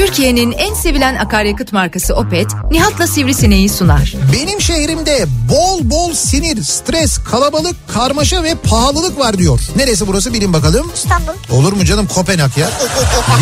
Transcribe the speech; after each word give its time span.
Türkiye'nin 0.00 0.52
en 0.52 0.74
sevilen 0.74 1.14
akaryakıt 1.14 1.72
markası 1.72 2.14
Opet, 2.14 2.46
Nihat'la 2.70 3.06
Sivrisineği 3.06 3.68
sunar. 3.68 4.14
Benim 4.32 4.60
şehrimde 4.60 5.26
bol 5.50 5.80
bol 5.82 6.14
sinir, 6.14 6.62
stres, 6.62 7.18
kalabalık, 7.18 7.76
karmaşa 7.88 8.42
ve 8.42 8.54
pahalılık 8.54 9.18
var 9.18 9.38
diyor. 9.38 9.60
Neresi 9.76 10.06
burası 10.06 10.34
bilin 10.34 10.52
bakalım. 10.52 10.90
İstanbul. 10.94 11.32
Olur 11.50 11.72
mu 11.72 11.84
canım 11.84 12.06
Kopenhag 12.06 12.58
ya? 12.58 12.70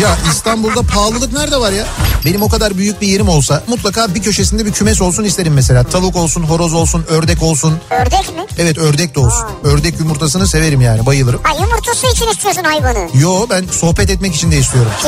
ya 0.01 0.17
İstanbul'da 0.31 0.81
pahalılık 0.81 1.33
nerede 1.33 1.57
var 1.57 1.71
ya? 1.71 1.85
Benim 2.25 2.41
o 2.41 2.49
kadar 2.49 2.77
büyük 2.77 3.01
bir 3.01 3.07
yerim 3.07 3.29
olsa 3.29 3.63
mutlaka 3.67 4.15
bir 4.15 4.21
köşesinde 4.21 4.65
bir 4.65 4.71
kümes 4.71 5.01
olsun 5.01 5.23
isterim 5.23 5.53
mesela. 5.53 5.83
Tavuk 5.83 6.15
olsun, 6.15 6.43
horoz 6.43 6.73
olsun, 6.73 7.05
ördek 7.09 7.43
olsun. 7.43 7.73
Ördek 7.89 8.35
mi? 8.35 8.45
Evet 8.57 8.77
ördek 8.77 9.15
de 9.15 9.19
olsun. 9.19 9.45
Ördek 9.63 9.99
yumurtasını 9.99 10.47
severim 10.47 10.81
yani 10.81 11.05
bayılırım. 11.05 11.39
Ha 11.43 11.53
yumurtası 11.61 12.07
için 12.07 12.27
istiyorsun 12.27 12.63
hayvanı. 12.63 13.07
Yo 13.13 13.45
ben 13.49 13.65
sohbet 13.71 14.09
etmek 14.09 14.35
için 14.35 14.51
de 14.51 14.57
istiyorum. 14.57 14.91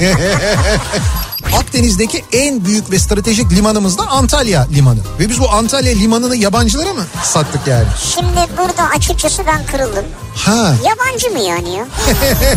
Akdeniz'deki 1.56 2.24
en 2.32 2.64
büyük 2.64 2.90
ve 2.90 2.98
stratejik 2.98 3.52
limanımız 3.52 3.98
da 3.98 4.06
Antalya 4.06 4.66
Limanı. 4.74 5.00
Ve 5.20 5.28
biz 5.28 5.40
bu 5.40 5.50
Antalya 5.50 5.92
Limanı'nı 5.92 6.36
yabancılara 6.36 6.92
mı 6.92 7.02
sattık 7.22 7.66
yani? 7.66 7.86
Şimdi 8.14 8.58
burada 8.58 8.88
açıkçası 8.96 9.42
ben 9.46 9.66
kırıldım. 9.66 10.04
Ha. 10.34 10.74
Yabancı 10.84 11.30
mı 11.30 11.38
yani 11.38 11.70
ya? 11.70 11.86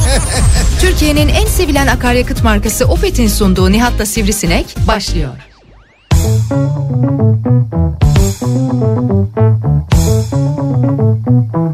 Türkiye'nin 0.81 1.27
en 1.27 1.47
sevilen 1.47 1.87
akaryakıt 1.87 2.43
markası 2.43 2.85
Opet'in 2.85 3.27
sunduğu 3.27 3.71
Nihat'la 3.71 4.05
Sivrisinek 4.05 4.75
başlıyor. 4.87 5.33
Türkiye'nin 10.89 11.68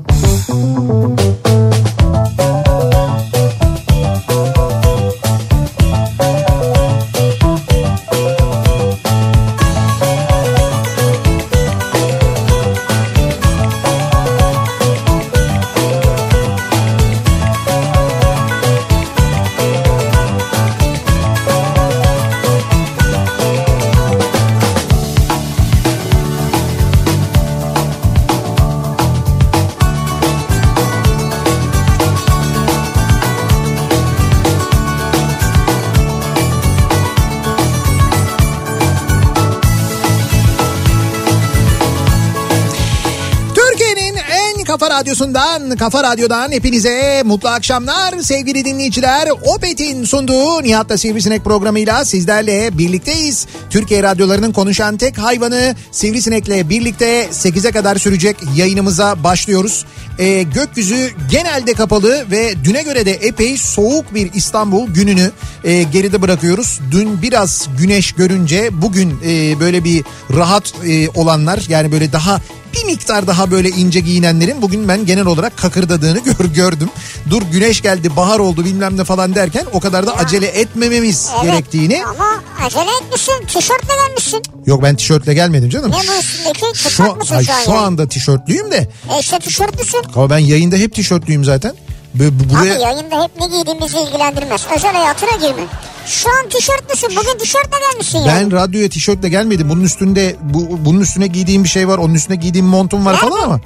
kafa 45.35 45.59
radyosundan, 45.59 45.77
kafa 45.77 46.03
radyodan 46.03 46.51
hepinize 46.51 47.23
mutlu 47.25 47.49
akşamlar 47.49 48.19
sevgili 48.21 48.65
dinleyiciler. 48.65 49.29
Opet'in 49.41 50.03
sunduğu 50.03 50.63
Nihat'la 50.63 50.97
Sivrisinek 50.97 51.43
programıyla 51.43 52.05
sizlerle 52.05 52.77
birlikteyiz. 52.77 53.47
Türkiye 53.69 54.03
radyolarının 54.03 54.51
konuşan 54.51 54.97
tek 54.97 55.17
hayvanı 55.17 55.75
Sivrisinek'le 55.91 56.69
birlikte 56.69 57.27
8'e 57.31 57.71
kadar 57.71 57.95
sürecek 57.95 58.37
yayınımıza 58.55 59.23
başlıyoruz. 59.23 59.85
Ee, 60.19 60.43
gökyüzü 60.43 61.11
genelde 61.31 61.73
kapalı 61.73 62.25
ve 62.31 62.53
düne 62.63 62.83
göre 62.83 63.05
de 63.05 63.11
epey 63.11 63.57
soğuk 63.57 64.13
bir 64.13 64.33
İstanbul 64.33 64.87
gününü 64.87 65.31
e, 65.63 65.83
geride 65.83 66.21
bırakıyoruz. 66.21 66.79
Dün 66.91 67.21
biraz 67.21 67.67
güneş 67.79 68.11
görünce 68.11 68.69
bugün 68.81 69.19
e, 69.25 69.59
böyle 69.59 69.83
bir 69.83 70.03
rahat 70.35 70.73
e, 70.85 71.09
olanlar 71.09 71.65
yani 71.69 71.91
böyle 71.91 72.11
daha 72.11 72.41
bir 72.75 72.85
miktar 72.85 73.27
daha 73.27 73.51
böyle 73.51 73.69
ince 73.69 73.99
giyinenlerin 73.99 74.61
bugün 74.61 74.87
ben 74.87 75.05
genel 75.05 75.25
olarak 75.25 75.57
kakırdadığını 75.57 76.19
gör, 76.23 76.45
gördüm. 76.45 76.89
Dur 77.29 77.41
güneş 77.51 77.81
geldi 77.81 78.15
bahar 78.15 78.39
oldu 78.39 78.65
bilmem 78.65 78.97
ne 78.97 79.03
falan 79.03 79.35
derken 79.35 79.65
o 79.73 79.79
kadar 79.79 80.07
da 80.07 80.15
acele 80.17 80.47
etmememiz 80.47 81.29
Evet. 81.35 81.43
gerektiğini. 81.51 82.05
Ama 82.05 82.43
acele 82.65 82.89
etmişsin. 83.01 83.45
Tişörtle 83.47 83.93
gelmişsin. 84.07 84.41
Yok 84.65 84.83
ben 84.83 84.95
tişörtle 84.95 85.33
gelmedim 85.33 85.69
canım. 85.69 85.91
Ne 85.91 85.95
bu 85.95 86.19
üstündeki? 86.19 86.79
Şu, 86.79 87.03
ay, 87.03 87.09
şu 87.27 87.35
an? 87.35 87.41
şu 87.41 87.71
yani? 87.71 87.79
anda 87.79 88.07
tişörtlüyüm 88.07 88.71
de. 88.71 88.89
E 89.15 89.19
işte 89.19 89.39
tişörtlüsün. 89.39 90.01
Ama 90.15 90.29
ben 90.29 90.37
yayında 90.37 90.75
hep 90.75 90.95
tişörtlüyüm 90.95 91.43
zaten. 91.45 91.75
Böyle 92.19 92.31
bu- 92.39 92.53
buraya... 92.53 92.73
Abi 92.75 92.81
yayında 92.81 93.23
hep 93.23 93.31
ne 93.39 93.47
giydiğimizi 93.57 93.97
ilgilendirmez. 93.99 94.61
Özel 94.77 94.93
hayatına 94.93 95.47
girme. 95.47 95.61
Şu 96.05 96.29
an 96.29 96.49
tişörtlüsün. 96.49 97.09
Bugün 97.09 97.37
tişörtle 97.39 97.77
gelmişsin 97.91 98.21
Ben 98.27 98.35
yani. 98.39 98.51
radyoya 98.51 98.89
tişörtle 98.89 99.29
gelmedim. 99.29 99.69
Bunun 99.69 99.83
üstünde 99.83 100.35
bu, 100.41 100.85
bunun 100.85 100.99
üstüne 100.99 101.27
giydiğim 101.27 101.63
bir 101.63 101.69
şey 101.69 101.87
var. 101.87 101.97
Onun 101.97 102.13
üstüne 102.13 102.35
giydiğim 102.35 102.65
montum 102.67 103.05
var 103.05 103.13
Nerede? 103.13 103.29
falan 103.29 103.43
ama. 103.43 103.59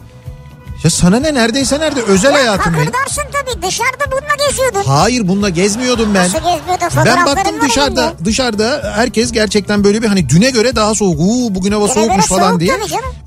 Ya 0.84 0.90
sana 0.90 1.20
ne 1.20 1.34
neredeyse 1.34 1.80
nerede 1.80 2.02
özel 2.02 2.32
hayatım 2.32 2.74
benim. 2.74 2.86
Kakırdarsın 2.86 3.24
tabii. 3.32 3.62
Dışarıda 3.68 4.12
bununla 4.12 4.48
geziyordun. 4.48 4.82
Hayır 4.86 5.28
bununla 5.28 5.50
gezmiyordum 5.50 6.14
ben. 6.16 6.24
Nasıl 6.24 6.34
gezmiyordun? 6.38 7.06
Ben 7.06 7.26
baktım 7.26 7.56
dışarıda 7.62 8.04
elinde. 8.06 8.26
dışarıda 8.26 8.92
herkes 8.96 9.32
gerçekten 9.32 9.84
böyle 9.84 10.02
bir 10.02 10.08
hani 10.08 10.30
düne 10.30 10.50
göre 10.50 10.76
daha 10.76 10.96
soğuk. 10.96 11.20
Uuu 11.20 11.56
bugün 11.56 11.72
hava 11.72 11.86
Düne 11.86 11.94
soğukmuş 11.94 12.26
falan 12.26 12.50
soğuk 12.50 12.60
diye. 12.60 12.78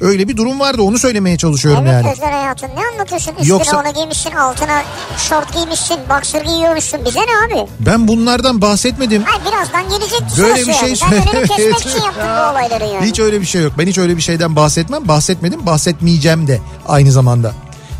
Öyle 0.01 0.29
bir 0.29 0.37
durum 0.37 0.61
vardı 0.61 0.83
onu 0.83 0.99
söylemeye 0.99 1.37
çalışıyorum 1.37 1.85
Evet 1.87 1.93
yani. 2.05 2.13
özel 2.13 2.31
hayatın 2.31 2.67
ne 2.69 2.87
anlatıyorsun? 2.93 3.31
Üstüne 3.33 3.49
Yoksa- 3.49 3.81
onu 3.81 3.95
giymişsin 3.95 4.31
altına 4.33 4.83
şort 5.29 5.53
giymişsin 5.55 5.97
boxer 6.11 6.43
giyiyormuşsun 6.43 7.01
bize 7.05 7.21
ne 7.21 7.57
abi? 7.63 7.69
Ben 7.81 8.09
bunlardan 8.09 8.61
bahsetmedim. 8.61 9.25
Ay 9.33 9.53
birazdan 9.53 9.89
gelecek 9.99 10.23
Böyle 10.39 10.67
bir 10.67 10.73
şey 10.73 10.89
yani. 10.89 11.25
Ben 11.29 11.37
önünü 11.37 11.49
kesmek 11.49 11.81
için 11.81 12.03
yaptım 12.05 12.23
bu 12.27 12.51
olayları 12.53 12.84
yani. 12.95 13.07
Hiç 13.07 13.21
öyle 13.21 13.41
bir 13.41 13.47
şey 13.47 13.63
yok. 13.63 13.73
Ben 13.79 13.87
hiç 13.87 13.99
öyle 13.99 14.17
bir 14.17 14.23
şeyden 14.23 14.57
bahsetmem. 14.57 15.09
Bahsetmedim. 15.09 15.67
Bahsetmeyeceğim 15.67 16.47
de 16.47 16.61
aynı 16.89 17.13
zamanda. 17.13 17.41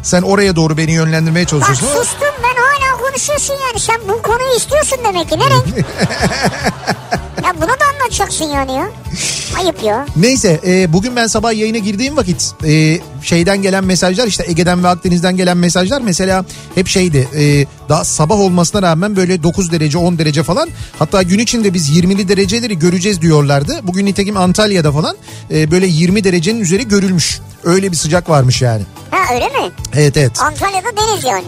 Sen 0.03 0.23
oraya 0.23 0.57
doğru 0.57 0.77
beni 0.77 0.93
yönlendirmeye 0.93 1.45
Bak 1.45 1.51
çalışıyorsun 1.51 1.87
ama 1.87 2.05
sustum 2.05 2.29
ben 2.43 2.63
hala 2.63 3.03
konuşuyorsun 3.03 3.55
yani 3.55 3.81
sen 3.81 4.01
bu 4.09 4.23
konuyu 4.23 4.57
istiyorsun 4.57 4.99
demek 5.05 5.31
ki 5.31 5.39
ne 5.39 5.51
renk? 5.51 5.67
ya 7.45 7.55
bunu 7.57 7.69
da 7.69 7.85
anlatacaksın 7.95 8.45
yani 8.45 8.73
ya. 8.73 8.89
Ayıp 9.59 9.83
ya. 9.83 10.07
Neyse 10.17 10.61
e, 10.67 10.93
bugün 10.93 11.17
ben 11.17 11.27
sabah 11.27 11.53
yayına 11.53 11.79
girdiğim 11.79 12.17
vakit 12.17 12.53
e, 12.67 13.01
şeyden 13.23 13.63
gelen 13.63 13.85
mesajlar 13.85 14.27
işte 14.27 14.45
Ege'den 14.47 14.85
ve 14.85 14.89
Akdeniz'den 14.89 15.37
gelen 15.37 15.57
mesajlar 15.57 16.01
mesela 16.01 16.45
hep 16.75 16.89
şeydi 16.89 17.29
e, 17.35 17.67
daha 17.93 18.05
sabah 18.05 18.41
olmasına 18.41 18.83
rağmen 18.83 19.17
böyle 19.17 19.43
9 19.43 19.73
derece 19.73 19.99
10 19.99 20.19
derece 20.19 20.43
falan 20.43 20.69
hatta 20.99 21.23
gün 21.23 21.39
içinde 21.39 21.75
biz 21.75 21.91
20'li 21.99 22.29
dereceleri 22.29 22.79
göreceğiz 22.79 23.23
diyorlardı. 23.23 23.81
Bugün 23.83 24.07
nitekim 24.07 24.37
Antalya'da 24.37 24.93
falan 24.93 25.17
e, 25.51 25.71
böyle 25.71 25.87
20 25.87 26.25
derecenin 26.25 26.61
üzeri 26.61 26.89
görülmüş. 26.89 27.41
Öyle 27.65 27.93
bir 27.93 27.97
sıcak 27.97 28.29
varmış 28.29 28.63
yani. 28.63 28.83
Ha 29.11 29.35
öyle 29.35 29.45
mi? 29.47 29.73
Evet 29.95 30.17
evet. 30.17 30.41
Antalya'da 30.41 30.89
deniz 30.97 31.25
yani. 31.25 31.45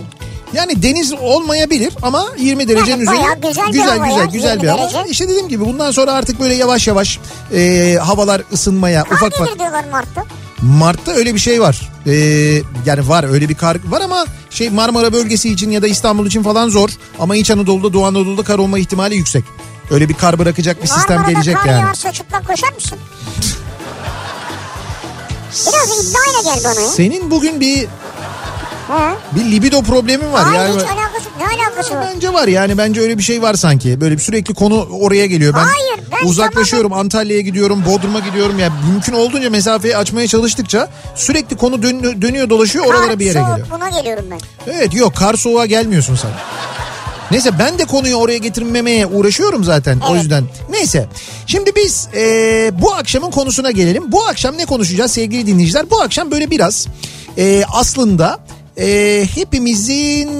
Yani 0.54 0.82
deniz 0.82 1.12
olmayabilir 1.12 1.92
ama 2.02 2.26
20 2.38 2.68
derecenin 2.68 3.00
üzeri 3.00 3.16
güzel 3.48 3.66
güzel 3.72 3.98
güzel, 3.98 4.26
güzel 4.32 4.50
20 4.52 4.62
bir 4.62 4.68
hava. 4.68 4.80
derece. 4.82 5.10
İşte 5.10 5.28
dediğim 5.28 5.48
gibi 5.48 5.64
bundan 5.66 5.90
sonra 5.90 6.12
artık 6.12 6.40
böyle 6.40 6.54
yavaş 6.54 6.86
yavaş 6.88 7.18
e, 7.54 7.94
havalar 8.02 8.42
ısınmaya 8.52 9.04
Kar 9.04 9.16
ufak 9.16 9.34
ufak. 9.40 9.58
diyorlar 9.58 9.84
Mart'ta. 9.92 10.24
Mart'ta 10.62 11.12
öyle 11.12 11.34
bir 11.34 11.38
şey 11.38 11.60
var. 11.60 11.80
Ee, 12.06 12.12
yani 12.86 13.08
var 13.08 13.24
öyle 13.32 13.48
bir 13.48 13.54
kar 13.54 13.76
var 13.88 14.00
ama 14.00 14.26
şey 14.50 14.70
Marmara 14.70 15.12
bölgesi 15.12 15.52
için 15.52 15.70
ya 15.70 15.82
da 15.82 15.86
İstanbul 15.86 16.26
için 16.26 16.42
falan 16.42 16.68
zor. 16.68 16.88
Ama 17.18 17.36
İç 17.36 17.50
Anadolu'da 17.50 17.92
Doğu 17.92 18.04
Anadolu'da 18.06 18.42
kar 18.42 18.58
olma 18.58 18.78
ihtimali 18.78 19.16
yüksek. 19.16 19.44
Öyle 19.90 20.08
bir 20.08 20.14
kar 20.14 20.38
bırakacak 20.38 20.82
bir 20.82 20.86
sistem 20.88 21.16
Marmara'da 21.16 21.32
gelecek 21.32 21.56
kar 21.56 21.66
yani. 21.66 21.80
yağarsa 21.80 22.12
çıplak 22.12 22.46
koşar 22.46 22.72
mısın? 22.72 22.98
Biraz 25.50 26.06
iddiayla 26.08 26.54
gel 26.54 26.64
bana. 26.64 26.88
Senin 26.88 27.30
bugün 27.30 27.60
bir 27.60 27.86
Ha? 28.88 29.14
bir 29.36 29.44
libido 29.52 29.82
problemin 29.82 30.32
var. 30.32 30.42
Hayır 30.44 30.58
yani 30.60 30.74
hiç 30.74 30.82
alakası 30.82 31.28
Ne 31.38 31.44
alakası 31.64 31.94
var? 31.94 32.06
Bence 32.14 32.32
var 32.32 32.48
yani 32.48 32.78
bence 32.78 33.00
öyle 33.00 33.18
bir 33.18 33.22
şey 33.22 33.42
var 33.42 33.54
sanki. 33.54 34.00
Böyle 34.00 34.14
bir 34.14 34.20
sürekli 34.22 34.54
konu 34.54 34.88
oraya 35.00 35.26
geliyor. 35.26 35.54
Ben 35.54 35.58
Hayır, 35.58 36.00
ben 36.12 36.26
uzaklaşıyorum. 36.28 36.92
Antalya'ya 36.92 37.40
gidiyorum, 37.42 37.84
Bodrum'a 37.86 38.20
gidiyorum. 38.20 38.58
Yani 38.58 38.72
mümkün 38.92 39.12
olduğunca 39.12 39.50
mesafeyi 39.50 39.96
açmaya 39.96 40.26
çalıştıkça 40.28 40.88
sürekli 41.14 41.56
konu 41.56 41.82
dön- 41.82 42.22
dönüyor 42.22 42.50
dolaşıyor 42.50 42.84
oralara 42.86 43.06
Kar, 43.08 43.18
bir 43.18 43.24
yere 43.24 43.38
soğuk, 43.38 43.48
geliyor. 43.56 43.66
Buna 43.70 43.88
geliyorum 44.00 44.24
ben. 44.30 44.38
Evet 44.72 44.94
yok 44.94 45.16
kar 45.16 45.34
soğuğa 45.34 45.66
gelmiyorsun 45.66 46.14
sen. 46.16 46.30
Neyse 47.30 47.50
ben 47.58 47.78
de 47.78 47.84
konuyu 47.84 48.16
oraya 48.16 48.38
getirmemeye 48.38 49.06
uğraşıyorum 49.06 49.64
zaten 49.64 50.00
o 50.00 50.10
Evet. 50.12 50.22
yüzden. 50.22 50.44
Neyse 50.70 51.08
şimdi 51.46 51.70
biz 51.76 52.08
e, 52.16 52.70
bu 52.82 52.94
akşamın 52.94 53.30
konusuna 53.30 53.70
gelelim. 53.70 54.12
Bu 54.12 54.24
akşam 54.26 54.58
ne 54.58 54.66
konuşacağız 54.66 55.12
sevgili 55.12 55.46
dinleyiciler? 55.46 55.90
Bu 55.90 56.00
akşam 56.00 56.30
böyle 56.30 56.50
biraz 56.50 56.86
e, 57.38 57.62
aslında 57.72 58.38
e, 58.76 59.26
hepimizin 59.34 60.30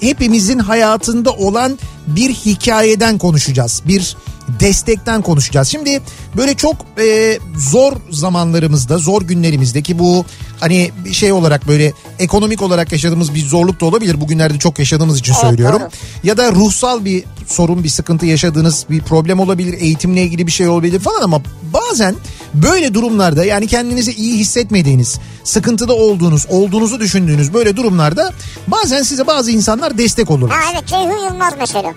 hepimizin 0.00 0.58
hayatında 0.58 1.32
olan 1.32 1.78
bir 2.06 2.30
hikayeden 2.30 3.18
konuşacağız. 3.18 3.82
Bir 3.88 4.16
destekten 4.60 5.22
konuşacağız. 5.22 5.68
Şimdi 5.68 6.00
böyle 6.36 6.54
çok 6.54 6.76
e, 6.98 7.38
zor 7.56 7.92
zamanlarımızda, 8.10 8.98
zor 8.98 9.22
günlerimizdeki 9.22 9.98
bu 9.98 10.24
hani 10.60 10.90
bir 11.04 11.12
şey 11.12 11.32
olarak 11.32 11.68
böyle 11.68 11.92
ekonomik 12.18 12.62
olarak 12.62 12.92
yaşadığımız 12.92 13.34
bir 13.34 13.46
zorluk 13.46 13.80
da 13.80 13.86
olabilir. 13.86 14.20
Bugünlerde 14.20 14.58
çok 14.58 14.78
yaşadığımız 14.78 15.18
için 15.18 15.32
Evet, 15.32 15.42
söylüyorum. 15.42 15.80
doğru. 15.80 15.88
Ya 16.24 16.36
da 16.36 16.52
ruhsal 16.52 17.04
bir 17.04 17.24
sorun, 17.46 17.84
bir 17.84 17.88
sıkıntı 17.88 18.26
yaşadığınız 18.26 18.86
bir 18.90 19.00
problem 19.00 19.40
olabilir, 19.40 19.74
eğitimle 19.80 20.22
ilgili 20.22 20.46
bir 20.46 20.52
şey 20.52 20.68
olabilir 20.68 21.00
falan 21.00 21.22
ama 21.22 21.42
bazen 21.72 22.14
böyle 22.54 22.94
durumlarda 22.94 23.44
yani 23.44 23.66
kendinizi 23.66 24.12
iyi 24.12 24.38
hissetmediğiniz, 24.38 25.18
sıkıntıda 25.44 25.94
olduğunuz, 25.94 26.46
olduğunuzu 26.50 27.00
düşündüğünüz 27.00 27.54
böyle 27.54 27.76
durumlarda 27.76 28.32
bazen 28.68 29.02
size 29.02 29.26
bazı 29.26 29.50
insanlar 29.50 29.98
destek 29.98 30.30
olurlar. 30.30 30.60
Ha 30.60 30.70
evet 30.72 30.86
Ceyhun 30.86 31.24
Yılmaz 31.30 31.54
mesela. 31.60 31.94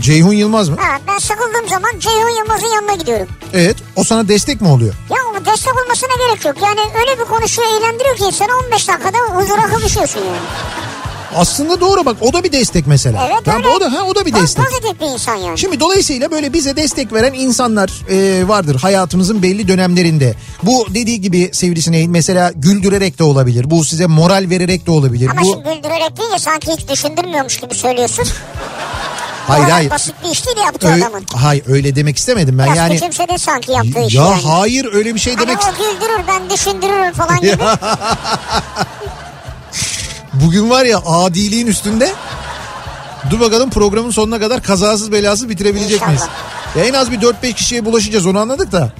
Ceyhun 0.00 0.32
Yılmaz 0.32 0.68
mı? 0.68 0.76
Ha 0.80 0.98
ben 1.08 1.18
sıkıldığım 1.18 1.68
zaman 1.68 1.90
Ceyhun 1.98 2.38
Yılmaz'ın 2.40 2.74
yanına 2.74 2.94
gidiyorum. 2.94 3.26
Evet. 3.54 3.76
O 3.96 4.04
sana 4.04 4.28
destek 4.28 4.60
mi 4.60 4.68
oluyor? 4.68 4.94
Ya 5.10 5.16
ama 5.30 5.44
destek 5.52 5.72
olmasına 5.84 6.10
gerek 6.28 6.44
yok. 6.44 6.56
Yani 6.62 6.80
öyle 7.00 7.20
bir 7.20 7.24
konuşuyor 7.24 7.68
eğlendiriyor 7.68 8.16
ki 8.16 8.36
sen 8.36 8.48
15 8.66 8.88
dakikada 8.88 9.18
huzura 9.18 9.66
kavuşuyorsun 9.66 10.20
yani. 10.20 10.38
Aslında 11.36 11.80
doğru 11.80 12.04
bak 12.06 12.16
o 12.20 12.32
da 12.32 12.44
bir 12.44 12.52
destek 12.52 12.86
mesela. 12.86 13.28
Evet 13.32 13.46
Ya 13.46 13.54
öyle. 13.56 13.68
O 13.68 13.80
da 13.80 13.92
ha 13.92 14.04
o 14.04 14.14
da 14.14 14.26
bir 14.26 14.32
Po- 14.32 14.42
destek. 14.42 14.64
Pozitif 14.64 15.00
bir 15.00 15.06
insan 15.06 15.34
yani. 15.36 15.58
Şimdi 15.58 15.80
dolayısıyla 15.80 16.30
böyle 16.30 16.52
bize 16.52 16.76
destek 16.76 17.12
veren 17.12 17.32
insanlar 17.32 17.90
e, 18.10 18.48
vardır 18.48 18.76
hayatımızın 18.80 19.42
belli 19.42 19.68
dönemlerinde. 19.68 20.34
Bu 20.62 20.86
dediği 20.94 21.20
gibi 21.20 21.50
sivrisineğin 21.52 22.10
mesela 22.10 22.52
güldürerek 22.56 23.18
de 23.18 23.24
olabilir. 23.24 23.70
Bu 23.70 23.84
size 23.84 24.06
moral 24.06 24.46
vererek 24.50 24.86
de 24.86 24.90
olabilir. 24.90 25.28
Ama 25.30 25.40
Bu 25.40 25.44
şimdi 25.44 25.64
güldürerek 25.64 26.16
deyince 26.16 26.38
sanki 26.38 26.72
hiç 26.72 26.88
düşündürmüyormuş 26.88 27.60
gibi 27.60 27.74
söylüyorsun. 27.74 28.24
hayır 29.46 29.64
hayır. 29.68 29.90
basit 29.90 30.14
bir 30.24 30.30
iş 30.30 30.46
değil 30.46 30.56
yaptığı 30.56 30.88
Öyle, 30.88 31.04
adamın. 31.04 31.24
hayır 31.34 31.64
öyle 31.68 31.96
demek 31.96 32.16
istemedim 32.16 32.58
ben 32.58 32.66
Biraz 32.66 32.76
yani. 32.78 32.94
küçümsedi 32.94 33.38
sanki 33.38 33.72
yaptığı 33.72 33.98
Ya 33.98 34.06
yani. 34.24 34.42
hayır 34.42 34.94
öyle 34.94 35.14
bir 35.14 35.20
şey 35.20 35.34
Hani 35.36 35.46
demek 35.46 35.58
o 35.62 35.70
güldürür 35.72 36.26
ben 36.28 36.50
düşündürürüm 36.50 37.12
falan 37.12 37.40
gibi. 37.40 37.56
Bugün 40.34 40.70
var 40.70 40.84
ya 40.84 40.98
adiliğin 41.06 41.66
üstünde. 41.66 42.12
Dur 43.30 43.40
bakalım 43.40 43.70
programın 43.70 44.10
sonuna 44.10 44.38
kadar 44.40 44.62
kazasız 44.62 45.12
belasız 45.12 45.48
bitirebilecek 45.48 45.92
İnşallah. 45.92 46.08
miyiz? 46.08 46.22
Ya 46.76 46.84
en 46.84 46.92
az 46.92 47.10
bir 47.10 47.20
4-5 47.20 47.52
kişiye 47.52 47.84
bulaşacağız 47.84 48.26
onu 48.26 48.38
anladık 48.38 48.72
da. 48.72 48.92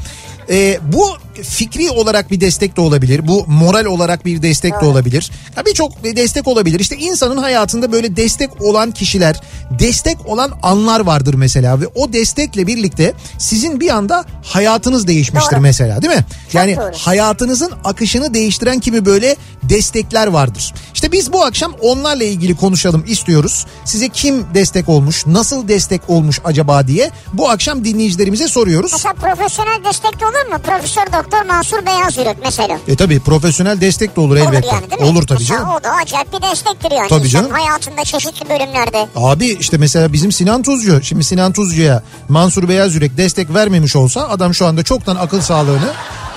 Ee, 0.50 0.79
bu 0.82 1.17
fikri 1.43 1.91
olarak 1.91 2.31
bir 2.31 2.41
destek 2.41 2.77
de 2.77 2.81
olabilir. 2.81 3.29
Bu 3.29 3.45
moral 3.47 3.85
olarak 3.85 4.25
bir 4.25 4.43
destek 4.43 4.81
de 4.81 4.85
olabilir. 4.85 5.31
Birçok 5.67 6.05
destek 6.05 6.49
olabilir. 6.49 6.81
İşte 6.81 6.97
insanın 6.97 7.37
hayatında 7.37 7.93
böyle 7.93 8.17
destek 8.17 8.63
olan 8.63 8.91
kişiler, 8.91 9.41
destek 9.71 10.27
olan 10.27 10.53
anlar 10.63 11.01
vardır 11.01 11.35
mesela 11.35 11.81
ve 11.81 11.87
o 11.95 12.13
destekle 12.13 12.67
birlikte 12.67 13.13
sizin 13.39 13.81
bir 13.81 13.91
anda 13.91 14.25
hayatınız 14.45 15.07
değişmiştir 15.07 15.57
Doğru. 15.57 15.61
mesela 15.61 16.03
değil 16.03 16.15
mi? 16.15 16.25
yani 16.53 16.77
doğru. 16.77 16.93
hayatınızın 16.99 17.73
akışını 17.85 18.35
değiştiren 18.35 18.81
kimi 18.81 19.07
böyle 19.07 19.37
destekler 19.63 20.27
vardır. 20.27 20.75
İşte 20.95 21.13
biz 21.13 21.33
bu 21.33 21.45
akşam 21.45 21.73
onlarla 21.81 22.25
ilgili 22.25 22.57
konuşalım 22.57 23.05
istiyoruz. 23.07 23.67
Size 23.85 24.09
kim 24.09 24.55
destek 24.55 24.89
olmuş, 24.89 25.27
nasıl 25.27 25.69
destek 25.69 26.11
olmuş 26.11 26.41
acaba 26.45 26.87
diye 26.87 27.11
bu 27.33 27.51
akşam 27.51 27.85
dinleyicilerimize 27.85 28.49
soruyoruz. 28.49 28.93
Mesela 28.93 29.15
profesyonel 29.15 29.85
destek 29.85 30.21
de 30.21 30.27
olur 30.27 30.53
mu? 30.53 30.59
Profesör 30.67 31.07
Doktor 31.07 31.24
Mansur 31.49 31.87
Beyaz 31.87 32.17
Yürek 32.17 32.37
mesela. 32.44 32.79
E 32.88 32.97
tabi 32.97 33.21
profesyonel 33.21 33.81
destek 33.81 34.17
de 34.17 34.21
olur 34.21 34.37
elbette. 34.37 34.67
Olur 34.69 34.75
yani 34.75 34.91
değil 34.91 35.03
mi? 35.03 35.06
Olur 35.09 35.26
tabii 35.26 35.38
Mesela 35.38 35.59
canım. 35.59 35.75
O 35.81 35.85
da 35.85 35.91
acayip 35.93 36.32
bir 36.32 36.43
destektir 36.43 36.91
yani. 36.91 37.09
Tabii 37.09 37.29
canım. 37.29 37.50
hayatında 37.50 38.05
çeşitli 38.05 38.49
bölümlerde. 38.49 39.09
Abi 39.17 39.47
işte 39.47 39.76
mesela 39.76 40.12
bizim 40.12 40.32
Sinan 40.32 40.62
Tuzcu. 40.62 41.03
Şimdi 41.03 41.25
Sinan 41.25 41.53
Tuzcu'ya 41.53 42.03
Mansur 42.29 42.69
Beyaz 42.69 42.94
Yürek 42.94 43.17
destek 43.17 43.55
vermemiş 43.55 43.97
olsa 43.97 44.29
adam 44.29 44.55
şu 44.55 44.67
anda 44.67 44.82
çoktan 44.82 45.17
akıl 45.17 45.41
sağlığını 45.41 45.93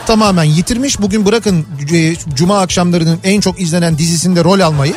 tamamen 0.08 0.44
yitirmiş. 0.44 1.02
Bugün 1.02 1.26
bırakın 1.26 1.66
e, 1.94 2.16
cuma 2.36 2.60
akşamlarının 2.62 3.20
en 3.24 3.40
çok 3.42 3.62
izlenen 3.62 3.98
dizisinde 3.98 4.44
rol 4.44 4.60
almayı 4.60 4.94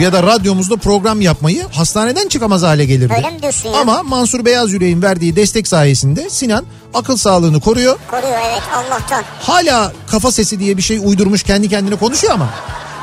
ya 0.00 0.12
da 0.12 0.22
radyomuzda 0.22 0.76
program 0.76 1.20
yapmayı 1.20 1.66
hastaneden 1.72 2.28
çıkamaz 2.28 2.62
hale 2.62 2.84
gelirdi. 2.86 3.14
Öyle 3.16 3.30
mi 3.30 3.42
diyorsun 3.42 3.68
ya? 3.68 3.80
Ama 3.80 4.02
Mansur 4.02 4.44
Beyaz 4.44 4.72
Yürek'in 4.72 5.02
verdiği 5.02 5.36
destek 5.36 5.68
sayesinde 5.68 6.30
Sinan 6.30 6.64
akıl 6.94 7.16
sağlığını 7.16 7.60
koruyor. 7.60 7.98
Koruyor 8.10 8.38
evet 8.50 8.62
Allah'tan. 8.74 9.24
Hala 9.40 9.92
kafa 10.10 10.32
sesi 10.32 10.58
diye 10.60 10.76
bir 10.76 10.82
şey 10.82 10.98
uydurmuş 11.04 11.42
kendi 11.42 11.68
kendine 11.68 11.96
konuşuyor 11.96 12.32
ama 12.34 12.48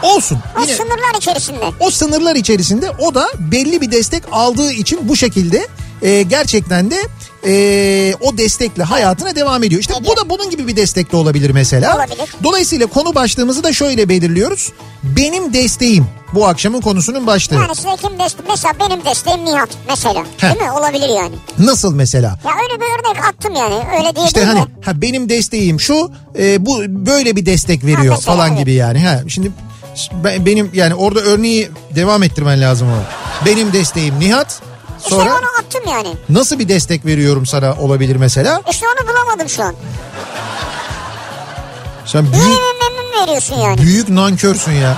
olsun. 0.04 0.40
O 0.58 0.62
Yine 0.62 0.74
sınırlar 0.76 1.18
içerisinde. 1.18 1.66
o 1.80 1.92
sınırlar 1.92 2.36
içerisinde 2.36 2.92
o 3.00 3.16
da 3.16 3.28
belli 3.40 3.82
bir 3.82 3.92
destek 3.92 4.24
aldığı 4.32 4.72
için 4.72 5.00
bu 5.10 5.16
şekilde 5.16 5.68
e, 6.02 6.22
gerçekten 6.22 6.92
de 6.92 6.98
e, 7.46 8.16
o 8.22 8.38
destekle 8.38 8.84
hayatına 8.84 9.36
devam 9.36 9.64
ediyor. 9.64 9.82
İşte 9.82 9.94
bu 10.02 10.18
da 10.18 10.30
bunun 10.30 10.50
gibi 10.50 10.68
bir 10.68 10.76
destek 10.76 11.12
de 11.12 11.18
olabilir 11.18 11.50
mesela. 11.50 11.96
Olabilir. 11.96 12.36
Dolayısıyla 12.44 12.88
konu 12.88 13.16
başlığımızı 13.16 13.64
da 13.64 13.74
şöyle 13.74 14.10
belirliyoruz. 14.10 14.72
Benim 15.04 15.54
desteğim 15.54 16.08
bu 16.34 16.48
akşamın 16.48 16.82
konusunun 16.82 17.28
başlığı. 17.28 17.56
Yani 17.56 17.76
size 17.76 17.96
kim 18.02 18.20
destek? 18.20 18.46
Mesela 18.50 18.74
benim 18.80 19.06
desteğim 19.06 19.46
Nihat 19.46 19.70
mesela. 19.90 20.24
Heh. 20.38 20.50
Değil 20.50 20.62
mi? 20.62 20.72
Olabilir 20.72 21.10
yani. 21.10 21.36
Nasıl 21.60 21.96
mesela? 21.96 22.40
Ya 22.46 22.52
öyle 22.64 22.82
bir 22.82 22.86
örnek 22.86 23.26
attım 23.26 23.56
yani. 23.56 23.76
Öyle 23.98 24.16
diye 24.16 24.26
İşte 24.26 24.46
hani 24.46 24.60
ha 24.60 25.02
benim 25.02 25.30
desteğim 25.30 25.80
şu 25.80 26.12
e, 26.40 26.66
bu 26.66 26.80
böyle 26.88 27.36
bir 27.36 27.46
destek 27.46 27.84
veriyor 27.84 28.14
Ha, 28.14 28.16
mesela, 28.16 28.36
falan 28.36 28.50
evet. 28.50 28.60
gibi 28.60 28.74
yani. 28.74 29.00
Ha 29.00 29.22
şimdi 29.28 29.52
ben, 30.24 30.46
benim 30.46 30.70
yani 30.74 30.96
orada 30.96 31.20
örneği 31.20 31.70
devam 31.96 32.24
ettirmen 32.24 32.62
lazım 32.62 32.88
o. 32.88 32.98
Benim 33.46 33.74
desteğim 33.74 34.20
Nihat. 34.20 34.62
İşte 34.98 35.16
Sonra 35.16 35.30
onu 35.30 35.55
attım 35.66 35.82
yani. 35.90 36.16
nasıl 36.30 36.60
bir 36.60 36.70
destek 36.70 37.06
veriyorum 37.06 37.46
sana 37.46 37.74
olabilir 37.74 38.16
mesela? 38.16 38.62
İşte 38.72 38.86
onu 38.88 39.10
bulamadım 39.10 39.50
şu 39.50 39.64
an. 39.64 39.76
Sen 42.06 42.26
büyük 42.34 42.66
veriyorsun 43.22 43.56
yani? 43.56 43.82
büyük 43.82 44.10
nankörsün 44.10 44.72
ya. 44.72 44.98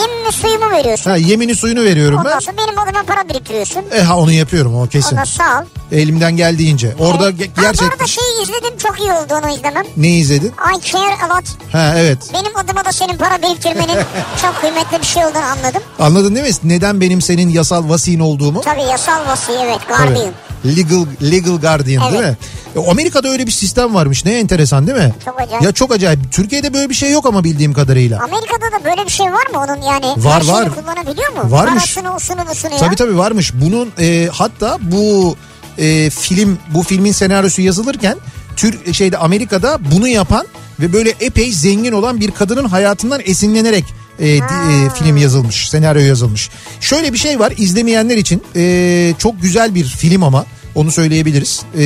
Yemini 0.00 0.32
suyumu 0.32 0.70
veriyorsun. 0.70 1.10
Ha 1.10 1.16
yemini 1.16 1.54
suyunu 1.54 1.82
veriyorum 1.82 2.18
Ondan 2.18 2.32
ben. 2.32 2.38
sonra 2.38 2.56
benim 2.58 2.78
adıma 2.78 3.02
para 3.02 3.28
biriktiriyorsun. 3.28 3.82
E 3.92 4.00
ha 4.02 4.18
onu 4.18 4.32
yapıyorum 4.32 4.76
o 4.76 4.86
kesin. 4.88 5.10
Ondan 5.16 5.24
sağ 5.24 5.58
ol. 5.60 5.64
Elimden 5.92 6.36
geldiğince. 6.36 6.94
Orada 6.98 7.24
Evet. 7.30 7.40
ge- 7.40 7.46
Ha, 7.48 7.52
bu 7.56 7.60
gerçekten 7.60 7.88
arada 7.88 8.06
şeyi 8.06 8.42
izledim 8.42 8.78
çok 8.78 9.00
iyi 9.00 9.12
oldu 9.12 9.34
onu 9.42 9.50
izlemem. 9.54 9.84
ne 9.96 10.08
izledin? 10.08 10.48
I 10.76 10.80
care 10.92 11.14
a 11.24 11.36
lot. 11.36 11.44
Ha 11.72 11.94
evet. 11.96 12.18
Benim 12.34 12.56
adıma 12.56 12.84
da 12.84 12.92
senin 12.92 13.16
para 13.16 13.42
biriktirmenin 13.42 13.96
çok 14.42 14.60
kıymetli 14.60 15.00
bir 15.00 15.06
şey 15.06 15.24
olduğunu 15.26 15.42
anladım. 15.44 15.82
Anladın 15.98 16.34
değil 16.34 16.46
mi? 16.46 16.52
Neden 16.64 17.00
benim 17.00 17.22
senin 17.22 17.48
yasal 17.48 17.88
vasiyin 17.88 18.20
olduğumu? 18.20 18.60
Tabii 18.60 18.82
yasal 18.82 19.26
vasi 19.26 19.52
evet 19.64 19.78
Tabii. 19.88 19.98
guardian. 20.08 20.32
Legal 20.66 21.06
legal 21.30 21.60
guardian 21.60 22.12
değil 22.12 22.24
mi? 22.24 22.36
E, 22.76 22.90
Amerika'da 22.90 23.28
öyle 23.28 23.46
bir 23.46 23.50
sistem 23.50 23.94
varmış. 23.94 24.24
Ne 24.24 24.38
enteresan 24.38 24.86
değil 24.86 24.98
mi? 24.98 25.14
Çok 25.24 25.40
acayip. 25.40 25.62
Ya 25.62 25.72
çok 25.72 25.92
acayip. 25.92 26.32
Türkiye'de 26.32 26.74
böyle 26.74 26.88
bir 26.88 26.94
şey 26.94 27.10
yok 27.10 27.26
ama 27.26 27.44
bildiğim 27.44 27.72
kadarıyla. 27.72 28.22
Amerika'da 28.22 28.80
da 28.80 28.84
böyle 28.84 29.06
bir 29.06 29.10
şey 29.10 29.26
var 29.26 29.46
mı 29.52 29.58
onun 29.58 29.82
yani? 29.82 30.24
Var, 30.24 30.44
var. 30.44 30.68
kullanabiliyor 30.74 31.32
mu? 31.32 31.50
Varmış. 31.50 31.94
Parasını 31.94 32.16
usunu 32.16 32.50
busunu 32.50 32.72
ya. 32.72 32.78
Tabii 32.78 32.96
tabii 32.96 33.18
varmış. 33.18 33.52
Bunun 33.54 33.92
e, 34.00 34.28
hatta 34.32 34.78
bu 34.80 35.36
e, 35.78 36.10
film 36.10 36.58
bu 36.74 36.82
filmin 36.82 37.12
senaryosu 37.12 37.62
yazılırken 37.62 38.16
Tür 38.56 38.92
şeyde 38.92 39.18
Amerika'da 39.18 39.78
bunu 39.92 40.08
yapan 40.08 40.46
ve 40.80 40.92
böyle 40.92 41.14
epey 41.20 41.52
zengin 41.52 41.92
olan 41.92 42.20
bir 42.20 42.30
kadının 42.30 42.64
hayatından 42.64 43.20
esinlenerek 43.24 43.84
e, 44.18 44.28
e, 44.28 44.40
film 44.98 45.16
yazılmış, 45.16 45.70
senaryo 45.70 46.02
yazılmış. 46.02 46.50
Şöyle 46.80 47.12
bir 47.12 47.18
şey 47.18 47.38
var 47.38 47.52
izlemeyenler 47.56 48.16
için 48.16 48.42
e, 48.56 49.14
çok 49.18 49.42
güzel 49.42 49.74
bir 49.74 49.84
film 49.84 50.22
ama 50.22 50.46
onu 50.74 50.90
söyleyebiliriz. 50.92 51.62
E, 51.74 51.80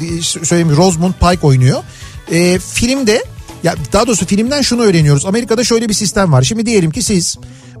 di- 0.00 0.22
söyleyeyim 0.22 0.76
Rosamund 0.76 1.12
Pike 1.14 1.46
oynuyor. 1.46 1.82
E, 2.32 2.58
filmde 2.58 3.24
ya 3.62 3.74
daha 3.92 4.06
doğrusu 4.06 4.26
filmden 4.26 4.62
şunu 4.62 4.82
öğreniyoruz. 4.82 5.26
Amerika'da 5.26 5.64
şöyle 5.64 5.88
bir 5.88 5.94
sistem 5.94 6.32
var. 6.32 6.42
Şimdi 6.42 6.66
diyelim 6.66 6.90
ki 6.90 7.02
siz 7.02 7.38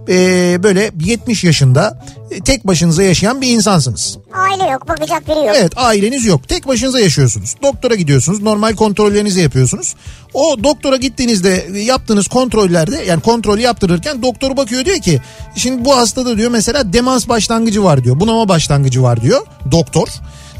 e, 0.08 0.14
böyle 0.62 0.90
70 1.04 1.44
yaşında 1.44 2.04
e, 2.30 2.40
tek 2.40 2.66
başınıza 2.66 3.02
yaşayan 3.02 3.40
bir 3.40 3.48
insansınız. 3.48 4.18
Aile 4.34 4.70
yok 4.70 4.88
bakacak 4.88 5.28
biri 5.28 5.46
yok. 5.46 5.56
Evet 5.58 5.72
aileniz 5.76 6.24
yok. 6.24 6.48
Tek 6.48 6.68
başınıza 6.68 7.00
yaşıyorsunuz. 7.00 7.54
Doktora 7.62 7.94
gidiyorsunuz. 7.94 8.42
Normal 8.42 8.74
kontrollerinizi 8.76 9.40
yapıyorsunuz. 9.40 9.94
O 10.34 10.56
doktora 10.64 10.96
gittiğinizde 10.96 11.66
e, 11.74 11.78
yaptığınız 11.78 12.28
kontrollerde 12.28 13.04
yani 13.08 13.20
kontrol 13.20 13.58
yaptırırken 13.58 14.22
doktor 14.22 14.56
bakıyor 14.56 14.84
diyor 14.84 14.98
ki 14.98 15.20
şimdi 15.56 15.84
bu 15.84 15.96
hastada 15.96 16.38
diyor 16.38 16.50
mesela 16.50 16.92
demans 16.92 17.28
başlangıcı 17.28 17.84
var 17.84 18.04
diyor. 18.04 18.20
Bunama 18.20 18.48
başlangıcı 18.48 19.02
var 19.02 19.22
diyor 19.22 19.40
doktor. 19.70 20.08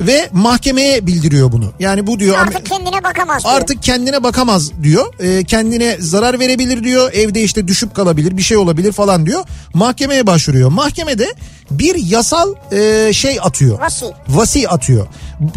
Ve 0.06 0.28
mahkemeye 0.32 1.06
bildiriyor 1.06 1.52
bunu. 1.52 1.72
Yani 1.78 2.06
bu 2.06 2.18
diyor 2.18 2.36
Artık 2.38 2.66
kendine 2.66 3.04
bakamaz 3.04 3.44
diyor. 3.44 3.54
artık 3.54 3.82
kendine 3.82 4.22
bakamaz 4.22 4.72
diyor. 4.82 5.14
Ee, 5.20 5.44
kendine 5.44 5.96
zarar 6.00 6.40
verebilir 6.40 6.84
diyor. 6.84 7.12
Evde 7.12 7.42
işte 7.42 7.68
düşüp 7.68 7.94
kalabilir 7.94 8.36
bir 8.36 8.42
şey 8.42 8.56
olabilir 8.56 8.92
falan 8.92 9.26
diyor. 9.26 9.44
Mahkemeye 9.74 10.26
başvuruyor. 10.26 10.68
Mahkemede 10.70 11.34
bir 11.70 11.94
yasal 11.94 12.54
e, 12.72 13.12
şey 13.12 13.38
atıyor. 13.42 13.80
Vasi. 13.80 14.04
Vasi 14.28 14.68
atıyor. 14.68 15.06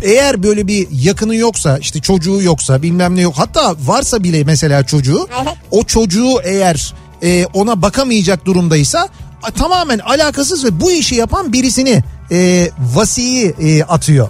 Eğer 0.02 0.44
böyle 0.44 0.68
bir 0.68 0.88
yakını 0.92 1.36
yoksa 1.36 1.78
işte 1.78 2.02
çocuğu 2.02 2.42
yoksa 2.42 2.82
bilmem 2.82 3.16
ne 3.16 3.22
yok. 3.22 3.34
Hatta 3.38 3.76
varsa 3.86 4.24
bile 4.24 4.44
mesela 4.44 4.84
çocuğu 4.86 5.28
Evet. 5.44 5.54
o 5.72 5.84
çocuğu 5.84 6.42
eğer 6.44 6.94
e, 7.24 7.46
ona 7.54 7.82
bakamayacak 7.82 8.46
durumdaysa 8.46 9.10
tamamen 9.58 10.00
alakasız 10.00 10.66
ve 10.66 10.82
bu 10.82 10.92
işi 10.92 11.16
yapan 11.16 11.54
birisini 11.54 12.04
e, 12.32 12.70
vasiyi 12.94 13.56
e, 13.62 13.84
atıyor. 13.84 14.30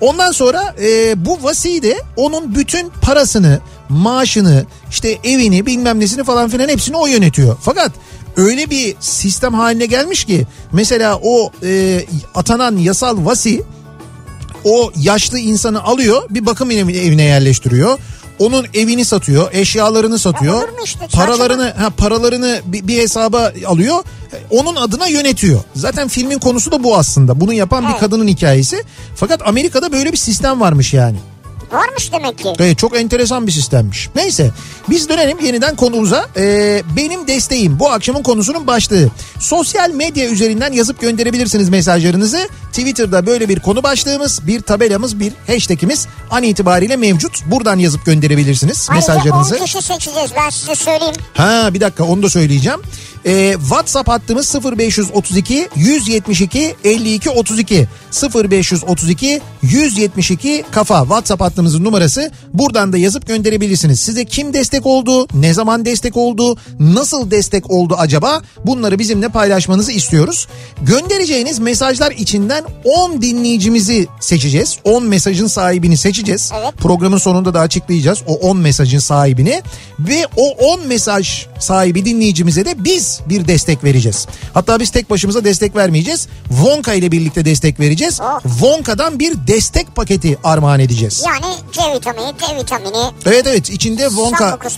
Ondan 0.00 0.32
sonra 0.32 0.74
e, 0.82 1.24
bu 1.26 1.38
vasi 1.42 1.82
de 1.82 1.96
onun 2.16 2.54
bütün 2.54 2.88
parasını, 3.02 3.60
maaşını, 3.88 4.64
işte 4.90 5.18
evini 5.24 5.66
bilmem 5.66 6.00
nesini 6.00 6.24
falan 6.24 6.48
filan 6.48 6.68
hepsini 6.68 6.96
o 6.96 7.06
yönetiyor. 7.06 7.56
Fakat 7.60 7.92
öyle 8.36 8.70
bir 8.70 8.96
sistem 9.00 9.54
haline 9.54 9.86
gelmiş 9.86 10.24
ki 10.24 10.46
mesela 10.72 11.20
o 11.22 11.50
e, 11.62 12.04
atanan 12.34 12.76
yasal 12.76 13.24
vasi 13.24 13.62
o 14.64 14.92
yaşlı 14.96 15.38
insanı 15.38 15.82
alıyor 15.82 16.22
bir 16.30 16.46
bakım 16.46 16.70
evi- 16.70 17.00
evine 17.00 17.22
yerleştiriyor. 17.22 17.98
Onun 18.38 18.66
evini 18.74 19.04
satıyor, 19.04 19.52
eşyalarını 19.52 20.18
satıyor. 20.18 20.68
işte, 20.84 21.06
paralarını 21.12 21.70
ha 21.70 21.90
paralarını 21.90 22.60
bir, 22.64 22.88
bir 22.88 22.98
hesaba 22.98 23.52
alıyor. 23.66 24.04
Onun 24.50 24.76
adına 24.76 25.06
yönetiyor. 25.06 25.60
Zaten 25.74 26.08
filmin 26.08 26.38
konusu 26.38 26.72
da 26.72 26.84
bu 26.84 26.96
aslında. 26.96 27.40
Bunu 27.40 27.52
yapan 27.52 27.84
bir 27.84 27.90
Evet. 27.90 28.00
kadının 28.00 28.28
hikayesi. 28.28 28.84
Fakat 29.16 29.48
Amerika'da 29.48 29.92
böyle 29.92 30.12
bir 30.12 30.16
sistem 30.16 30.60
varmış 30.60 30.94
yani. 30.94 31.16
Varmış 31.72 32.12
demek 32.12 32.38
ki. 32.38 32.52
Evet 32.58 32.78
çok 32.78 32.96
enteresan 32.96 33.46
bir 33.46 33.52
sistemmiş. 33.52 34.08
Neyse 34.14 34.50
biz 34.90 35.08
dönelim 35.08 35.38
yeniden 35.40 35.76
konumuza. 35.76 36.28
Ee, 36.36 36.82
benim 36.96 37.26
desteğim 37.28 37.78
bu 37.80 37.90
akşamın 37.90 38.22
konusunun 38.22 38.66
başlığı. 38.66 39.08
Sosyal 39.40 39.90
medya 39.90 40.28
üzerinden 40.28 40.72
yazıp 40.72 41.00
gönderebilirsiniz 41.00 41.68
mesajlarınızı. 41.68 42.48
Twitter'da 42.72 43.26
böyle 43.26 43.48
bir 43.48 43.60
konu 43.60 43.82
başlığımız, 43.82 44.46
bir 44.46 44.60
tabelamız, 44.60 45.20
bir 45.20 45.32
hashtagimiz 45.46 46.06
an 46.30 46.42
itibariyle 46.42 46.96
mevcut. 46.96 47.42
Buradan 47.46 47.78
yazıp 47.78 48.06
gönderebilirsiniz 48.06 48.86
Ayrıca 48.90 49.12
mesajlarınızı. 49.14 49.54
10 49.56 49.64
kişi 49.64 49.82
seçeceğiz 49.82 50.30
ben 50.36 50.50
size 50.50 50.74
söyleyeyim. 50.74 51.14
Ha 51.34 51.70
bir 51.74 51.80
dakika 51.80 52.04
onu 52.04 52.22
da 52.22 52.30
söyleyeceğim. 52.30 52.80
Ee, 53.26 53.56
WhatsApp 53.60 54.08
hattımız 54.08 54.54
0532 54.54 55.68
172 55.76 56.74
52 56.84 57.30
32 57.30 57.88
0532 58.34 59.40
172 59.62 60.64
kafa 60.70 61.00
WhatsApp 61.00 61.42
hattımızın 61.42 61.84
numarası. 61.84 62.30
Buradan 62.54 62.92
da 62.92 62.98
yazıp 62.98 63.26
gönderebilirsiniz. 63.26 64.00
Size 64.00 64.24
kim 64.24 64.54
destek 64.54 64.86
oldu, 64.86 65.26
ne 65.34 65.54
zaman 65.54 65.84
destek 65.84 66.16
oldu, 66.16 66.56
nasıl 66.80 67.30
destek 67.30 67.70
oldu 67.70 67.96
acaba? 67.98 68.42
Bunları 68.66 68.98
bizimle 68.98 69.28
paylaşmanızı 69.28 69.92
istiyoruz. 69.92 70.48
Göndereceğiniz 70.82 71.58
mesajlar 71.58 72.10
içinden 72.10 72.64
10 72.84 73.22
dinleyicimizi 73.22 74.06
seçeceğiz. 74.20 74.78
10 74.84 75.04
mesajın 75.04 75.46
sahibini 75.46 75.96
seçeceğiz. 75.96 76.52
Evet. 76.60 76.74
Programın 76.76 77.18
sonunda 77.18 77.54
da 77.54 77.60
açıklayacağız 77.60 78.18
o 78.26 78.34
10 78.34 78.56
mesajın 78.56 78.98
sahibini 78.98 79.62
ve 79.98 80.26
o 80.36 80.50
10 80.50 80.86
mesaj 80.86 81.46
sahibi 81.58 82.04
dinleyicimize 82.04 82.64
de 82.64 82.84
biz 82.84 83.09
bir 83.26 83.48
destek 83.48 83.84
vereceğiz. 83.84 84.26
Hatta 84.54 84.80
biz 84.80 84.90
tek 84.90 85.10
başımıza 85.10 85.44
destek 85.44 85.76
vermeyeceğiz. 85.76 86.28
Vonka 86.50 86.94
ile 86.94 87.12
birlikte 87.12 87.44
destek 87.44 87.80
vereceğiz. 87.80 88.20
Oh. 88.20 88.40
Vonka'dan 88.60 89.18
bir 89.18 89.34
destek 89.46 89.96
paketi 89.96 90.38
armağan 90.44 90.80
edeceğiz. 90.80 91.24
Yani 91.26 91.54
C 91.72 91.80
vitamini, 91.94 92.26
D 92.26 92.56
vitamini, 92.60 93.12
Evet 93.26 93.46
evet 93.46 93.70
içinde 93.70 94.08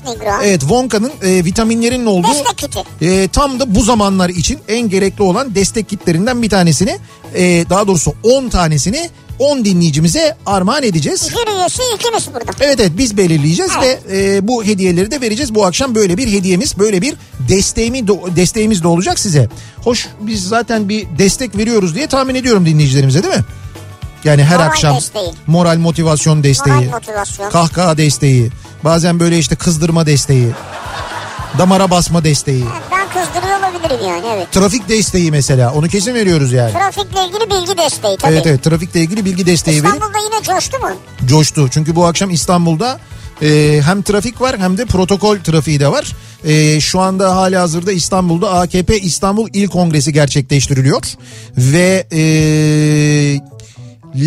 nigra. 0.06 0.40
Evet 0.44 0.62
Vonka'nın 0.68 1.12
e, 1.22 1.44
vitaminlerin 1.44 2.06
olduğu 2.06 2.28
Destek 2.28 2.58
kiti. 2.58 2.82
e, 3.00 3.28
tam 3.28 3.60
da 3.60 3.74
bu 3.74 3.82
zamanlar 3.82 4.28
için 4.28 4.58
en 4.68 4.88
gerekli 4.88 5.22
olan 5.22 5.54
destek 5.54 5.88
kitlerinden 5.88 6.42
bir 6.42 6.50
tanesini 6.50 6.98
e, 7.34 7.64
daha 7.70 7.86
doğrusu 7.86 8.14
10 8.22 8.48
tanesini 8.48 9.10
10 9.42 9.64
dinleyicimize 9.64 10.36
armağan 10.46 10.82
edeceğiz. 10.82 11.28
Jüri 11.30 11.56
üyesi 11.58 11.82
ikimiz 11.96 12.28
burada. 12.34 12.52
Evet 12.60 12.80
evet 12.80 12.92
biz 12.98 13.16
belirleyeceğiz 13.16 13.72
Evet. 13.78 14.02
ve 14.10 14.36
e, 14.36 14.48
bu 14.48 14.64
hediyeleri 14.64 15.10
de 15.10 15.20
vereceğiz. 15.20 15.54
Bu 15.54 15.66
akşam 15.66 15.94
böyle 15.94 16.16
bir 16.16 16.32
hediyemiz, 16.32 16.78
böyle 16.78 17.02
bir 17.02 17.14
desteğimi 17.48 18.08
desteğimiz 18.08 18.82
de 18.82 18.88
olacak 18.88 19.18
size. 19.18 19.48
Hoş 19.84 20.08
biz 20.20 20.48
zaten 20.48 20.88
bir 20.88 21.06
destek 21.18 21.56
veriyoruz 21.56 21.94
diye 21.94 22.06
tahmin 22.06 22.34
ediyorum 22.34 22.66
dinleyicilerimize 22.66 23.22
değil 23.22 23.34
mi? 23.34 23.44
Yani 24.24 24.44
her 24.44 24.56
Moral 24.56 24.66
akşam 24.68 24.96
desteği. 24.96 25.30
moral 25.46 25.76
motivasyon 25.78 26.42
desteği, 26.42 26.74
Moral 26.74 26.90
motivasyon. 26.90 27.50
kahkaha 27.50 27.96
desteği, 27.96 28.50
bazen 28.84 29.20
böyle 29.20 29.38
işte 29.38 29.56
kızdırma 29.56 30.06
desteği, 30.06 30.48
damara 31.58 31.90
basma 31.90 32.24
desteği, 32.24 32.64
Ben 32.92 33.06
kızdırıyor 33.08 33.51
olabilirim 33.82 34.08
yani 34.08 34.26
evet. 34.36 34.52
trafik 34.52 34.88
desteği 34.88 35.30
mesela 35.30 35.72
onu 35.72 35.88
kesin 35.88 36.14
veriyoruz 36.14 36.52
yani. 36.52 36.72
Trafikle 36.72 37.26
ilgili 37.26 37.50
bilgi 37.50 37.78
desteği 37.78 38.16
tabii. 38.16 38.32
Evet 38.32 38.46
evet 38.46 38.62
trafikle 38.62 39.00
ilgili 39.00 39.24
bilgi 39.24 39.46
desteği 39.46 39.76
İstanbul'da 39.76 40.18
yine 40.24 40.42
coştu 40.42 40.78
mu? 40.78 40.88
coştu. 41.26 41.68
Çünkü 41.70 41.96
bu 41.96 42.06
akşam 42.06 42.30
İstanbul'da 42.30 43.00
e, 43.42 43.80
hem 43.84 44.02
trafik 44.02 44.40
var 44.40 44.58
hem 44.58 44.78
de 44.78 44.84
protokol 44.84 45.38
trafiği 45.38 45.80
de 45.80 45.88
var. 45.88 46.12
E, 46.44 46.80
şu 46.80 47.00
anda 47.00 47.36
hali 47.36 47.56
hazırda 47.56 47.92
İstanbul'da 47.92 48.50
AKP 48.50 49.00
İstanbul 49.00 49.48
İl 49.52 49.68
Kongresi 49.68 50.12
gerçekleştiriliyor. 50.12 51.02
Ve 51.56 52.06
e, 52.12 52.20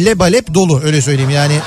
lebalep 0.06 0.54
dolu 0.54 0.82
öyle 0.84 1.02
söyleyeyim 1.02 1.30
yani 1.30 1.60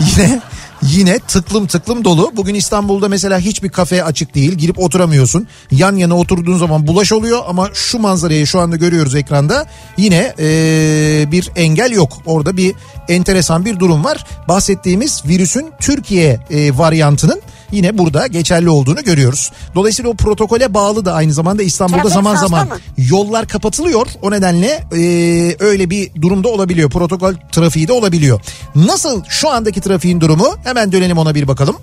yine 0.00 0.40
Yine 0.82 1.18
tıklım 1.18 1.66
tıklım 1.66 2.04
dolu. 2.04 2.32
Bugün 2.36 2.54
İstanbul'da 2.54 3.08
mesela 3.08 3.38
hiçbir 3.38 3.68
kafe 3.68 4.04
açık 4.04 4.34
değil. 4.34 4.52
Girip 4.52 4.78
oturamıyorsun. 4.78 5.46
Yan 5.70 5.96
yana 5.96 6.16
oturduğun 6.16 6.58
zaman 6.58 6.86
bulaş 6.86 7.12
oluyor 7.12 7.42
ama 7.48 7.70
şu 7.74 7.98
manzarayı 7.98 8.46
şu 8.46 8.60
anda 8.60 8.76
görüyoruz 8.76 9.14
ekranda. 9.14 9.66
Yine 9.96 10.34
ee, 10.38 11.24
bir 11.32 11.50
engel 11.56 11.90
yok. 11.90 12.18
Orada 12.26 12.56
bir 12.56 12.74
enteresan 13.08 13.64
bir 13.64 13.78
durum 13.78 14.04
var. 14.04 14.26
Bahsettiğimiz 14.48 15.22
virüsün 15.26 15.70
Türkiye 15.80 16.40
ee, 16.50 16.78
varyantının 16.78 17.42
yine 17.72 17.98
burada 17.98 18.26
geçerli 18.26 18.70
olduğunu 18.70 19.04
görüyoruz. 19.04 19.50
Dolayısıyla 19.74 20.10
o 20.10 20.14
protokole 20.14 20.74
bağlı 20.74 21.04
da 21.04 21.14
aynı 21.14 21.32
zamanda 21.32 21.62
İstanbul'da 21.62 22.00
Trafik 22.00 22.14
zaman 22.14 22.36
zaman 22.36 22.68
mı? 22.68 22.74
yollar 22.98 23.48
kapatılıyor. 23.48 24.06
O 24.22 24.30
nedenle 24.30 24.84
e, 24.92 25.56
öyle 25.60 25.90
bir 25.90 26.22
durumda 26.22 26.48
olabiliyor. 26.48 26.90
Protokol 26.90 27.34
trafiği 27.52 27.88
de 27.88 27.92
olabiliyor. 27.92 28.40
Nasıl 28.74 29.22
şu 29.28 29.50
andaki 29.50 29.80
trafiğin 29.80 30.20
durumu? 30.20 30.56
Hemen 30.64 30.92
dönelim 30.92 31.18
ona 31.18 31.34
bir 31.34 31.48
bakalım. 31.48 31.76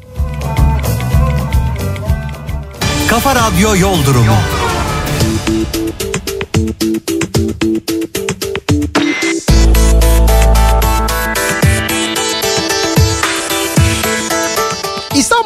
Kafa 3.09 3.35
Radyo 3.35 3.75
Yol 3.75 4.05
Durumu. 4.05 4.35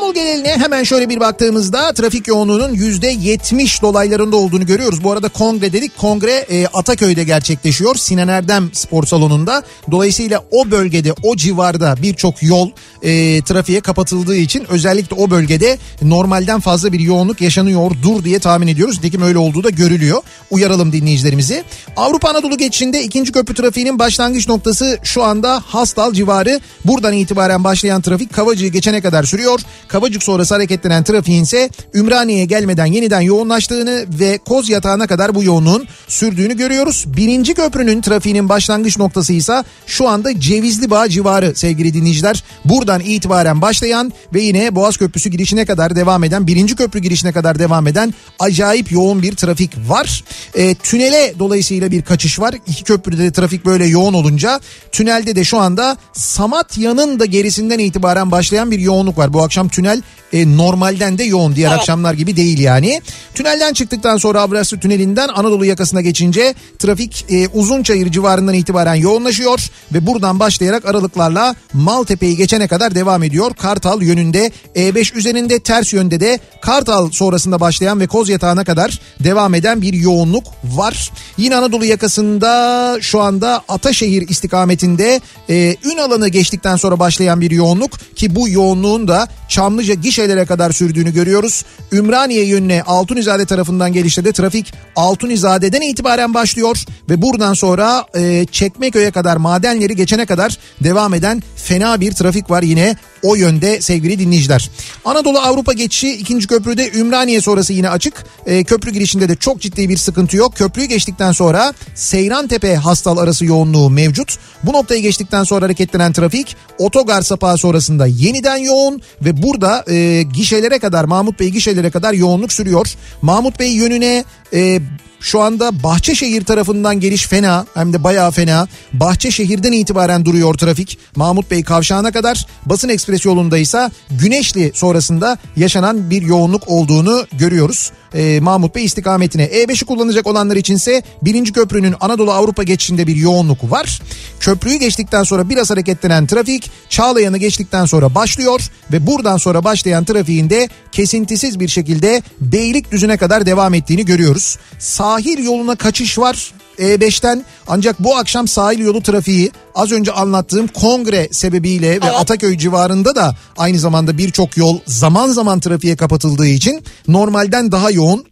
İstanbul 0.08 0.22
geneline 0.22 0.58
hemen 0.58 0.84
şöyle 0.84 1.10
bir 1.10 1.20
baktığımızda 1.20 1.94
trafik 1.94 2.28
yoğunluğunun 2.28 2.74
yüzde 2.74 3.08
yetmiş 3.08 3.82
dolaylarında 3.82 4.36
olduğunu 4.36 4.66
görüyoruz. 4.66 5.04
Bu 5.04 5.12
arada 5.12 5.30
kongre 5.30 5.74
dedik. 5.74 5.98
Kongre 5.98 6.32
e, 6.32 6.68
Ataköy'de 6.68 7.24
gerçekleşiyor. 7.24 7.96
Sinan 7.96 8.28
Erdem 8.28 8.70
Spor 8.74 9.04
Salonu'nda. 9.04 9.64
Dolayısıyla 9.92 10.44
o 10.52 10.72
bölgede 10.72 11.14
o 11.24 11.36
civarda 11.36 11.96
birçok 12.02 12.44
yol 12.44 12.70
e, 13.04 13.42
trafiğe 13.42 13.82
kapatıldığı 13.82 14.36
için 14.36 14.66
özellikle 14.70 15.16
o 15.16 15.30
bölgede 15.30 15.78
normalden 16.02 16.60
fazla 16.60 16.94
bir 16.94 17.00
yoğunluk 17.00 17.42
yaşanıyordur 17.42 18.24
diye 18.24 18.40
tahmin 18.40 18.68
ediyoruz. 18.68 18.96
Nitekim 18.96 19.22
öyle 19.22 19.38
olduğu 19.38 19.64
da 19.64 19.70
görülüyor. 19.70 20.22
Uyaralım 20.52 20.92
dinleyicilerimizi. 20.92 21.64
Avrupa 21.98 22.30
Anadolu 22.30 22.58
geçişinde 22.58 23.04
ikinci 23.04 23.32
köprü 23.32 23.54
trafiğinin 23.56 24.00
başlangıç 24.00 24.48
noktası 24.48 25.00
şu 25.04 25.24
anda 25.24 25.64
Hastal 25.68 26.14
civarı. 26.14 26.60
Buradan 26.86 27.14
itibaren 27.14 27.64
başlayan 27.64 28.02
trafik 28.02 28.34
Kavacık'ı 28.34 28.68
geçene 28.68 29.02
kadar 29.02 29.24
sürüyor. 29.24 29.60
Kavacık 29.98 30.24
sonrası 30.24 30.56
hareketlenen 30.56 31.04
trafiğin 31.04 31.44
ise 31.44 31.70
Ümraniye'ye 31.94 32.46
gelmeden 32.46 32.86
yeniden 32.86 33.22
yoğunlaştığını 33.22 34.06
ve 34.20 34.38
Koz 34.38 34.70
Yatağı'na 34.70 35.08
kadar 35.08 35.36
bu 35.36 35.44
yoğunluğun 35.44 35.88
sürdüğünü 36.08 36.58
görüyoruz. 36.58 37.06
Birinci 37.08 37.54
köprünün 37.54 38.02
trafiğinin 38.02 38.50
başlangıç 38.50 38.98
noktası 38.98 39.34
ise 39.34 39.64
şu 39.88 40.08
anda 40.08 40.40
Cevizli 40.40 40.90
Bağ 40.90 41.10
civarı 41.10 41.56
sevgili 41.56 41.94
dinleyiciler. 41.94 42.44
Buradan 42.66 43.02
itibaren 43.02 43.62
başlayan 43.62 44.14
ve 44.34 44.42
yine 44.42 44.76
Boğaz 44.76 44.98
Köprüsü 44.98 45.30
girişine 45.30 45.66
kadar 45.66 45.96
devam 45.96 46.24
eden 46.24 46.48
birinci 46.48 46.76
köprü 46.76 47.00
girişine 47.00 47.32
kadar 47.32 47.60
devam 47.60 47.88
eden 47.88 48.14
acayip 48.40 48.92
yoğun 48.92 49.22
bir 49.22 49.36
trafik 49.36 49.72
var. 49.88 50.24
E, 50.56 50.76
tünele 50.76 51.34
dolayısıyla 51.40 51.92
bir 51.92 52.02
kaçış 52.02 52.40
var. 52.40 52.56
İki 52.68 52.84
köprüde 52.84 53.24
de 53.24 53.32
trafik 53.32 53.66
böyle 53.66 53.86
yoğun 53.86 54.14
olunca 54.14 54.60
tünelde 54.92 55.36
de 55.36 55.44
şu 55.44 55.58
anda 55.58 55.98
Samatya'nın 56.14 57.20
da 57.20 57.26
gerisinden 57.26 57.80
itibaren 57.80 58.32
başlayan 58.32 58.72
bir 58.72 58.80
yoğunluk 58.80 59.18
var. 59.18 59.34
Bu 59.34 59.44
akşam 59.44 59.70
tünel 59.70 59.87
Nacional 59.88 60.04
e, 60.34 60.58
normalden 60.58 61.18
de 61.18 61.24
yoğun. 61.24 61.56
Diğer 61.56 61.70
Evet. 61.70 61.80
akşamlar 61.80 62.14
gibi 62.14 62.36
değil 62.36 62.60
yani. 62.60 63.02
Tünelden 63.36 63.74
çıktıktan 63.74 64.18
sonra 64.18 64.42
Avrasya 64.42 64.80
Tüneli'nden 64.80 65.28
Anadolu 65.28 65.66
yakasına 65.66 66.02
geçince 66.02 66.54
trafik 66.80 67.26
e, 67.30 67.48
Uzunçayır 67.48 68.12
civarından 68.12 68.54
itibaren 68.54 68.96
yoğunlaşıyor 68.96 69.60
ve 69.94 70.08
buradan 70.08 70.40
başlayarak 70.40 70.86
aralıklarla 70.86 71.56
Maltepe'yi 71.74 72.38
geçene 72.38 72.68
kadar 72.68 72.96
devam 72.96 73.24
ediyor. 73.24 73.52
Kartal 73.54 74.02
yönünde 74.02 74.52
E5 74.76 75.16
üzerinde 75.16 75.60
ters 75.60 75.94
yönde 75.94 76.20
de 76.20 76.40
Kartal 76.62 77.12
sonrasında 77.12 77.60
başlayan 77.60 78.00
ve 78.00 78.08
Koz 78.08 78.30
Yatağı'na 78.30 78.64
kadar 78.64 79.00
devam 79.24 79.54
eden 79.56 79.82
bir 79.82 79.94
yoğunluk 79.94 80.44
var. 80.64 81.12
Yine 81.38 81.56
Anadolu 81.56 81.86
yakasında 81.86 82.98
şu 83.02 83.22
anda 83.22 83.62
Ataşehir 83.68 84.30
istikametinde 84.30 85.22
e, 85.50 85.76
Ünalan'ı 85.84 86.28
geçtikten 86.28 86.76
sonra 86.76 87.00
başlayan 87.00 87.42
bir 87.42 87.52
yoğunluk 87.52 88.16
ki 88.16 88.36
bu 88.36 88.50
yoğunluğun 88.50 89.08
da 89.08 89.28
Çamlıca 89.50 89.94
Gişe 89.94 90.17
gişelere 90.18 90.46
kadar 90.46 90.72
sürdüğünü 90.72 91.14
görüyoruz. 91.14 91.64
Ümraniye 91.92 92.46
yönüne 92.46 92.84
Altunizade 92.84 93.46
tarafından 93.46 93.94
gelişte 93.94 94.26
de 94.26 94.32
trafik 94.32 94.74
Altunizade'den 94.96 95.82
itibaren 95.82 96.34
başlıyor 96.34 96.78
ve 97.10 97.22
buradan 97.22 97.54
sonra 97.54 98.06
e, 98.16 98.46
Çekmeköy'e 98.52 99.12
kadar 99.12 99.38
madenleri 99.38 99.96
geçene 99.96 100.26
kadar 100.26 100.58
devam 100.84 101.14
eden 101.14 101.44
fena 101.56 102.02
bir 102.02 102.12
trafik 102.12 102.50
var 102.50 102.64
yine 102.64 102.96
o 103.24 103.36
yönde 103.36 103.82
sevgili 103.82 104.20
dinleyiciler. 104.20 104.70
Anadolu 105.06 105.40
Avrupa 105.40 105.74
geçişi 105.74 106.18
ikinci 106.18 106.48
köprüde 106.48 106.92
Ümraniye 106.92 107.42
sonrası 107.42 107.74
yine 107.74 107.90
açık. 107.90 108.26
E, 108.46 108.64
köprü 108.64 108.92
girişinde 108.92 109.30
de 109.30 109.36
çok 109.36 109.62
ciddi 109.62 109.90
bir 109.90 109.98
sıkıntı 109.98 110.38
yok. 110.38 110.56
Köprüyü 110.56 110.88
geçtikten 110.88 111.32
sonra 111.32 111.74
Seyrantepe 111.96 112.76
Hastal 112.76 113.18
arası 113.18 113.46
yoğunluğu 113.46 113.90
mevcut. 113.90 114.38
Bu 114.64 114.74
noktayı 114.74 115.02
geçtikten 115.02 115.44
sonra 115.44 115.66
hareketlenen 115.66 116.14
trafik 116.14 116.56
otogar 116.78 117.22
sapağı 117.22 117.58
sonrasında 117.58 118.08
yeniden 118.08 118.58
yoğun 118.58 119.02
ve 119.22 119.44
burada 119.44 119.86
e, 119.92 120.24
gişelere 120.34 120.80
kadar 120.80 121.04
Mahmut 121.04 121.40
Bey 121.40 121.50
gişelere 121.50 121.90
kadar 121.90 122.14
yoğunluk 122.14 122.54
sürüyor. 122.54 122.88
Mahmut 123.22 123.60
Bey 123.60 123.72
yönüne 123.72 124.24
e, 124.54 124.80
şu 125.20 125.42
anda 125.42 125.84
Bahçeşehir 125.84 126.44
tarafından 126.44 127.00
geliş 127.00 127.28
fena 127.28 127.66
hem 127.74 127.94
de 127.94 128.04
bayağı 128.04 128.32
fena. 128.32 128.68
Bahçeşehir'den 128.94 129.72
itibaren 129.72 130.26
duruyor 130.26 130.54
trafik. 130.54 130.98
Mahmut 131.16 131.52
Bey 131.52 131.64
kavşağına 131.64 132.12
kadar 132.12 132.46
basın 132.66 132.90
ekspres 132.90 133.26
yolunda 133.26 133.58
ise 133.58 133.92
Güneşli 134.12 134.72
sonrasında 134.74 135.38
yaşanan 135.56 136.10
bir 136.10 136.22
yoğunluk 136.22 136.64
olduğunu 136.68 137.28
görüyoruz. 137.32 137.92
Ee, 138.14 138.40
Mahmut 138.42 138.76
Bey 138.76 138.86
istikametine. 138.86 139.46
E5'i 139.46 139.86
kullanacak 139.86 140.28
olanlar 140.28 140.56
içinse 140.56 141.04
birinci 141.22 141.54
köprünün 141.54 141.96
Anadolu 142.00 142.32
Avrupa 142.32 142.64
geçişinde 142.64 143.08
bir 143.08 143.16
yoğunluk 143.16 143.72
var. 143.72 144.02
Köprüyü 144.40 144.80
geçtikten 144.80 145.24
sonra 145.24 145.50
biraz 145.50 145.70
hareketlenen 145.70 146.28
trafik 146.28 146.72
Çağlayan'ı 146.90 147.38
geçtikten 147.38 147.86
sonra 147.86 148.16
başlıyor 148.16 148.62
ve 148.92 149.08
buradan 149.08 149.38
sonra 149.38 149.64
başlayan 149.64 150.04
trafiğin 150.04 150.50
de 150.50 150.70
kesintisiz 150.92 151.60
bir 151.60 151.68
şekilde 151.68 152.22
Beylikdüzü'ne 152.42 153.18
kadar 153.18 153.46
devam 153.46 153.74
ettiğini 153.74 154.06
görüyoruz. 154.06 154.58
Sahil 154.80 155.46
yoluna 155.46 155.76
kaçış 155.76 156.20
var. 156.20 156.54
E5'ten 156.80 157.46
ancak 157.68 158.00
bu 158.04 158.16
akşam 158.18 158.48
sahil 158.48 158.80
yolu 158.80 159.02
trafiği 159.02 159.52
az 159.76 159.92
önce 159.92 160.12
anlattığım 160.12 160.68
kongre 160.68 161.30
sebebiyle 161.32 161.90
ve 161.90 162.00
Evet. 162.04 162.16
Ataköy 162.16 162.58
civarında 162.58 163.16
da 163.16 163.36
aynı 163.58 163.80
zamanda 163.80 164.18
birçok 164.18 164.58
yol 164.58 164.80
zaman 164.86 165.30
zaman 165.30 165.60
trafiğe 165.60 165.96
kapatıldığı 165.96 166.48
için 166.48 166.84
normalden 167.08 167.72
daha 167.72 167.92
yoğun. 167.92 168.26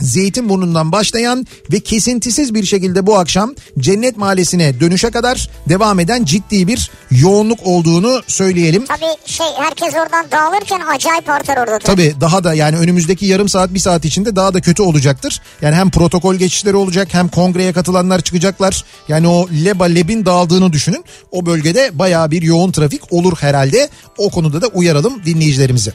Zeytinburnu'ndan 0.00 0.92
başlayan 0.92 1.46
ve 1.72 1.80
kesintisiz 1.80 2.54
bir 2.54 2.64
şekilde 2.64 3.06
bu 3.06 3.18
akşam 3.18 3.54
Cennet 3.78 4.16
Mahallesi'ne 4.16 4.80
dönüşe 4.80 5.10
kadar 5.10 5.50
devam 5.68 6.00
eden 6.00 6.24
ciddi 6.24 6.66
bir 6.66 6.90
yoğunluk 7.10 7.58
olduğunu 7.64 8.22
söyleyelim. 8.26 8.84
Tabii 8.86 9.16
şey 9.26 9.46
herkes 9.58 9.94
oradan 9.94 10.26
dağılırken 10.30 10.80
acayip 10.94 11.28
artar 11.28 11.56
orada. 11.56 11.78
Tabii 11.78 12.14
daha 12.20 12.44
da 12.44 12.54
yani 12.54 12.76
önümüzdeki 12.76 13.26
yarım 13.26 13.48
saat 13.48 13.74
bir 13.74 13.78
saat 13.78 14.04
içinde 14.04 14.36
daha 14.36 14.54
da 14.54 14.60
kötü 14.60 14.82
olacaktır. 14.82 15.40
Yani 15.62 15.74
hem 15.74 15.90
protokol 15.90 16.34
geçişleri 16.34 16.76
olacak 16.76 17.08
hem 17.10 17.28
kongreye 17.28 17.72
katılanlar 17.72 18.20
çıkacaklar. 18.20 18.84
Yani 19.08 19.28
o 19.28 19.48
leba 19.64 19.84
lebin 19.84 20.26
dağıldığını 20.26 20.72
düşünün. 20.72 21.04
O 21.30 21.46
bölgede 21.46 21.98
bayağı 21.98 22.30
bir 22.30 22.42
yoğun 22.42 22.72
trafik 22.72 23.12
olur 23.12 23.36
herhalde. 23.40 23.88
O 24.18 24.30
konuda 24.30 24.62
da 24.62 24.66
uyaralım 24.66 25.24
dinleyicilerimizi. 25.24 25.92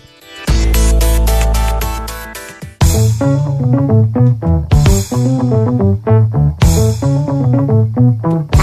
Thank 2.91 3.21
you. 8.55 8.60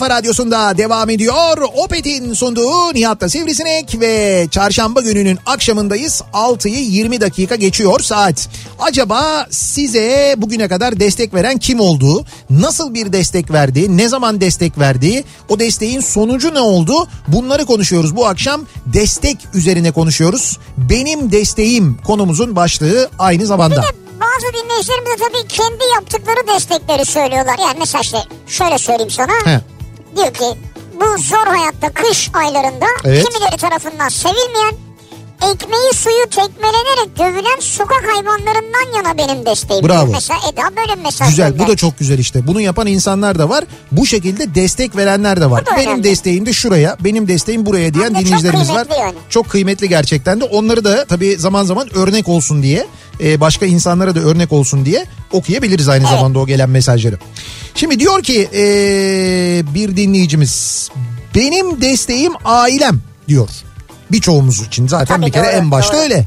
Kafa 0.00 0.14
radyosunda 0.14 0.78
devam 0.78 1.10
ediyor. 1.10 1.58
Opet'in 1.74 2.34
sunduğu 2.34 2.94
Nihat'ta 2.94 3.28
Sivrisinek 3.28 4.00
ve 4.00 4.46
çarşamba 4.50 5.00
gününün 5.00 5.38
akşamındayız. 5.46 6.22
6'yı 6.32 6.80
20 6.80 7.20
dakika 7.20 7.54
geçiyor 7.54 8.00
saat. 8.00 8.48
Acaba 8.78 9.46
size 9.50 10.34
bugüne 10.36 10.68
kadar 10.68 11.00
destek 11.00 11.34
veren 11.34 11.58
kim 11.58 11.80
oldu? 11.80 12.24
Nasıl 12.50 12.94
bir 12.94 13.12
destek 13.12 13.50
verdi? 13.50 13.96
Ne 13.96 14.08
zaman 14.08 14.40
destek 14.40 14.78
verdi? 14.78 15.24
O 15.48 15.58
desteğin 15.58 16.00
sonucu 16.00 16.54
ne 16.54 16.60
oldu? 16.60 17.08
Bunları 17.28 17.64
konuşuyoruz 17.64 18.16
bu 18.16 18.26
akşam. 18.26 18.60
Destek 18.86 19.38
üzerine 19.54 19.90
konuşuyoruz. 19.90 20.58
Benim 20.76 21.32
desteğim 21.32 21.98
konumuzun 22.06 22.56
başlığı 22.56 23.10
aynı 23.18 23.46
zamanda. 23.46 23.84
Bazı 24.20 24.64
dinleyicilerimiz 24.64 25.10
de 25.10 25.16
tabii 25.16 25.48
kendi 25.48 25.84
yaptıkları 25.94 26.54
destekleri 26.54 27.04
söylüyorlar. 27.04 27.58
Yani 27.58 27.76
mesela 27.78 28.02
işte 28.02 28.18
şöyle 28.46 28.78
söyleyeyim 28.78 29.10
sana. 29.10 29.32
He. 29.44 29.60
Diyor 30.16 30.34
ki 30.34 30.44
bu 31.00 31.22
zor 31.22 31.46
hayatta 31.46 31.90
kış 31.94 32.30
aylarında 32.34 32.86
Evet. 33.04 33.24
kimileri 33.28 33.56
tarafından 33.56 34.08
sevilmeyen 34.08 34.74
ekmeği 35.52 35.92
suyu 35.94 36.24
tekmelenerek 36.30 37.18
dövülen 37.18 37.60
sokak 37.60 38.04
hayvanlarından 38.14 38.96
yana 38.96 39.18
benim 39.18 39.46
desteğim. 39.46 39.88
Bravo. 39.88 40.10
Mesela 40.12 40.40
Eda 40.52 40.76
böyle 40.76 40.98
bir 40.98 41.02
mesaj 41.04 41.28
Güzel 41.28 41.48
bu 41.48 41.52
gönderdi. 41.52 41.72
da 41.72 41.76
çok 41.76 41.98
güzel 41.98 42.18
işte. 42.18 42.46
Bunu 42.46 42.60
yapan 42.60 42.86
insanlar 42.86 43.38
da 43.38 43.48
var. 43.48 43.64
Bu 43.92 44.06
şekilde 44.06 44.54
destek 44.54 44.96
verenler 44.96 45.40
de 45.40 45.50
var. 45.50 45.64
Bu 45.66 45.76
Benim 45.76 45.88
önemli. 45.88 46.04
desteğim 46.04 46.46
de 46.46 46.52
şuraya, 46.52 46.96
benim 47.00 47.28
desteğim 47.28 47.66
buraya 47.66 47.94
diyen 47.94 48.10
de 48.14 48.18
çok 48.18 48.24
dinleyicilerimiz 48.26 48.70
var. 48.70 48.86
yani. 49.00 49.14
Çok 49.28 49.48
kıymetli 49.50 49.88
gerçekten 49.88 50.40
de. 50.40 50.44
Onları 50.44 50.84
da 50.84 51.04
tabii 51.04 51.36
zaman 51.36 51.64
zaman 51.64 51.96
örnek 51.96 52.28
olsun 52.28 52.62
diye, 52.62 52.86
e, 53.22 53.40
başka 53.40 53.66
insanlara 53.66 54.14
da 54.14 54.20
örnek 54.20 54.52
olsun 54.52 54.84
diye 54.84 55.06
okuyabiliriz 55.32 55.88
aynı 55.88 56.04
Evet. 56.08 56.12
zamanda 56.18 56.38
o 56.38 56.46
gelen 56.46 56.70
mesajları. 56.70 57.18
Şimdi 57.74 58.00
diyor 58.00 58.22
ki 58.22 58.48
e, 58.54 58.62
bir 59.74 59.96
dinleyicimiz, 59.96 60.88
benim 61.34 61.80
desteğim 61.80 62.32
ailem 62.44 63.00
diyor. 63.28 63.48
Birçoğumuz 64.12 64.66
için 64.66 64.88
zaten 64.88 65.16
Tabii 65.16 65.26
bir 65.26 65.32
kere 65.32 65.44
doğru, 65.44 65.52
en 65.52 65.70
başta 65.70 65.92
doğru. 65.94 66.02
öyle. 66.02 66.26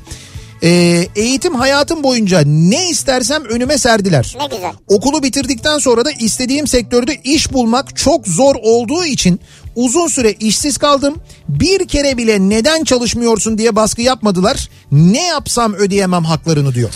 E, 0.64 0.70
eğitim 1.16 1.56
hayatım 1.56 2.04
boyunca 2.04 2.42
ne 2.46 2.90
istersem 2.90 3.46
önüme 3.46 3.78
serdiler. 3.78 4.36
Ne 4.40 4.56
güzel. 4.56 4.72
Okulu 4.88 5.24
bitirdikten 5.24 5.78
sonra 5.78 6.06
da 6.06 6.12
istediğim 6.12 6.68
sektörde 6.68 7.16
iş 7.24 7.54
bulmak 7.54 7.96
çok 7.96 8.28
zor 8.28 8.56
olduğu 8.62 9.06
için 9.06 9.40
uzun 9.76 10.08
süre 10.08 10.32
işsiz 10.32 10.78
kaldım. 10.78 11.16
Bir 11.50 11.88
kere 11.88 12.18
bile 12.18 12.40
neden 12.40 12.84
çalışmıyorsun 12.84 13.58
diye 13.58 13.76
baskı 13.76 14.02
yapmadılar. 14.02 14.70
Ne 14.92 15.26
yapsam 15.26 15.74
ödeyemem 15.74 16.24
haklarını 16.24 16.74
diyor. 16.74 16.90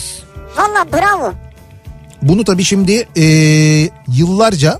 Valla 0.56 0.86
bravo. 0.92 1.32
Bunu 2.22 2.44
tabii 2.44 2.64
şimdi 2.64 3.08
e, 3.16 3.24
yıllarca 4.08 4.78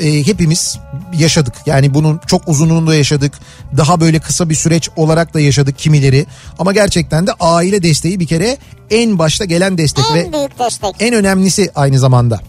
e, 0.00 0.26
hepimiz 0.26 0.78
yaşadık. 1.18 1.54
Yani 1.66 1.94
bunun 1.94 2.20
çok 2.26 2.48
uzunluğunu 2.48 2.86
da 2.86 2.94
yaşadık. 2.94 3.32
Daha 3.76 4.00
böyle 4.00 4.18
kısa 4.18 4.50
bir 4.50 4.54
süreç 4.54 4.88
olarak 4.96 5.34
da 5.34 5.40
yaşadık 5.40 5.78
kimileri. 5.78 6.26
Ama 6.58 6.72
gerçekten 6.72 7.26
de 7.26 7.32
aile 7.40 7.82
desteği 7.82 8.20
bir 8.20 8.26
kere 8.26 8.58
en 8.90 9.18
başta 9.18 9.44
gelen 9.44 9.78
destek 9.78 10.04
En 10.10 10.14
ve 10.16 10.32
büyük 10.32 10.58
destek. 10.58 10.94
en 11.00 11.14
önemlisi 11.14 11.70
aynı 11.74 11.98
zamanda. 11.98 12.40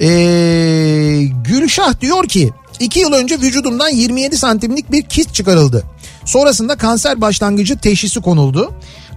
Ee, 0.00 1.22
Gülşah 1.44 2.00
diyor 2.00 2.28
ki 2.28 2.50
2 2.80 3.00
yıl 3.00 3.12
önce 3.12 3.40
vücudumdan 3.40 3.88
27 3.88 4.38
santimlik 4.38 4.92
bir 4.92 5.02
kist 5.02 5.34
çıkarıldı. 5.34 5.84
Sonrasında 6.24 6.76
kanser 6.76 7.20
başlangıcı 7.20 7.78
teşhisi 7.78 8.20
konuldu. 8.20 8.72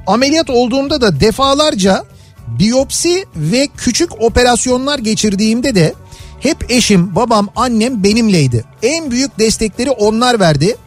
Ameliyat 0.08 0.50
olduğumda 0.50 1.02
da 1.02 1.20
defalarca 1.20 2.04
biyopsi 2.48 3.26
ve 3.36 3.68
küçük 3.78 4.22
operasyonlar 4.22 5.00
geçirdiğimde 5.00 5.76
de 5.76 5.94
hep 6.40 6.72
eşim, 6.72 7.16
babam, 7.16 7.50
annem 7.56 8.04
benimleydi. 8.04 8.64
En 8.84 9.12
büyük 9.12 9.40
destekleri 9.40 9.92
onlar 9.92 10.40
verdi. 10.40 10.78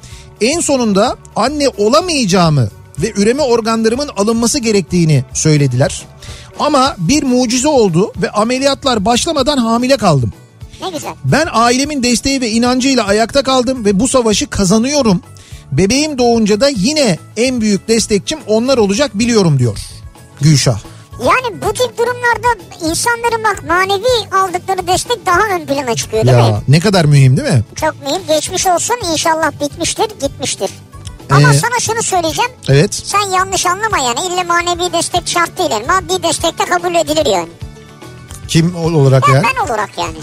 En 0.40 0.60
sonunda 0.60 1.16
anne 1.36 1.68
olamayacağımı 1.68 2.68
ve 3.02 3.12
üreme 3.16 3.42
organlarımın 3.42 4.08
alınması 4.16 4.58
gerektiğini 4.58 5.24
söylediler. 5.34 6.02
Ama 6.58 6.96
bir 6.98 7.22
mucize 7.22 7.68
oldu 7.68 8.12
ve 8.22 8.30
ameliyatlar 8.30 9.04
başlamadan 9.04 9.56
hamile 9.58 9.96
kaldım. 9.96 10.32
Ne 10.82 10.90
güzel. 10.90 11.12
Ben 11.24 11.48
ailemin 11.52 12.02
desteği 12.02 12.40
ve 12.40 12.50
inancıyla 12.50 13.04
ayakta 13.06 13.42
kaldım 13.42 13.84
ve 13.84 14.00
bu 14.00 14.08
savaşı 14.08 14.50
kazanıyorum. 14.50 15.22
Bebeğim 15.72 16.18
doğunca 16.18 16.60
da 16.60 16.68
yine 16.68 17.18
en 17.36 17.60
büyük 17.60 17.88
destekçim 17.88 18.38
onlar 18.46 18.78
olacak 18.78 19.10
biliyorum 19.18 19.58
diyor 19.58 19.78
Gülşah. 20.40 20.78
Yani 21.20 21.62
bu 21.62 21.72
tip 21.72 21.98
durumlarda 21.98 22.64
insanların 22.90 23.44
bak 23.44 23.64
manevi 23.68 24.34
aldıkları 24.36 24.86
destek 24.86 25.26
daha 25.26 25.40
ön 25.56 25.66
plana 25.66 25.94
çıkıyor 25.94 26.26
değil 26.26 26.36
mi? 26.36 26.42
Ya 26.42 26.62
ne 26.68 26.80
kadar 26.80 27.04
mühim 27.04 27.36
değil 27.36 27.48
mi? 27.48 27.64
Çok 27.76 27.94
mühim. 28.02 28.22
Geçmiş 28.28 28.66
olsun 28.66 28.96
inşallah 29.12 29.52
bitmiştir 29.60 30.06
gitmiştir. 30.20 30.70
Ama 31.30 31.50
Ee, 31.52 31.58
sana 31.58 31.80
şunu 31.80 32.02
söyleyeceğim. 32.02 32.50
Evet. 32.68 32.94
Sen 32.94 33.30
yanlış 33.30 33.66
anlama 33.66 33.98
yani. 33.98 34.18
İlle 34.32 34.44
manevi 34.44 34.92
destek 34.92 35.28
şart 35.28 35.58
değil. 35.58 35.70
Yani. 35.70 35.86
Maddi 35.86 36.22
destek 36.22 36.58
de 36.58 36.64
kabul 36.64 36.94
edilir 36.94 37.26
yani. 37.26 37.48
Kim 38.48 38.76
ol- 38.76 38.94
olarak 38.94 39.28
Ya 39.28 39.34
ya? 39.34 39.42
ben 39.42 39.66
olarak 39.66 39.98
yani. 39.98 40.18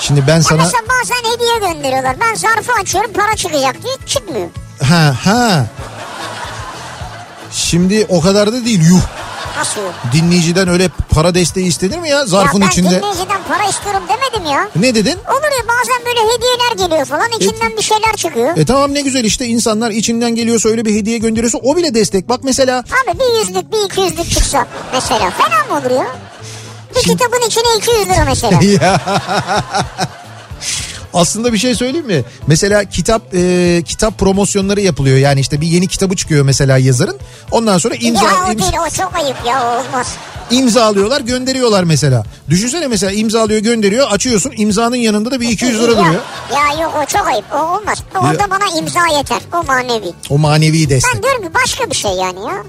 Şimdi 0.00 0.24
ben 0.26 0.40
sana... 0.40 0.62
mesela 0.62 0.82
bazen 0.88 1.30
hediye 1.34 1.72
gönderiyorlar. 1.72 2.16
Ben 2.20 2.34
zarfı 2.34 2.72
açıyorum 2.80 3.12
para 3.12 3.36
çıkacak 3.36 3.82
diye 3.82 3.94
çıkmıyor. 4.06 4.48
Ha 4.82 5.14
ha. 5.24 5.66
Şimdi 7.52 8.06
o 8.08 8.20
kadar 8.20 8.52
da 8.52 8.64
değil 8.64 8.82
yuh. 8.88 9.00
Nasıl? 9.58 9.80
Dinleyiciden 10.12 10.68
öyle 10.68 10.88
para 11.10 11.34
desteği 11.34 11.66
istenir 11.66 11.98
mi 11.98 12.08
ya 12.08 12.26
zarfın 12.26 12.60
ya 12.60 12.66
ben 12.66 12.70
içinde? 12.70 12.90
dinleyiciden 12.90 13.42
para 13.48 13.64
istiyorum 13.64 14.02
demedim 14.08 14.52
ya. 14.52 14.68
Ne 14.76 14.94
dedin? 14.94 15.18
Olur 15.28 15.42
ya 15.58 15.68
bazen 15.68 16.06
böyle 16.06 16.20
hediyeler 16.20 16.86
geliyor 16.88 17.06
falan 17.06 17.30
içinden 17.40 17.76
bir 17.76 17.82
şeyler 17.82 18.16
çıkıyor. 18.16 18.56
E 18.56 18.64
tamam 18.64 18.94
ne 18.94 19.00
güzel 19.00 19.24
işte 19.24 19.46
insanlar 19.46 19.90
içinden 19.90 20.34
geliyorsa 20.34 20.68
öyle 20.68 20.84
bir 20.84 20.94
hediye 20.94 21.18
gönderiyorsa 21.18 21.58
o 21.58 21.76
bile 21.76 21.94
destek. 21.94 22.28
Bak 22.28 22.40
mesela 22.42 22.78
Abi 22.78 23.18
bir 23.18 23.38
yüzlük 23.38 23.72
bir 23.72 23.86
iki 23.86 24.00
yüzlük 24.00 24.30
çıksa 24.30 24.66
mesela 24.92 25.30
fena 25.30 25.64
mı 25.80 25.80
olur 25.86 25.90
ya? 25.96 26.06
Bir 26.96 27.02
kitabın 27.02 27.46
içine 27.46 27.76
200 27.78 28.08
lira 28.08 28.24
mesela. 28.24 28.60
Ya. 28.82 29.00
Aslında 31.14 31.52
bir 31.52 31.58
şey 31.58 31.74
söyleyeyim 31.74 32.06
mi? 32.06 32.24
Mesela 32.46 32.84
kitap 32.84 33.22
e, 33.34 33.82
kitap 33.86 34.18
promosyonları 34.18 34.80
yapılıyor. 34.80 35.16
Yani 35.18 35.40
işte 35.40 35.60
bir 35.60 35.66
yeni 35.66 35.86
kitabı 35.88 36.16
çıkıyor 36.16 36.44
mesela 36.44 36.78
yazarın. 36.78 37.18
Ondan 37.50 37.78
sonra 37.78 37.94
imza 37.94 38.22
ya 38.24 38.44
o 38.54 38.58
değil 38.58 38.72
o 38.86 38.90
çok 38.90 39.16
ayıp 39.16 39.36
ya 39.46 39.62
olmaz. 39.66 40.06
imzalıyorlar, 40.50 41.20
gönderiyorlar 41.20 41.84
mesela. 41.84 42.24
Düşünsene 42.50 42.86
mesela 42.88 43.12
imzalıyor, 43.12 43.60
gönderiyor, 43.60 44.06
açıyorsun. 44.10 44.52
imzanın 44.56 44.96
yanında 44.96 45.30
da 45.30 45.40
bir 45.40 45.48
200 45.48 45.74
lira 45.82 45.92
ya, 45.92 45.98
duruyor. 45.98 46.22
Ya 46.54 46.82
yok 46.82 46.94
o 47.02 47.06
çok 47.06 47.26
ayıp 47.28 47.44
o 47.54 47.58
olmaz. 47.58 48.02
Orada 48.14 48.50
bana 48.50 48.78
imza 48.78 49.16
yeter 49.18 49.40
o 49.54 49.62
manevi. 49.64 50.12
O 50.30 50.38
manevi 50.38 50.90
destek. 50.90 51.14
Ben 51.14 51.22
diyorum 51.22 51.42
ki 51.42 51.54
başka 51.54 51.90
bir 51.90 51.96
şey 51.96 52.10
yani 52.12 52.38
ya. 52.40 52.62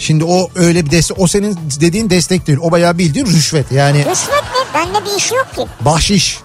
Şimdi 0.00 0.24
o 0.24 0.50
öyle 0.54 0.86
bir 0.86 0.90
destek. 0.90 1.18
O 1.20 1.26
senin 1.26 1.58
dediğin 1.80 2.10
destek 2.10 2.46
değil. 2.46 2.58
O 2.62 2.70
bayağı 2.70 2.98
bildiğin 2.98 3.26
rüşvet. 3.26 3.72
Yani 3.72 3.98
Rüşvet 3.98 4.42
ne? 4.42 4.74
Bende 4.74 5.04
bir 5.10 5.16
işi 5.18 5.34
yok 5.34 5.46
ki. 5.56 5.66
bahşiş 5.80 6.38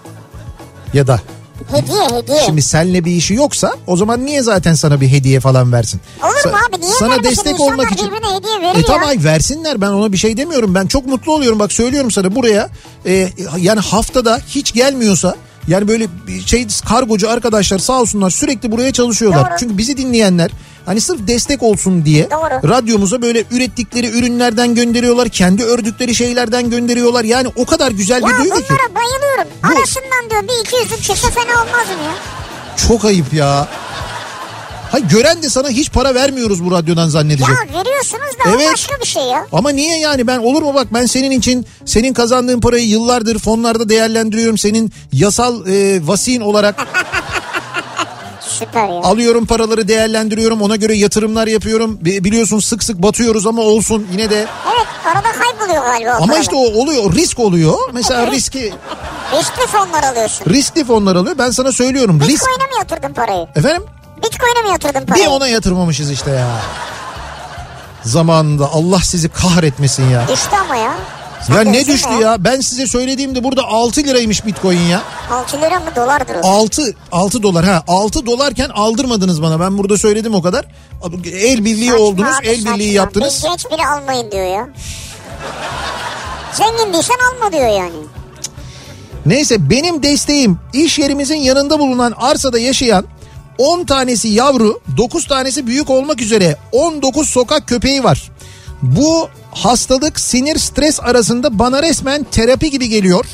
ya 0.94 1.06
da 1.06 1.20
Hediye 1.70 2.02
hediye. 2.22 2.42
Şimdi 2.46 2.62
senle 2.62 3.04
bir 3.04 3.10
işi 3.12 3.34
yoksa 3.34 3.74
o 3.86 3.96
zaman 3.96 4.26
niye 4.26 4.42
zaten 4.42 4.74
sana 4.74 5.00
bir 5.00 5.08
hediye 5.08 5.40
falan 5.40 5.72
versin? 5.72 6.00
Olur 6.22 6.32
mu 6.32 6.38
Sa- 6.58 6.68
abi 6.74 6.80
niye 6.82 6.92
Sana 6.98 7.22
destek 7.24 7.60
olmak 7.60 7.92
için. 7.92 8.06
hediye 8.06 8.56
veriyor. 8.60 8.74
E 8.76 8.82
tamam 8.82 9.08
ay 9.08 9.24
versinler 9.24 9.80
ben 9.80 9.86
ona 9.90 10.12
bir 10.12 10.16
şey 10.16 10.36
demiyorum. 10.36 10.74
Ben 10.74 10.86
çok 10.86 11.06
mutlu 11.06 11.32
oluyorum 11.34 11.58
bak 11.58 11.72
söylüyorum 11.72 12.10
sana 12.10 12.34
buraya. 12.34 12.68
e, 13.06 13.28
yani 13.58 13.80
haftada 13.80 14.40
hiç 14.48 14.72
gelmiyorsa 14.74 15.34
yani 15.68 15.88
böyle 15.88 16.06
şey 16.46 16.66
kargocu 16.88 17.30
arkadaşlar 17.30 17.78
sağ 17.78 18.00
olsunlar 18.00 18.30
sürekli 18.30 18.72
buraya 18.72 18.92
çalışıyorlar. 18.92 19.50
Doğru. 19.50 19.56
Çünkü 19.60 19.78
bizi 19.78 19.96
dinleyenler 19.96 20.50
hani 20.86 21.00
sırf 21.00 21.26
destek 21.28 21.62
olsun 21.62 22.04
diye 22.04 22.30
Doğru. 22.30 22.68
radyomuza 22.68 23.22
böyle 23.22 23.44
ürettikleri 23.50 24.06
ürünlerden 24.18 24.74
gönderiyorlar. 24.74 25.28
Kendi 25.28 25.64
ördükleri 25.64 26.14
şeylerden 26.14 26.70
gönderiyorlar. 26.70 27.24
Yani 27.24 27.48
o 27.56 27.64
kadar 27.66 27.90
güzel 27.90 28.22
Ya 28.22 28.28
bir 28.28 28.38
duygu 28.38 28.56
ki. 28.58 28.64
bunlara 28.70 28.94
bayılıyorum. 28.94 29.48
Bu- 29.62 29.66
Arasından 29.78 30.30
diyor 30.30 30.42
bir 30.42 30.66
iki 30.66 30.76
yüzlük 30.76 31.02
çıksa 31.02 31.30
fena 31.30 31.52
olmaz 31.52 31.86
mı 31.88 32.04
ya? 32.04 32.14
Çok 32.88 33.04
ayıp 33.04 33.32
ya. 33.34 33.68
Hay 34.92 35.08
gören 35.08 35.42
de 35.42 35.48
sana 35.50 35.68
hiç 35.68 35.90
para 35.92 36.14
vermiyoruz 36.14 36.64
bu 36.64 36.70
radyodan 36.70 37.08
zannedecek. 37.08 37.48
Ya 37.48 37.80
veriyorsunuz 37.80 38.38
da 38.44 38.50
Evet. 38.54 38.68
başka 38.72 39.00
bir 39.00 39.06
şey 39.06 39.22
ya. 39.22 39.46
Ama 39.52 39.70
niye 39.70 39.98
yani 39.98 40.26
ben 40.26 40.38
olur 40.38 40.62
mu 40.62 40.74
bak 40.74 40.86
ben 40.94 41.06
senin 41.06 41.30
için 41.30 41.66
senin 41.84 42.12
kazandığın 42.12 42.60
parayı 42.60 42.88
yıllardır 42.88 43.38
fonlarda 43.38 43.88
değerlendiriyorum. 43.88 44.58
Senin 44.58 44.92
yasal 45.12 45.66
e, 45.66 46.06
vasin 46.06 46.40
olarak 46.40 46.74
Süper 48.58 48.88
ya. 48.88 48.94
alıyorum 49.02 49.46
paraları 49.46 49.88
değerlendiriyorum. 49.88 50.62
Ona 50.62 50.76
göre 50.76 50.94
yatırımlar 50.96 51.46
yapıyorum. 51.46 51.98
Bi- 52.00 52.24
Biliyorsun 52.24 52.58
sık 52.60 52.84
sık 52.84 53.02
batıyoruz 53.02 53.46
ama 53.46 53.62
olsun 53.62 54.06
yine 54.12 54.30
de. 54.30 54.46
Evet 54.74 54.86
arada 55.16 55.32
kayboluyor 55.32 55.82
galiba 55.84 56.10
Ama 56.10 56.26
paralar. 56.26 56.40
işte 56.42 56.56
o 56.56 56.58
oluyor 56.82 57.12
risk 57.14 57.38
oluyor. 57.38 57.74
Mesela 57.92 58.30
riski 58.30 58.72
Riskli 59.38 59.66
fonlar 59.66 60.02
alıyorsun. 60.02 60.46
riskli 60.46 60.84
fonlar 60.84 61.16
alıyor. 61.16 61.38
Ben 61.38 61.50
sana 61.50 61.72
söylüyorum 61.72 62.20
risk. 62.20 62.30
Bitcoin'e 62.30 62.64
mi 62.64 62.72
yatırdın 62.78 63.12
parayı? 63.14 63.46
Efendim? 63.56 63.82
Bitcoin'e 64.24 64.62
mi 64.62 64.68
yatırdın 64.72 65.06
parayı? 65.06 65.24
Bir 65.24 65.30
ona 65.30 65.48
yatırmamışız 65.48 66.10
işte 66.10 66.30
ya. 66.30 66.46
Zamanında 68.02 68.68
Allah 68.72 68.98
sizi 69.00 69.28
kahretmesin 69.28 70.10
ya. 70.10 70.28
Düştü 70.28 70.56
ama 70.64 70.76
ya. 70.76 70.94
Ya 71.54 71.60
ne 71.60 71.86
düştü 71.86 72.12
ya? 72.22 72.44
Ben 72.44 72.60
size 72.60 72.86
söylediğimde 72.86 73.44
burada 73.44 73.62
6 73.64 74.00
liraymış 74.02 74.46
Bitcoin 74.46 74.78
ya. 74.78 75.02
6 75.30 75.56
lira 75.60 75.80
mı 75.80 75.86
dolardır 75.96 76.34
o? 76.42 76.48
6 76.48 76.94
6 77.12 77.42
dolar 77.42 77.64
ha 77.64 77.82
6 77.88 78.26
dolarken 78.26 78.68
aldırmadınız 78.68 79.42
bana. 79.42 79.60
Ben 79.60 79.78
burada 79.78 79.98
söyledim 79.98 80.34
o 80.34 80.42
kadar. 80.42 80.64
El 81.32 81.64
birliği 81.64 81.90
Saçma 81.90 82.04
oldunuz, 82.04 82.34
abi, 82.40 82.46
el 82.46 82.58
birliği 82.58 82.68
saçma. 82.68 82.84
yaptınız. 82.84 83.42
Bir 83.44 83.48
genç 83.48 83.64
biri 83.66 83.86
almayın 83.86 84.30
diyor 84.30 84.46
ya. 84.46 84.68
Zengin 86.52 86.92
değilsen 86.92 87.16
alma 87.34 87.52
diyor 87.52 87.68
yani. 87.68 87.92
Neyse 89.26 89.70
benim 89.70 90.02
desteğim 90.02 90.58
iş 90.72 90.98
yerimizin 90.98 91.36
yanında 91.36 91.78
bulunan 91.78 92.14
arsada 92.16 92.58
yaşayan 92.58 93.04
10 93.58 93.84
tanesi 93.84 94.28
yavru, 94.28 94.80
9 94.96 95.26
tanesi 95.28 95.66
büyük 95.66 95.90
olmak 95.90 96.20
üzere 96.22 96.56
19 96.72 97.28
sokak 97.28 97.68
köpeği 97.68 98.04
var. 98.04 98.30
Bu 98.82 99.28
hastalık 99.56 100.20
sinir 100.20 100.58
stres 100.58 101.00
arasında 101.00 101.58
bana 101.58 101.82
resmen 101.82 102.24
terapi 102.24 102.70
gibi 102.70 102.88
geliyor. 102.88 103.24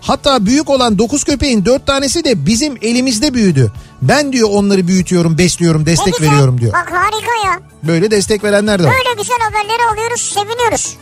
Hatta 0.00 0.46
büyük 0.46 0.70
olan 0.70 0.98
9 0.98 1.24
köpeğin 1.24 1.64
4 1.64 1.86
tanesi 1.86 2.24
de 2.24 2.46
bizim 2.46 2.76
elimizde 2.82 3.34
büyüdü. 3.34 3.72
Ben 4.02 4.32
diyor 4.32 4.48
onları 4.52 4.86
büyütüyorum, 4.88 5.38
besliyorum, 5.38 5.86
destek 5.86 6.16
güzel. 6.18 6.30
veriyorum 6.32 6.60
diyor. 6.60 6.72
Bak 6.72 6.92
harika 6.92 7.48
ya. 7.48 7.60
Böyle 7.82 8.10
destek 8.10 8.44
verenler 8.44 8.78
de 8.78 8.84
var. 8.84 8.92
Böyle 8.92 9.22
güzel 9.22 9.36
haberleri 9.40 9.82
alıyoruz 9.92 10.20
seviniyoruz. 10.20 10.96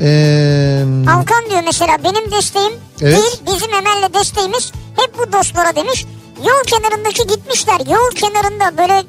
Ee, 0.00 0.84
Alkan 1.10 1.50
diyor 1.50 1.62
mesela 1.64 1.98
benim 2.04 2.30
desteğim 2.32 2.72
Evet. 3.02 3.18
değil 3.18 3.40
bizim 3.54 3.74
Emel'le 3.74 4.14
desteğimiz 4.14 4.72
hep 4.96 5.18
bu 5.18 5.32
dostlara 5.32 5.76
demiş. 5.76 6.06
Yol 6.38 6.64
kenarındaki 6.66 7.26
gitmişler 7.26 7.80
yol 7.80 8.10
kenarında 8.14 8.78
böyle 8.78 9.02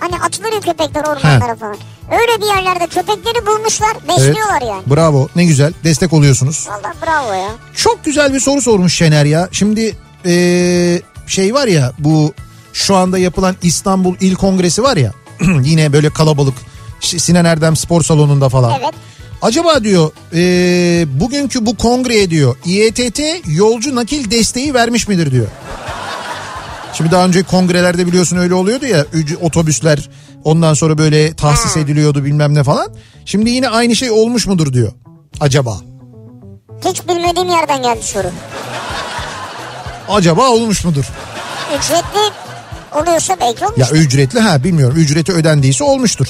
hani 0.00 0.16
atılır 0.26 0.52
ya 0.52 0.60
köpekler 0.60 1.00
ormanlara 1.04 1.52
He. 1.52 1.56
falan. 1.56 1.76
Öyle 2.10 2.42
bir 2.42 2.46
yerlerde 2.46 2.86
köpekleri 2.86 3.46
bulmuşlar 3.46 3.90
evet. 3.92 4.08
besliyorlar 4.08 4.62
yani. 4.62 4.82
Bravo 4.86 5.28
ne 5.36 5.44
güzel 5.44 5.72
destek 5.84 6.12
oluyorsunuz. 6.12 6.68
Valla 6.68 6.94
bravo 7.06 7.32
ya. 7.32 7.50
Çok 7.76 8.04
güzel 8.04 8.34
bir 8.34 8.40
soru 8.40 8.60
sormuş 8.60 8.94
Şener 8.94 9.24
ya. 9.24 9.48
Şimdi 9.52 9.96
ee, 10.26 11.02
şey 11.26 11.54
var 11.54 11.66
ya 11.66 11.92
bu 11.98 12.34
şu 12.72 12.96
anda 12.96 13.18
yapılan 13.18 13.56
İstanbul 13.62 14.14
İl 14.20 14.34
Kongresi 14.34 14.82
var 14.82 14.96
ya. 14.96 15.12
yine 15.62 15.92
böyle 15.92 16.10
kalabalık 16.10 16.54
Sinan 17.00 17.44
Erdem 17.44 17.76
Spor 17.76 18.02
Salonu'nda 18.02 18.48
falan. 18.48 18.72
Evet. 18.80 18.94
Acaba 19.42 19.84
diyor 19.84 20.10
ee, 20.34 21.20
bugünkü 21.20 21.66
bu 21.66 21.76
kongreye 21.76 22.30
diyor 22.30 22.56
İETT 22.64 23.20
yolcu 23.46 23.94
nakil 23.94 24.30
desteği 24.30 24.74
vermiş 24.74 25.08
midir 25.08 25.32
diyor. 25.32 25.46
Şimdi 26.92 27.10
daha 27.10 27.26
önce 27.26 27.42
kongrelerde 27.42 28.06
biliyorsun 28.06 28.36
öyle 28.36 28.54
oluyordu 28.54 28.86
ya 28.86 29.06
otobüsler 29.42 30.08
ondan 30.44 30.74
sonra 30.74 30.98
böyle 30.98 31.34
tahsis 31.34 31.76
ediliyordu 31.76 32.24
bilmem 32.24 32.54
ne 32.54 32.64
falan. 32.64 32.94
Şimdi 33.24 33.50
yine 33.50 33.68
aynı 33.68 33.96
şey 33.96 34.10
olmuş 34.10 34.46
mudur 34.46 34.72
diyor. 34.72 34.92
Acaba. 35.40 35.76
Hiç 36.84 37.08
bilmediğim 37.08 37.48
yerden 37.48 37.82
geldi 37.82 38.02
soru. 38.02 38.30
Acaba 40.08 40.48
olmuş 40.48 40.84
mudur? 40.84 41.04
Ücretli 41.78 42.32
oluyorsa 43.00 43.36
belki 43.40 43.66
olmuş. 43.66 43.78
Ya 43.78 43.90
ücretli 43.90 44.40
ha 44.40 44.64
bilmiyorum 44.64 44.96
ücreti 44.96 45.32
ödendiyse 45.32 45.84
olmuştur. 45.84 46.28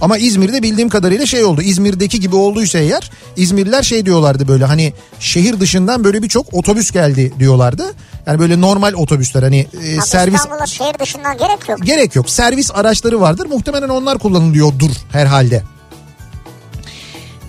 Ama 0.00 0.18
İzmir'de 0.18 0.62
bildiğim 0.62 0.88
kadarıyla 0.88 1.26
şey 1.26 1.44
oldu. 1.44 1.62
İzmir'deki 1.62 2.20
gibi 2.20 2.36
olduysa 2.36 2.78
eğer 2.78 3.10
İzmirliler 3.36 3.82
şey 3.82 4.06
diyorlardı 4.06 4.48
böyle 4.48 4.64
hani 4.64 4.92
şehir 5.20 5.60
dışından 5.60 6.04
böyle 6.04 6.22
birçok 6.22 6.54
otobüs 6.54 6.90
geldi 6.90 7.32
diyorlardı. 7.38 7.84
Yani 8.26 8.38
böyle 8.38 8.60
normal 8.60 8.92
otobüsler 8.94 9.42
hani 9.42 9.66
e, 9.84 9.98
Abi 9.98 10.06
servis 10.06 10.40
İstanbul'a 10.40 10.66
şehir 10.66 10.98
dışından 11.00 11.38
gerek 11.38 11.68
yok. 11.68 11.78
gerek 11.82 12.16
yok. 12.16 12.30
Servis 12.30 12.70
araçları 12.74 13.20
vardır. 13.20 13.46
Muhtemelen 13.46 13.88
onlar 13.88 14.18
kullanılıyordur 14.18 14.90
herhalde. 15.12 15.62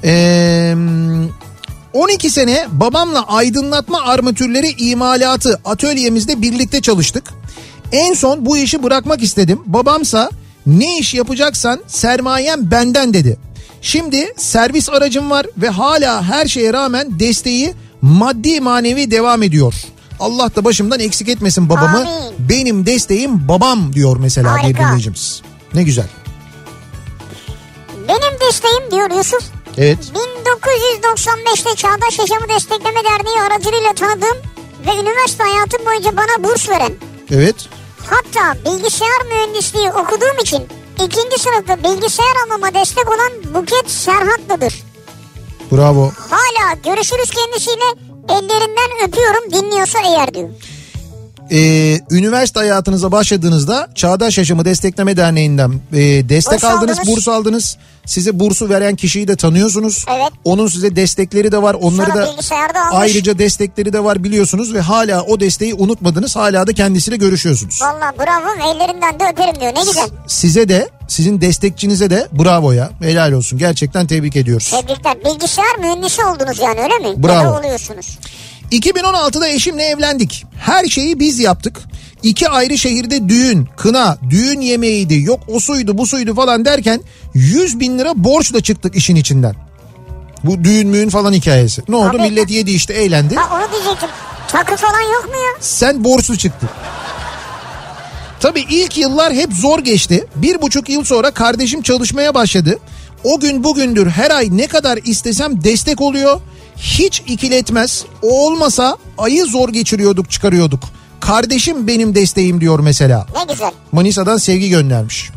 Ee, 0.03 0.75
12 1.93 2.29
sene 2.29 2.67
babamla 2.71 3.27
aydınlatma 3.27 4.01
armatürleri 4.01 4.71
imalatı 4.77 5.59
atölyemizde 5.65 6.41
birlikte 6.41 6.81
çalıştık. 6.81 7.33
En 7.91 8.13
son 8.13 8.45
bu 8.45 8.57
işi 8.57 8.83
bırakmak 8.83 9.23
istedim. 9.23 9.59
Babamsa 9.65 10.29
ne 10.67 10.97
iş 10.97 11.13
yapacaksan 11.13 11.79
sermayem 11.87 12.71
benden 12.71 13.13
dedi. 13.13 13.37
Şimdi 13.81 14.33
servis 14.37 14.89
aracım 14.89 15.29
var 15.31 15.45
ve 15.57 15.69
hala 15.69 16.23
her 16.23 16.47
şeye 16.47 16.73
rağmen 16.73 17.19
desteği 17.19 17.73
maddi 18.01 18.61
manevi 18.61 19.11
devam 19.11 19.43
ediyor. 19.43 19.73
Allah 20.19 20.55
da 20.55 20.65
başımdan 20.65 20.99
eksik 20.99 21.29
etmesin 21.29 21.69
babamı. 21.69 21.97
Amin. 21.97 22.09
Benim 22.39 22.85
desteğim 22.85 23.47
babam 23.47 23.93
diyor 23.93 24.17
mesela 24.17 24.55
bir 24.55 24.61
Harika. 24.61 24.83
dinleyicimiz. 24.83 25.41
Ne 25.73 25.83
güzel. 25.83 26.07
Benim 28.07 28.39
desteğim 28.47 28.91
diyor 28.91 29.11
Yusuf. 29.17 29.43
Evet. 29.77 29.99
1995'te 29.99 31.75
Çağdaş 31.75 32.19
Yaşamı 32.19 32.49
Destekleme 32.49 32.99
Derneği 33.03 33.41
aracılığıyla 33.41 33.93
tanıdığım 33.93 34.37
ve 34.87 34.91
üniversite 35.01 35.43
hayatım 35.43 35.85
boyunca 35.85 36.17
bana 36.17 36.43
burs 36.43 36.69
veren 36.69 36.93
Evet. 37.31 37.55
Hatta 38.09 38.55
bilgisayar 38.65 39.25
mühendisliği 39.29 39.89
okuduğum 39.89 40.37
için 40.41 40.67
ikinci 40.95 41.39
sınıfta 41.39 41.83
bilgisayar 41.83 42.35
almama 42.45 42.73
destek 42.73 43.07
olan 43.07 43.53
Buket 43.53 43.91
Serhatlı'dır. 43.91 44.83
Bravo. 45.71 46.11
Hala 46.29 46.73
görüşürüz 46.83 47.29
kendisiyle 47.29 47.85
ellerinden 48.29 49.07
öpüyorum 49.07 49.51
dinliyorsa 49.51 49.99
eğer 49.99 50.33
diyor. 50.33 50.49
Ee, 51.51 51.99
üniversite 52.11 52.59
hayatınıza 52.59 53.11
başladığınızda 53.11 53.87
Çağdaş 53.95 54.37
Yaşamı 54.37 54.65
Destekleme 54.65 55.17
Derneği'nden 55.17 55.71
e, 55.93 55.99
destek 56.29 56.53
Burs 56.53 56.63
aldınız, 56.63 56.99
aldınız. 56.99 57.15
burs 57.15 57.27
aldınız. 57.27 57.77
Size 58.05 58.39
bursu 58.39 58.69
veren 58.69 58.95
kişiyi 58.95 59.27
de 59.27 59.35
tanıyorsunuz. 59.35 60.05
Evet. 60.15 60.29
Onun 60.43 60.67
size 60.67 60.95
destekleri 60.95 61.51
de 61.51 61.61
var. 61.61 61.73
Onları 61.73 62.11
Sonra 62.11 62.23
da 62.73 62.79
ayrıca 62.91 63.37
destekleri 63.39 63.93
de 63.93 64.03
var 64.03 64.23
biliyorsunuz 64.23 64.73
ve 64.73 64.81
hala 64.81 65.21
o 65.21 65.39
desteği 65.39 65.73
unutmadınız. 65.73 66.35
Hala 66.35 66.67
da 66.67 66.73
kendisiyle 66.73 67.17
görüşüyorsunuz. 67.17 67.79
Valla 67.81 68.13
bravo 68.19 68.71
ellerinden 68.75 69.19
de 69.19 69.23
öperim 69.33 69.55
diyor 69.61 69.75
ne 69.75 69.83
güzel. 69.83 70.09
Size 70.27 70.69
de 70.69 70.89
sizin 71.07 71.41
destekçinize 71.41 72.09
de 72.09 72.27
bravo 72.31 72.71
ya. 72.71 72.89
Helal 73.01 73.31
olsun. 73.31 73.59
Gerçekten 73.59 74.07
tebrik 74.07 74.35
ediyoruz. 74.35 74.71
Tebrikler. 74.71 75.25
Bilgisayar 75.25 75.77
mühendisi 75.79 76.25
oldunuz 76.25 76.59
yani 76.59 76.79
öyle 76.79 77.09
mi? 77.09 77.23
Bravo. 77.23 77.43
Ya 77.43 77.59
oluyorsunuz. 77.59 78.19
2016'da 78.71 79.47
eşimle 79.47 79.83
evlendik. 79.83 80.45
Her 80.59 80.85
şeyi 80.85 81.19
biz 81.19 81.39
yaptık. 81.39 81.77
İki 82.23 82.49
ayrı 82.49 82.77
şehirde 82.77 83.29
düğün, 83.29 83.67
kına, 83.77 84.17
düğün 84.29 84.61
yemeğiydi, 84.61 85.21
yok 85.21 85.39
o 85.47 85.59
suydu 85.59 85.97
bu 85.97 86.05
suydu 86.05 86.35
falan 86.35 86.65
derken 86.65 87.01
100 87.33 87.79
bin 87.79 87.99
lira 87.99 88.11
borçla 88.15 88.61
çıktık 88.61 88.95
işin 88.95 89.15
içinden. 89.15 89.55
Bu 90.43 90.63
düğün 90.63 90.87
müğün 90.87 91.09
falan 91.09 91.33
hikayesi. 91.33 91.81
Ne 91.89 91.95
oldu? 91.95 92.09
Abi- 92.09 92.17
Millet 92.21 92.49
yedi 92.49 92.71
işte 92.71 92.93
eğlendi. 92.93 93.35
Ha 93.35 93.55
onu 93.57 93.71
diyecektim. 93.71 94.09
Takı 94.47 94.75
falan 94.75 95.01
yok 95.01 95.25
mu 95.25 95.35
ya? 95.35 95.57
Sen 95.59 96.03
borçlu 96.03 96.37
çıktın. 96.37 96.69
Tabii 98.39 98.65
ilk 98.69 98.97
yıllar 98.97 99.33
hep 99.33 99.53
zor 99.53 99.79
geçti. 99.79 100.27
Bir 100.35 100.61
buçuk 100.61 100.89
yıl 100.89 101.03
sonra 101.03 101.31
kardeşim 101.31 101.81
çalışmaya 101.81 102.33
başladı. 102.33 102.79
O 103.23 103.39
gün 103.39 103.63
bugündür 103.63 104.07
her 104.09 104.31
ay 104.31 104.47
ne 104.51 104.67
kadar 104.67 104.99
istesem 105.05 105.63
destek 105.63 106.01
oluyor. 106.01 106.41
Hiç 106.77 107.23
ikiletmez. 107.27 108.05
O 108.21 108.45
olmasa 108.47 108.97
ayı 109.17 109.45
zor 109.45 109.69
geçiriyorduk 109.69 110.31
çıkarıyorduk. 110.31 110.83
Kardeşim 111.19 111.87
benim 111.87 112.15
desteğim 112.15 112.61
diyor 112.61 112.79
mesela. 112.79 113.27
Ne 113.35 113.53
güzel. 113.53 113.71
Manisa'dan 113.91 114.37
sevgi 114.37 114.69
göndermiş. 114.69 115.29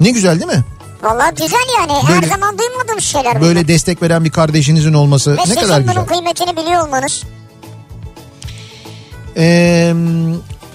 Ne 0.00 0.10
güzel 0.10 0.40
değil 0.40 0.52
mi? 0.58 0.64
Valla 1.02 1.30
güzel 1.30 1.58
yani. 1.78 1.92
Böyle- 2.08 2.26
Her 2.26 2.28
zaman 2.28 2.58
duymadığım 2.58 3.00
şeyler 3.00 3.30
bunlar. 3.34 3.42
Böyle 3.42 3.68
destek 3.68 4.02
veren 4.02 4.24
bir 4.24 4.30
kardeşinizin 4.30 4.92
olması 4.92 5.36
Ve 5.36 5.40
ne 5.48 5.54
kadar 5.54 5.82
bunun 5.82 5.86
güzel. 5.94 6.06
kıymetini 6.06 6.56
biliyor 6.56 6.86
olmanız. 6.86 7.22
Ee, 9.36 9.94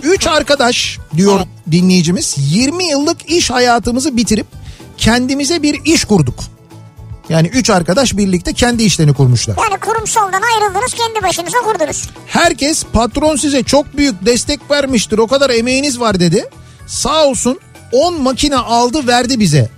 üç 0.04 0.28
arkadaş 0.28 0.97
diyor 1.17 1.38
Evet. 1.38 1.47
dinleyicimiz 1.71 2.36
20 2.38 2.86
yıllık 2.89 3.30
iş 3.30 3.49
hayatımızı 3.52 4.17
bitirip 4.17 4.47
kendimize 4.97 5.62
bir 5.63 5.86
iş 5.86 6.06
kurduk. 6.06 6.39
Yani 7.29 7.47
üç 7.47 7.69
arkadaş 7.69 8.17
birlikte 8.17 8.53
kendi 8.53 8.83
işlerini 8.83 9.13
kurmuşlar. 9.13 9.55
Yani 9.69 9.79
kurumsaldan 9.79 10.41
ayrıldınız 10.41 10.93
kendi 10.93 11.23
başınıza 11.23 11.57
kurdunuz. 11.57 12.09
Herkes 12.27 12.83
patron 12.93 13.36
size 13.36 13.63
çok 13.63 13.97
büyük 13.97 14.25
destek 14.25 14.71
vermiştir 14.71 15.17
o 15.17 15.27
kadar 15.27 15.49
emeğiniz 15.49 15.99
var 15.99 16.19
dedi. 16.19 16.49
Sağ 16.88 17.25
olsun 17.25 17.59
10 17.91 18.21
makine 18.21 18.55
aldı 18.57 19.07
verdi 19.07 19.39
bize. 19.39 19.69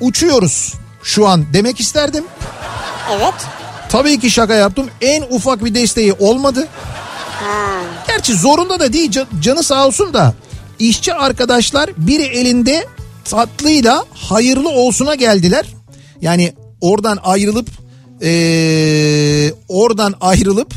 Uçuyoruz 0.00 0.74
şu 1.02 1.28
an 1.28 1.44
demek 1.52 1.80
isterdim. 1.80 2.24
Evet. 3.12 3.34
Tabii 3.88 4.20
ki 4.20 4.30
şaka 4.30 4.54
yaptım 4.54 4.90
en 5.00 5.22
ufak 5.30 5.64
bir 5.64 5.74
desteği 5.74 6.12
olmadı. 6.12 6.68
Ha. 7.40 7.80
Gerçi 8.08 8.34
zorunda 8.34 8.80
da 8.80 8.92
değil 8.92 9.10
can- 9.10 9.26
canı 9.40 9.62
sağ 9.62 9.86
olsun 9.86 10.14
da 10.14 10.34
işçi 10.78 11.14
arkadaşlar 11.14 11.90
biri 11.96 12.22
elinde 12.22 12.86
tatlıyla 13.24 14.04
hayırlı 14.14 14.68
olsuna 14.68 15.14
geldiler. 15.14 15.66
Yani 16.20 16.52
oradan 16.82 17.18
ayrılıp 17.22 17.68
eee, 18.20 19.52
oradan 19.68 20.14
ayrılıp 20.20 20.74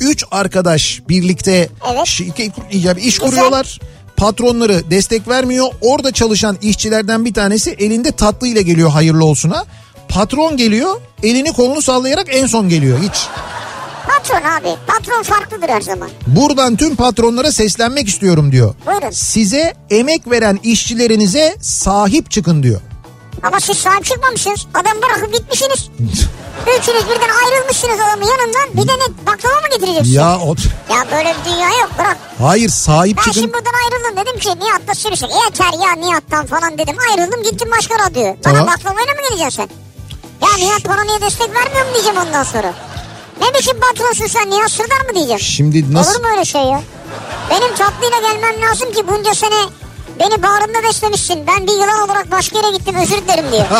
üç 0.00 0.24
arkadaş 0.30 1.02
birlikte 1.08 1.68
Evet. 1.92 2.06
şirket, 2.06 2.52
yani 2.72 3.00
iş 3.00 3.18
Güzel. 3.18 3.30
kuruyorlar. 3.30 3.80
Patronları 4.16 4.90
destek 4.90 5.28
vermiyor. 5.28 5.66
Orada 5.80 6.12
çalışan 6.12 6.58
işçilerden 6.62 7.24
bir 7.24 7.34
tanesi 7.34 7.70
elinde 7.70 8.12
tatlıyla 8.12 8.60
geliyor 8.60 8.90
hayırlı 8.90 9.24
olsuna. 9.24 9.64
Patron 10.08 10.56
geliyor 10.56 11.00
elini 11.22 11.52
kolunu 11.52 11.82
sallayarak 11.82 12.26
en 12.30 12.46
son 12.46 12.68
geliyor 12.68 12.98
hiç. 13.02 13.26
Patron 14.08 14.50
abi. 14.50 14.76
Patron 14.86 15.22
farklıdır 15.22 15.68
her 15.68 15.80
zaman. 15.80 16.08
Buradan 16.26 16.76
tüm 16.76 16.96
patronlara 16.96 17.52
seslenmek 17.52 18.08
istiyorum 18.08 18.52
diyor. 18.52 18.74
Buyurun. 18.86 19.10
Size 19.10 19.74
emek 19.90 20.30
veren 20.30 20.58
işçilerinize 20.62 21.56
sahip 21.60 22.30
çıkın 22.30 22.62
diyor. 22.62 22.80
Ama 23.42 23.60
siz 23.60 23.78
sahip 23.78 24.04
çıkmamışsınız. 24.04 24.66
Adam 24.74 25.02
bırakıp 25.02 25.32
gitmişsiniz. 25.34 25.88
Üçünüz 26.78 27.04
birden 27.04 27.28
ayrılmışsınız 27.44 28.00
adamın 28.00 28.26
yanından. 28.26 28.68
Bir 28.74 28.88
de 28.88 28.92
ne 28.92 29.26
baklava 29.26 29.54
mı 29.54 29.68
getireceksiniz? 29.72 30.14
Ya 30.14 30.38
o 30.38 30.54
Ya 30.94 31.06
böyle 31.12 31.34
bir 31.40 31.44
dünya 31.50 31.68
yok 31.68 31.90
bırak. 31.98 32.16
hayır 32.38 32.68
sahip 32.68 33.16
Ben 33.16 33.22
çıkın. 33.22 33.40
şimdi 33.40 33.52
buradan 33.54 33.72
ayrıldım 33.84 34.16
dedim 34.26 34.38
ki 34.40 34.48
Nihat'ta 34.64 34.94
sürüşün. 34.94 35.26
Yeter 35.44 35.72
ya 35.86 35.92
Nihat'tan 35.92 36.46
falan 36.46 36.78
dedim. 36.78 36.96
Ayrıldım 37.10 37.42
gittim 37.42 37.70
başka 37.78 37.94
radyoya. 37.98 38.36
Bana 38.44 38.54
Tamam. 38.54 38.66
baklavayla 38.66 39.12
mı 39.14 39.20
geleceksin 39.30 39.56
sen? 39.56 39.68
Ya 40.48 40.54
Nihat 40.66 40.88
bana 40.88 41.02
niye 41.04 41.20
destek 41.20 41.54
vermiyor 41.54 41.86
mu 41.86 41.92
diyeceğim 41.94 42.18
ondan 42.26 42.42
sonra. 42.42 42.74
Ne 43.40 43.54
biçim 43.58 43.80
patronsun 43.80 44.26
sen 44.26 44.50
Nihat 44.50 44.70
Sırdar 44.70 45.00
mı 45.08 45.14
diyeceğim. 45.14 45.40
Şimdi 45.40 45.94
nasıl 45.94 46.14
Olur 46.20 46.24
mu 46.24 46.30
öyle 46.32 46.44
şey 46.44 46.62
ya? 46.62 46.82
Benim 47.50 47.74
tatlıyla 47.74 48.18
gelmem 48.20 48.62
lazım 48.62 48.92
ki 48.92 49.08
bunca 49.08 49.34
sene 49.34 49.54
beni 50.20 50.42
bağrında 50.42 50.82
beslemişsin. 50.88 51.46
Ben 51.46 51.66
bir 51.66 51.72
yılan 51.72 52.00
olarak 52.06 52.30
başka 52.30 52.58
yere 52.58 52.76
gittim 52.76 52.94
özür 53.02 53.16
dilerim 53.16 53.44
diye. 53.52 53.66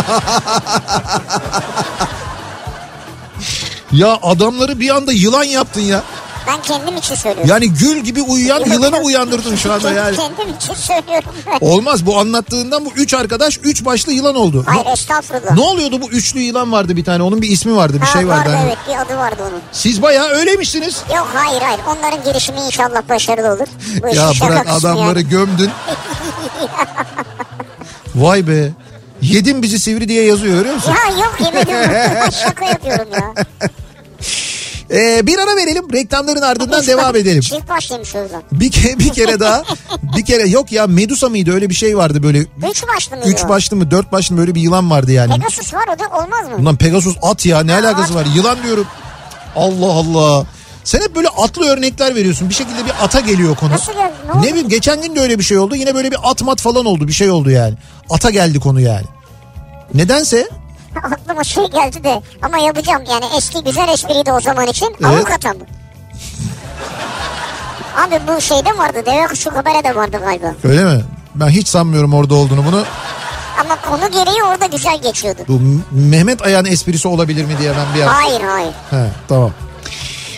ya 3.92 4.18
adamları 4.22 4.81
bir 4.81 4.90
anda 4.96 5.12
yılan 5.12 5.44
yaptın 5.44 5.81
ya. 5.81 6.03
Ben 6.46 6.62
kendim 6.62 6.96
için 6.96 7.14
söylüyorum. 7.14 7.51
Yani 7.51 7.68
gül 7.74 7.98
gibi 7.98 8.22
uyuyan 8.22 8.61
yılanı 8.64 8.96
uyandırdın 8.98 9.57
şu 9.57 9.72
anda 9.72 9.90
yani. 9.92 10.16
Kendim 10.37 10.55
için 10.57 10.74
söylüyorum 10.74 11.31
ben. 11.46 11.59
Olmaz 11.66 12.07
bu 12.07 12.18
anlattığından 12.18 12.85
bu 12.85 12.90
üç 12.96 13.14
arkadaş 13.14 13.59
üç 13.62 13.85
başlı 13.85 14.12
yılan 14.12 14.35
oldu. 14.35 14.64
Hayır 14.66 14.85
Ne, 14.87 14.92
estağfurullah. 14.92 15.53
ne 15.55 15.61
oluyordu 15.61 16.01
bu 16.03 16.09
üçlü 16.11 16.40
yılan 16.40 16.72
vardı 16.72 16.96
bir 16.96 17.05
tane 17.05 17.22
onun 17.22 17.42
bir 17.42 17.51
ismi 17.51 17.77
vardı 17.77 17.96
bir 17.96 18.07
Ha, 18.07 18.12
şey 18.12 18.29
vardı. 18.29 18.40
vardı 18.40 18.57
hani. 18.57 18.66
evet 18.66 18.79
bir 18.88 18.96
adı 19.01 19.16
vardı 19.18 19.42
onun. 19.51 19.61
Siz 19.72 20.03
bayağı 20.03 20.29
öyleymişsiniz. 20.29 21.03
Yok 21.16 21.29
hayır 21.35 21.62
hayır 21.62 21.81
onların 21.88 22.24
girişimi 22.24 22.61
inşallah 22.61 23.09
başarılı 23.09 23.55
olur. 23.55 23.66
Bu 24.03 24.09
Ya 24.14 24.31
bırak 24.48 24.66
adamları 24.70 25.18
yani. 25.20 25.29
gömdün. 25.29 25.70
Vay 28.14 28.49
be. 28.49 28.71
Yedin 29.23 29.62
bizi 29.62 29.79
sivri 29.81 30.09
diye 30.09 30.25
yazıyor 30.25 30.55
görüyor 30.55 30.75
musun? 30.75 30.94
Ya 31.07 31.25
yok 31.25 31.35
yemedim. 31.44 31.75
şaka 32.44 32.64
yapıyorum 32.64 33.09
ya. 33.12 33.35
Ee, 34.90 35.27
bir 35.27 35.38
ara 35.38 35.57
verelim 35.57 35.92
reklamların 35.92 36.42
ardından 36.42 36.87
devam 36.87 37.16
edelim. 37.16 37.40
Çift 37.40 37.68
başlıymış 37.68 38.14
o. 38.14 38.18
Bir, 38.53 38.71
ke- 38.71 38.99
bir 38.99 39.12
kere 39.12 39.40
daha 39.40 39.62
bir 40.16 40.25
kere 40.25 40.49
yok 40.49 40.73
ya 40.73 40.87
Medusa 40.87 41.29
mıydı 41.29 41.53
öyle 41.55 41.71
bir 41.71 41.75
şey 41.75 41.97
vardı 41.97 42.23
böyle. 42.23 42.38
Üç 42.71 42.85
başlı 42.97 43.16
mıydı 43.16 43.31
Üç 43.31 43.49
başlı 43.49 43.77
mı 43.77 43.90
dört 43.90 44.12
başlı 44.12 44.35
mı 44.35 44.40
öyle 44.40 44.55
bir 44.55 44.61
yılan 44.61 44.90
vardı 44.90 45.12
yani. 45.12 45.33
Pegasus 45.33 45.75
var 45.75 45.85
o 45.94 45.99
da 45.99 46.16
olmaz 46.16 46.49
mı? 46.49 46.55
Bundan 46.59 46.77
Pegasus 46.77 47.16
at 47.23 47.47
ya 47.47 47.61
ne 47.61 47.73
Ha, 47.73 47.79
alakası 47.79 48.12
at. 48.12 48.18
var 48.18 48.27
yılan 48.37 48.62
diyorum. 48.62 48.87
Allah 49.57 49.92
Allah. 49.92 50.47
Sen 50.88 51.01
hep 51.01 51.16
böyle 51.16 51.29
atlı 51.29 51.66
örnekler 51.66 52.14
veriyorsun. 52.14 52.48
Bir 52.48 52.55
şekilde 52.55 52.85
bir 52.85 52.92
ata 53.03 53.20
geliyor 53.20 53.57
konu. 53.57 53.72
Nasıl 53.72 53.92
geldi? 53.92 54.12
Ne? 54.35 54.42
Ne 54.42 54.51
bileyim 54.51 54.68
geçen 54.68 55.03
gün 55.03 55.16
de 55.16 55.20
öyle 55.20 55.38
bir 55.38 55.44
şey 55.44 55.59
oldu. 55.59 55.74
Yine 55.74 55.94
böyle 55.94 56.11
bir 56.11 56.18
at 56.22 56.42
mat 56.42 56.61
falan 56.61 56.85
oldu 56.87 57.09
bir 57.09 57.12
şey 57.12 57.31
oldu 57.31 57.51
yani. 57.51 57.74
Ata 58.11 58.31
geldi 58.31 58.61
konu 58.61 58.81
yani. 58.81 59.05
Nedense 59.94 60.48
Aklıma 60.96 61.44
şey 61.44 61.64
geldi 61.70 62.05
de 62.05 62.22
ama 62.42 62.59
yapacağım 62.59 63.03
yani 63.12 63.24
eski 63.37 63.64
güzel 63.64 63.88
espriydi 63.88 64.33
o 64.33 64.40
zaman 64.40 64.66
için. 64.66 64.96
Evet. 65.01 65.05
Avukata 65.11 65.48
mı? 65.48 65.61
Abi 67.96 68.20
bu 68.29 68.40
şeyde 68.40 68.79
vardı 68.79 69.03
deve 69.07 69.27
kuşu 69.27 69.51
habere 69.51 69.85
de 69.85 69.96
vardı 69.96 70.16
galiba. 70.24 70.55
öyle 70.64 70.85
mi? 70.85 71.05
Ben 71.35 71.48
hiç 71.48 71.68
sanmıyorum 71.68 72.14
orada 72.14 72.35
olduğunu 72.35 72.64
bunu. 72.66 72.85
Ama 73.61 73.77
konu 73.90 74.11
gereği 74.11 74.42
orada 74.42 74.66
güzel 74.66 75.03
geçiyordu. 75.03 75.40
Bu 75.48 75.61
Mehmet 75.90 76.42
Ayağın 76.42 76.64
esprisi 76.64 77.09
olabilir 77.09 77.44
mi 77.44 77.59
diye 77.59 77.72
ben 77.77 77.94
bir 77.94 78.03
an. 78.03 78.09
Hayır 78.09 78.40
hayır. 78.40 78.72
He, 78.90 79.11
tamam. 79.29 79.53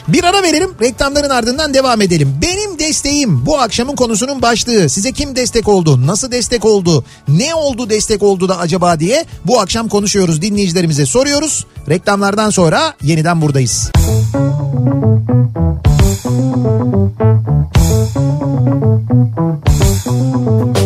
Bir 0.09 0.25
ara 0.25 0.43
verelim 0.43 0.71
reklamların 0.83 1.31
ardından 1.31 1.75
devam 1.75 2.03
edelim. 2.03 2.35
Benim 2.43 2.79
desteğim 2.79 3.47
bu 3.47 3.59
akşamın 3.61 3.97
konusunun 3.97 4.43
başlığı. 4.43 4.89
Size 4.89 5.13
kim 5.13 5.37
destek 5.37 5.69
oldu? 5.69 6.07
Nasıl 6.07 6.31
destek 6.31 6.65
oldu? 6.65 7.05
Ne 7.29 7.55
oldu 7.55 7.91
destek 7.91 8.23
oldu 8.23 8.49
da 8.49 8.59
acaba 8.59 9.01
diye 9.01 9.25
bu 9.47 9.61
akşam 9.61 9.89
konuşuyoruz. 9.89 10.43
Dinleyicilerimize 10.43 11.07
soruyoruz. 11.07 11.67
Reklamlardan 11.89 12.51
sonra 12.51 12.95
yeniden 13.03 13.41
buradayız. 13.41 13.91
Kafa 20.05 20.80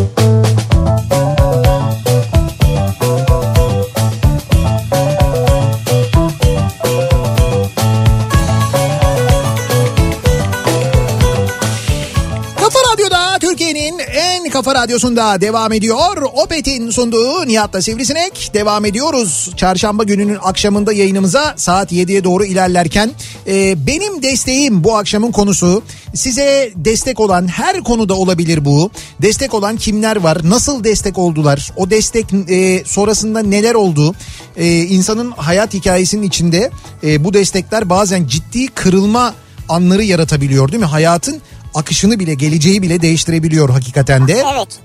Radyosu'nda 14.85 15.41
devam 15.41 15.73
ediyor. 15.73 16.21
Opet'in 16.33 16.89
sunduğu 16.89 17.47
Nihat'la 17.47 17.81
Sivrisinek 17.81 18.51
devam 18.53 18.85
ediyoruz. 18.85 19.51
Çarşamba 19.57 20.03
gününün 20.03 20.37
akşamında 20.41 20.93
yayınımıza 20.93 21.53
saat 21.57 21.91
7'ye 21.91 22.23
doğru 22.23 22.45
ilerlerken 22.45 23.11
e, 23.47 23.87
benim 23.87 24.23
desteğim 24.23 24.83
bu 24.83 24.97
akşamın 24.97 25.31
konusu. 25.31 25.83
Size 26.13 26.71
destek 26.75 27.19
olan 27.19 27.47
her 27.47 27.83
konuda 27.83 28.13
olabilir 28.13 28.65
bu. 28.65 28.91
Destek 29.21 29.53
olan 29.53 29.77
kimler 29.77 30.15
var? 30.15 30.37
Nasıl 30.43 30.83
destek 30.83 31.17
oldular? 31.17 31.71
O 31.75 31.89
destek 31.89 32.25
e, 32.49 32.83
sonrasında 32.85 33.39
neler 33.39 33.73
oldu? 33.73 34.15
E, 34.57 34.77
insanın 34.77 35.31
hayat 35.31 35.73
hikayesinin 35.73 36.27
içinde 36.27 36.71
e, 37.03 37.23
bu 37.23 37.33
destekler 37.33 37.89
bazen 37.89 38.27
ciddi 38.27 38.67
kırılma 38.67 39.33
anları 39.69 40.03
yaratabiliyor 40.03 40.71
değil 40.71 40.83
mi? 40.83 40.85
Hayatın 40.85 41.41
akışını 41.75 42.19
bile 42.19 42.33
geleceği 42.33 42.81
bile 42.81 43.01
değiştirebiliyor 43.01 43.69
hakikaten 43.69 44.27
de. 44.27 44.43
Evet. 44.55 44.79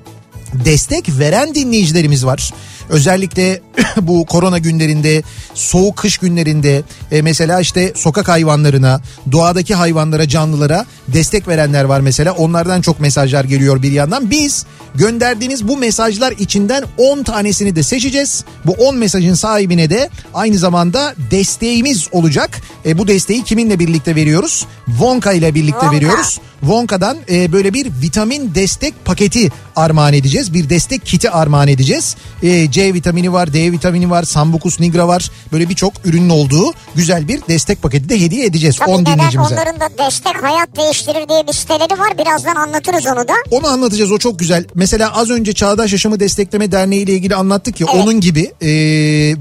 Destek 0.64 1.18
veren 1.18 1.54
dinleyicilerimiz 1.54 2.26
var. 2.26 2.50
Özellikle 2.90 3.60
bu 4.00 4.26
korona 4.26 4.58
günlerinde, 4.58 5.22
soğuk 5.54 5.96
kış 5.96 6.18
günlerinde 6.18 6.82
e, 7.12 7.22
mesela 7.22 7.60
işte 7.60 7.92
sokak 7.96 8.28
hayvanlarına, 8.28 9.00
doğadaki 9.32 9.74
hayvanlara, 9.74 10.28
canlılara 10.28 10.86
destek 11.08 11.48
verenler 11.48 11.84
var 11.84 12.00
mesela. 12.00 12.32
Onlardan 12.32 12.80
çok 12.80 13.00
mesajlar 13.00 13.44
geliyor 13.44 13.82
bir 13.82 13.92
yandan. 13.92 14.30
Biz 14.30 14.66
gönderdiğiniz 14.94 15.68
bu 15.68 15.76
mesajlar 15.76 16.32
içinden 16.32 16.84
10 16.98 17.22
tanesini 17.22 17.76
de 17.76 17.82
seçeceğiz. 17.82 18.44
Bu 18.66 18.72
10 18.72 18.96
mesajın 18.96 19.34
sahibine 19.34 19.90
de 19.90 20.10
aynı 20.34 20.58
zamanda 20.58 21.14
desteğimiz 21.30 22.08
olacak. 22.12 22.60
E, 22.86 22.98
bu 22.98 23.08
desteği 23.08 23.44
kiminle 23.44 23.78
birlikte 23.78 24.14
veriyoruz? 24.14 24.66
Wonka 24.86 25.32
ile 25.32 25.54
birlikte 25.54 25.80
Wonka. 25.80 25.96
veriyoruz. 25.96 26.40
Wonka'dan 26.60 27.18
e, 27.30 27.52
böyle 27.52 27.74
bir 27.74 27.86
vitamin 28.02 28.54
destek 28.54 29.04
paketi 29.04 29.50
armağan 29.76 30.12
edeceğiz. 30.12 30.54
Bir 30.54 30.68
destek 30.68 31.06
kiti 31.06 31.30
armağan 31.30 31.68
edeceğiz. 31.68 32.16
E, 32.42 32.70
C 32.80 32.94
vitamini 32.94 33.32
var, 33.32 33.52
D 33.52 33.72
vitamini 33.72 34.10
var, 34.10 34.22
Sambucus 34.22 34.80
nigra 34.80 35.08
var. 35.08 35.30
Böyle 35.52 35.68
birçok 35.68 35.92
ürünün 36.04 36.28
olduğu 36.30 36.72
güzel 36.94 37.28
bir 37.28 37.40
destek 37.48 37.82
paketi 37.82 38.08
de 38.08 38.20
hediye 38.20 38.46
edeceğiz 38.46 38.76
Tabii 38.76 38.90
10 38.90 39.00
neden 39.00 39.14
dinleyicimize. 39.14 39.54
onların 39.54 39.80
da 39.80 39.88
destek 39.98 40.42
hayat 40.42 40.76
değiştirir 40.76 41.28
diye 41.28 41.46
bir 41.48 41.52
siteleri 41.52 41.98
var. 41.98 42.18
Birazdan 42.18 42.56
anlatırız 42.56 43.06
onu 43.06 43.28
da. 43.28 43.32
Onu 43.50 43.66
anlatacağız 43.66 44.12
o 44.12 44.18
çok 44.18 44.38
güzel. 44.38 44.64
Mesela 44.74 45.16
az 45.16 45.30
önce 45.30 45.52
Çağdaş 45.52 45.92
Yaşamı 45.92 46.20
Destekleme 46.20 46.72
Derneği 46.72 47.02
ile 47.02 47.12
ilgili 47.12 47.34
anlattık 47.34 47.80
ya 47.80 47.86
Evet. 47.94 48.02
onun 48.04 48.20
gibi 48.20 48.52
e, 48.62 48.70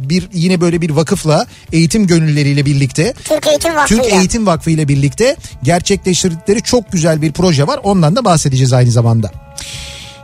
bir 0.09 0.29
yine 0.33 0.61
böyle 0.61 0.81
bir 0.81 0.89
vakıfla 0.89 1.45
eğitim 1.71 2.07
gönülleriyle 2.07 2.65
birlikte 2.65 3.13
Türk 3.23 3.47
Eğitim 3.47 3.75
Vakfı 3.75 3.95
Türk 3.95 4.13
Eğitim 4.13 4.45
Vakfı 4.45 4.69
ile 4.69 4.87
birlikte 4.87 5.35
gerçekleştirdikleri 5.63 6.61
çok 6.61 6.91
güzel 6.91 7.21
bir 7.21 7.31
proje 7.31 7.67
var. 7.67 7.79
Ondan 7.83 8.15
da 8.15 8.25
bahsedeceğiz 8.25 8.73
aynı 8.73 8.91
zamanda. 8.91 9.31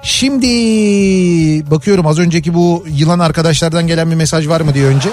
Şimdi 0.05 0.47
bakıyorum 1.71 2.07
az 2.07 2.19
önceki 2.19 2.53
bu 2.53 2.85
yılan 2.87 3.19
arkadaşlardan 3.19 3.87
gelen 3.87 4.11
bir 4.11 4.15
mesaj 4.15 4.47
var 4.47 4.61
mı 4.61 4.73
diye 4.73 4.85
önce. 4.85 5.09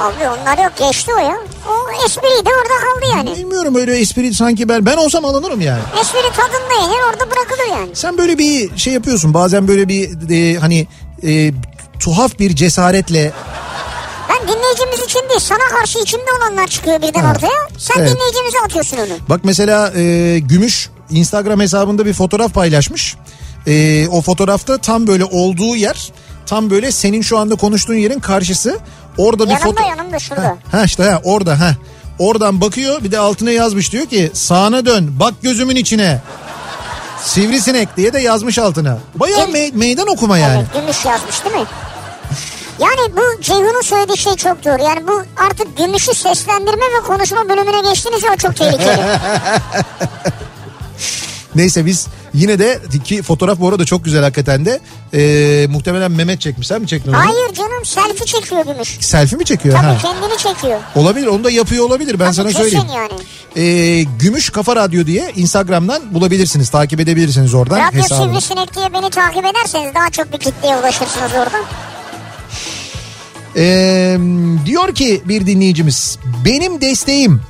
Abi 0.00 0.28
onlar 0.28 0.58
yok 0.64 0.72
geçti 0.78 1.12
o 1.16 1.18
ya. 1.18 1.36
O 1.68 2.04
espriydi 2.06 2.48
orada 2.60 2.84
kaldı 2.84 3.12
yani. 3.16 3.38
Bilmiyorum 3.38 3.74
öyle 3.74 3.98
espri 3.98 4.34
sanki 4.34 4.68
ben 4.68 4.86
ben 4.86 4.96
olsam 4.96 5.24
alınırım 5.24 5.60
yani. 5.60 5.82
Espri 6.00 6.18
tadında 6.36 6.82
yenir 6.82 7.02
orada 7.10 7.30
bırakılır 7.30 7.78
yani. 7.80 7.90
Sen 7.94 8.18
böyle 8.18 8.38
bir 8.38 8.76
şey 8.78 8.92
yapıyorsun 8.92 9.34
bazen 9.34 9.68
böyle 9.68 9.88
bir 9.88 10.30
e, 10.30 10.58
hani 10.58 10.86
e, 11.22 11.52
tuhaf 11.98 12.38
bir 12.38 12.56
cesaretle 12.56 13.32
Ben 14.28 14.48
dinleyicimiz 14.48 15.00
için 15.10 15.20
değil 15.28 15.40
sana 15.40 15.78
karşı 15.78 15.98
içimde 15.98 16.32
olanlar 16.40 16.66
çıkıyor 16.66 17.02
birden 17.02 17.20
Ha. 17.24 17.30
ortaya. 17.32 17.68
Sen 17.78 17.94
Evet. 17.98 18.14
dinleyicimize 18.14 18.58
atıyorsun 18.64 18.96
onu. 18.96 19.28
Bak 19.28 19.40
mesela 19.44 19.92
e, 19.96 20.38
Gümüş 20.38 20.90
Instagram 21.10 21.60
hesabında 21.60 22.06
bir 22.06 22.12
fotoğraf 22.12 22.54
paylaşmış. 22.54 23.16
E, 23.66 24.08
o 24.08 24.20
fotoğrafta 24.20 24.78
tam 24.78 25.06
böyle 25.06 25.24
olduğu 25.24 25.76
yer 25.76 26.12
tam 26.46 26.70
böyle 26.70 26.92
senin 26.92 27.22
şu 27.22 27.38
anda 27.38 27.54
konuştuğun 27.54 27.94
yerin 27.94 28.20
karşısı. 28.20 28.78
Orada 29.18 29.50
bir 29.50 29.56
foto... 29.56 29.82
yanımda 29.82 30.18
şurada. 30.18 30.56
Ha 30.72 30.84
işte 30.84 31.02
ha 31.02 31.20
orada 31.24 31.60
ha. 31.60 31.74
Oradan 32.18 32.60
bakıyor 32.60 33.04
bir 33.04 33.12
de 33.12 33.18
altına 33.18 33.50
yazmış 33.50 33.92
diyor 33.92 34.06
ki 34.06 34.30
sağına 34.34 34.86
dön 34.86 35.14
bak 35.20 35.34
gözümün 35.42 35.76
içine. 35.76 36.20
Sivrisinek 37.24 37.96
diye 37.96 38.12
de 38.12 38.18
yazmış 38.18 38.58
altına. 38.58 38.98
Bayağı 39.14 39.46
me- 39.46 39.76
meydan 39.76 40.08
okuma 40.08 40.38
yani. 40.38 40.56
Evet 40.58 40.66
Gümüş 40.74 41.04
yazmış 41.04 41.44
değil 41.44 41.56
mi? 41.56 41.66
Yani 42.80 43.16
bu 43.16 43.42
Ceyhun'un 43.42 43.82
söylediği 43.82 44.18
şey 44.18 44.34
çok 44.34 44.64
doğru. 44.64 44.82
Yani 44.82 45.06
bu 45.08 45.22
artık 45.36 45.76
Gümüş'ü 45.76 46.14
seslendirme 46.14 46.84
ve 46.98 47.06
konuşma 47.06 47.48
bölümüne 47.48 47.90
geçtiniz 47.90 48.22
ya 48.22 48.32
o 48.34 48.36
çok 48.36 48.56
tehlikeli. 48.56 49.02
Neyse 51.54 51.86
biz 51.86 52.06
yine 52.34 52.58
de 52.58 52.80
ki 53.04 53.22
fotoğraf 53.22 53.60
bu 53.60 53.68
arada 53.68 53.84
çok 53.84 54.04
güzel 54.04 54.22
hakikaten 54.22 54.64
de. 54.64 54.80
Ee, 55.14 55.66
muhtemelen 55.70 56.10
Mehmet 56.10 56.40
çekmiş. 56.40 56.66
Sen 56.66 56.80
mi 56.80 56.86
çektin 56.88 57.12
onu? 57.12 57.18
Hayır 57.18 57.54
canım 57.54 57.84
selfie 57.84 58.26
çekiyor 58.26 58.64
Gümüş. 58.66 58.98
Selfie 59.00 59.38
mi 59.38 59.44
çekiyor? 59.44 59.74
Tabii 59.76 59.86
Ha. 59.86 59.98
kendini 60.02 60.38
çekiyor. 60.38 60.80
Olabilir 60.94 61.26
onu 61.26 61.44
da 61.44 61.50
yapıyor 61.50 61.84
olabilir 61.84 62.18
ben 62.20 62.24
Tabii 62.32 62.34
sana 62.34 62.50
söyleyeyim. 62.50 62.86
yani. 62.96 63.12
Ee, 63.56 64.02
Gümüş 64.18 64.50
Kafa 64.50 64.76
Radyo 64.76 65.06
diye 65.06 65.32
Instagram'dan 65.36 66.14
bulabilirsiniz. 66.14 66.68
Takip 66.68 67.00
edebilirsiniz 67.00 67.54
oradan 67.54 67.88
Radyo 67.88 68.02
hesabını. 68.02 68.28
Sivrisinek 68.40 68.76
diye 68.76 68.92
beni 68.92 69.10
takip 69.10 69.44
ederseniz 69.46 69.94
daha 69.94 70.10
çok 70.10 70.32
bir 70.32 70.38
kitleye 70.38 70.76
ulaşırsınız 70.76 71.32
oradan. 71.32 71.64
Ee, 73.56 74.18
diyor 74.66 74.94
ki 74.94 75.22
bir 75.24 75.46
dinleyicimiz 75.46 76.18
benim 76.44 76.80
desteğim 76.80 77.40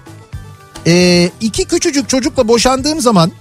ee, 0.86 1.30
iki 1.40 1.64
küçücük 1.64 2.08
çocukla 2.08 2.48
boşandığım 2.48 3.00
zaman 3.00 3.32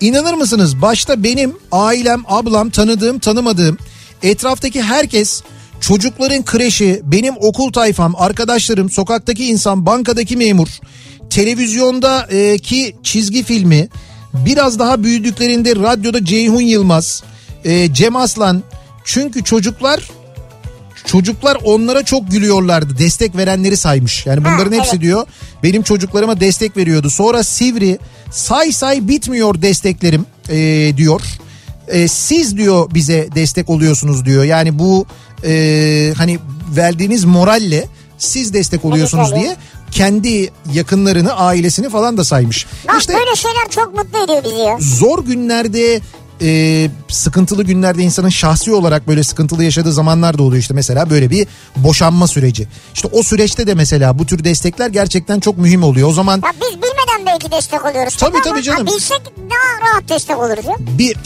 inanır 0.00 0.34
mısınız? 0.34 0.82
Başta 0.82 1.22
benim 1.22 1.56
ailem 1.72 2.22
ablam 2.28 2.70
tanıdığım 2.70 3.18
tanımadığım 3.18 3.78
etraftaki 4.22 4.82
herkes 4.82 5.42
çocukların 5.80 6.44
kreşi 6.44 7.00
benim 7.04 7.34
okul 7.36 7.72
tayfam 7.72 8.14
arkadaşlarım 8.16 8.90
sokaktaki 8.90 9.46
insan 9.46 9.86
bankadaki 9.86 10.36
memur 10.36 10.68
televizyondaki 11.30 12.96
çizgi 13.02 13.42
filmi 13.42 13.88
biraz 14.34 14.78
daha 14.78 15.02
büyüdüklerinde 15.02 15.76
radyoda 15.76 16.24
Ceyhun 16.24 16.60
Yılmaz 16.60 17.22
e, 17.64 17.94
Cem 17.94 18.16
Aslan. 18.16 18.62
Çünkü 19.04 19.44
çocuklar 19.44 20.08
Çocuklar 21.10 21.58
onlara 21.64 22.02
çok 22.02 22.30
gülüyorlardı. 22.30 22.98
Destek 22.98 23.36
verenleri 23.36 23.76
saymış. 23.76 24.26
Yani 24.26 24.44
bunların 24.44 24.72
Ha, 24.72 24.78
hepsi 24.78 24.90
evet. 24.90 25.00
diyor 25.00 25.26
benim 25.62 25.82
çocuklarıma 25.82 26.40
destek 26.40 26.76
veriyordu. 26.76 27.10
Sonra 27.10 27.42
Sivri 27.42 27.98
say 28.30 28.72
say 28.72 29.08
bitmiyor 29.08 29.62
desteklerim 29.62 30.26
ee, 30.50 30.92
diyor. 30.96 31.20
Ee, 31.88 32.08
siz 32.08 32.56
diyor 32.56 32.90
bize 32.94 33.28
destek 33.34 33.70
oluyorsunuz 33.70 34.24
diyor. 34.24 34.44
Yani 34.44 34.78
bu 34.78 35.06
ee, 35.44 36.12
hani 36.16 36.38
verdiğiniz 36.76 37.24
moralle 37.24 37.88
siz 38.18 38.54
destek 38.54 38.84
oluyorsunuz 38.84 39.34
diye 39.34 39.56
kendi 39.90 40.50
yakınlarını 40.72 41.32
ailesini 41.32 41.90
falan 41.90 42.16
da 42.16 42.24
saymış. 42.24 42.66
Bak 42.88 42.96
İşte 43.00 43.12
böyle 43.14 43.36
şeyler 43.36 43.68
çok 43.70 43.94
mutlu 43.94 44.24
ediyor 44.24 44.44
bizi 44.44 44.54
ya. 44.54 44.76
zor 44.80 45.24
günlerde 45.24 46.00
e, 46.42 46.90
sıkıntılı 47.08 47.62
günlerde 47.64 48.02
insanın 48.02 48.28
şahsi 48.28 48.72
olarak 48.72 49.08
böyle 49.08 49.24
sıkıntılı 49.24 49.64
yaşadığı 49.64 49.92
zamanlar 49.92 50.38
da 50.38 50.42
oluyor 50.42 50.60
işte 50.60 50.74
mesela 50.74 51.10
böyle 51.10 51.30
bir 51.30 51.46
boşanma 51.76 52.26
süreci. 52.26 52.68
İşte 52.94 53.08
o 53.12 53.22
süreçte 53.22 53.66
de 53.66 53.74
mesela 53.74 54.18
bu 54.18 54.26
tür 54.26 54.44
destekler 54.44 54.88
gerçekten 54.88 55.40
çok 55.40 55.58
mühim 55.58 55.82
oluyor. 55.82 56.08
O 56.08 56.12
zaman 56.12 56.42
Ya 56.44 56.52
biz 56.60 56.76
bilmeden 56.76 57.26
belki 57.26 57.50
destek 57.50 57.84
oluyoruz. 57.84 58.16
Tabii, 58.16 58.38
tabii 58.44 58.62
canım. 58.62 58.86
Ha, 58.86 58.92
bilsek 58.94 59.22
daha 59.36 59.90
rahat 59.90 60.08
destek 60.08 60.38
oluruz 60.38 60.64
ya. 60.64 60.76
bir 60.98 61.16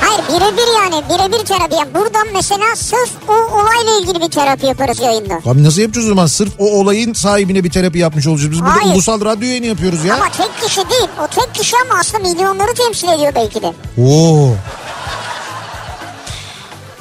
Hayır 0.00 0.22
birebir 0.28 0.68
yani 0.82 1.04
birebir 1.08 1.44
terapi. 1.46 1.74
Yani 1.74 1.94
buradan 1.94 2.26
mesela 2.34 2.76
sırf 2.76 3.10
o 3.28 3.32
olayla 3.32 4.00
ilgili 4.02 4.20
bir 4.20 4.30
terapi 4.30 4.66
yaparız 4.66 5.00
yayında. 5.00 5.34
abi 5.46 5.64
nasıl 5.64 5.80
yapacağız 5.80 6.06
o 6.06 6.08
zaman 6.08 6.26
sırf 6.26 6.52
o 6.58 6.64
olayın 6.64 7.12
sahibine 7.12 7.64
bir 7.64 7.70
terapi 7.70 7.98
yapmış 7.98 8.26
olacağız. 8.26 8.50
Biz 8.50 8.60
burada 8.60 8.74
Hayır. 8.76 8.94
ulusal 8.94 9.24
radyo 9.24 9.48
yayını 9.48 9.66
yapıyoruz 9.66 10.04
ya. 10.04 10.14
Ama 10.14 10.28
tek 10.36 10.60
kişi 10.68 10.80
değil. 10.90 11.08
O 11.24 11.26
tek 11.26 11.54
kişi 11.54 11.76
ama 11.90 12.00
aslında 12.00 12.28
milyonları 12.28 12.74
temsil 12.74 13.08
ediyor 13.08 13.32
belki 13.34 13.62
de. 13.62 13.72
Oo. 14.02 14.48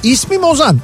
İsmim 0.04 0.44
Ozan. 0.44 0.80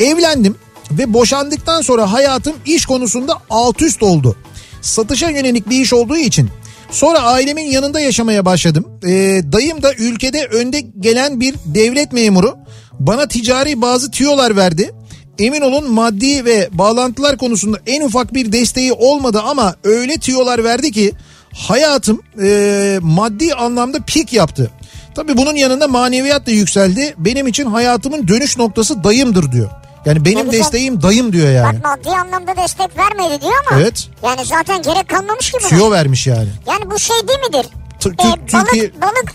Evlendim 0.00 0.56
ve 0.90 1.12
boşandıktan 1.12 1.80
sonra 1.82 2.12
hayatım 2.12 2.54
iş 2.66 2.86
konusunda 2.86 3.38
alt 3.50 3.82
üst 3.82 4.02
oldu. 4.02 4.36
Satışa 4.82 5.30
yönelik 5.30 5.70
bir 5.70 5.80
iş 5.80 5.92
olduğu 5.92 6.16
için. 6.16 6.50
Sonra 6.90 7.18
ailemin 7.18 7.70
yanında 7.70 8.00
yaşamaya 8.00 8.44
başladım. 8.44 8.86
Ee, 9.04 9.42
dayım 9.52 9.82
da 9.82 9.94
ülkede 9.94 10.46
önde 10.46 10.80
gelen 10.80 11.40
bir 11.40 11.54
devlet 11.64 12.12
memuru. 12.12 12.56
Bana 12.92 13.28
ticari 13.28 13.82
bazı 13.82 14.10
tüyolar 14.10 14.56
verdi. 14.56 14.92
Emin 15.38 15.60
olun 15.60 15.92
maddi 15.92 16.44
ve 16.44 16.68
bağlantılar 16.72 17.36
konusunda 17.36 17.78
en 17.86 18.00
ufak 18.00 18.34
bir 18.34 18.52
desteği 18.52 18.92
olmadı 18.92 19.42
ama 19.46 19.74
öyle 19.84 20.16
tüyolar 20.16 20.64
verdi 20.64 20.92
ki 20.92 21.12
hayatım 21.54 22.22
e, 22.42 22.98
maddi 23.02 23.54
anlamda 23.54 23.98
pik 24.06 24.32
yaptı. 24.32 24.70
Tabii 25.14 25.36
bunun 25.36 25.54
yanında 25.54 25.88
maneviyat 25.88 26.46
da 26.46 26.50
yükseldi. 26.50 27.14
Benim 27.18 27.46
için 27.46 27.66
hayatımın 27.66 28.28
dönüş 28.28 28.58
noktası 28.58 29.04
dayımdır 29.04 29.52
diyor. 29.52 29.70
Yani 30.06 30.24
benim 30.24 30.50
güzel. 30.50 30.58
desteğim 30.58 31.02
dayım 31.02 31.32
diyor 31.32 31.50
yani. 31.50 31.76
Bak 31.76 31.84
maddi 31.84 32.16
anlamda 32.16 32.56
destek 32.62 32.98
vermedi 32.98 33.40
diyor 33.40 33.52
ama. 33.70 33.80
Evet. 33.80 34.08
Yani 34.22 34.44
zaten 34.44 34.82
gerek 34.82 35.08
kalmamış 35.08 35.52
ki 35.52 35.58
buna. 35.60 35.68
Tüyo 35.68 35.90
vermiş 35.90 36.26
yani. 36.26 36.48
Yani 36.66 36.90
bu 36.90 36.98
şey 36.98 37.16
değil 37.28 37.38
midir? 37.38 37.70
Tü- 38.00 38.12
Ee, 38.14 38.52
balık, 38.52 39.02
balık 39.02 39.34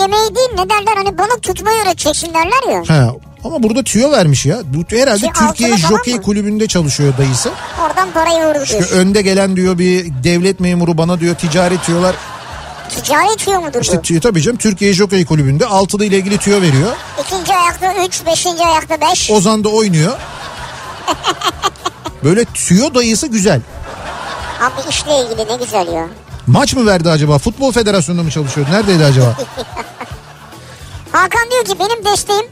yemeği 0.00 0.34
değil 0.36 0.48
ne 0.54 0.70
derler 0.70 0.96
hani 0.96 1.18
balık 1.18 1.42
tutmayı 1.42 1.82
öğreteceksin 1.82 2.34
derler 2.34 2.72
ya. 2.72 2.82
Ha, 2.96 3.12
ama 3.44 3.62
burada 3.62 3.82
tüyo 3.82 4.10
vermiş 4.12 4.46
ya. 4.46 4.58
Herhalde 4.90 5.18
Şey, 5.20 5.30
Türkiye 5.48 6.16
mı? 6.16 6.22
Kulübü'nde 6.22 6.66
çalışıyor 6.66 7.14
dayısı. 7.18 7.50
Oradan 7.86 8.10
parayı 8.10 8.46
vurdu 8.46 8.62
İşte 8.64 8.84
önde 8.94 9.22
gelen 9.22 9.56
diyor 9.56 9.78
bir 9.78 10.06
devlet 10.24 10.60
memuru 10.60 10.98
bana 10.98 11.20
diyor 11.20 11.34
ticari 11.34 11.78
tüyolar. 11.82 12.14
Ticari 12.88 13.36
tüyo 13.36 13.60
mudur 13.60 13.80
İşte 13.80 13.96
bu? 13.98 14.02
tüyo 14.02 14.20
tabii 14.20 14.42
canım 14.42 14.58
Türkiye 14.58 14.92
Jokey 14.92 15.24
Kulübü'nde 15.24 15.66
altılı 15.66 16.04
ile 16.04 16.16
ilgili 16.16 16.38
tüyo 16.38 16.62
veriyor. 16.62 16.92
İkinci 17.24 17.54
ayakta 17.56 17.94
3, 18.04 18.26
beşinci 18.26 18.66
ayakta 18.66 19.00
5. 19.00 19.30
Ozan 19.30 19.64
da 19.64 19.68
oynuyor. 19.68 20.12
Böyle 22.24 22.44
tüyo 22.44 22.94
dayısı 22.94 23.26
güzel. 23.26 23.60
Abi 24.60 24.88
işle 24.90 25.12
ilgili 25.24 25.48
ne 25.52 25.56
güzel 25.64 25.88
ya. 25.92 26.06
Maç 26.46 26.74
mı 26.74 26.86
verdi 26.86 27.10
acaba? 27.10 27.38
Futbol 27.38 27.72
Federasyonu'nda 27.72 28.22
mı 28.24 28.30
çalışıyordu? 28.30 28.70
Neredeydi 28.72 29.04
acaba? 29.04 29.36
Hakan 31.12 31.50
diyor 31.50 31.64
ki 31.64 31.74
benim 31.80 32.04
desteğim 32.04 32.46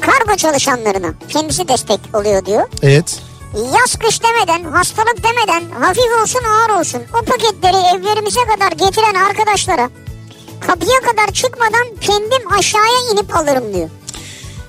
kargo 0.00 0.36
çalışanlarına. 0.36 1.08
Kendisi 1.28 1.68
destek 1.68 2.00
oluyor 2.14 2.46
diyor. 2.46 2.66
Evet. 2.82 3.18
Yaz 3.54 3.96
kış 3.96 4.20
demeden, 4.22 4.70
hastalık 4.72 5.16
demeden, 5.24 5.80
hafif 5.80 6.22
olsun 6.22 6.40
ağır 6.44 6.80
olsun 6.80 7.02
o 7.14 7.24
paketleri 7.24 7.76
evlerimize 7.76 8.40
kadar 8.40 8.72
getiren 8.72 9.14
arkadaşlara 9.14 9.90
kapıya 10.60 11.00
kadar 11.00 11.32
çıkmadan 11.32 11.86
kendim 12.00 12.52
aşağıya 12.58 13.12
inip 13.12 13.36
alırım 13.36 13.74
diyor. 13.74 13.88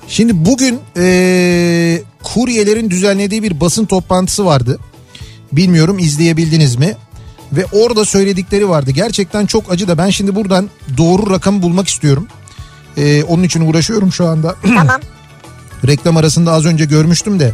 Şimdi 0.08 0.44
bugün 0.44 0.80
eee, 0.96 2.02
kuryelerin 2.22 2.90
düzenlediği 2.90 3.42
bir 3.42 3.60
basın 3.60 3.86
toplantısı 3.86 4.46
vardı. 4.46 4.78
Bilmiyorum 5.52 5.98
izleyebildiniz 5.98 6.76
mi? 6.76 6.96
Ve 7.52 7.64
orada 7.72 8.04
söyledikleri 8.04 8.68
vardı. 8.68 8.90
Gerçekten 8.90 9.46
çok 9.46 9.72
acı 9.72 9.88
da 9.88 9.98
ben 9.98 10.10
şimdi 10.10 10.34
buradan 10.34 10.70
doğru 10.96 11.30
rakamı 11.30 11.62
bulmak 11.62 11.88
istiyorum. 11.88 12.28
Eee, 12.96 13.24
onun 13.24 13.42
için 13.42 13.60
uğraşıyorum 13.60 14.12
şu 14.12 14.26
anda. 14.26 14.54
tamam. 14.62 15.00
Reklam 15.86 16.16
arasında 16.16 16.52
az 16.52 16.64
önce 16.66 16.84
görmüştüm 16.84 17.40
de 17.40 17.52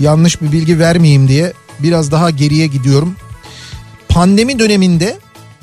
yanlış 0.00 0.42
bir 0.42 0.52
bilgi 0.52 0.78
vermeyeyim 0.78 1.28
diye 1.28 1.52
biraz 1.78 2.10
daha 2.10 2.30
geriye 2.30 2.66
gidiyorum. 2.66 3.16
Pandemi 4.08 4.58
döneminde 4.58 5.18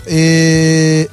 eee, 0.10 1.08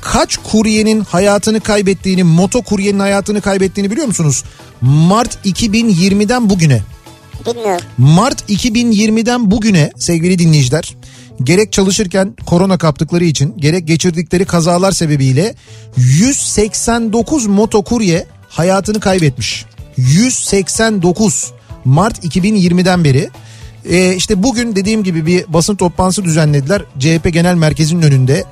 kaç 0.00 0.36
kuryenin 0.36 1.00
hayatını 1.00 1.60
kaybettiğini, 1.60 2.24
moto 2.24 2.62
kuryenin 2.62 2.98
hayatını 2.98 3.40
kaybettiğini 3.40 3.90
biliyor 3.90 4.06
musunuz? 4.06 4.44
Mart 4.80 5.46
2020'den 5.46 6.50
bugüne. 6.50 6.82
Bilmiyorum. 7.46 7.84
Mart 7.98 8.50
2020'den 8.50 9.50
bugüne 9.50 9.92
sevgili 9.98 10.38
dinleyiciler 10.38 10.96
gerek 11.42 11.72
çalışırken 11.72 12.36
korona 12.46 12.78
kaptıkları 12.78 13.24
için 13.24 13.54
gerek 13.58 13.88
geçirdikleri 13.88 14.44
kazalar 14.44 14.92
sebebiyle 14.92 15.54
189 15.96 17.46
motokurye 17.46 18.26
hayatını 18.48 19.00
kaybetmiş. 19.00 19.64
189 19.96 21.52
Mart 21.84 22.24
2020'den 22.24 23.04
beri. 23.04 23.30
Ee, 23.90 24.14
işte 24.14 24.42
bugün 24.42 24.76
dediğim 24.76 25.04
gibi 25.04 25.26
bir 25.26 25.44
basın 25.48 25.76
toplantısı 25.76 26.24
düzenlediler 26.24 26.82
CHP 26.98 27.32
Genel 27.32 27.54
Merkezi'nin 27.54 28.02
önünde. 28.02 28.44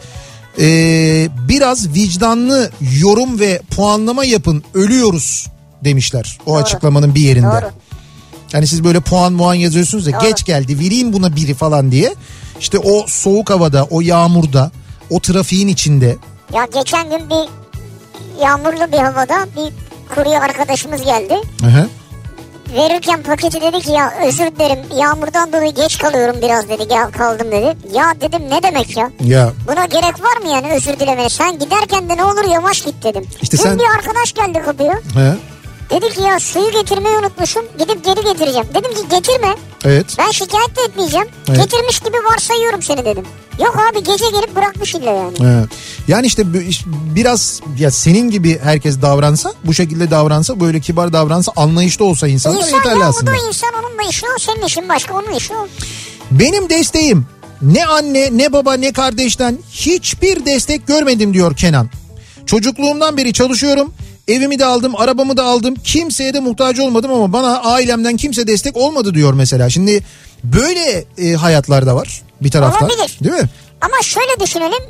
Ee, 0.61 1.28
biraz 1.49 1.95
vicdanlı 1.95 2.70
yorum 3.01 3.41
ve 3.41 3.61
puanlama 3.76 4.24
yapın 4.24 4.64
ölüyoruz 4.74 5.47
demişler 5.85 6.39
o 6.47 6.57
açıklamanın 6.57 7.14
bir 7.14 7.20
yerinde. 7.20 7.47
Doğru. 7.47 7.70
Yani 8.53 8.66
siz 8.66 8.85
böyle 8.85 9.01
puan 9.01 9.33
muan 9.33 9.55
yazıyorsunuz 9.55 10.07
ya 10.07 10.20
Doğru. 10.20 10.28
geç 10.28 10.45
geldi 10.45 10.78
vereyim 10.78 11.12
buna 11.12 11.37
biri 11.37 11.55
falan 11.55 11.91
diye. 11.93 12.14
İşte 12.61 12.78
o 12.78 13.05
soğuk 13.07 13.51
havada, 13.51 13.85
o 13.85 14.01
yağmurda, 14.01 14.70
o 15.11 15.20
trafiğin 15.20 15.68
içinde. 15.68 16.16
Ya 16.55 16.68
geçen 16.74 17.11
gün 17.11 17.30
bir 17.30 17.49
yağmurlu 18.45 18.93
bir 18.93 18.99
havada 18.99 19.47
bir 19.57 19.72
kurye 20.14 20.39
arkadaşımız 20.39 21.03
geldi. 21.03 21.35
Hı 21.61 21.66
hı. 21.66 21.89
Verirken 22.77 23.23
paketi 23.23 23.61
dedi 23.61 23.81
ki 23.81 23.93
ya 23.93 24.12
özür 24.27 24.47
dilerim 24.47 24.79
yağmurdan 24.97 25.53
dolayı 25.53 25.75
geç 25.75 25.99
kalıyorum 25.99 26.37
biraz 26.43 26.68
dedi 26.68 26.89
gel 26.89 27.11
kaldım 27.11 27.53
dedi. 27.53 27.77
Ya 27.93 28.14
dedim 28.20 28.43
ne 28.51 28.62
demek 28.62 28.97
ya? 28.97 29.11
Ya 29.25 29.51
Buna 29.68 29.85
gerek 29.85 30.23
var 30.25 30.37
mı 30.43 30.49
yani 30.49 30.73
özür 30.75 30.99
dilemeye? 31.01 31.29
Sen 31.29 31.59
giderken 31.59 32.09
de 32.09 32.16
ne 32.16 32.25
olur 32.25 32.45
yavaş 32.53 32.81
git 32.81 33.05
dedim. 33.05 33.27
İşte 33.43 33.57
Dün 33.59 33.62
sen- 33.62 33.79
bir 33.79 33.85
arkadaş 33.97 34.33
geldi 34.33 34.62
kapıya. 34.64 34.93
he, 34.93 35.35
Dedi 35.93 36.14
ki 36.14 36.20
ya 36.22 36.40
suyu 36.40 36.70
getirmeyi 36.70 37.16
unutmuşum. 37.16 37.62
Gidip 37.78 38.05
geri 38.05 38.24
getireceğim. 38.32 38.66
Dedim 38.74 38.95
ki 38.95 39.01
getirme. 39.11 39.55
evet. 39.84 40.07
Ben 40.18 40.30
şikayet 40.30 40.76
de 40.76 40.80
etmeyeceğim. 40.88 41.26
Evet. 41.49 41.59
Getirmiş 41.59 42.01
gibi 42.01 42.16
varsayıyorum 42.32 42.82
seni 42.82 43.05
dedim. 43.05 43.24
Yok 43.59 43.76
abi 43.90 43.99
gece 44.05 44.24
gelip 44.30 44.57
bırakmış 44.57 44.95
illa 44.95 45.11
yani. 45.11 45.38
He. 45.38 45.64
Yani 46.09 46.26
işte 46.26 46.43
biraz 47.14 47.61
ya 47.78 47.90
senin 47.90 48.30
gibi 48.30 48.59
herkes 48.62 49.03
davransa, 49.03 49.53
bu 49.64 49.74
şekilde 49.74 50.11
davransa, 50.11 50.61
böyle 50.61 50.80
kibar 50.80 51.12
davransa, 51.12 51.53
anlayışlı 51.57 52.05
olsa 52.05 52.28
insanlar 52.28 52.59
İnsan 52.59 52.76
yeterli 52.76 53.01
ya 53.01 53.07
aslında. 53.07 53.30
da 53.30 53.36
insan 53.49 53.70
onun 53.80 53.99
da 53.99 54.03
işi 54.11 54.26
o 54.36 54.38
senin 54.38 54.66
işin 54.66 54.88
başka 54.88 55.14
onun 55.14 55.32
işi 55.34 55.55
o. 55.55 55.68
Benim 56.30 56.70
desteğim 56.70 57.26
ne 57.62 57.86
anne 57.86 58.28
ne 58.32 58.53
baba 58.53 58.74
ne 58.74 58.93
kardeşten 58.93 59.59
hiçbir 59.72 60.47
destek 60.47 60.86
görmedim 60.86 61.34
diyor 61.34 61.57
Kenan. 61.57 61.90
Çocukluğumdan 62.47 63.16
beri 63.16 63.32
çalışıyorum. 63.32 63.95
Evimi 64.29 64.59
de 64.59 64.64
aldım, 64.64 64.97
arabamı 64.97 65.37
da 65.37 65.45
aldım. 65.45 65.75
Kimseye 65.85 66.35
de 66.35 66.41
muhtaç 66.41 66.79
olmadım 66.79 67.12
ama 67.12 67.33
bana 67.33 67.61
ailemden 67.61 68.16
kimse 68.16 68.47
destek 68.47 68.77
olmadı 68.77 69.14
diyor 69.14 69.35
mesela. 69.35 69.70
Şimdi 69.70 70.03
böyle 70.45 71.05
e, 71.18 71.33
hayatlar 71.33 71.87
da 71.87 71.97
var 71.97 72.23
bir 72.43 72.51
taraftan. 72.51 72.89
Olabilir. 72.89 73.18
Değil 73.25 73.35
mi? 73.35 73.49
Ama 73.81 74.03
şöyle 74.03 74.41
düşünelim. 74.41 74.83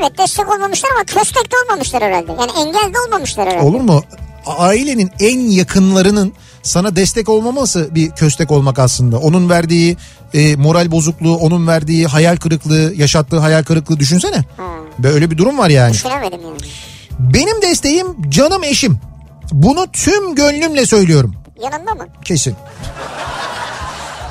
Evet 0.00 0.18
destek 0.18 0.48
olmamışlar 0.52 0.90
ama 0.94 1.04
köstek 1.04 1.52
de 1.52 1.56
olmamışlar 1.64 2.02
herhalde. 2.02 2.32
Yani 2.40 2.50
engel 2.58 2.94
de 2.94 2.98
olmamışlar 3.06 3.48
herhalde. 3.48 3.64
Olur 3.66 3.80
mu? 3.80 4.02
Ailenin 4.46 5.10
en 5.20 5.40
yakınlarının 5.40 6.32
sana 6.62 6.96
destek 6.96 7.28
olmaması 7.28 7.88
bir 7.94 8.10
köstek 8.10 8.50
olmak 8.50 8.78
aslında. 8.78 9.18
Onun 9.18 9.50
verdiği 9.50 9.96
e, 10.34 10.56
moral 10.56 10.90
bozukluğu, 10.90 11.36
onun 11.36 11.66
verdiği 11.66 12.06
hayal 12.06 12.36
kırıklığı, 12.36 12.92
yaşattığı 12.96 13.38
hayal 13.38 13.62
kırıklığı 13.62 14.00
düşünsene. 14.00 14.44
Böyle 14.98 15.30
bir 15.30 15.38
durum 15.38 15.58
var 15.58 15.68
yani. 15.70 15.92
Düşünemedim 15.92 16.40
yani. 16.42 16.56
Benim 17.18 17.62
desteğim 17.62 18.30
canım 18.30 18.64
eşim. 18.64 18.98
Bunu 19.52 19.86
tüm 19.92 20.34
gönlümle 20.34 20.86
söylüyorum. 20.86 21.34
Yanında 21.62 21.94
mı? 21.94 22.06
Kesin. 22.24 22.56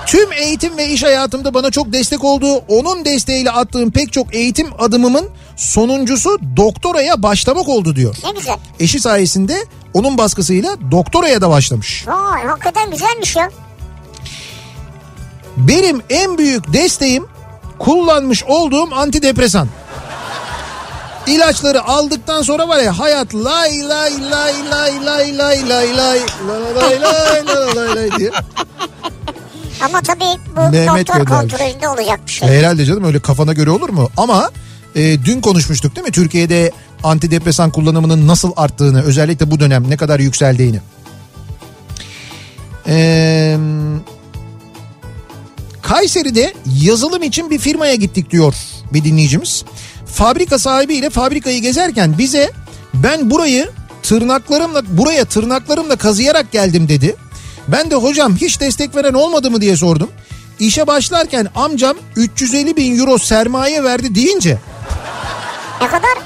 Tüm 0.05 0.31
eğitim 0.31 0.77
ve 0.77 0.87
iş 0.87 1.03
hayatımda 1.03 1.53
bana 1.53 1.71
çok 1.71 1.93
destek 1.93 2.23
oldu. 2.23 2.63
Onun 2.67 3.05
desteğiyle 3.05 3.51
attığım 3.51 3.91
pek 3.91 4.13
çok 4.13 4.35
eğitim 4.35 4.67
adımımın 4.79 5.29
sonuncusu 5.55 6.37
doktoraya 6.57 7.23
başlamak 7.23 7.69
oldu 7.69 7.95
diyor. 7.95 8.15
Ne 8.23 8.31
güzel. 8.31 8.55
Eşi 8.79 8.99
sayesinde 8.99 9.55
onun 9.93 10.17
baskısıyla 10.17 10.75
doktoraya 10.91 11.41
da 11.41 11.49
başlamış. 11.49 12.07
Vay 12.07 12.45
hakikaten 12.45 12.91
güzelmiş 12.91 13.35
ya. 13.35 13.49
Benim 15.57 16.01
en 16.09 16.37
büyük 16.37 16.73
desteğim 16.73 17.25
kullanmış 17.79 18.43
olduğum 18.43 18.95
antidepresan. 18.95 19.67
İlaçları 21.27 21.83
aldıktan 21.83 22.41
sonra 22.41 22.67
var 22.67 22.79
ya 22.79 22.99
hayat 22.99 23.35
lay 23.35 23.89
lay 23.89 24.11
lay 24.31 24.53
lay 24.71 25.05
lay 25.05 25.37
lay 25.37 25.69
lay 25.69 25.97
lay 25.97 26.19
lay 27.01 27.01
lay 27.01 27.75
lay 27.75 27.95
lay 27.95 28.19
diye. 28.19 28.31
Ama 29.81 30.01
tabii 30.01 30.39
bu 30.55 30.71
Mehmet 30.71 31.07
doktor 31.07 31.19
göndermiş. 31.25 31.53
kontrolünde 31.53 31.87
olacak 31.89 32.19
bir 32.27 32.31
şey. 32.31 32.49
Herhalde 32.49 32.85
canım 32.85 33.03
öyle 33.03 33.19
kafana 33.19 33.53
göre 33.53 33.69
olur 33.69 33.89
mu? 33.89 34.09
Ama 34.17 34.51
e, 34.95 35.23
dün 35.25 35.41
konuşmuştuk 35.41 35.95
değil 35.95 36.07
mi? 36.07 36.11
Türkiye'de 36.11 36.71
antidepresan 37.03 37.71
kullanımının 37.71 38.27
nasıl 38.27 38.51
arttığını 38.55 39.03
özellikle 39.03 39.51
bu 39.51 39.59
dönem 39.59 39.89
ne 39.89 39.97
kadar 39.97 40.19
yükseldiğini. 40.19 40.79
Eee... 42.87 43.57
Kayseri'de 45.81 46.53
yazılım 46.81 47.23
için 47.23 47.49
bir 47.49 47.59
firmaya 47.59 47.95
gittik 47.95 48.29
diyor 48.31 48.55
bir 48.93 49.03
dinleyicimiz. 49.03 49.65
Fabrika 50.13 50.59
sahibiyle 50.59 51.09
fabrikayı 51.09 51.61
gezerken 51.61 52.17
bize 52.17 52.51
ben 52.93 53.29
burayı 53.29 53.71
tırnaklarımla 54.03 54.81
buraya 54.97 55.25
tırnaklarımla 55.25 55.95
kazıyarak 55.95 56.51
geldim 56.51 56.89
dedi. 56.89 57.15
Ben 57.67 57.91
de 57.91 57.95
hocam 57.95 58.35
hiç 58.35 58.59
destek 58.59 58.95
veren 58.95 59.13
olmadı 59.13 59.51
mı 59.51 59.61
diye 59.61 59.77
sordum. 59.77 60.09
İşe 60.59 60.87
başlarken 60.87 61.47
amcam 61.55 61.97
350 62.15 62.77
bin 62.77 62.99
euro 62.99 63.17
sermaye 63.17 63.83
verdi 63.83 64.15
deyince 64.15 64.57
Ne 65.81 65.87
kadar? 65.87 66.17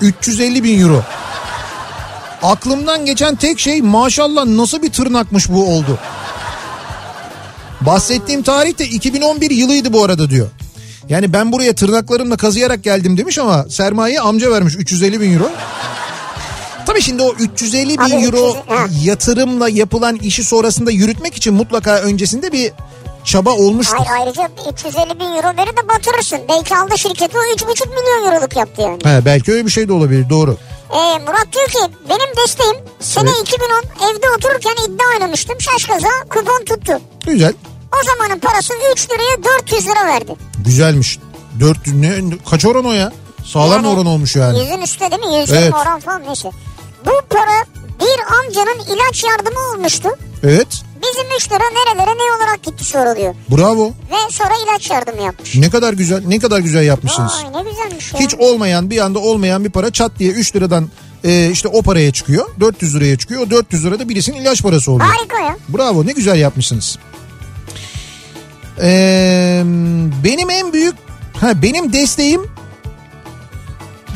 350 0.00 0.64
bin 0.64 0.80
euro. 0.80 1.02
Aklımdan 2.42 3.06
geçen 3.06 3.36
tek 3.36 3.60
şey 3.60 3.82
maşallah 3.82 4.44
nasıl 4.44 4.82
bir 4.82 4.92
tırnakmış 4.92 5.48
bu 5.48 5.66
oldu. 5.68 5.98
Bahsettiğim 7.80 8.42
tarih 8.42 8.78
de 8.78 8.84
2011 8.84 9.50
yılıydı 9.50 9.92
bu 9.92 10.04
arada 10.04 10.30
diyor. 10.30 10.48
Yani 11.12 11.32
ben 11.32 11.52
buraya 11.52 11.74
tırnaklarımla 11.74 12.36
kazıyarak 12.36 12.84
geldim 12.84 13.16
demiş 13.18 13.38
ama 13.38 13.64
sermaye 13.68 14.20
amca 14.20 14.50
vermiş 14.50 14.74
350 14.78 15.20
bin 15.20 15.34
euro. 15.34 15.50
Tabii 16.86 17.02
şimdi 17.02 17.22
o 17.22 17.32
350 17.38 17.88
bin 17.98 17.98
Abi 17.98 18.12
euro 18.24 18.50
300 18.50 18.54
ha. 18.68 18.86
yatırımla 19.04 19.68
yapılan 19.68 20.16
işi 20.16 20.44
sonrasında 20.44 20.90
yürütmek 20.90 21.34
için 21.34 21.54
mutlaka 21.54 21.98
öncesinde 21.98 22.52
bir 22.52 22.72
çaba 23.24 23.50
olmuştur. 23.50 23.96
Hayır 24.06 24.22
ayrıca 24.22 24.50
350 24.72 25.20
bin 25.20 25.24
euro 25.24 25.56
verir 25.56 25.76
de 25.76 25.88
batırırsın. 25.88 26.38
Belki 26.48 26.76
aldı 26.76 26.98
şirketi 26.98 27.38
o 27.38 27.40
3,5 27.40 27.88
milyon 27.88 28.32
euroluk 28.34 28.56
yaptı 28.56 28.82
yani. 28.82 28.98
He, 29.04 29.24
belki 29.24 29.52
öyle 29.52 29.66
bir 29.66 29.70
şey 29.70 29.88
de 29.88 29.92
olabilir 29.92 30.28
doğru. 30.30 30.56
Ee, 30.90 31.18
Murat 31.18 31.46
diyor 31.52 31.68
ki 31.68 31.94
benim 32.08 32.36
desteğim 32.44 32.76
sene 33.00 33.30
Evet. 33.30 33.48
2010 33.48 34.10
evde 34.10 34.26
otururken 34.36 34.84
iddia 34.88 35.06
oynamıştım. 35.14 35.60
Şaşkaza 35.60 36.08
kupon 36.30 36.64
tuttu. 36.64 37.00
Güzel. 37.26 37.52
O 37.92 38.04
zamanın 38.06 38.40
parası 38.40 38.74
3 38.92 39.10
liraya 39.10 39.58
400 39.60 39.86
lira 39.86 40.06
verdi. 40.06 40.34
Güzelmiş. 40.64 41.18
400 41.60 41.96
ne 41.96 42.14
kaç 42.50 42.64
oran 42.66 42.84
o 42.84 42.92
ya? 42.92 43.12
Sağlam 43.44 43.72
Yani 43.72 43.88
oran 43.88 44.06
olmuş 44.06 44.36
yani. 44.36 44.58
Yüzün 44.60 44.80
üstte 44.80 45.10
değil 45.10 45.22
mi? 45.32 45.40
Yüzün 45.40 45.54
Evet. 45.54 45.72
oran 45.74 46.00
falan 46.00 46.22
neyse. 46.26 46.50
Bu 47.06 47.10
para 47.30 47.64
bir 48.00 48.20
amcanın 48.38 48.94
ilaç 48.94 49.24
yardımı 49.24 49.58
olmuştu. 49.74 50.08
Evet. 50.42 50.68
Bizim 51.02 51.26
3 51.36 51.46
lira 51.52 51.58
nerelere 51.58 52.14
ne 52.18 52.36
olarak 52.36 52.62
gitti 52.62 52.84
soruluyor. 52.84 53.34
Bravo. 53.50 53.86
Ve 53.86 54.30
sonra 54.30 54.52
ilaç 54.64 54.90
yardımı 54.90 55.22
yapmış. 55.22 55.56
Ne 55.56 55.70
kadar 55.70 55.92
güzel 55.92 56.22
ne 56.26 56.38
kadar 56.38 56.58
güzel 56.60 56.82
yapmışsınız. 56.86 57.32
Vay 57.44 57.64
ne 57.64 57.70
güzelmiş 57.70 58.12
ya. 58.14 58.20
Hiç 58.20 58.34
olmayan 58.34 58.90
bir 58.90 58.98
anda 58.98 59.18
olmayan 59.18 59.64
bir 59.64 59.70
para 59.70 59.90
çat 59.90 60.12
diye 60.18 60.30
3 60.30 60.56
liradan 60.56 60.88
e, 61.24 61.50
işte 61.50 61.68
o 61.68 61.82
paraya 61.82 62.12
çıkıyor. 62.12 62.48
400 62.60 62.96
liraya 62.96 63.18
çıkıyor. 63.18 63.42
O 63.46 63.50
400 63.50 63.84
lira 63.84 63.98
da 63.98 64.08
birisinin 64.08 64.40
ilaç 64.40 64.62
parası 64.62 64.92
oluyor. 64.92 65.10
Harika 65.10 65.38
ya. 65.40 65.56
Bravo 65.68 66.06
ne 66.06 66.12
güzel 66.12 66.36
yapmışsınız. 66.38 66.98
Ee, 68.80 69.62
benim 70.24 70.50
en 70.50 70.72
büyük 70.72 70.94
ha 71.40 71.62
benim 71.62 71.92
desteğim 71.92 72.40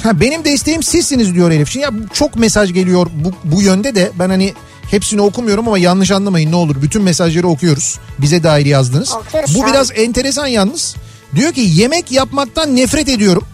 ha 0.02 0.20
benim 0.20 0.44
desteğim 0.44 0.82
sizsiniz 0.82 1.34
diyor 1.34 1.50
Elif. 1.50 1.68
Şimdi 1.70 1.84
ya 1.84 1.90
çok 2.12 2.36
mesaj 2.36 2.72
geliyor 2.72 3.06
bu, 3.14 3.32
bu 3.44 3.62
yönde 3.62 3.94
de 3.94 4.10
ben 4.18 4.28
hani 4.28 4.54
hepsini 4.90 5.20
okumuyorum 5.20 5.68
ama 5.68 5.78
yanlış 5.78 6.10
anlamayın 6.10 6.52
ne 6.52 6.56
olur. 6.56 6.82
Bütün 6.82 7.02
mesajları 7.02 7.48
okuyoruz. 7.48 7.98
Bize 8.18 8.42
dair 8.42 8.66
yazdınız. 8.66 9.12
Okuyoruz 9.12 9.54
bu 9.54 9.66
biraz 9.66 9.90
enteresan 9.94 10.46
yalnız. 10.46 10.96
Diyor 11.34 11.52
ki 11.52 11.60
yemek 11.60 12.12
yapmaktan 12.12 12.76
nefret 12.76 13.08
ediyorum. 13.08 13.44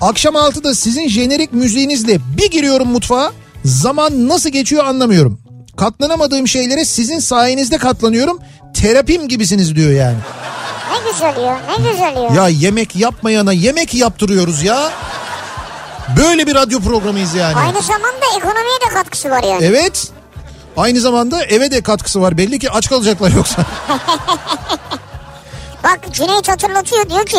Akşam 0.00 0.34
6'da 0.34 0.74
sizin 0.74 1.08
jenerik 1.08 1.52
müziğinizle 1.52 2.18
bir 2.36 2.50
giriyorum 2.50 2.88
mutfağa. 2.88 3.32
Zaman 3.64 4.28
nasıl 4.28 4.50
geçiyor 4.50 4.84
anlamıyorum. 4.84 5.38
Katlanamadığım 5.76 6.48
şeylere 6.48 6.84
sizin 6.84 7.18
sayenizde 7.18 7.78
katlanıyorum. 7.78 8.38
Terapim 8.74 9.28
gibisiniz 9.28 9.76
diyor 9.76 9.90
yani. 9.90 10.16
Ne 10.92 11.10
güzel 11.10 11.44
ya 11.44 11.60
ne 11.68 11.90
güzel 11.90 12.16
ya. 12.16 12.42
Ya 12.42 12.48
yemek 12.48 12.96
yapmayana 12.96 13.52
yemek 13.52 13.94
yaptırıyoruz 13.94 14.62
ya. 14.62 14.90
Böyle 16.16 16.46
bir 16.46 16.54
radyo 16.54 16.80
programıyız 16.80 17.34
yani. 17.34 17.56
Aynı 17.56 17.82
zamanda 17.82 18.26
ekonomiye 18.36 18.80
de 18.86 18.94
katkısı 18.94 19.30
var 19.30 19.42
yani. 19.42 19.64
Evet. 19.64 20.08
Aynı 20.76 21.00
zamanda 21.00 21.44
eve 21.44 21.70
de 21.70 21.82
katkısı 21.82 22.20
var. 22.22 22.38
Belli 22.38 22.58
ki 22.58 22.70
aç 22.70 22.88
kalacaklar 22.88 23.30
yoksa. 23.30 23.62
Bak 25.84 25.98
Cüneyt 26.12 26.48
hatırlatıyor 26.48 27.10
diyor 27.10 27.26
ki 27.26 27.38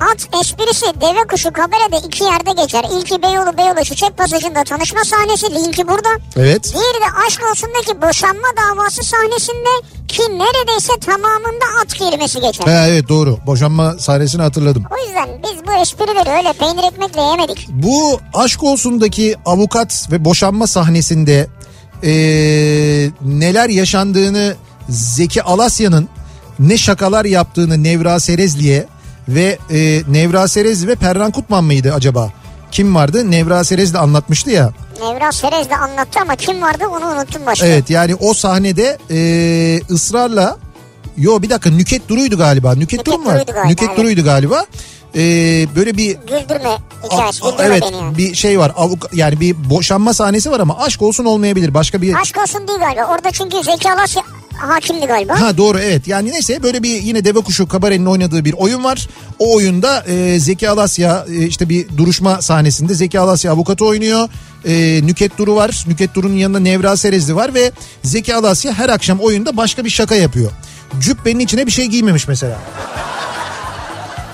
At 0.00 0.28
esprisi 0.40 0.86
deve 1.00 1.26
kuşu 1.30 1.52
kamerada 1.52 2.06
iki 2.08 2.24
yerde 2.24 2.62
geçer. 2.62 2.84
İlki 2.98 3.22
Beyoğlu 3.22 3.56
Beyoğlu 3.58 3.84
Çiçek 3.84 4.16
Pasajı'nda 4.18 4.64
tanışma 4.64 5.04
sahnesi 5.04 5.54
linki 5.54 5.88
burada. 5.88 6.08
Evet. 6.36 6.64
Diğeri 6.74 7.00
de 7.00 7.26
Aşk 7.26 7.40
Olsun'daki 7.50 8.02
boşanma 8.02 8.48
davası 8.56 9.02
sahnesinde 9.02 9.68
ki 10.08 10.22
neredeyse 10.22 10.92
tamamında 11.06 11.64
at 11.82 11.94
kelimesi 11.94 12.40
geçer. 12.40 12.64
Ha, 12.64 12.86
evet 12.88 13.08
doğru. 13.08 13.38
Boşanma 13.46 13.98
sahnesini 13.98 14.42
hatırladım. 14.42 14.84
O 14.90 15.06
yüzden 15.06 15.28
biz 15.42 15.66
bu 15.66 15.72
esprileri 15.82 16.30
öyle 16.38 16.52
peynir 16.52 16.92
ekmekle 16.92 17.20
yemedik. 17.22 17.68
Bu 17.70 18.20
aşk 18.34 18.62
olsundaki 18.62 19.36
avukat 19.46 20.08
ve 20.12 20.24
boşanma 20.24 20.66
sahnesinde 20.66 21.46
eee, 22.02 23.10
neler 23.24 23.68
yaşandığını 23.68 24.54
Zeki 24.88 25.42
Alasya'nın 25.42 26.08
ne 26.58 26.78
şakalar 26.78 27.24
yaptığını 27.24 27.82
Nevra 27.82 28.20
Serezli'ye 28.20 28.86
ve 29.28 29.58
eee 29.70 30.02
Nevra 30.08 30.48
Serezli 30.48 30.88
ve 30.88 30.94
Perran 30.94 31.30
Kutman 31.30 31.64
mıydı 31.64 31.92
acaba? 31.94 32.30
Kim 32.70 32.94
vardı? 32.94 33.30
Nevra 33.30 33.64
Serezli 33.64 33.98
anlatmıştı 33.98 34.50
ya. 34.50 34.70
Nevra 35.02 35.32
Serez 35.32 35.70
de 35.70 35.76
anlattı 35.76 36.20
ama 36.22 36.36
kim 36.36 36.62
vardı 36.62 36.84
onu 36.86 37.06
unuttum 37.06 37.46
başta. 37.46 37.66
Evet 37.66 37.90
yani 37.90 38.14
o 38.14 38.34
sahnede 38.34 38.98
eee, 39.10 39.80
ısrarla 39.90 40.56
Yo 41.16 41.42
bir 41.42 41.50
dakika 41.50 41.70
Nüket 41.70 42.08
Duru'ydu 42.08 42.38
galiba. 42.38 42.74
Nüket, 42.74 42.98
Nüket 42.98 43.06
Duru 43.06 43.18
mu 43.18 43.26
var? 43.26 43.34
Duru'ydu 43.34 43.52
galiba, 43.52 43.68
Nüket 43.68 43.88
evet. 43.88 43.98
Duru'ydu 43.98 44.24
galiba. 44.24 44.66
Eee, 45.14 45.66
böyle 45.76 45.96
bir 45.96 46.16
Güldürme 46.16 46.78
hikayesi 47.04 47.44
A- 47.44 47.50
güldürme 47.50 47.64
evet 47.66 47.82
beni 47.82 47.96
yani. 47.96 48.18
bir 48.18 48.34
şey 48.34 48.58
var 48.58 48.72
avuk 48.76 49.10
yani 49.12 49.40
bir 49.40 49.70
boşanma 49.70 50.14
sahnesi 50.14 50.50
var 50.50 50.60
ama 50.60 50.78
aşk 50.78 51.02
olsun 51.02 51.24
olmayabilir 51.24 51.74
başka 51.74 52.02
bir 52.02 52.14
Aşk 52.20 52.38
olsun 52.42 52.68
değil 52.68 52.78
galiba. 52.78 53.04
Orada 53.14 53.30
çünkü 53.30 53.62
Zeki 53.62 53.92
Alasya 53.92 54.22
hakimdi 54.56 55.06
galiba. 55.06 55.40
ha 55.40 55.56
doğru 55.56 55.78
evet. 55.78 56.08
Yani 56.08 56.30
neyse 56.32 56.62
böyle 56.62 56.82
bir 56.82 57.02
yine 57.02 57.24
deve 57.24 57.40
kuşu 57.40 57.68
kabarenin 57.68 58.06
oynadığı 58.06 58.44
bir 58.44 58.52
oyun 58.52 58.84
var. 58.84 59.08
O 59.38 59.54
oyunda 59.54 60.04
e, 60.06 60.38
Zeki 60.40 60.68
Alasya 60.68 61.26
e, 61.30 61.46
işte 61.46 61.68
bir 61.68 61.88
duruşma 61.96 62.42
sahnesinde 62.42 62.94
Zeki 62.94 63.20
Alasya 63.20 63.52
avukatı 63.52 63.84
oynuyor. 63.84 64.28
E, 64.64 65.00
Nüket 65.06 65.38
Duru 65.38 65.56
var. 65.56 65.84
Nüket 65.88 66.14
Duru'nun 66.14 66.36
yanında 66.36 66.60
Nevra 66.60 66.96
Serezli 66.96 67.36
var 67.36 67.54
ve 67.54 67.72
Zeki 68.02 68.34
Alasya 68.34 68.72
her 68.72 68.88
akşam 68.88 69.20
oyunda 69.20 69.56
başka 69.56 69.84
bir 69.84 69.90
şaka 69.90 70.14
yapıyor. 70.14 70.50
Cübbenin 71.00 71.40
içine 71.40 71.66
bir 71.66 71.72
şey 71.72 71.86
giymemiş 71.86 72.28
mesela 72.28 72.58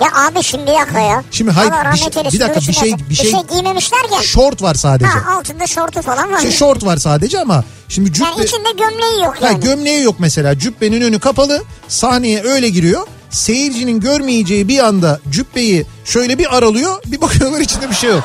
Ya 0.00 0.08
abi 0.26 0.42
şimdi 0.42 0.66
bir 0.66 0.74
dakika 0.80 1.00
ya. 1.00 1.24
Şimdi 1.30 1.50
hayır, 1.50 1.70
Allah 1.72 1.92
bir 1.92 1.98
şey- 1.98 2.08
bir 2.08 2.40
dakika, 2.40 2.60
dur 2.60 2.68
bir 2.68 2.72
şey- 2.72 2.94
bir 2.98 3.10
bir 3.10 3.14
şey- 3.14 3.30
şey 3.30 3.40
giymemiş 3.52 3.92
derken. 3.92 4.20
şort 4.22 4.62
var 4.62 4.74
sadece 4.74 5.06
Ha 5.10 5.32
altında 5.38 5.66
şortu 5.66 6.02
falan 6.02 6.32
var. 6.32 6.40
şey 6.40 6.50
şort 6.50 6.84
var 6.84 6.96
sadece 6.96 7.40
ama 7.40 7.64
şimdi 7.88 8.12
cübbe 8.12 8.26
yani 8.28 8.44
içinde 8.44 8.70
gömleği 8.70 9.24
yok 9.24 9.36
Ha, 9.40 9.46
yani. 9.46 9.60
gömleği 9.60 10.02
yok 10.04 10.14
mesela 10.18 10.58
cübbenin 10.58 11.00
önü 11.00 11.18
kapalı 11.18 11.62
sahneye 11.88 12.42
öyle 12.42 12.68
giriyor 12.68 13.06
seyircinin 13.30 14.00
görmeyeceği 14.00 14.68
bir 14.68 14.78
anda 14.78 15.20
cübbeyi 15.30 15.86
şöyle 16.04 16.38
bir 16.38 16.56
aralıyor 16.56 17.02
bir 17.06 17.20
bakıyorlar 17.20 17.60
içinde 17.60 17.90
bir 17.90 17.94
şey 17.94 18.10
yok. 18.10 18.24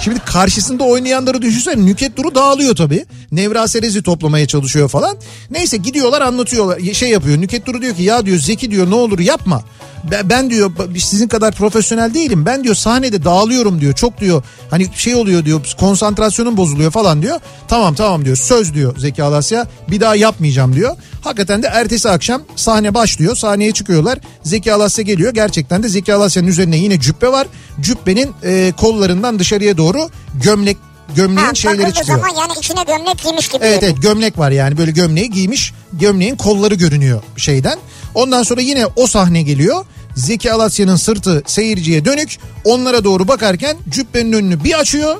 Şimdi 0.00 0.18
karşısında 0.20 0.84
oynayanları 0.84 1.42
düşünsene 1.42 1.86
Nüket 1.86 2.16
Duru 2.16 2.34
dağılıyor 2.34 2.76
tabii. 2.76 3.06
Nevra 3.32 3.68
Serez'i 3.68 4.02
toplamaya 4.02 4.46
çalışıyor 4.46 4.88
falan. 4.88 5.16
Neyse 5.50 5.76
gidiyorlar 5.76 6.22
anlatıyorlar 6.22 6.94
şey 6.94 7.08
yapıyor. 7.10 7.40
Nüket 7.40 7.66
Duru 7.66 7.82
diyor 7.82 7.94
ki 7.96 8.02
ya 8.02 8.26
diyor 8.26 8.38
Zeki 8.38 8.70
diyor 8.70 8.90
ne 8.90 8.94
olur 8.94 9.18
yapma. 9.18 9.62
Ben, 10.10 10.50
diyor 10.50 10.72
sizin 10.98 11.28
kadar 11.28 11.54
profesyonel 11.54 12.14
değilim. 12.14 12.46
Ben 12.46 12.64
diyor 12.64 12.74
sahnede 12.74 13.24
dağılıyorum 13.24 13.80
diyor. 13.80 13.92
Çok 13.92 14.20
diyor 14.20 14.42
hani 14.70 14.88
şey 14.94 15.14
oluyor 15.14 15.44
diyor 15.44 15.60
konsantrasyonum 15.78 16.56
bozuluyor 16.56 16.90
falan 16.90 17.22
diyor. 17.22 17.40
Tamam 17.68 17.94
tamam 17.94 18.24
diyor 18.24 18.36
söz 18.36 18.74
diyor 18.74 18.98
Zeki 18.98 19.22
Alasya 19.22 19.66
bir 19.90 20.00
daha 20.00 20.16
yapmayacağım 20.16 20.74
diyor. 20.74 20.96
Hakikaten 21.20 21.62
de 21.62 21.66
ertesi 21.66 22.08
akşam 22.10 22.42
sahne 22.56 22.94
başlıyor. 22.94 23.36
Sahneye 23.36 23.72
çıkıyorlar. 23.72 24.18
Zeki 24.42 24.72
Alasya 24.72 25.04
geliyor. 25.04 25.34
Gerçekten 25.34 25.82
de 25.82 25.88
Zeki 25.88 26.14
Alasya'nın 26.14 26.48
üzerine 26.48 26.76
yine 26.76 27.00
cübbe 27.00 27.32
var. 27.32 27.46
Cübbenin 27.80 28.30
e, 28.44 28.72
kollarından 28.76 29.38
dışarıya 29.38 29.76
doğru 29.76 30.08
gömlek 30.42 30.76
gömleğin 31.16 31.46
Ha, 31.46 31.54
şeyleri 31.54 31.94
çıkıyor. 31.94 32.18
zaman 32.18 32.28
yani 32.28 32.52
içine 32.58 32.82
gömlek 32.82 33.18
giymiş 33.24 33.48
gibi. 33.48 33.64
Evet 33.64 33.82
evet 33.82 34.02
gömlek 34.02 34.38
var 34.38 34.50
yani 34.50 34.78
böyle 34.78 34.90
gömleği 34.90 35.30
giymiş. 35.30 35.72
Gömleğin 35.92 36.36
kolları 36.36 36.74
görünüyor 36.74 37.22
şeyden. 37.36 37.78
Ondan 38.14 38.42
sonra 38.42 38.60
yine 38.60 38.86
o 38.96 39.06
sahne 39.06 39.42
geliyor. 39.42 39.84
Zeki 40.16 40.52
Alasya'nın 40.52 40.96
sırtı 40.96 41.42
seyirciye 41.46 42.04
dönük. 42.04 42.38
Onlara 42.64 43.04
doğru 43.04 43.28
bakarken 43.28 43.76
cübbenin 43.90 44.32
önünü 44.32 44.64
bir 44.64 44.78
açıyor. 44.78 45.16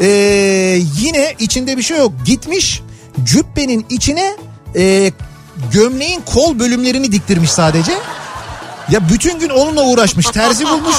Ee, 0.00 0.06
yine 1.00 1.34
içinde 1.38 1.76
bir 1.76 1.82
şey 1.82 1.98
yok. 1.98 2.12
Gitmiş 2.24 2.82
cübbenin 3.24 3.86
içine 3.90 4.36
e, 4.76 5.12
gömleğin 5.72 6.20
kol 6.20 6.58
bölümlerini 6.58 7.12
diktirmiş 7.12 7.50
sadece. 7.50 7.92
Ya 8.90 9.08
bütün 9.08 9.38
gün 9.38 9.48
onunla 9.48 9.82
uğraşmış. 9.82 10.26
Terzi 10.26 10.64
bulmuş. 10.64 10.96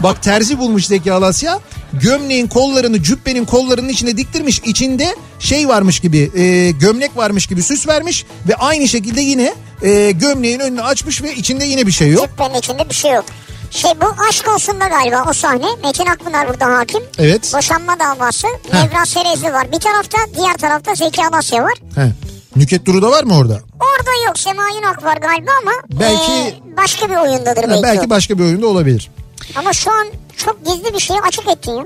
Bak 0.00 0.22
terzi 0.22 0.58
bulmuş 0.58 0.86
Zeki 0.86 1.12
Alasya. 1.12 1.58
Gömleğin 1.92 2.46
kollarını 2.46 3.02
cübbenin 3.02 3.44
kollarının 3.44 3.88
içine 3.88 4.16
diktirmiş. 4.16 4.58
İçinde 4.64 5.16
şey 5.38 5.68
varmış 5.68 6.00
gibi 6.00 6.30
e, 6.40 6.70
gömlek 6.70 7.16
varmış 7.16 7.46
gibi 7.46 7.62
süs 7.62 7.88
vermiş. 7.88 8.26
Ve 8.48 8.54
aynı 8.54 8.88
şekilde 8.88 9.20
yine 9.20 9.54
e, 9.82 10.10
gömleğin 10.10 10.60
önünü 10.60 10.82
açmış 10.82 11.22
ve 11.22 11.34
içinde 11.34 11.64
yine 11.64 11.86
bir 11.86 11.92
şey 11.92 12.10
yok. 12.10 12.28
Cübbenin 12.30 12.58
içinde 12.58 12.88
bir 12.88 12.94
şey 12.94 13.12
yok. 13.12 13.24
Şey 13.70 13.90
bu 14.00 14.06
aşk 14.28 14.48
olsun 14.48 14.80
da 14.80 14.88
galiba 14.88 15.24
o 15.30 15.32
sahne. 15.32 15.66
Metin 15.84 16.06
Akpınar 16.06 16.48
burada 16.48 16.66
hakim. 16.78 17.02
Evet. 17.18 17.52
Boşanma 17.54 17.96
davası. 17.98 18.46
Nevra 18.72 19.06
Serezli 19.06 19.52
var. 19.52 19.72
Bir 19.72 19.80
tarafta 19.80 20.18
diğer 20.36 20.54
tarafta 20.54 20.94
Zeki 20.94 21.22
Alasya 21.26 21.62
var. 21.62 21.74
He. 21.94 22.12
Nüket 22.56 22.86
Duru 22.86 23.02
da 23.02 23.10
var 23.10 23.24
mı 23.24 23.38
orada? 23.38 23.60
Orada 23.80 24.10
yok 24.26 24.38
Sema 24.38 24.62
Yunak 24.74 25.04
var 25.04 25.16
galiba 25.16 25.50
ama 25.62 25.72
Belki- 26.00 26.32
e, 26.32 26.76
başka 26.76 27.10
bir 27.10 27.16
oyundadır 27.16 27.68
belki. 27.68 27.82
belki 27.82 28.06
o. 28.06 28.10
başka 28.10 28.38
bir 28.38 28.44
oyunda 28.44 28.66
olabilir. 28.66 29.10
Ama 29.56 29.72
şu 29.72 29.92
an 29.92 30.06
çok 30.36 30.66
gizli 30.66 30.94
bir 30.94 30.98
şeyi 31.00 31.20
açık 31.20 31.48
ettin 31.48 31.72
ya. 31.72 31.84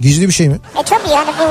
Gizli 0.00 0.28
bir 0.28 0.32
şey 0.32 0.48
mi? 0.48 0.58
E 0.80 0.82
tabi 0.82 1.08
yani 1.10 1.30
bu 1.40 1.44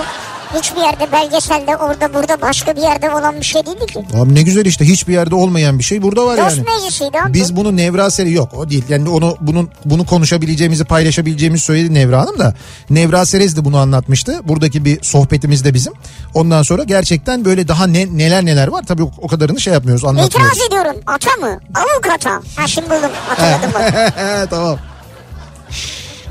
hiçbir 0.59 0.81
yerde 0.81 1.11
belgeselde 1.11 1.77
orada 1.77 2.13
burada 2.13 2.41
başka 2.41 2.75
bir 2.75 2.81
yerde 2.81 3.09
olan 3.09 3.35
bir 3.39 3.45
şey 3.45 3.65
değildi 3.65 3.85
ki. 3.85 3.99
Abi 4.15 4.35
ne 4.35 4.41
güzel 4.41 4.65
işte 4.65 4.85
hiçbir 4.85 5.13
yerde 5.13 5.35
olmayan 5.35 5.79
bir 5.79 5.83
şey 5.83 6.01
burada 6.01 6.25
var 6.25 6.37
Dost 6.37 6.57
yani. 6.57 6.67
meclisiydi 6.69 7.19
abi. 7.19 7.33
Biz 7.33 7.55
bunu 7.55 7.77
Nevra 7.77 8.09
seri 8.09 8.31
yok 8.33 8.53
o 8.53 8.69
değil. 8.69 8.83
Yani 8.89 9.09
onu 9.09 9.37
bunun 9.41 9.69
bunu 9.85 10.05
konuşabileceğimizi 10.05 10.85
paylaşabileceğimizi 10.85 11.63
söyledi 11.63 11.93
Nevra 11.93 12.21
Hanım 12.21 12.39
da. 12.39 12.55
Nevra 12.89 13.25
Serez 13.25 13.57
de 13.57 13.65
bunu 13.65 13.77
anlatmıştı. 13.77 14.39
Buradaki 14.43 14.85
bir 14.85 15.03
sohbetimiz 15.03 15.65
de 15.65 15.73
bizim. 15.73 15.93
Ondan 16.33 16.63
sonra 16.63 16.83
gerçekten 16.83 17.45
böyle 17.45 17.67
daha 17.67 17.87
ne, 17.87 18.17
neler 18.17 18.45
neler 18.45 18.67
var. 18.67 18.83
Tabii 18.87 19.03
o, 19.03 19.11
o 19.17 19.27
kadarını 19.27 19.59
şey 19.59 19.73
yapmıyoruz 19.73 20.05
anlatmıyoruz. 20.05 20.57
İtiraz 20.57 20.67
ediyorum. 20.67 21.01
Ata 21.07 21.31
mı? 21.47 21.59
Avukata. 21.75 22.41
Ha 22.55 22.67
şimdi 22.67 22.89
buldum. 22.89 23.11
Hatırladım 23.27 23.69
bak. 23.73 23.93
tamam. 24.49 24.79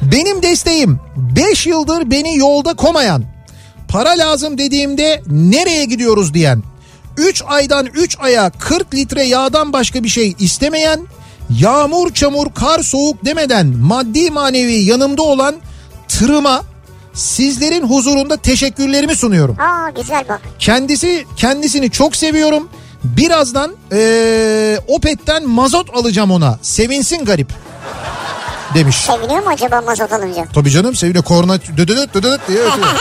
Benim 0.02 0.42
desteğim 0.42 1.00
5 1.16 1.66
yıldır 1.66 2.10
beni 2.10 2.36
yolda 2.36 2.74
komayan, 2.74 3.24
para 3.92 4.10
lazım 4.10 4.58
dediğimde 4.58 5.22
nereye 5.30 5.84
gidiyoruz 5.84 6.34
diyen, 6.34 6.62
3 7.16 7.42
aydan 7.46 7.86
3 7.86 8.16
aya 8.20 8.50
40 8.50 8.94
litre 8.94 9.24
yağdan 9.24 9.72
başka 9.72 10.04
bir 10.04 10.08
şey 10.08 10.34
istemeyen, 10.38 11.00
yağmur 11.50 12.14
çamur 12.14 12.46
kar 12.54 12.82
soğuk 12.82 13.24
demeden 13.24 13.66
maddi 13.66 14.30
manevi 14.30 14.74
yanımda 14.74 15.22
olan 15.22 15.54
tırıma 16.08 16.62
sizlerin 17.14 17.88
huzurunda 17.88 18.36
teşekkürlerimi 18.36 19.14
sunuyorum. 19.16 19.56
Aa 19.60 19.90
güzel 19.90 20.24
bak. 20.28 20.40
Kendisi 20.58 21.24
kendisini 21.36 21.90
çok 21.90 22.16
seviyorum. 22.16 22.68
Birazdan 23.04 23.72
eee 23.92 24.78
Opet'ten 24.88 25.48
mazot 25.48 25.96
alacağım 25.96 26.30
ona. 26.30 26.58
Sevinsin 26.62 27.24
garip. 27.24 27.48
Demiş. 28.74 28.96
Seviniyor 28.96 29.42
mu 29.42 29.48
acaba 29.50 29.80
mazot 29.80 30.12
alınca? 30.12 30.46
Tabii 30.54 30.70
canım 30.70 30.94
seviniyor. 30.94 31.24
Korna 31.24 31.60
düdüdüt 31.60 32.14
düdüdüt 32.14 32.40
diye 32.48 32.58
ötüyor. 32.58 32.86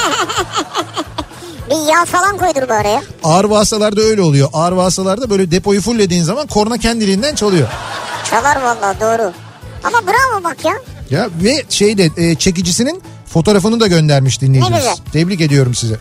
Bir 1.69 1.93
yağ 1.93 2.05
falan 2.05 2.37
koydur 2.37 2.69
bu 2.69 2.73
araya. 2.73 3.01
Ağır 3.23 3.45
vasıtalarda 3.45 4.01
öyle 4.01 4.21
oluyor. 4.21 4.49
Ağır 4.53 4.71
vasıtalarda 4.71 5.29
böyle 5.29 5.51
depoyu 5.51 5.81
fulllediğin 5.81 6.23
zaman 6.23 6.47
korna 6.47 6.77
kendiliğinden 6.77 7.35
çalıyor. 7.35 7.67
Çalar 8.29 8.61
vallahi 8.61 8.99
doğru. 8.99 9.31
Ama 9.83 10.01
bravo 10.07 10.43
bak 10.43 10.65
ya. 10.65 10.73
Ya 11.09 11.29
ve 11.43 11.63
şeyde 11.69 12.09
e, 12.17 12.35
çekicisinin 12.35 13.01
fotoğrafını 13.25 13.79
da 13.79 13.87
göndermiş 13.87 14.41
dinleyicimiz. 14.41 14.71
Ne 14.71 14.77
güzel. 14.91 14.95
Tebrik 15.13 15.41
ediyorum 15.41 15.75
size. 15.75 15.95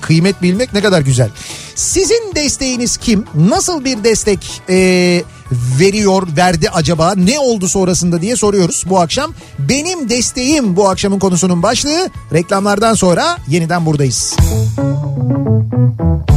Kıymet 0.00 0.42
bilmek 0.42 0.72
ne 0.72 0.80
kadar 0.82 1.00
güzel. 1.00 1.28
Sizin 1.74 2.32
desteğiniz 2.34 2.96
kim? 2.96 3.24
Nasıl 3.34 3.84
bir 3.84 4.04
destek 4.04 4.62
e, 4.68 5.22
veriyor, 5.52 6.28
verdi 6.36 6.70
acaba? 6.70 7.14
Ne 7.16 7.38
oldu 7.38 7.68
sonrasında 7.68 8.22
diye 8.22 8.36
soruyoruz 8.36 8.84
bu 8.88 9.00
akşam. 9.00 9.34
Benim 9.58 10.08
desteğim 10.08 10.76
bu 10.76 10.88
akşamın 10.88 11.18
konusunun 11.18 11.62
başlığı. 11.62 12.10
Reklamlardan 12.32 12.94
sonra 12.94 13.36
yeniden 13.48 13.86
buradayız. 13.86 14.36
Kafa 16.26 16.35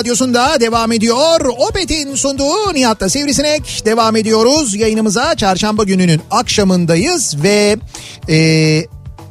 radyosunda 0.00 0.60
devam 0.60 0.92
ediyor. 0.92 1.40
Opet'in 1.68 2.14
sunduğu 2.14 2.74
Nihat'ta 2.74 3.08
Sivrisinek 3.08 3.82
devam 3.84 4.16
ediyoruz. 4.16 4.74
Yayınımıza 4.74 5.34
çarşamba 5.34 5.84
gününün 5.84 6.20
akşamındayız 6.30 7.42
ve 7.42 7.76
e, 8.28 8.36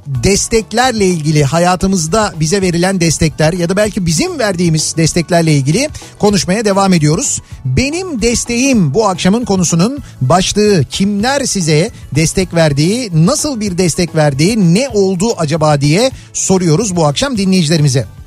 desteklerle 0.07 1.05
ilgili 1.05 1.43
hayatımızda 1.43 2.33
bize 2.39 2.61
verilen 2.61 3.01
destekler 3.01 3.53
ya 3.53 3.69
da 3.69 3.75
belki 3.75 4.05
bizim 4.05 4.39
verdiğimiz 4.39 4.97
desteklerle 4.97 5.53
ilgili 5.53 5.89
konuşmaya 6.19 6.65
devam 6.65 6.93
ediyoruz. 6.93 7.41
Benim 7.65 8.21
desteğim 8.21 8.93
bu 8.93 9.07
akşamın 9.07 9.45
konusunun 9.45 9.99
başlığı 10.21 10.85
kimler 10.91 11.45
size 11.45 11.91
destek 12.15 12.53
verdiği, 12.53 13.09
nasıl 13.13 13.59
bir 13.59 13.77
destek 13.77 14.15
verdiği, 14.15 14.73
ne 14.73 14.89
oldu 14.89 15.25
acaba 15.37 15.81
diye 15.81 16.11
soruyoruz 16.33 16.95
bu 16.95 17.05
akşam 17.05 17.37
dinleyicilerimize. 17.37 18.18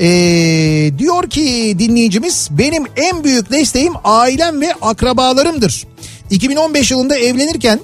Ee, 0.00 0.92
diyor 0.98 1.30
ki 1.30 1.76
dinleyicimiz 1.78 2.48
benim 2.50 2.84
en 2.96 3.24
büyük 3.24 3.50
desteğim 3.50 3.92
ailem 4.04 4.60
ve 4.60 4.74
akrabalarımdır. 4.82 5.86
2015 6.30 6.90
yılında 6.90 7.16
evlenirken 7.16 7.80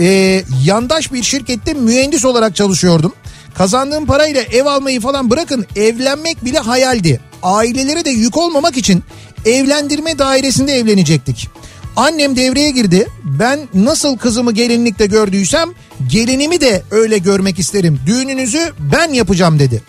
e, 0.00 0.42
yandaş 0.64 1.12
bir 1.12 1.22
şirkette 1.22 1.74
mühendis 1.74 2.24
olarak 2.24 2.56
çalışıyordum. 2.56 3.12
Kazandığım 3.54 4.06
parayla 4.06 4.42
ev 4.42 4.66
almayı 4.66 5.00
falan 5.00 5.30
bırakın 5.30 5.66
evlenmek 5.76 6.44
bile 6.44 6.58
hayaldi. 6.58 7.20
Ailelere 7.42 8.04
de 8.04 8.10
yük 8.10 8.36
olmamak 8.36 8.76
için 8.76 9.02
evlendirme 9.44 10.18
dairesinde 10.18 10.72
evlenecektik. 10.72 11.48
Annem 11.96 12.36
devreye 12.36 12.70
girdi. 12.70 13.08
Ben 13.24 13.60
nasıl 13.74 14.18
kızımı 14.18 14.52
gelinlikte 14.52 15.06
gördüysem 15.06 15.68
gelinimi 16.10 16.60
de 16.60 16.82
öyle 16.90 17.18
görmek 17.18 17.58
isterim. 17.58 18.00
Düğününüzü 18.06 18.72
ben 18.92 19.12
yapacağım 19.12 19.58
dedi. 19.58 19.82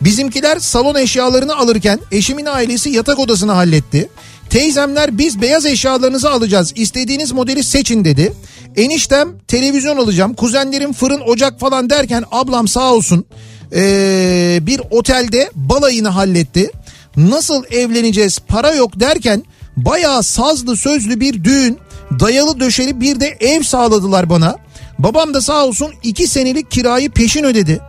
Bizimkiler 0.00 0.58
salon 0.58 0.94
eşyalarını 0.94 1.56
alırken 1.56 2.00
eşimin 2.12 2.46
ailesi 2.46 2.90
yatak 2.90 3.18
odasını 3.18 3.52
halletti. 3.52 4.08
Teyzemler 4.50 5.18
biz 5.18 5.42
beyaz 5.42 5.66
eşyalarınızı 5.66 6.30
alacağız 6.30 6.72
istediğiniz 6.76 7.32
modeli 7.32 7.64
seçin 7.64 8.04
dedi. 8.04 8.32
Eniştem 8.76 9.28
televizyon 9.48 9.96
alacağım 9.96 10.34
kuzenlerim 10.34 10.92
fırın 10.92 11.20
ocak 11.20 11.60
falan 11.60 11.90
derken 11.90 12.24
ablam 12.32 12.68
sağ 12.68 12.92
olsun 12.92 13.24
ee, 13.72 14.58
bir 14.62 14.80
otelde 14.90 15.50
balayını 15.54 16.08
halletti. 16.08 16.70
Nasıl 17.16 17.64
evleneceğiz 17.70 18.38
para 18.38 18.74
yok 18.74 19.00
derken 19.00 19.44
bayağı 19.76 20.22
sazlı 20.22 20.76
sözlü 20.76 21.20
bir 21.20 21.44
düğün 21.44 21.78
dayalı 22.20 22.60
döşeli 22.60 23.00
bir 23.00 23.20
de 23.20 23.36
ev 23.40 23.62
sağladılar 23.62 24.30
bana. 24.30 24.56
Babam 24.98 25.34
da 25.34 25.40
sağ 25.40 25.66
olsun 25.66 25.90
iki 26.02 26.26
senelik 26.26 26.70
kirayı 26.70 27.10
peşin 27.10 27.44
ödedi. 27.44 27.80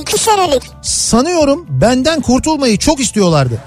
İki 0.00 0.18
senelik. 0.18 0.62
Sanıyorum 0.82 1.66
benden 1.68 2.20
kurtulmayı 2.20 2.78
çok 2.78 3.00
istiyorlardı. 3.00 3.58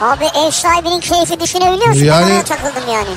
Abi 0.00 0.24
ev 0.24 0.50
sahibinin 0.50 1.00
keyfi 1.00 1.40
düşünebiliyor 1.40 1.88
musun? 1.88 2.04
Yani- 2.04 2.30
Ben 2.30 2.44
takıldım 2.44 2.82
yani. 2.92 3.08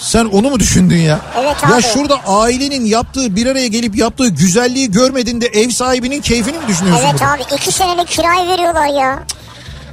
Sen 0.00 0.24
onu 0.24 0.50
mu 0.50 0.60
düşündün 0.60 0.96
ya? 0.98 1.20
Evet 1.40 1.56
Ya 1.70 1.74
abi. 1.74 1.82
şurada 1.82 2.16
ailenin 2.26 2.84
yaptığı 2.84 3.36
bir 3.36 3.46
araya 3.46 3.66
gelip 3.66 3.96
yaptığı 3.96 4.28
güzelliği 4.28 4.90
görmedin 4.90 5.40
de 5.40 5.46
ev 5.46 5.70
sahibinin 5.70 6.20
keyfini 6.20 6.58
mi 6.58 6.68
düşünüyorsun? 6.68 7.04
Evet 7.10 7.20
burada? 7.20 7.32
abi 7.32 7.42
iki 7.54 7.72
senelik 7.72 8.08
kirayı 8.08 8.48
veriyorlar 8.48 8.86
ya. 8.86 9.22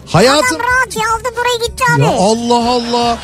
Hayatım... 0.08 0.46
Adam 0.58 0.60
rahat 0.60 0.96
ya 0.96 1.02
aldı 1.16 1.36
buraya 1.38 1.68
gitti 1.68 1.84
abi. 1.96 2.02
Ya 2.02 2.10
Allah 2.12 2.70
Allah. 2.72 3.18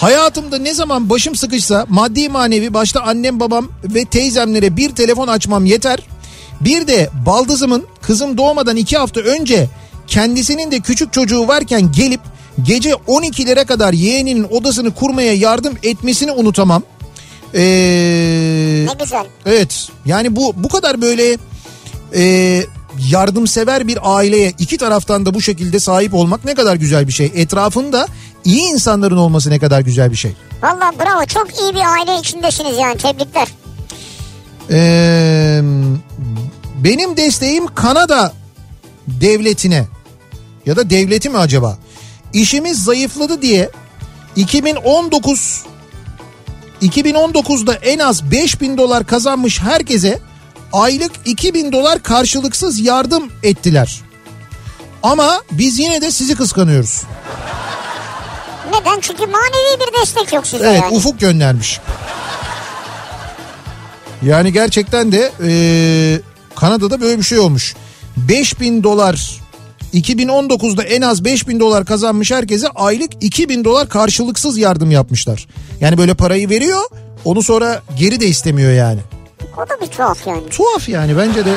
Hayatımda 0.00 0.58
ne 0.58 0.74
zaman 0.74 1.10
başım 1.10 1.34
sıkışsa 1.34 1.86
maddi 1.88 2.28
manevi 2.28 2.74
başta 2.74 3.00
annem 3.00 3.40
babam 3.40 3.68
ve 3.84 4.04
teyzemlere 4.04 4.76
bir 4.76 4.94
telefon 4.94 5.28
açmam 5.28 5.64
yeter. 5.64 5.98
Bir 6.60 6.86
de 6.86 7.10
baldızımın 7.26 7.84
kızım 8.02 8.38
doğmadan 8.38 8.76
iki 8.76 8.96
hafta 8.96 9.20
önce 9.20 9.68
kendisinin 10.06 10.70
de 10.70 10.80
küçük 10.80 11.12
çocuğu 11.12 11.48
varken 11.48 11.92
gelip 11.92 12.20
gece 12.62 12.90
12'lere 12.90 13.64
kadar 13.66 13.92
yeğeninin 13.92 14.44
odasını 14.50 14.94
kurmaya 14.94 15.34
yardım 15.34 15.74
etmesini 15.82 16.32
unutamam. 16.32 16.82
Ee, 17.54 17.60
Ne 18.88 19.04
güzel. 19.04 19.26
Evet 19.46 19.88
yani 20.06 20.36
bu 20.36 20.52
bu 20.56 20.68
kadar 20.68 21.02
böyle 21.02 21.36
e, 22.14 22.62
yardımsever 23.10 23.88
bir 23.88 23.98
aileye 24.02 24.52
iki 24.58 24.78
taraftan 24.78 25.26
da 25.26 25.34
bu 25.34 25.40
şekilde 25.42 25.80
sahip 25.80 26.14
olmak 26.14 26.44
ne 26.44 26.54
kadar 26.54 26.76
güzel 26.76 27.08
bir 27.08 27.12
şey. 27.12 27.32
Etrafında 27.34 28.06
iyi 28.44 28.60
insanların 28.62 29.16
olması 29.16 29.50
ne 29.50 29.58
kadar 29.58 29.80
güzel 29.80 30.10
bir 30.10 30.16
şey. 30.16 30.32
Valla 30.62 30.92
bravo 31.00 31.26
çok 31.26 31.60
iyi 31.60 31.74
bir 31.74 31.92
aile 31.92 32.20
içindesiniz 32.20 32.78
yani 32.78 32.96
tebrikler. 32.98 33.48
Ee, 34.70 35.60
benim 36.84 37.16
desteğim 37.16 37.66
Kanada 37.74 38.32
devletine 39.06 39.86
ya 40.66 40.76
da 40.76 40.90
devleti 40.90 41.30
mi 41.30 41.38
acaba? 41.38 41.78
İşimiz 42.32 42.84
zayıfladı 42.84 43.42
diye 43.42 43.70
2019 44.36 45.64
2019'da 46.82 47.74
en 47.74 47.98
az 47.98 48.30
5000 48.30 48.78
dolar 48.78 49.06
kazanmış 49.06 49.60
herkese 49.60 50.18
aylık 50.72 51.12
2000 51.24 51.72
dolar 51.72 52.02
karşılıksız 52.02 52.80
yardım 52.80 53.32
ettiler. 53.42 54.00
Ama 55.02 55.42
biz 55.50 55.78
yine 55.78 56.00
de 56.02 56.10
sizi 56.10 56.34
kıskanıyoruz. 56.34 57.02
Neden? 58.72 59.00
Çünkü 59.00 59.26
manevi 59.26 59.80
bir 59.80 60.00
destek 60.00 60.32
yok 60.32 60.46
size 60.46 60.66
Evet 60.66 60.82
yani. 60.82 60.96
Ufuk 60.96 61.20
göndermiş. 61.20 61.80
Yani 64.22 64.52
gerçekten 64.52 65.12
de 65.12 65.32
e, 65.46 65.50
Kanada'da 66.56 67.00
böyle 67.00 67.18
bir 67.18 67.22
şey 67.22 67.38
olmuş. 67.38 67.74
5000 68.16 68.82
dolar 68.82 69.40
2019'da 69.94 70.82
en 70.82 71.02
az 71.02 71.24
5000 71.24 71.60
dolar 71.60 71.84
kazanmış 71.84 72.30
herkese 72.30 72.68
aylık 72.68 73.10
2000 73.20 73.64
dolar 73.64 73.88
karşılıksız 73.88 74.58
yardım 74.58 74.90
yapmışlar. 74.90 75.46
Yani 75.80 75.98
böyle 75.98 76.14
parayı 76.14 76.48
veriyor 76.48 76.82
onu 77.24 77.42
sonra 77.42 77.82
geri 77.98 78.20
de 78.20 78.26
istemiyor 78.26 78.72
yani. 78.72 79.00
O 79.56 79.60
da 79.60 79.80
bir 79.80 79.86
tuhaf 79.86 80.26
yani. 80.26 80.48
Tuhaf 80.50 80.88
yani 80.88 81.16
bence 81.16 81.44
de 81.44 81.54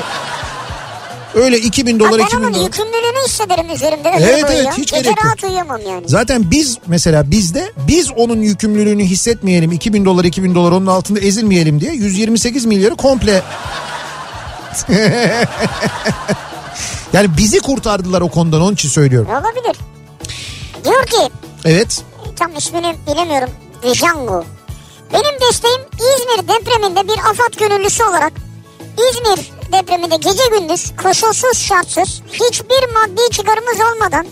öyle 1.33 1.59
2000 1.59 1.99
dolar 1.99 2.11
Ha, 2.11 2.17
ben 2.19 2.25
2000 2.25 2.43
onun 2.43 2.53
dolar. 2.53 2.63
yükümlülüğünü 2.65 3.25
hissederim 3.27 3.69
üzerimde. 3.73 4.09
Evet, 4.19 4.45
evet, 4.49 4.65
ya. 4.65 4.71
hiç 4.77 4.91
Gece 4.91 5.01
gerek 5.01 5.17
yok. 5.17 5.25
rahat 5.25 5.43
uyuyamam 5.43 5.81
yani. 5.89 6.03
Zaten 6.09 6.51
biz 6.51 6.77
mesela 6.87 7.31
bizde 7.31 7.71
biz 7.87 8.11
onun 8.11 8.41
yükümlülüğünü 8.41 9.03
hissetmeyelim 9.03 9.71
2000 9.71 10.05
dolar 10.05 10.23
2000 10.23 10.55
dolar 10.55 10.71
onun 10.71 10.87
altında 10.87 11.19
ezilmeyelim 11.19 11.81
diye 11.81 11.91
128 11.93 12.65
milyarı 12.65 12.95
komple 12.95 13.41
yani 17.13 17.37
bizi 17.37 17.59
kurtardılar 17.59 18.21
o 18.21 18.29
konudan 18.29 18.61
onun 18.61 18.73
için 18.73 18.89
söylüyorum. 18.89 19.29
Olabilir. 19.31 19.75
Diyor 20.85 21.05
ki 21.05 21.29
Evet 21.65 22.01
tam 22.35 22.55
ismini 22.57 22.95
bilemiyorum. 23.07 23.49
Django. 23.93 24.43
Benim 25.13 25.41
desteğim 25.49 25.81
İzmir 25.93 26.47
depreminde 26.47 27.07
bir 27.07 27.17
afat 27.19 27.57
gönüllüsü 27.59 28.03
olarak 28.03 28.33
İzmir 29.09 29.51
depreminde 29.73 30.15
gece 30.15 30.43
gündüz 30.59 30.91
koşulsuz 31.03 31.57
şartsız 31.57 32.21
hiçbir 32.33 32.93
maddi 32.93 33.21
çıkarımız 33.31 33.77
olmadan 33.93 34.25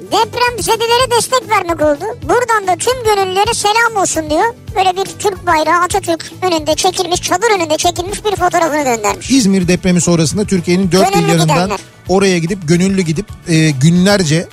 deprem 0.00 0.62
zedelere 0.62 1.10
destek 1.16 1.50
vermek 1.50 1.80
oldu. 1.82 2.04
Buradan 2.22 2.66
da 2.66 2.76
tüm 2.76 3.04
gönüllülere 3.04 3.54
selam 3.54 4.02
olsun 4.02 4.30
diyor. 4.30 4.54
Böyle 4.76 4.96
bir 4.96 5.04
Türk 5.18 5.46
bayrağı 5.46 5.80
Atatürk 5.82 6.32
önünde 6.42 6.74
çekilmiş 6.74 7.22
çadır 7.22 7.50
önünde 7.58 7.76
çekilmiş 7.76 8.24
bir 8.24 8.36
fotoğrafını 8.36 8.84
göndermiş. 8.84 9.30
İzmir 9.30 9.68
depremi 9.68 10.00
sonrasında 10.00 10.44
Türkiye'nin 10.44 10.92
dört 10.92 11.14
bir 11.14 11.20
yanından 11.20 11.38
gidenler. 11.48 11.78
oraya 12.08 12.38
gidip 12.38 12.68
gönüllü 12.68 13.02
gidip 13.02 13.26
e, 13.48 13.70
günlerce 13.70 14.48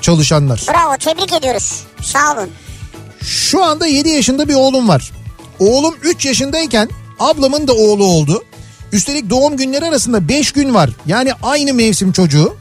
çalışanlar. 0.00 0.62
Bravo 0.68 0.96
tebrik 0.96 1.32
ediyoruz. 1.32 1.84
Sağ 2.02 2.32
olun. 2.34 2.50
Şu 3.22 3.64
anda 3.64 3.86
7 3.86 4.08
yaşında 4.08 4.48
bir 4.48 4.54
oğlum 4.54 4.88
var. 4.88 5.12
Oğlum 5.58 5.94
3 6.02 6.26
yaşındayken 6.26 6.88
ablamın 7.18 7.68
da 7.68 7.72
oğlu 7.72 8.04
oldu. 8.04 8.44
Üstelik 8.92 9.30
doğum 9.30 9.56
günleri 9.56 9.84
arasında 9.84 10.28
5 10.28 10.52
gün 10.52 10.74
var. 10.74 10.90
Yani 11.06 11.30
aynı 11.42 11.74
mevsim 11.74 12.12
çocuğu. 12.12 12.56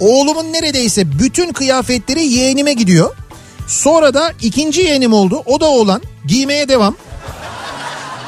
Oğlumun 0.00 0.52
neredeyse 0.52 1.18
bütün 1.18 1.52
kıyafetleri 1.52 2.26
yeğenime 2.26 2.72
gidiyor. 2.72 3.16
Sonra 3.66 4.14
da 4.14 4.32
ikinci 4.42 4.80
yeğenim 4.80 5.12
oldu. 5.12 5.42
O 5.46 5.60
da 5.60 5.66
oğlan. 5.66 6.02
Giymeye 6.26 6.68
devam. 6.68 6.96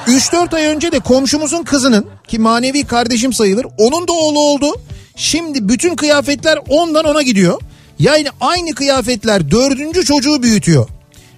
3-4 0.06 0.56
ay 0.56 0.64
önce 0.66 0.92
de 0.92 0.98
komşumuzun 0.98 1.62
kızının 1.62 2.06
ki 2.28 2.38
manevi 2.38 2.84
kardeşim 2.84 3.32
sayılır. 3.32 3.66
Onun 3.78 4.08
da 4.08 4.12
oğlu 4.12 4.38
oldu. 4.38 4.74
Şimdi 5.16 5.68
bütün 5.68 5.96
kıyafetler 5.96 6.58
ondan 6.68 7.04
ona 7.04 7.22
gidiyor. 7.22 7.60
Yani 7.98 8.28
aynı 8.40 8.74
kıyafetler 8.74 9.50
dördüncü 9.50 10.04
çocuğu 10.04 10.42
büyütüyor. 10.42 10.88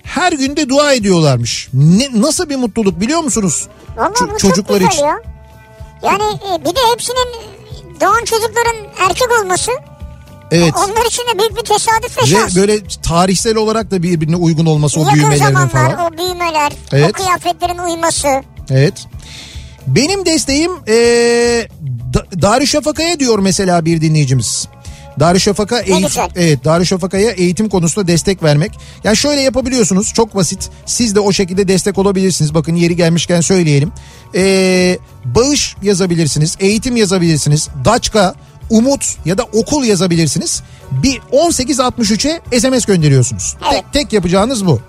Her 0.03 0.33
günde 0.33 0.69
dua 0.69 0.93
ediyorlarmış. 0.93 1.69
Ne, 1.73 2.09
nasıl 2.21 2.49
bir 2.49 2.57
mutluluk 2.57 3.01
biliyor 3.01 3.21
musunuz? 3.21 3.67
Ç- 4.13 4.39
çocuklar 4.39 4.81
için. 4.81 5.03
ya. 5.05 5.23
Yani 6.03 6.23
e, 6.23 6.61
bir 6.65 6.77
de 6.77 6.81
hepsinin 6.93 7.29
doğan 8.01 8.25
çocukların 8.25 8.77
erkek 9.09 9.29
olması 9.43 9.71
Evet. 10.51 10.75
onlar 10.77 11.07
için 11.07 11.23
de 11.23 11.39
büyük 11.39 11.57
bir 11.57 11.63
tesadüf 11.63 12.19
ve 12.19 12.23
Ve 12.23 12.27
şans. 12.27 12.57
böyle 12.57 12.79
tarihsel 13.03 13.57
olarak 13.57 13.91
da 13.91 14.03
birbirine 14.03 14.37
uygun 14.37 14.67
olması 14.67 15.01
o 15.01 15.03
Yakın 15.03 15.15
büyümelerinin 15.15 15.47
zamanlar 15.55 15.97
falan. 15.97 16.13
o 16.13 16.19
büyümeler, 16.19 16.73
o 16.93 16.97
Evet. 16.97 17.13
kıyafetlerin 17.13 17.79
uyması. 17.79 18.29
Evet. 18.71 19.05
Benim 19.87 20.27
desteğim 20.27 20.73
ee, 20.89 21.69
Da- 22.15 22.43
Darüşşafaka'ya 22.43 23.21
diyor 23.21 23.39
mesela 23.39 23.85
bir 23.85 24.01
dinleyicimiz. 24.01 24.69
Darüşşafaka 25.21 25.81
eğitim, 25.81 26.23
evet 26.37 26.65
Darüşşafaka'ya 26.65 27.31
eğitim 27.31 27.69
konusunda 27.69 28.09
destek 28.09 28.43
vermek. 28.43 28.79
Yani 29.05 29.17
şöyle 29.17 29.41
yapabiliyorsunuz 29.41 30.13
çok 30.15 30.35
basit. 30.35 30.71
Siz 30.87 31.15
de 31.15 31.21
o 31.21 31.33
şekilde 31.33 31.69
destek 31.69 31.99
olabilirsiniz. 31.99 32.55
Bakın 32.55 32.75
yeri 32.75 32.97
gelmişken 32.97 33.41
söyleyelim. 33.41 33.93
Ee, 34.35 34.99
bağış 35.25 35.77
yazabilirsiniz, 35.83 36.57
eğitim 36.61 36.97
yazabilirsiniz. 36.97 37.69
Daçka, 37.85 38.35
Umut 38.71 39.17
ya 39.25 39.39
da 39.39 39.43
okul 39.43 39.85
yazabilirsiniz. 39.85 40.63
Bir 40.91 41.21
1863'e 41.21 42.61
SMS 42.61 42.85
gönderiyorsunuz. 42.85 43.57
Evet. 43.63 43.83
Tek, 43.83 43.93
tek 43.93 44.13
yapacağınız 44.13 44.67
bu. 44.67 44.81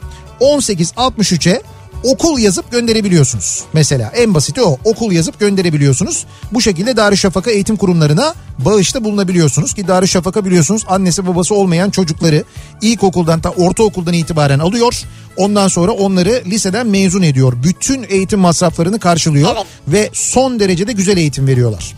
1863'e 0.41 1.61
okul 2.03 2.39
yazıp 2.39 2.71
gönderebiliyorsunuz. 2.71 3.63
Mesela 3.73 4.11
en 4.15 4.33
basiti 4.33 4.61
o. 4.61 4.77
Okul 4.83 5.11
yazıp 5.11 5.39
gönderebiliyorsunuz. 5.39 6.25
Bu 6.51 6.61
şekilde 6.61 6.97
Darüşşafaka 6.97 7.51
eğitim 7.51 7.77
kurumlarına 7.77 8.33
bağışta 8.59 9.03
bulunabiliyorsunuz 9.03 9.73
ki 9.73 9.87
Darüşşafaka 9.87 10.45
biliyorsunuz 10.45 10.85
annesi 10.87 11.27
babası 11.27 11.55
olmayan 11.55 11.89
çocukları 11.89 12.43
ilkokuldan 12.81 13.41
ta 13.41 13.49
ortaokuldan 13.49 14.13
itibaren 14.13 14.59
alıyor. 14.59 15.03
Ondan 15.37 15.67
sonra 15.67 15.91
onları 15.91 16.43
liseden 16.45 16.87
mezun 16.87 17.21
ediyor. 17.21 17.53
Bütün 17.63 18.05
eğitim 18.09 18.39
masraflarını 18.39 18.99
karşılıyor 18.99 19.49
Evet. 19.55 19.65
ve 19.87 20.09
son 20.13 20.59
derecede 20.59 20.91
güzel 20.91 21.17
eğitim 21.17 21.47
veriyorlar. 21.47 21.95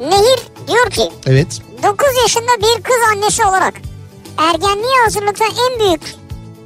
Nehir 0.00 0.38
diyor 0.68 0.90
ki 0.90 1.02
Evet. 1.26 1.60
9 1.82 2.06
yaşında 2.22 2.52
bir 2.58 2.82
kız 2.82 2.96
annesi 3.14 3.44
olarak 3.44 3.74
ergenliğe 4.38 5.02
hazırlıkta 5.04 5.44
en 5.44 5.80
büyük 5.80 6.14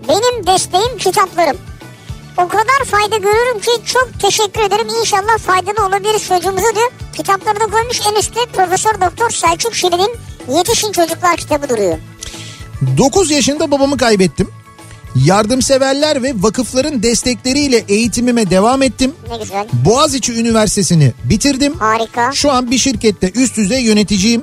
benim 0.09 0.47
desteğim 0.47 0.99
kitaplarım. 0.99 1.57
O 2.39 2.49
kadar 2.49 2.85
fayda 2.85 3.17
görürüm 3.17 3.61
ki 3.61 3.71
çok 3.85 4.11
teşekkür 4.21 4.61
ederim. 4.63 4.87
İnşallah 5.01 5.39
faydalı 5.39 5.87
olabilir 5.87 6.19
çocuğumuza 6.19 6.75
diyor. 6.75 6.91
Kitapları 7.17 7.61
da 7.61 7.67
koymuş 7.67 8.01
en 8.11 8.21
üstte 8.21 8.41
Profesör 8.53 9.01
Doktor 9.01 9.31
Selçuk 9.31 9.75
Şirin'in 9.75 10.11
Yetişin 10.57 10.93
Çocuklar 10.93 11.37
kitabı 11.37 11.69
duruyor. 11.69 11.99
9 12.99 13.31
yaşında 13.31 13.71
babamı 13.71 13.97
kaybettim. 13.97 14.49
Yardımseverler 15.25 16.23
ve 16.23 16.33
vakıfların 16.37 17.03
destekleriyle 17.03 17.85
eğitimime 17.89 18.51
devam 18.51 18.83
ettim. 18.83 19.13
Ne 19.31 19.39
güzel. 19.39 19.67
Boğaziçi 19.73 20.33
Üniversitesi'ni 20.33 21.13
bitirdim. 21.25 21.75
Harika. 21.79 22.33
Şu 22.33 22.51
an 22.53 22.71
bir 22.71 22.79
şirkette 22.79 23.31
üst 23.35 23.57
düzey 23.57 23.83
yöneticiyim. 23.83 24.43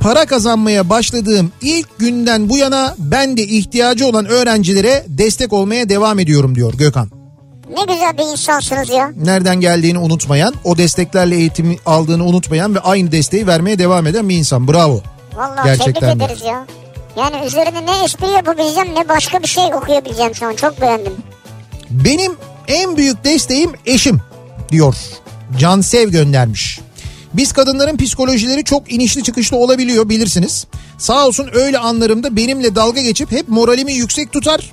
Para 0.00 0.26
kazanmaya 0.26 0.90
başladığım 0.90 1.52
ilk 1.62 1.98
günden 1.98 2.48
bu 2.48 2.58
yana 2.58 2.94
ben 2.98 3.36
de 3.36 3.42
ihtiyacı 3.42 4.06
olan 4.06 4.26
öğrencilere 4.26 5.04
destek 5.08 5.52
olmaya 5.52 5.88
devam 5.88 6.18
ediyorum 6.18 6.54
diyor 6.54 6.74
Gökhan. 6.74 7.25
Ne 7.70 7.94
güzel 7.94 8.18
bir 8.18 8.32
insansınız 8.32 8.88
ya. 8.88 9.12
Nereden 9.24 9.60
geldiğini 9.60 9.98
unutmayan, 9.98 10.54
o 10.64 10.78
desteklerle 10.78 11.36
eğitimi 11.36 11.76
aldığını 11.86 12.24
unutmayan 12.24 12.74
ve 12.74 12.80
aynı 12.80 13.12
desteği 13.12 13.46
vermeye 13.46 13.78
devam 13.78 14.06
eden 14.06 14.28
bir 14.28 14.36
insan. 14.36 14.68
Bravo. 14.68 15.02
Vallahi 15.36 15.64
Gerçekten 15.64 16.00
tebrik 16.00 16.20
de. 16.20 16.24
ederiz 16.24 16.42
ya. 16.42 16.66
Yani 17.16 17.46
üzerine 17.46 17.86
ne 17.86 18.04
espri 18.04 18.26
yapabileceğim 18.26 18.94
ne 18.94 19.08
başka 19.08 19.42
bir 19.42 19.46
şey 19.48 19.74
okuyabileceğim 19.74 20.34
şu 20.34 20.46
an. 20.46 20.54
Çok 20.54 20.80
beğendim. 20.80 21.12
Benim 21.90 22.32
en 22.68 22.96
büyük 22.96 23.24
desteğim 23.24 23.72
eşim 23.86 24.20
diyor. 24.70 24.96
Cansev 25.58 26.08
göndermiş. 26.10 26.80
Biz 27.34 27.52
kadınların 27.52 27.96
psikolojileri 27.96 28.64
çok 28.64 28.92
inişli 28.92 29.22
çıkışlı 29.22 29.56
olabiliyor 29.56 30.08
bilirsiniz. 30.08 30.66
Sağ 30.98 31.26
olsun 31.26 31.48
öyle 31.54 31.78
anlarımda 31.78 32.36
benimle 32.36 32.74
dalga 32.74 33.00
geçip 33.00 33.32
hep 33.32 33.48
moralimi 33.48 33.92
yüksek 33.92 34.32
tutar. 34.32 34.72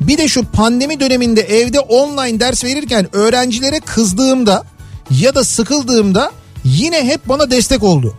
Bir 0.00 0.18
de 0.18 0.28
şu 0.28 0.44
pandemi 0.44 1.00
döneminde 1.00 1.40
evde 1.40 1.80
online 1.80 2.40
ders 2.40 2.64
verirken 2.64 3.16
öğrencilere 3.16 3.80
kızdığımda 3.80 4.64
ya 5.10 5.34
da 5.34 5.44
sıkıldığımda 5.44 6.32
yine 6.64 7.04
hep 7.04 7.28
bana 7.28 7.50
destek 7.50 7.82
oldu. 7.82 8.14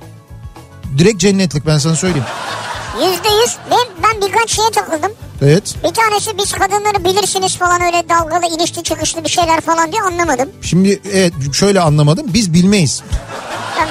Direkt 0.97 1.19
cennetlik 1.19 1.65
ben 1.65 1.78
sana 1.78 1.95
söyleyeyim. 1.95 2.26
Yüzde 2.95 3.30
yüz. 3.41 3.57
Ben, 3.71 3.88
ben 4.03 4.28
birkaç 4.28 4.51
şeye 4.51 4.69
takıldım. 4.71 5.11
Evet. 5.41 5.76
Bir 5.84 5.93
tanesi 5.93 6.38
biz 6.38 6.51
kadınları 6.51 7.03
bilirsiniz 7.03 7.57
falan 7.57 7.82
öyle 7.82 8.09
dalgalı 8.09 8.55
inişli 8.55 8.84
çıkışlı 8.84 9.23
bir 9.23 9.30
şeyler 9.30 9.61
falan 9.61 9.91
diye 9.91 10.01
anlamadım. 10.01 10.49
Şimdi 10.61 11.01
evet 11.13 11.34
şöyle 11.53 11.82
anlamadım. 11.82 12.26
Biz 12.34 12.53
bilmeyiz. 12.53 13.03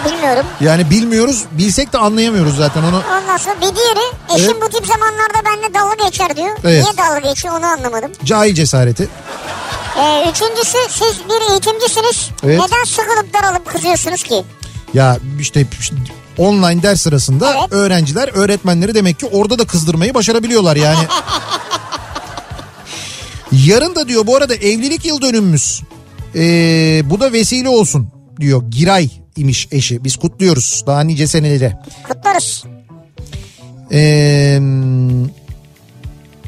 Bilmiyorum. 0.04 0.46
Yani 0.60 0.90
bilmiyoruz. 0.90 1.44
Bilsek 1.52 1.92
de 1.92 1.98
anlayamıyoruz 1.98 2.56
zaten 2.56 2.82
onu. 2.82 3.02
Ondan 3.20 3.36
sonra 3.36 3.56
bir 3.56 3.60
diğeri 3.76 4.14
eşim 4.34 4.50
Evet. 4.50 4.62
bu 4.62 4.68
tip 4.78 4.86
zamanlarda 4.86 5.44
benimle 5.50 5.74
dalga 5.74 6.04
geçer 6.04 6.36
diyor. 6.36 6.56
Evet. 6.64 6.82
Niye 6.84 6.96
dalga 6.96 7.18
geçiyor 7.28 7.54
onu 7.58 7.66
anlamadım. 7.66 8.10
Cahil 8.24 8.54
cesareti. 8.54 9.08
Ee, 9.98 10.30
üçüncüsü 10.30 10.78
siz 10.88 11.20
bir 11.28 11.50
eğitimcisiniz. 11.50 12.30
Evet. 12.44 12.60
Neden 12.60 12.84
sıkılıp 12.84 13.34
daralıp 13.34 13.66
kızıyorsunuz 13.66 14.22
ki? 14.22 14.44
Ya 14.94 15.18
işte 15.40 15.66
online 16.38 16.82
ders 16.82 17.00
sırasında 17.00 17.54
Evet. 17.60 17.72
öğrenciler 17.72 18.30
öğretmenleri 18.34 18.94
demek 18.94 19.20
ki 19.20 19.26
orada 19.26 19.58
da 19.58 19.64
kızdırmayı 19.66 20.14
başarabiliyorlar 20.14 20.76
yani. 20.76 20.98
Yarın 23.52 23.94
da 23.94 24.08
diyor 24.08 24.26
bu 24.26 24.36
arada 24.36 24.54
evlilik 24.54 25.04
yıl 25.04 25.20
dönümümüz. 25.22 25.82
Ee, 26.34 27.02
bu 27.04 27.20
da 27.20 27.32
vesile 27.32 27.68
olsun 27.68 28.08
diyor. 28.40 28.62
Giray 28.70 29.08
imiş 29.36 29.68
eşi. 29.70 30.04
Biz 30.04 30.16
kutluyoruz 30.16 30.84
daha 30.86 31.00
nice 31.00 31.26
senelere. 31.26 31.78
Kutlarız. 32.08 32.64
Ee, 33.92 34.58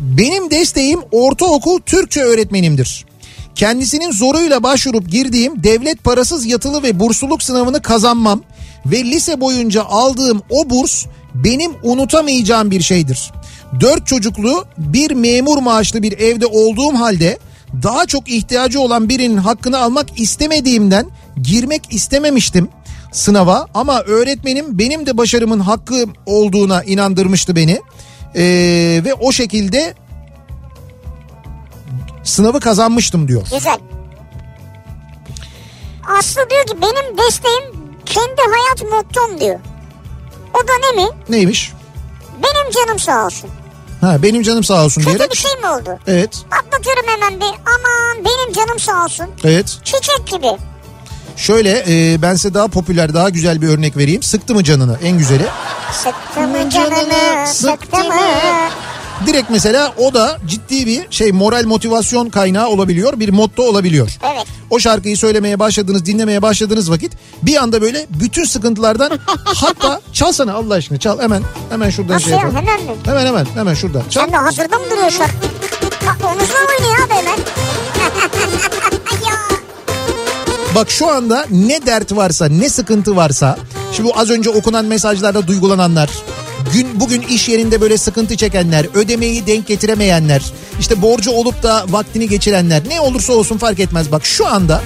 benim 0.00 0.50
desteğim 0.50 1.00
ortaokul 1.12 1.80
Türkçe 1.80 2.20
öğretmenimdir. 2.20 3.06
Kendisinin 3.54 4.12
zoruyla 4.12 4.62
başvurup 4.62 5.10
girdiğim 5.10 5.62
devlet 5.62 6.04
parasız 6.04 6.46
yatılı 6.46 6.82
ve 6.82 7.00
bursluluk 7.00 7.42
sınavını 7.42 7.82
kazanmam 7.82 8.42
ve 8.86 9.04
lise 9.04 9.40
boyunca 9.40 9.84
aldığım 9.84 10.42
o 10.50 10.70
burs 10.70 11.06
benim 11.34 11.72
unutamayacağım 11.82 12.70
bir 12.70 12.80
şeydir. 12.80 13.32
Dört 13.80 14.06
çocuklu 14.06 14.64
bir 14.78 15.10
memur 15.10 15.58
maaşlı 15.58 16.02
bir 16.02 16.18
evde 16.18 16.46
olduğum 16.46 16.94
halde 16.94 17.38
daha 17.82 18.06
çok 18.06 18.28
ihtiyacı 18.28 18.80
olan 18.80 19.08
birinin 19.08 19.36
hakkını 19.36 19.78
almak 19.78 20.20
istemediğimden 20.20 21.06
girmek 21.42 21.92
istememiştim 21.92 22.68
sınava 23.12 23.66
ama 23.74 24.00
öğretmenim 24.00 24.78
benim 24.78 25.06
de 25.06 25.16
başarımın 25.18 25.60
hakkı 25.60 26.04
olduğuna 26.26 26.82
inandırmıştı 26.82 27.56
beni. 27.56 27.80
Ee, 28.36 28.42
ve 29.04 29.14
o 29.14 29.32
şekilde 29.32 29.94
sınavı 32.24 32.60
kazanmıştım 32.60 33.28
diyor. 33.28 33.42
Güzel. 33.54 33.78
Aslı 36.18 36.50
diyor 36.50 36.66
ki 36.66 36.74
benim 36.82 37.18
desteğim 37.18 37.64
kendi 38.06 38.40
hayat 38.54 38.92
mottom 38.92 39.40
diyor. 39.40 39.58
O 40.54 40.68
da 40.68 40.72
ne 40.92 41.02
mi? 41.02 41.08
Neymiş? 41.28 41.72
Benim 42.42 42.70
canım 42.70 42.98
sağ 42.98 43.26
olsun. 43.26 43.50
Ha 44.00 44.22
benim 44.22 44.42
canım 44.42 44.64
sağ 44.64 44.84
olsun 44.84 45.02
Kötü 45.02 45.14
diyerek. 45.18 45.32
bir 45.32 45.36
şey 45.36 45.50
mi 45.60 45.66
oldu? 45.68 45.98
Evet, 46.06 46.44
Atlatıyorum 46.50 47.04
hemen 47.06 47.40
bir 47.40 47.46
aman 47.46 48.24
benim 48.24 48.52
canım 48.52 48.78
sağ 48.78 49.04
olsun. 49.04 49.26
evet. 49.44 49.78
Çiçek 49.84 50.26
gibi. 50.26 50.48
Şöyle 51.36 51.84
e, 51.88 52.22
ben 52.22 52.34
size 52.34 52.54
daha 52.54 52.68
popüler, 52.68 53.14
daha 53.14 53.28
güzel 53.28 53.62
bir 53.62 53.68
örnek 53.68 53.96
vereyim. 53.96 54.22
Sıktı 54.22 54.54
mı 54.54 54.64
canını 54.64 54.98
en 55.02 55.18
güzeli. 55.18 55.46
Sıktı 55.92 56.40
mı 56.40 56.70
canını 56.70 57.46
sıktı 57.46 57.96
mı? 58.04 58.14
Direkt 59.26 59.50
mesela 59.50 59.94
o 59.98 60.14
da 60.14 60.38
ciddi 60.46 60.86
bir 60.86 61.06
şey 61.10 61.32
moral 61.32 61.64
motivasyon 61.64 62.28
kaynağı 62.30 62.68
olabiliyor. 62.68 63.20
Bir 63.20 63.28
motto 63.28 63.62
olabiliyor. 63.62 64.10
Evet. 64.34 64.46
O 64.70 64.78
şarkıyı 64.78 65.16
söylemeye 65.16 65.58
başladınız, 65.58 66.06
dinlemeye 66.06 66.42
başladığınız 66.42 66.90
vakit 66.90 67.12
bir 67.42 67.56
anda 67.56 67.82
böyle 67.82 68.06
bütün 68.10 68.44
sıkıntılardan 68.44 69.18
hatta 69.44 70.00
çalsana 70.12 70.54
Allah 70.54 70.74
aşkına 70.74 70.98
çal 70.98 71.20
hemen 71.20 71.42
hemen 71.70 71.90
şuradan 71.90 72.14
Nasıl 72.14 72.24
şey 72.24 72.34
ya 72.34 72.38
yapalım. 72.38 72.56
hemen 72.56 72.82
mi? 72.82 72.90
Hemen 73.04 73.26
hemen 73.26 73.46
hemen 73.54 73.74
şurada. 73.74 74.02
Çal. 74.10 74.20
Sen 74.22 74.32
de 74.32 74.36
hazırda 74.36 74.78
mı 74.78 74.84
duruyor 74.90 75.10
şarkı? 75.10 75.34
Omuzla 76.26 76.54
oynuyor 76.78 77.06
abi 77.06 77.14
hemen. 77.14 77.38
Bak 80.76 80.90
şu 80.90 81.08
anda 81.08 81.46
ne 81.50 81.86
dert 81.86 82.16
varsa 82.16 82.46
ne 82.46 82.68
sıkıntı 82.68 83.16
varsa 83.16 83.58
şimdi 83.92 84.08
bu 84.08 84.18
az 84.18 84.30
önce 84.30 84.50
okunan 84.50 84.84
mesajlarda 84.84 85.46
duygulananlar 85.46 86.10
gün 86.72 87.00
bugün 87.00 87.22
iş 87.22 87.48
yerinde 87.48 87.80
böyle 87.80 87.98
sıkıntı 87.98 88.36
çekenler 88.36 88.86
ödemeyi 88.94 89.46
denk 89.46 89.66
getiremeyenler 89.66 90.42
işte 90.80 91.02
borcu 91.02 91.30
olup 91.30 91.62
da 91.62 91.84
vaktini 91.88 92.28
geçirenler 92.28 92.88
ne 92.88 93.00
olursa 93.00 93.32
olsun 93.32 93.58
fark 93.58 93.80
etmez. 93.80 94.12
Bak 94.12 94.26
şu 94.26 94.46
anda 94.46 94.82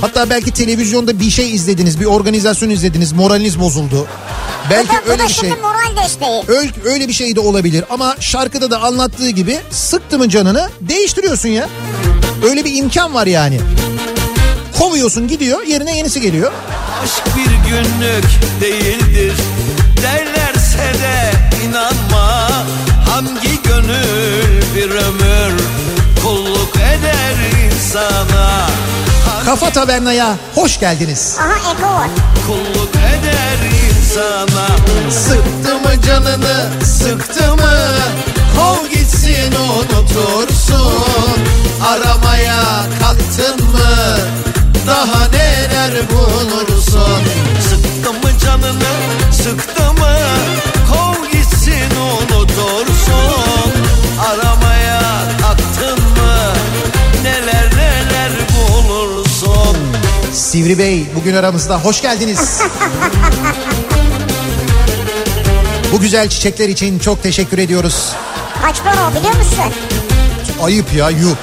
hatta 0.00 0.30
belki 0.30 0.50
televizyonda 0.50 1.20
bir 1.20 1.30
şey 1.30 1.54
izlediniz 1.54 2.00
bir 2.00 2.04
organizasyon 2.04 2.70
izlediniz 2.70 3.12
moraliniz 3.12 3.60
bozuldu. 3.60 4.06
Belki 4.70 4.88
Bu 4.88 4.92
da, 4.92 5.06
bu 5.06 5.10
öyle 5.10 5.22
da 5.22 5.28
bir 5.28 5.32
şey 5.32 5.50
moral 5.50 6.04
desteği. 6.04 6.42
öyle, 6.48 6.72
öyle 6.84 7.08
bir 7.08 7.12
şey 7.12 7.36
de 7.36 7.40
olabilir 7.40 7.84
ama 7.90 8.16
şarkıda 8.20 8.70
da 8.70 8.80
anlattığı 8.82 9.30
gibi 9.30 9.58
sıktı 9.70 10.18
mı 10.18 10.28
canını? 10.28 10.68
Değiştiriyorsun 10.80 11.48
ya. 11.48 11.68
Öyle 12.50 12.64
bir 12.64 12.74
imkan 12.74 13.14
var 13.14 13.26
yani 13.26 13.60
kovuyorsun 14.78 15.28
gidiyor 15.28 15.62
yerine 15.62 15.96
yenisi 15.96 16.20
geliyor. 16.20 16.52
Aşk 17.04 17.22
bir 17.36 17.70
günlük 17.70 18.24
değildir. 18.60 19.34
Derlerse 20.02 20.78
de 21.02 21.32
inanma. 21.66 22.48
Hangi 23.10 23.62
gönül 23.62 24.62
bir 24.76 24.90
ömür 24.90 25.60
kulluk 26.22 26.76
eder 26.76 27.34
insana? 27.66 28.66
Hangi 29.28 29.44
Kafa 29.46 29.70
Taverna'ya 29.70 30.36
hoş 30.54 30.80
geldiniz. 30.80 31.36
Aha 31.40 31.72
ego 31.72 31.86
var. 31.86 32.08
kulluk 32.46 32.90
eder 32.96 33.58
insana? 33.90 34.66
Sıktı 35.10 35.74
mı 35.74 36.02
canını 36.06 36.84
sıktı 36.84 37.56
mı? 37.56 37.72
Kov 38.56 38.88
gitsin 38.90 39.52
unutursun. 39.52 40.94
Aramaya 41.88 42.62
kalktın 43.00 43.66
mı 43.66 44.18
Daha 44.86 45.28
neler 45.28 46.10
bulursun 46.10 47.22
Sıktı 47.60 48.12
mı 48.12 48.38
canını 48.44 48.94
sıktı 49.32 49.92
mı 49.92 50.16
Kov 50.92 51.30
gitsin 51.32 51.90
unutursun 52.00 53.72
Aramaya 54.20 55.00
kalktın 55.40 55.98
mı 56.04 56.52
Neler 57.22 57.70
neler 57.76 58.30
bulursun 58.52 59.76
Sivri 60.32 60.78
Bey 60.78 61.06
bugün 61.16 61.34
aramızda 61.34 61.78
hoş 61.78 62.02
geldiniz. 62.02 62.62
Bu 65.92 66.00
güzel 66.00 66.28
çiçekler 66.28 66.68
için 66.68 66.98
çok 66.98 67.22
teşekkür 67.22 67.58
ediyoruz. 67.58 68.12
Kaç 68.62 68.82
para 68.82 69.08
o 69.10 69.14
biliyor 69.18 69.34
musun? 69.34 69.64
Ayıp 70.62 70.94
ya 70.94 71.10
yuh. 71.10 71.36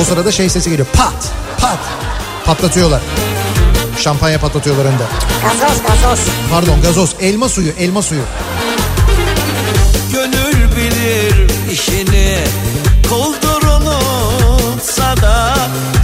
O 0.00 0.04
sırada 0.04 0.32
şey 0.32 0.48
sesi 0.48 0.70
geliyor. 0.70 0.88
Pat 0.92 1.32
pat 1.60 1.78
patlatıyorlar. 2.44 3.00
Şampanya 3.98 4.40
patlatıyorlar 4.40 4.84
önde. 4.84 5.02
Gazoz 5.42 5.82
gazoz. 5.82 6.26
Pardon 6.50 6.82
gazoz 6.82 7.14
elma 7.20 7.48
suyu 7.48 7.72
elma 7.78 8.02
suyu. 8.02 8.22
Gönül 10.12 10.76
bilir 10.76 11.50
işini 11.72 12.38
Kuldur 13.08 13.62
unutsa 13.62 15.16
da 15.16 15.54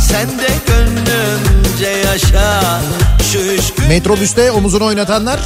Sen 0.09 0.29
de 0.29 0.49
gönlünce 0.67 2.09
yaşa 2.09 2.81
Şu 3.33 3.39
üç 3.39 3.75
gün 3.75 3.89
Metrobüste 3.89 4.53
omuzunu 4.53 4.85
oynatanlar, 4.85 5.41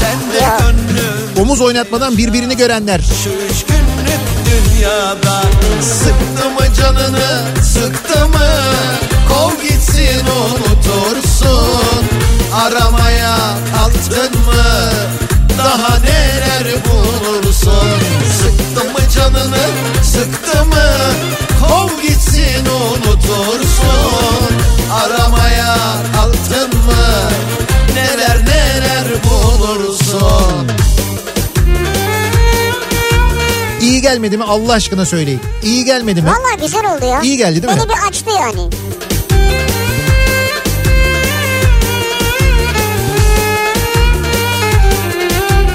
sen 0.00 0.32
de 0.32 0.46
gönlün 0.58 1.42
omuz 1.42 1.60
oynatmadan 1.60 2.18
birbirini 2.18 2.56
görenler. 2.56 3.00
Şu 3.24 3.30
üç 3.30 3.64
günlük 3.66 3.95
dünyada. 4.56 5.42
Sıktı 5.80 6.50
mı 6.50 6.74
canını 6.74 7.62
sıktı 7.62 8.28
mı? 8.28 8.48
Kov 9.28 9.62
gitsin 9.62 10.26
unutursun. 10.26 12.04
Aramaya 12.54 13.36
kalktın 13.74 14.40
mı? 14.40 14.90
Daha 15.58 15.98
neler 15.98 16.74
bulursun? 16.84 17.90
Sıktı 18.40 18.84
mı 18.84 19.10
canını 19.14 19.66
sıktı 20.02 20.64
mı? 20.64 20.86
Kov 21.60 22.02
gitsin 22.02 22.66
unutursun 22.66 23.95
gelmedi 34.06 34.36
mi 34.38 34.44
Allah 34.44 34.72
aşkına 34.72 35.06
söyleyin. 35.06 35.40
İyi 35.62 35.84
gelmedi 35.84 36.22
mi? 36.22 36.28
Valla 36.28 36.64
güzel 36.66 36.94
oldu 36.96 37.04
ya. 37.04 37.20
İyi 37.20 37.36
geldi 37.36 37.62
değil 37.62 37.74
mi? 37.74 37.80
Beni 37.80 37.88
bir 37.88 38.08
açtı 38.08 38.30
yani. 38.30 38.70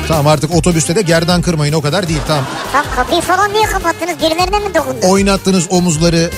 Tamam 0.08 0.28
artık 0.28 0.56
otobüste 0.56 0.96
de 0.96 1.02
gerdan 1.02 1.42
kırmayın 1.42 1.74
o 1.74 1.82
kadar 1.82 2.08
değil 2.08 2.20
tamam. 2.28 2.46
Tam 2.72 2.86
kapıyı 2.96 3.22
falan 3.22 3.54
niye 3.54 3.64
kapattınız? 3.66 4.20
Birilerine 4.20 4.60
mi 4.60 4.76
dokundu? 4.76 4.98
Oynattınız 5.08 5.66
omuzları 5.70 6.30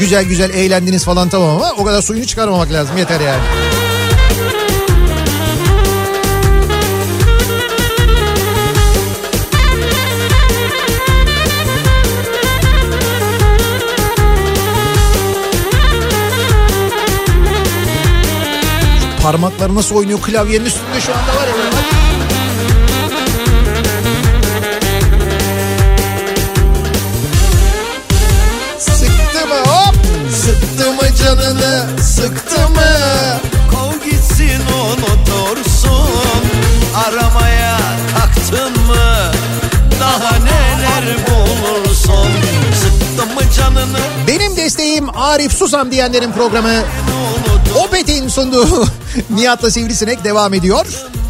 güzel 0.00 0.24
güzel 0.24 0.50
eğlendiniz 0.50 1.04
falan 1.04 1.28
tamam 1.28 1.48
ama 1.50 1.72
o 1.78 1.84
kadar 1.84 2.02
suyunu 2.02 2.26
çıkarmamak 2.26 2.72
lazım 2.72 2.96
yeter 2.96 3.20
yani. 3.20 3.42
Parmaklar 19.26 19.74
nasıl 19.74 19.96
oynuyor? 19.96 20.20
Klavyenin 20.22 20.64
üstünde 20.64 21.00
şu 21.00 21.12
anda 21.12 21.40
var 21.40 21.46
ya. 21.46 21.54
Sıktı 28.78 29.46
mı 29.48 29.54
hop? 29.54 29.94
Sıktı 30.32 30.92
mı 30.92 31.14
canını 31.24 32.02
sıktı 32.02 32.60
mı 32.70 32.92
Kov 33.70 34.10
gitsin 34.10 34.60
unutursun 34.84 36.44
Aramaya 37.06 37.78
kalktın 38.18 38.86
mı? 38.86 39.32
Daha 40.00 40.38
neler 40.38 41.16
bulursun? 41.28 42.28
Sıktı 42.82 43.34
mı 43.34 43.40
canını? 43.56 43.98
Benim 44.28 44.56
desteğim 44.56 45.18
Arif 45.18 45.52
Susam 45.52 45.90
diyenlerin 45.90 46.32
programı 46.32 46.82
Opet'in 47.86 48.28
sunduğu 48.28 48.84
Nihat'la 49.30 49.70
Sivrisinek 49.70 50.24
devam 50.24 50.54
ediyor. 50.54 50.86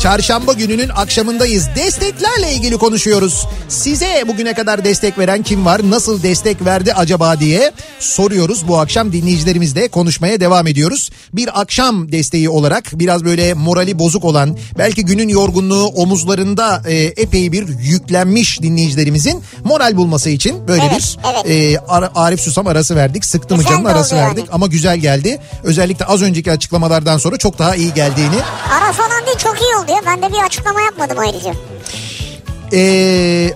Çarşamba 0.07 0.53
gününün 0.53 0.89
akşamındayız. 0.89 1.69
Desteklerle 1.77 2.53
ilgili 2.53 2.77
konuşuyoruz. 2.77 3.47
Size 3.69 4.25
bugüne 4.29 4.55
kadar 4.55 4.85
destek 4.85 5.19
veren 5.19 5.43
kim 5.43 5.67
var? 5.67 5.81
Nasıl 5.91 6.23
destek 6.23 6.65
verdi 6.65 6.93
acaba 6.95 7.41
diye 7.41 7.73
soruyoruz. 8.01 8.69
Bu 8.69 8.79
akşam 8.79 9.13
dinleyicilerimizle 9.13 9.89
konuşmaya 9.89 10.41
devam 10.41 10.67
ediyoruz. 10.67 11.11
Bir 11.33 11.61
akşam 11.61 12.13
desteği 12.13 12.49
olarak 12.49 12.85
biraz 12.93 13.25
böyle 13.25 13.55
morali 13.55 13.99
bozuk 13.99 14.25
olan 14.25 14.59
belki 14.79 15.05
günün 15.05 15.29
yorgunluğu 15.29 15.87
omuzlarında 15.87 16.83
e, 16.87 16.95
epey 16.97 17.53
bir 17.53 17.69
yüklenmiş 17.69 18.63
dinleyicilerimizin 18.63 19.43
moral 19.65 19.97
bulması 19.97 20.31
için 20.31 20.69
böyle 20.69 20.83
Evet, 20.83 20.99
bir 20.99 21.19
evet. 21.35 21.75
e, 21.75 21.81
Ar- 21.89 22.11
Arif 22.15 22.41
Susam 22.41 22.67
arası 22.67 22.97
verdik. 22.97 23.25
Sıktı 23.25 23.57
mı 23.57 23.65
canın 23.65 23.85
arası 23.85 24.17
verdik 24.17 24.39
yani. 24.39 24.49
ama 24.53 24.67
güzel 24.67 24.99
geldi. 24.99 25.39
Özellikle 25.65 26.05
az 26.05 26.23
önceki 26.23 26.53
açıklamalardan 26.53 27.19
sonra 27.19 27.37
çok 27.37 27.59
daha 27.59 27.77
iyi 27.77 27.95
geldiğini 27.95 28.37
Ara 28.73 28.93
falan 28.93 29.27
değil 29.27 29.39
çok 29.39 29.57
iyi 29.63 29.77
oldu 29.77 29.91
ya. 29.91 29.96
Ben 30.07 30.23
de 30.23 30.33
bir 30.33 30.39
açıklama 30.47 30.81
yapmadım 30.81 31.19
ayrıca. 31.19 31.53
Ee, 32.73 33.55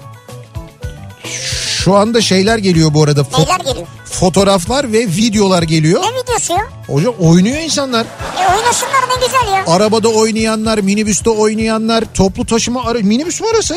şu 1.78 1.96
anda 1.96 2.20
şeyler 2.20 2.58
geliyor 2.58 2.94
bu 2.94 3.02
arada. 3.02 3.20
Fo- 3.20 3.38
Neyler 3.40 3.60
geliyor? 3.60 3.86
fotoğraflar 4.04 4.92
ve 4.92 4.98
videolar 4.98 5.62
geliyor. 5.62 6.02
Ne 6.02 6.22
videosu 6.22 6.52
ya? 6.52 6.66
Hocam 6.86 7.14
oynuyor 7.20 7.56
insanlar. 7.60 8.06
E 8.40 8.56
oynasınlar 8.56 9.00
ne 9.20 9.26
güzel 9.26 9.52
ya. 9.56 9.64
Arabada 9.74 10.08
oynayanlar, 10.08 10.78
minibüste 10.78 11.30
oynayanlar, 11.30 12.04
toplu 12.14 12.46
taşıma 12.46 12.84
ara 12.84 12.98
minibüs 12.98 13.40
mü 13.40 13.46
arası? 13.54 13.76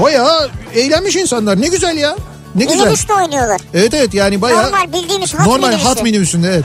Bayağı 0.00 0.50
eğlenmiş 0.74 1.16
insanlar. 1.16 1.60
Ne 1.60 1.68
güzel 1.68 1.96
ya. 1.96 2.16
Ne 2.54 2.64
güzel. 2.64 2.78
Minibüste 2.80 3.14
oynuyorlar. 3.14 3.60
Evet 3.74 3.94
evet 3.94 4.14
yani 4.14 4.42
bayağı 4.42 4.64
Normal 4.66 4.92
bildiğimiz 4.92 5.34
hat 5.34 5.46
normal 5.46 5.68
minibüsü. 5.68 5.88
hat 5.88 6.02
minibüsünde 6.02 6.48
evet. 6.48 6.64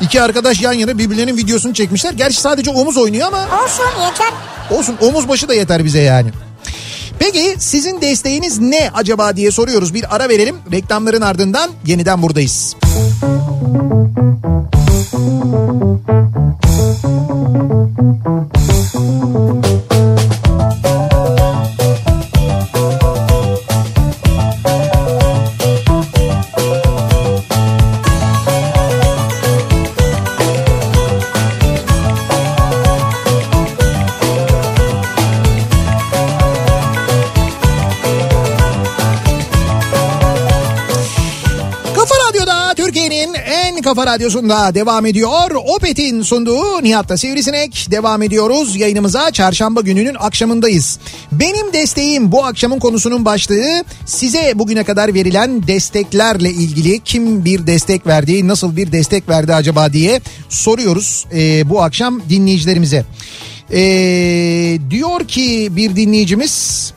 İki 0.00 0.22
arkadaş 0.22 0.60
yan 0.60 0.72
yana 0.72 0.98
birbirlerinin 0.98 1.36
videosunu 1.36 1.74
çekmişler. 1.74 2.12
Gerçi 2.12 2.40
sadece 2.40 2.70
omuz 2.70 2.96
oynuyor 2.96 3.26
ama 3.26 3.38
Olsun 3.38 4.00
yeter. 4.08 4.32
Olsun 4.70 4.96
omuz 5.00 5.28
başı 5.28 5.48
da 5.48 5.54
yeter 5.54 5.84
bize 5.84 6.00
yani. 6.00 6.30
Peki 7.18 7.54
sizin 7.58 8.00
desteğiniz 8.00 8.58
ne 8.58 8.90
acaba 8.94 9.36
diye 9.36 9.50
soruyoruz. 9.50 9.94
Bir 9.94 10.16
ara 10.16 10.28
verelim. 10.28 10.56
Reklamların 10.72 11.20
ardından 11.20 11.70
yeniden 11.86 12.22
buradayız. 12.22 12.76
Kafa 19.20 19.89
kafa 43.94 44.06
radyosunda 44.06 44.74
devam 44.74 45.06
ediyor. 45.06 45.50
Opet'in 45.76 46.22
sunduğu 46.22 46.82
Nihat'ta 46.82 47.16
Sivrisinek 47.16 47.86
devam 47.90 48.22
ediyoruz. 48.22 48.76
Yayınımıza 48.76 49.30
çarşamba 49.30 49.80
gününün 49.80 50.14
akşamındayız. 50.14 50.98
Benim 51.32 51.72
desteğim 51.72 52.32
bu 52.32 52.44
akşamın 52.44 52.78
konusunun 52.78 53.24
başlığı 53.24 53.84
size 54.06 54.52
bugüne 54.54 54.84
kadar 54.84 55.14
verilen 55.14 55.66
desteklerle 55.66 56.50
ilgili 56.50 57.00
kim 57.04 57.44
bir 57.44 57.66
destek 57.66 58.06
verdi, 58.06 58.48
nasıl 58.48 58.76
bir 58.76 58.92
destek 58.92 59.28
verdi 59.28 59.54
acaba 59.54 59.92
diye 59.92 60.20
soruyoruz 60.48 61.26
ee, 61.32 61.70
bu 61.70 61.82
akşam 61.82 62.22
dinleyicilerimize. 62.28 63.04
Ee, 63.72 64.78
diyor 64.90 65.28
ki 65.28 65.68
bir 65.70 65.96
dinleyicimiz 65.96 66.92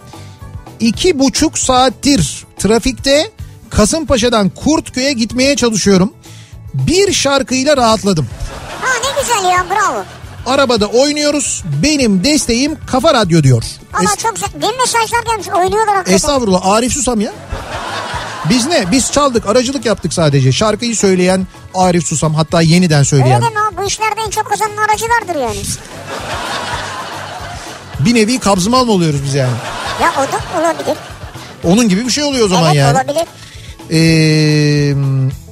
iki 0.80 1.20
buçuk 1.20 1.58
saattir 1.58 2.46
trafikte 2.58 3.30
Kasımpaşa'dan 3.70 4.50
Kurtköy'e 4.50 5.14
gitmeye 5.14 5.56
çalışıyorum. 5.56 6.14
Bir 6.74 7.14
şarkıyla 7.14 7.78
rahatladım. 7.78 8.28
Ha 8.82 8.88
ne 9.04 9.22
güzel 9.22 9.50
ya 9.52 9.66
bravo. 9.70 10.04
Arabada 10.46 10.86
oynuyoruz. 10.86 11.64
Benim 11.84 12.24
desteğim 12.24 12.78
Kafa 12.86 13.14
Radyo 13.14 13.44
diyor. 13.44 13.64
Valla 13.94 14.04
Es- 14.04 14.18
çok 14.18 14.36
güzel. 14.36 14.50
Benim 14.62 14.78
mesajlar 14.78 15.24
gelmiş 15.24 15.48
oynuyorlar 15.48 15.96
hakikaten. 15.96 16.16
Estağfurullah 16.16 16.66
Arif 16.68 16.94
Susam 16.94 17.22
ya. 17.22 17.32
Biz 18.50 18.66
ne? 18.68 18.92
Biz 18.92 19.12
çaldık, 19.12 19.48
aracılık 19.48 19.86
yaptık 19.86 20.14
sadece. 20.14 20.52
Şarkıyı 20.52 20.96
söyleyen 20.96 21.48
Arif 21.74 22.08
Susam 22.08 22.34
hatta 22.34 22.62
yeniden 22.62 23.04
söyleyen. 23.04 23.44
Öyle 23.44 23.46
abi 23.60 23.78
bu 23.78 23.84
işlerde 23.88 24.22
en 24.26 24.30
çok 24.30 24.46
kazanan 24.50 24.78
aracılardır 24.78 25.42
yani. 25.42 25.62
Bir 28.00 28.16
nevi 28.16 28.40
kabzımal 28.40 28.86
mı 28.86 28.92
oluyoruz 28.92 29.20
biz 29.26 29.34
yani? 29.34 29.54
Ya 30.02 30.14
o 30.18 30.22
da 30.22 30.60
olabilir. 30.68 30.98
Onun 31.64 31.90
gibi 31.90 32.06
bir 32.06 32.12
şey 32.12 32.24
oluyor 32.24 32.46
o 32.46 32.50
zaman 32.50 32.66
evet 32.66 32.76
yani. 32.76 32.98
olabilir. 32.98 33.28
Ee, 33.92 34.94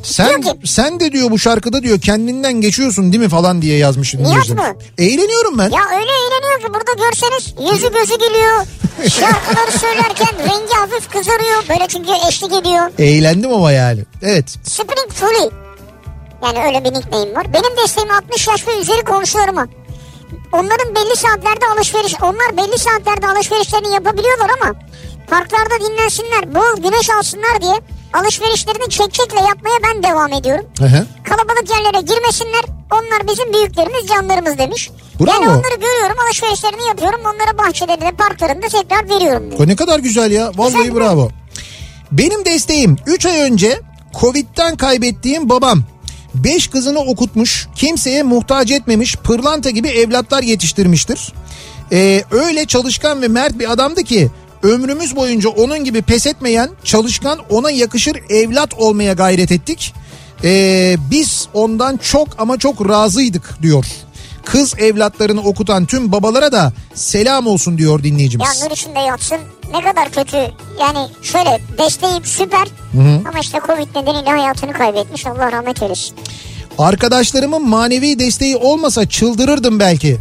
sen 0.04 0.44
sen 0.66 1.00
de 1.00 1.12
diyor 1.12 1.32
bu 1.32 1.40
şarkıda 1.40 1.84
diyor 1.84 2.02
kendinden 2.02 2.54
geçiyorsun 2.54 3.12
değil 3.14 3.24
mi 3.24 3.30
falan 3.30 3.62
diye 3.62 3.78
yazmış. 3.78 4.14
Dinleyicimiz. 4.14 4.50
mı? 4.50 4.76
Eğleniyorum 4.98 5.58
ben. 5.58 5.70
Ya 5.70 5.82
öyle 5.94 6.12
eğleniyor 6.12 6.60
ki 6.60 6.68
burada 6.74 6.94
görseniz 6.94 7.72
yüzü 7.74 7.94
gözü 7.94 8.14
gülüyor. 8.20 8.66
Şarkıları 9.10 9.72
söylerken 9.80 10.40
rengi 10.40 10.74
hafif 10.74 11.10
kızarıyor. 11.12 11.64
Böyle 11.70 11.88
çünkü 11.88 12.12
eşlik 12.28 12.54
ediyor. 12.54 12.92
Eğlendim 13.00 13.54
ama 13.54 13.72
yani. 13.72 14.06
Evet. 14.22 14.50
Spring 14.64 15.10
Fully. 15.14 15.50
Yani 16.44 16.60
öyle 16.68 16.84
bir 16.84 16.94
nickname 16.94 17.36
var. 17.36 17.54
Benim 17.54 17.78
desteğim 17.84 18.12
60 18.12 18.48
yaş 18.48 18.68
ve 18.68 18.80
üzeri 18.80 19.02
komşularıma. 19.02 19.68
Onların 20.54 20.96
belli 20.96 21.16
saatlerde 21.16 21.66
alışveriş, 21.76 22.16
onlar 22.22 22.58
belli 22.58 22.78
saatlerde 22.78 23.28
alışverişlerini 23.28 23.94
yapabiliyorlar 23.94 24.50
ama 24.62 24.74
parklarda 25.30 25.86
dinlensinler, 25.90 26.56
bol 26.56 26.84
güneş 26.84 27.10
alsınlar 27.10 27.62
diye 27.62 27.74
alışverişlerini 28.14 28.90
çekçekle 28.90 29.40
yapmaya 29.40 29.78
ben 29.84 30.04
devam 30.04 30.34
ediyorum. 30.34 30.66
Hı 30.78 30.86
hı. 30.86 31.06
Kalabalık 31.24 31.70
yerlere 31.70 32.02
girmesinler. 32.02 32.64
Onlar 32.92 33.28
bizim 33.28 33.54
büyüklerimiz, 33.54 34.08
canlarımız 34.08 34.58
demiş. 34.58 34.90
Bravo. 35.20 35.32
Yani 35.32 35.50
onları 35.50 35.76
görüyorum, 35.82 36.18
alışverişlerini 36.28 36.88
yapıyorum. 36.88 37.20
Onlara 37.22 37.58
bahçelerinde, 37.58 38.12
parklarında 38.12 38.68
tekrar 38.68 39.10
veriyorum. 39.10 39.52
diyor. 39.52 39.60
O 39.64 39.68
ne 39.68 39.76
kadar 39.76 40.00
güzel 40.00 40.32
ya. 40.32 40.52
Vallahi 40.56 40.74
Güzel 40.78 40.90
mi? 40.90 40.96
bravo. 40.96 41.30
Benim 42.12 42.46
desteğim 42.46 42.98
3 43.06 43.26
ay 43.26 43.42
önce 43.42 43.80
Covid'den 44.20 44.76
kaybettiğim 44.78 45.50
babam 45.50 45.84
5 46.36 46.68
kızını 46.68 47.00
okutmuş, 47.00 47.68
kimseye 47.76 48.24
muhtaç 48.24 48.72
etmemiş, 48.72 49.16
pırlanta 49.16 49.70
gibi 49.70 49.88
evlatlar 49.88 50.44
yetiştirmiştir. 50.44 51.34
Ee, 51.92 52.24
öyle 52.32 52.66
çalışkan 52.66 53.22
ve 53.22 53.28
mert 53.28 53.60
bir 53.60 53.72
adamdı 53.72 54.04
ki 54.04 54.30
ömrümüz 54.64 55.16
boyunca 55.16 55.50
onun 55.50 55.84
gibi 55.84 56.02
pes 56.02 56.28
etmeyen, 56.28 56.70
çalışkan, 56.84 57.40
ona 57.50 57.72
yakışır 57.72 58.18
evlat 58.30 58.74
olmaya 58.74 59.14
gayret 59.14 59.52
ettik. 59.52 59.94
Ee, 60.44 60.96
biz 61.12 61.48
ondan 61.54 61.98
çok 61.98 62.28
ama 62.38 62.58
çok 62.58 62.90
razıydık 62.90 63.62
diyor. 63.62 63.86
Kız 64.46 64.74
evlatlarını 64.80 65.42
okutan 65.42 65.86
tüm 65.86 66.12
babalara 66.12 66.52
da 66.52 66.74
selam 66.94 67.48
olsun 67.48 67.78
diyor 67.78 68.04
dinleyicimiz. 68.04 68.48
Ya 68.62 68.66
nur 68.66 68.72
içinde 68.72 69.00
yatsın. 69.00 69.38
Ne 69.74 69.82
kadar 69.82 70.12
kötü. 70.12 70.38
Yani 70.80 71.08
şöyle 71.22 71.60
desteği 71.78 72.22
süper. 72.24 72.68
Ama 73.30 73.40
işte 73.42 73.60
Covid 73.68 73.96
nedeniyle 73.96 74.30
hayatını 74.30 74.74
kaybetmiş. 74.74 75.26
Allah 75.26 75.52
rahmet 75.52 75.84
eylesin. 75.84 76.16
Arkadaşlarımın 76.78 77.70
manevi 77.70 78.20
desteği 78.20 78.56
olmasa 78.58 79.10
çıldırırdım 79.10 79.80
belki. 79.80 80.18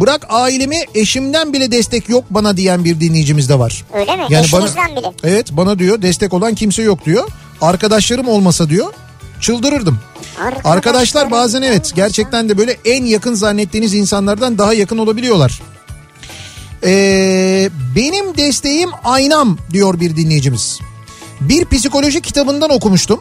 Bırak 0.00 0.26
ailemi 0.28 0.76
eşimden 0.94 1.52
bile 1.52 1.70
destek 1.70 2.08
yok 2.08 2.24
bana 2.30 2.56
diyen 2.56 2.84
bir 2.84 3.00
dinleyicimiz 3.00 3.48
de 3.48 3.58
var. 3.58 3.84
Öyle 3.94 4.16
mi? 4.16 4.22
bana, 4.30 4.40
Eşinizden 4.40 4.96
bile. 4.96 5.12
Evet 5.24 5.46
bana 5.52 5.78
diyor 5.78 6.02
destek 6.02 6.32
olan 6.34 6.54
kimse 6.54 6.82
yok 6.82 7.04
diyor. 7.04 7.28
Arkadaşlarım 7.60 8.28
olmasa 8.28 8.68
diyor 8.68 8.92
çıldırırdım. 9.40 9.98
Arkadaşlar 10.64 11.30
bazen 11.30 11.62
evet 11.62 11.92
gerçekten 11.94 12.48
de 12.48 12.58
böyle 12.58 12.76
en 12.84 13.04
yakın 13.04 13.34
zannettiğiniz 13.34 13.94
insanlardan 13.94 14.58
daha 14.58 14.74
yakın 14.74 14.98
olabiliyorlar. 14.98 15.62
Ee, 16.84 17.70
benim 17.96 18.36
desteğim 18.36 18.90
aynam 19.04 19.58
diyor 19.72 20.00
bir 20.00 20.16
dinleyicimiz. 20.16 20.78
Bir 21.40 21.64
psikoloji 21.64 22.20
kitabından 22.20 22.70
okumuştum. 22.70 23.20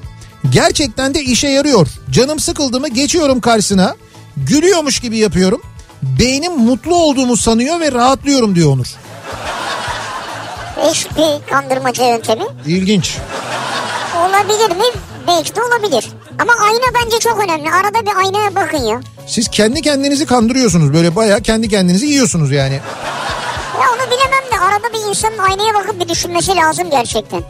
Gerçekten 0.50 1.14
de 1.14 1.24
işe 1.24 1.48
yarıyor. 1.48 1.88
Canım 2.12 2.40
sıkıldı 2.40 2.80
mı 2.80 2.90
geçiyorum 2.90 3.42
karşısına. 3.42 3.96
Gülüyormuş 4.38 5.00
gibi 5.00 5.18
yapıyorum. 5.18 5.62
Beynim 6.04 6.58
mutlu 6.58 6.96
olduğumu 6.96 7.38
sanıyor 7.38 7.80
ve 7.80 7.92
rahatlıyorum 7.92 8.56
diyor 8.56 8.72
Onur. 8.74 8.88
Değişik 10.84 11.18
bir 11.18 11.50
kandırmaca 11.52 12.08
yöntemi. 12.10 12.44
İlginç. 12.66 13.18
Olabilir 14.20 14.70
mi? 14.76 14.86
Belki 15.28 15.56
de 15.56 15.60
olabilir. 15.64 16.06
Ama 16.40 16.54
ayna 16.66 17.04
bence 17.06 17.20
çok 17.20 17.44
önemli. 17.44 17.72
Arada 17.72 18.02
bir 18.06 18.16
aynaya 18.16 18.56
bakın 18.56 18.78
ya. 18.78 19.02
Siz 19.28 19.48
kendi 19.50 19.82
kendinizi 19.82 20.26
kandırıyorsunuz. 20.26 20.94
Böyle 20.94 21.16
bayağı 21.16 21.42
kendi 21.42 21.70
kendinizi 21.70 22.06
yiyorsunuz 22.06 22.52
yani. 22.52 22.74
Ya 23.82 23.86
onu 23.94 24.12
bilemem 24.12 24.52
de 24.52 24.60
arada 24.60 24.94
bir 24.94 25.10
insanın 25.10 25.38
aynaya 25.38 25.74
bakıp 25.74 26.00
bir 26.00 26.10
düşünmesi 26.10 26.56
lazım 26.56 26.90
gerçekten. 26.90 27.42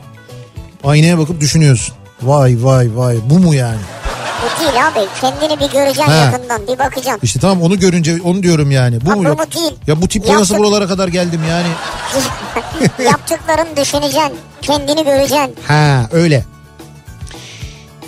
Aynaya 0.84 1.18
bakıp 1.18 1.42
düşünüyorsun. 1.42 1.96
Vay 2.22 2.56
vay 2.60 2.90
vay 2.96 3.18
bu 3.30 3.40
mu 3.40 3.56
yani? 3.56 3.80
Bu 4.46 4.62
değil 4.62 4.88
abi. 4.88 5.00
Kendini 5.22 5.60
bir 5.60 5.72
göreceksin 5.74 6.12
Ha. 6.12 6.16
yakından 6.16 6.68
bir 6.68 6.80
bakacaksın. 6.80 7.20
İşte 7.24 7.40
tamam 7.40 7.62
onu 7.62 7.80
görünce 7.80 8.18
onu 8.24 8.44
diyorum 8.44 8.72
yani. 8.72 9.06
Bu 9.06 9.10
Ha, 9.12 9.16
mu? 9.16 9.24
bu 9.24 9.28
yok? 9.28 9.56
değil. 9.56 9.72
Ya 9.88 10.02
bu 10.02 10.08
tiple 10.08 10.34
nasıl 10.34 10.58
buralara 10.58 10.88
kadar 10.88 11.08
geldim 11.08 11.42
yani? 11.50 11.68
Yaptıklarını 13.10 13.78
düşüneceksin. 13.78 14.34
Kendini 14.62 15.04
göreceksin. 15.04 15.56
Ha 15.68 16.10
öyle. 16.12 16.46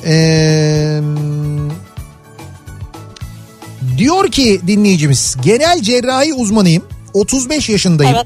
Ee, 0.05 1.01
diyor 3.97 4.31
ki 4.31 4.61
dinleyicimiz 4.67 5.35
genel 5.41 5.81
cerrahi 5.81 6.33
uzmanıyım 6.33 6.83
35 7.13 7.69
yaşındayım. 7.69 8.15
Evet. 8.15 8.25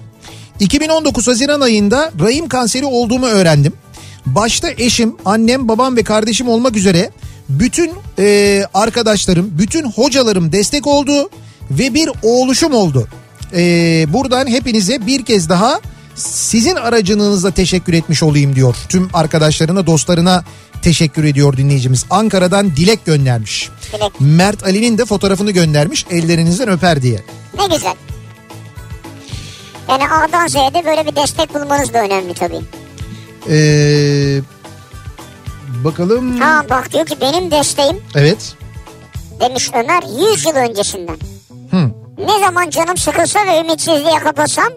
2019 0.60 1.28
Haziran 1.28 1.62
ayında 1.62 2.12
rahim 2.20 2.48
kanseri 2.48 2.86
olduğumu 2.86 3.26
öğrendim. 3.26 3.74
Başta 4.26 4.70
eşim, 4.78 5.16
annem, 5.26 5.68
babam 5.68 5.98
ve 5.98 6.04
kardeşim 6.04 6.50
olmak 6.50 6.76
üzere 6.76 7.12
bütün 7.60 7.92
e, 8.20 8.64
arkadaşlarım, 8.74 9.52
bütün 9.58 9.92
hocalarım 9.92 10.52
destek 10.52 10.88
oldu 10.88 11.30
ve 11.72 11.94
bir 11.94 12.10
oğluşum 12.24 12.74
oldu. 12.74 13.08
E, 13.54 13.64
buradan 14.14 14.48
hepinize 14.48 15.08
bir 15.08 15.26
kez 15.26 15.50
daha 15.50 15.82
sizin 16.16 16.76
aracınızla 16.76 17.52
teşekkür 17.52 17.94
etmiş 17.94 18.24
olayım 18.24 18.56
diyor. 18.56 18.76
Tüm 18.90 19.10
arkadaşlarına, 19.14 19.86
dostlarına 19.88 20.44
teşekkür 20.82 21.24
ediyor 21.24 21.58
dinleyicimiz. 21.58 22.06
Ankara'dan 22.10 22.76
dilek 22.76 23.06
göndermiş. 23.06 23.70
Dilek. 23.94 24.12
Mert 24.20 24.64
Ali'nin 24.64 24.98
de 24.98 25.06
fotoğrafını 25.06 25.52
göndermiş 25.52 26.06
ellerinizden 26.12 26.70
öper 26.70 27.02
diye. 27.02 27.20
Ne 27.60 27.76
güzel. 27.76 27.96
Yani 29.90 30.10
A'dan 30.10 30.48
Z'ye 30.48 30.74
de 30.74 30.86
böyle 30.86 31.06
bir 31.06 31.16
destek 31.16 31.54
bulmanız 31.54 31.94
da 31.94 32.04
önemli 32.04 32.34
tabii. 32.34 32.60
Ee, 33.50 34.42
bakalım. 35.84 36.40
Ha 36.40 36.64
bak 36.70 36.94
diyor 36.94 37.06
ki 37.06 37.16
benim 37.22 37.52
desteğim 37.52 37.98
Evet. 38.16 38.56
demiş 39.40 39.72
Ömer 39.74 40.32
100 40.34 40.46
yıl 40.46 40.56
öncesinden. 40.56 41.18
Hı. 41.72 41.92
Ne 42.18 42.40
zaman 42.46 42.70
canım 42.70 42.98
sıkılsa 42.98 43.40
ve 43.48 43.60
ümitsizliğe 43.60 44.20
kapılsam 44.24 44.70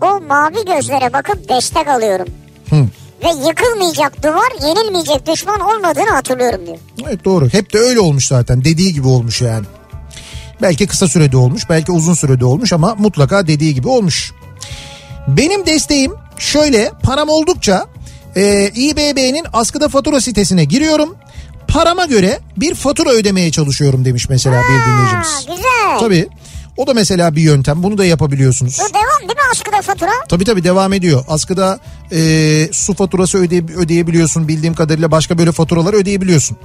o 0.00 0.20
mavi 0.20 0.64
gözlere 0.64 1.12
bakıp 1.12 1.48
destek 1.48 1.88
alıyorum. 1.88 2.26
Hı. 2.70 2.76
Ve 3.24 3.48
yıkılmayacak 3.48 4.22
duvar, 4.22 4.68
yenilmeyecek 4.68 5.26
düşman 5.26 5.60
olmadığını 5.60 6.10
hatırlıyorum 6.10 6.66
diyor. 6.66 6.78
Evet 7.06 7.24
doğru. 7.24 7.48
Hep 7.48 7.72
de 7.72 7.78
öyle 7.78 8.00
olmuş 8.00 8.26
zaten. 8.28 8.64
Dediği 8.64 8.92
gibi 8.92 9.08
olmuş 9.08 9.42
yani. 9.42 9.66
Belki 10.62 10.86
kısa 10.86 11.08
sürede 11.08 11.36
olmuş, 11.36 11.68
belki 11.68 11.92
uzun 11.92 12.14
sürede 12.14 12.44
olmuş 12.44 12.72
ama 12.72 12.94
mutlaka 12.94 13.46
dediği 13.46 13.74
gibi 13.74 13.88
olmuş. 13.88 14.32
Benim 15.28 15.66
desteğim 15.66 16.12
şöyle 16.38 16.90
param 17.02 17.28
oldukça 17.28 17.86
e, 18.36 18.68
İBB'nin 18.74 19.44
askıda 19.52 19.88
fatura 19.88 20.20
sitesine 20.20 20.64
giriyorum. 20.64 21.16
Parama 21.68 22.04
göre 22.04 22.40
bir 22.56 22.74
fatura 22.74 23.10
ödemeye 23.10 23.50
çalışıyorum 23.50 24.04
demiş 24.04 24.28
mesela 24.28 24.56
bir 24.62 24.78
Ha, 24.78 24.86
dinleyicimiz. 24.86 25.46
güzel. 25.56 25.98
Tabii 26.00 26.28
o 26.76 26.86
da 26.86 26.94
mesela 26.94 27.36
bir 27.36 27.42
yöntem 27.42 27.82
bunu 27.82 27.98
da 27.98 28.04
yapabiliyorsunuz. 28.04 28.78
Bu 28.78 28.94
devam 28.94 29.20
değil 29.28 29.38
mi 29.38 29.50
askıda 29.52 29.82
fatura? 29.82 30.10
Tabii 30.28 30.44
tabii 30.44 30.64
devam 30.64 30.92
ediyor. 30.92 31.24
Askıda 31.28 31.78
e, 32.12 32.68
su 32.72 32.94
faturası 32.94 33.38
öde, 33.38 33.56
ödeyebiliyorsun 33.76 34.48
bildiğim 34.48 34.74
kadarıyla 34.74 35.10
başka 35.10 35.38
böyle 35.38 35.52
faturalar 35.52 35.94
ödeyebiliyorsun. 35.94 36.56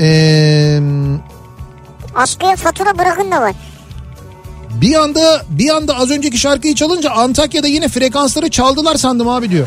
Eee... 0.00 0.80
Askıya 2.14 2.56
fatura 2.56 2.98
bırakın 2.98 3.30
da 3.30 3.40
var. 3.40 3.52
Bir 4.70 4.94
anda 4.94 5.42
bir 5.48 5.70
anda 5.70 5.96
az 5.96 6.10
önceki 6.10 6.38
şarkıyı 6.38 6.74
çalınca 6.74 7.10
Antakya'da 7.10 7.66
yine 7.66 7.88
frekansları 7.88 8.50
çaldılar 8.50 8.94
sandım 8.96 9.28
abi 9.28 9.50
diyor. 9.50 9.66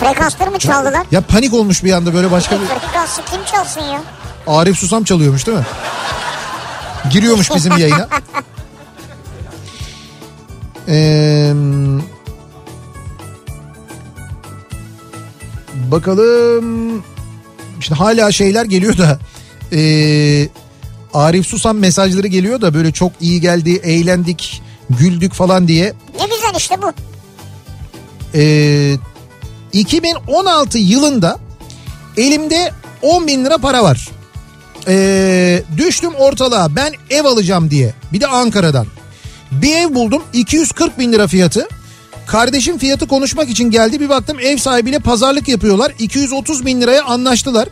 Frekansları 0.00 0.50
mı 0.50 0.58
çaldılar? 0.58 1.06
Ya 1.10 1.20
panik 1.20 1.54
olmuş 1.54 1.84
bir 1.84 1.92
anda 1.92 2.14
böyle 2.14 2.30
başka 2.30 2.60
bir 2.60 2.66
Frekansı 2.66 3.22
kim 3.30 3.44
çalsın 3.44 3.80
ya? 3.80 4.02
Arif 4.46 4.78
Susam 4.78 5.04
çalıyormuş 5.04 5.46
değil 5.46 5.58
mi? 5.58 5.66
Giriyormuş 7.12 7.54
bizim 7.54 7.78
yayına. 7.78 8.08
Ee, 10.88 11.52
bakalım. 15.74 17.04
İşte 17.80 17.94
hala 17.94 18.32
şeyler 18.32 18.64
geliyor 18.64 18.98
da. 18.98 19.18
ee, 19.72 20.48
Arif 21.14 21.46
Susam 21.46 21.78
mesajları 21.78 22.26
geliyor 22.26 22.60
da 22.60 22.74
böyle 22.74 22.92
çok 22.92 23.12
iyi 23.20 23.40
geldi, 23.40 23.80
eğlendik, 23.82 24.62
güldük 24.90 25.32
falan 25.32 25.68
diye. 25.68 25.94
Ne 26.18 26.24
güzel 26.24 26.54
işte 26.56 26.82
bu. 26.82 26.92
Ee, 28.34 28.96
2016 29.72 30.78
yılında 30.78 31.38
elimde 32.16 32.72
10 33.02 33.26
bin 33.26 33.44
lira 33.44 33.58
para 33.58 33.82
var. 33.82 34.08
Ee, 34.88 35.62
düştüm 35.76 36.14
ortalığa 36.14 36.76
ben 36.76 36.92
ev 37.10 37.24
alacağım 37.24 37.70
diye. 37.70 37.94
Bir 38.12 38.20
de 38.20 38.26
Ankara'dan. 38.26 38.86
Bir 39.52 39.76
ev 39.76 39.94
buldum 39.94 40.22
240 40.32 40.98
bin 40.98 41.12
lira 41.12 41.26
fiyatı. 41.26 41.68
Kardeşim 42.26 42.78
fiyatı 42.78 43.08
konuşmak 43.08 43.48
için 43.48 43.70
geldi 43.70 44.00
bir 44.00 44.08
baktım 44.08 44.38
ev 44.40 44.56
sahibiyle 44.56 44.98
pazarlık 44.98 45.48
yapıyorlar. 45.48 45.92
230 45.98 46.66
bin 46.66 46.80
liraya 46.80 47.04
anlaştılar. 47.04 47.68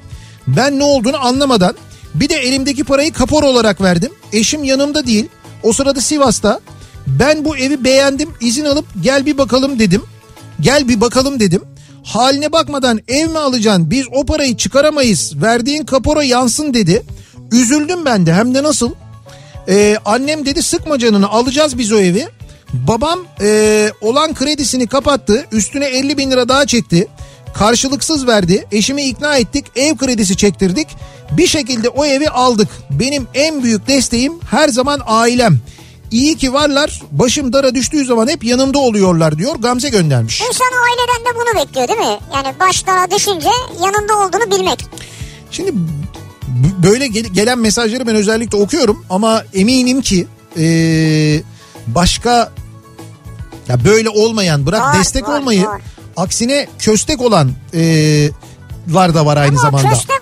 Ben 0.47 0.79
ne 0.79 0.85
olduğunu 0.85 1.27
anlamadan 1.27 1.75
bir 2.15 2.29
de 2.29 2.35
elimdeki 2.35 2.85
parayı 2.85 3.13
kapor 3.13 3.43
olarak 3.43 3.81
verdim. 3.81 4.13
Eşim 4.33 4.65
yanımda 4.65 5.07
değil. 5.07 5.29
O 5.63 5.73
sırada 5.73 6.01
Sivas'ta. 6.01 6.61
Ben 7.07 7.45
bu 7.45 7.57
evi 7.57 7.85
beğendim 7.85 8.31
izin 8.41 8.65
alıp 8.65 8.87
gel 9.03 9.27
bir 9.27 9.39
bakalım 9.39 9.79
dedim. 9.79 10.03
Gel 10.61 10.89
bir 10.89 11.01
bakalım 11.01 11.41
dedim. 11.41 11.63
Haline 12.05 12.53
bakmadan 12.53 13.01
ev 13.09 13.29
mi 13.29 13.39
alacaksın 13.39 13.91
biz 13.91 14.07
o 14.13 14.25
parayı 14.27 14.57
çıkaramayız 14.57 15.43
verdiğin 15.43 15.85
kapora 15.85 16.23
yansın 16.23 16.75
dedi. 16.75 17.03
Üzüldüm 17.53 18.05
ben 18.05 18.27
de 18.27 18.35
hem 18.35 18.55
de 18.55 18.63
nasıl? 18.63 18.91
Ee, 19.69 19.97
annem 20.05 20.47
dedi 20.47 20.63
sıkma 20.63 20.99
canını 20.99 21.29
alacağız 21.29 21.79
biz 21.79 21.93
o 21.93 21.99
evi. 21.99 22.29
Babam 22.73 23.21
ee, 23.41 23.91
olan 24.01 24.35
kredisini 24.35 24.87
kapattı 24.87 25.47
üstüne 25.53 25.87
50 25.87 26.19
bin 26.19 26.31
lira 26.31 26.49
daha 26.49 26.67
çekti. 26.67 27.09
Karşılıksız 27.55 28.27
verdi 28.27 28.67
eşimi 28.73 29.03
ikna 29.03 29.37
ettik 29.37 29.65
ev 29.77 29.97
kredisi 29.97 30.37
çektirdik. 30.37 30.89
Bir 31.33 31.47
şekilde 31.47 31.89
o 31.89 32.05
evi 32.05 32.29
aldık. 32.29 32.69
Benim 32.91 33.27
en 33.35 33.63
büyük 33.63 33.87
desteğim 33.89 34.33
her 34.51 34.69
zaman 34.69 35.01
ailem. 35.07 35.59
İyi 36.11 36.37
ki 36.37 36.53
varlar 36.53 37.03
başım 37.13 37.53
dara 37.53 37.75
düştüğü 37.75 38.05
zaman 38.05 38.29
hep 38.29 38.45
yanımda 38.45 38.79
oluyorlar 38.79 39.39
diyor 39.39 39.57
Gamze 39.57 39.89
göndermiş. 39.89 40.41
İnsan 40.41 40.67
aileden 40.67 41.25
de 41.33 41.37
bunu 41.39 41.63
bekliyor 41.65 41.89
değil 41.89 41.99
mi? 41.99 42.19
Yani 42.35 42.55
başlara 42.61 43.11
düşünce 43.11 43.49
yanında 43.85 44.19
olduğunu 44.19 44.59
bilmek. 44.59 44.85
Şimdi 45.51 45.73
böyle 46.83 47.07
gel- 47.07 47.25
gelen 47.25 47.59
mesajları 47.59 48.07
ben 48.07 48.15
özellikle 48.17 48.59
okuyorum 48.59 49.05
ama 49.11 49.43
eminim 49.55 50.01
ki 50.03 50.27
ee, 50.59 51.43
başka 51.87 52.53
ya 53.69 53.85
böyle 53.85 54.09
olmayan 54.09 54.67
bırak 54.67 54.81
Var, 54.81 54.99
destek 54.99 55.29
var, 55.29 55.39
olmayı 55.41 55.67
var. 55.67 55.81
aksine 56.17 56.67
köstek 56.79 57.21
olan 57.21 57.51
ee, 57.75 58.29
var 58.89 59.15
da 59.15 59.27
var 59.27 59.37
aynı 59.37 59.49
Ama 59.51 59.61
zamanda. 59.61 59.89
köstek 59.91 60.18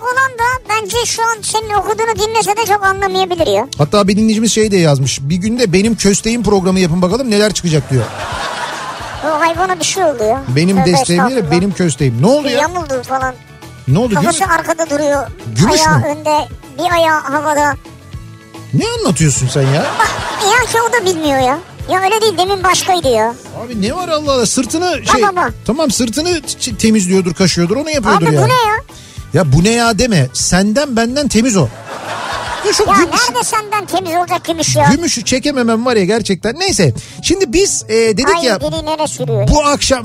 bence 0.86 1.06
şu 1.06 1.22
an 1.22 1.36
senin 1.42 1.70
okuduğunu 1.74 2.16
dinlese 2.28 2.56
de 2.56 2.66
çok 2.66 2.84
anlamayabilir 2.84 3.46
ya. 3.46 3.68
Hatta 3.78 4.08
bir 4.08 4.16
dinleyicimiz 4.16 4.52
şey 4.52 4.70
de 4.70 4.76
yazmış. 4.76 5.20
Bir 5.22 5.36
günde 5.36 5.72
benim 5.72 5.96
kösteğim 5.96 6.42
programı 6.42 6.80
yapın 6.80 7.02
bakalım 7.02 7.30
neler 7.30 7.52
çıkacak 7.52 7.90
diyor. 7.90 8.04
O 9.24 9.40
hayvana 9.40 9.78
bir 9.80 9.84
şey 9.84 10.04
oldu 10.04 10.22
ya. 10.24 10.42
Benim 10.56 10.76
Tövbe 10.76 10.92
desteğim 10.92 11.28
değil 11.28 11.44
benim 11.50 11.72
kösteğim. 11.72 12.22
Ne 12.22 12.26
oldu 12.26 12.48
ya? 12.48 12.58
Yamuldu 12.58 13.02
falan. 13.02 13.34
Ne 13.88 13.98
oldu? 13.98 14.14
Kafası 14.14 14.38
Gümüş, 14.38 14.54
arkada 14.58 14.90
duruyor. 14.90 15.26
Gümüş 15.56 15.80
ayağı 15.86 15.98
mü? 15.98 16.04
önde. 16.06 16.48
Bir 16.78 16.92
ayağı 16.94 17.20
havada. 17.20 17.74
ne 18.74 18.84
anlatıyorsun 18.98 19.48
sen 19.48 19.62
ya? 19.62 19.86
Bak 19.98 20.10
ya 20.44 20.66
ki 20.72 20.78
o 20.88 20.92
da 20.92 21.06
bilmiyor 21.06 21.38
ya. 21.38 21.58
Ya 21.90 22.00
öyle 22.02 22.22
değil 22.22 22.38
demin 22.38 22.64
başkaydı 22.64 23.08
ya. 23.08 23.34
Abi 23.64 23.82
ne 23.82 23.94
var 23.96 24.08
Allah 24.08 24.32
Allah 24.32 24.46
sırtını 24.46 25.02
şey 25.12 25.22
baba. 25.22 25.48
tamam 25.66 25.90
sırtını 25.90 26.40
temizliyordur 26.78 27.34
kaşıyordur 27.34 27.76
onu 27.76 27.90
yapıyordur 27.90 28.26
Abi 28.26 28.34
ya. 28.34 28.42
bu 28.42 28.48
ne 28.48 28.52
ya? 28.52 28.76
Ya 29.36 29.52
bu 29.52 29.64
ne 29.64 29.70
ya 29.70 29.98
deme 29.98 30.26
senden 30.32 30.96
benden 30.96 31.28
temiz 31.28 31.56
o. 31.56 31.68
Ya 32.66 32.72
şu 32.72 32.82
Ya 32.88 32.94
gümüş, 32.94 33.10
nerede 33.28 33.44
senden 33.44 33.86
temiz 33.86 34.14
olacak 34.14 34.44
gümüş 34.44 34.76
ya? 34.76 34.88
gümüşü 34.90 35.24
çekememem 35.24 35.86
var 35.86 35.96
ya 35.96 36.04
gerçekten. 36.04 36.54
Neyse 36.58 36.94
şimdi 37.22 37.52
biz 37.52 37.84
e, 37.88 37.94
dedik 37.94 38.28
Ay 38.36 38.44
ya 38.44 38.60
dili 38.60 38.86
nereye 38.86 39.06
sürüyor? 39.06 39.48
bu 39.48 39.64
akşam 39.64 40.04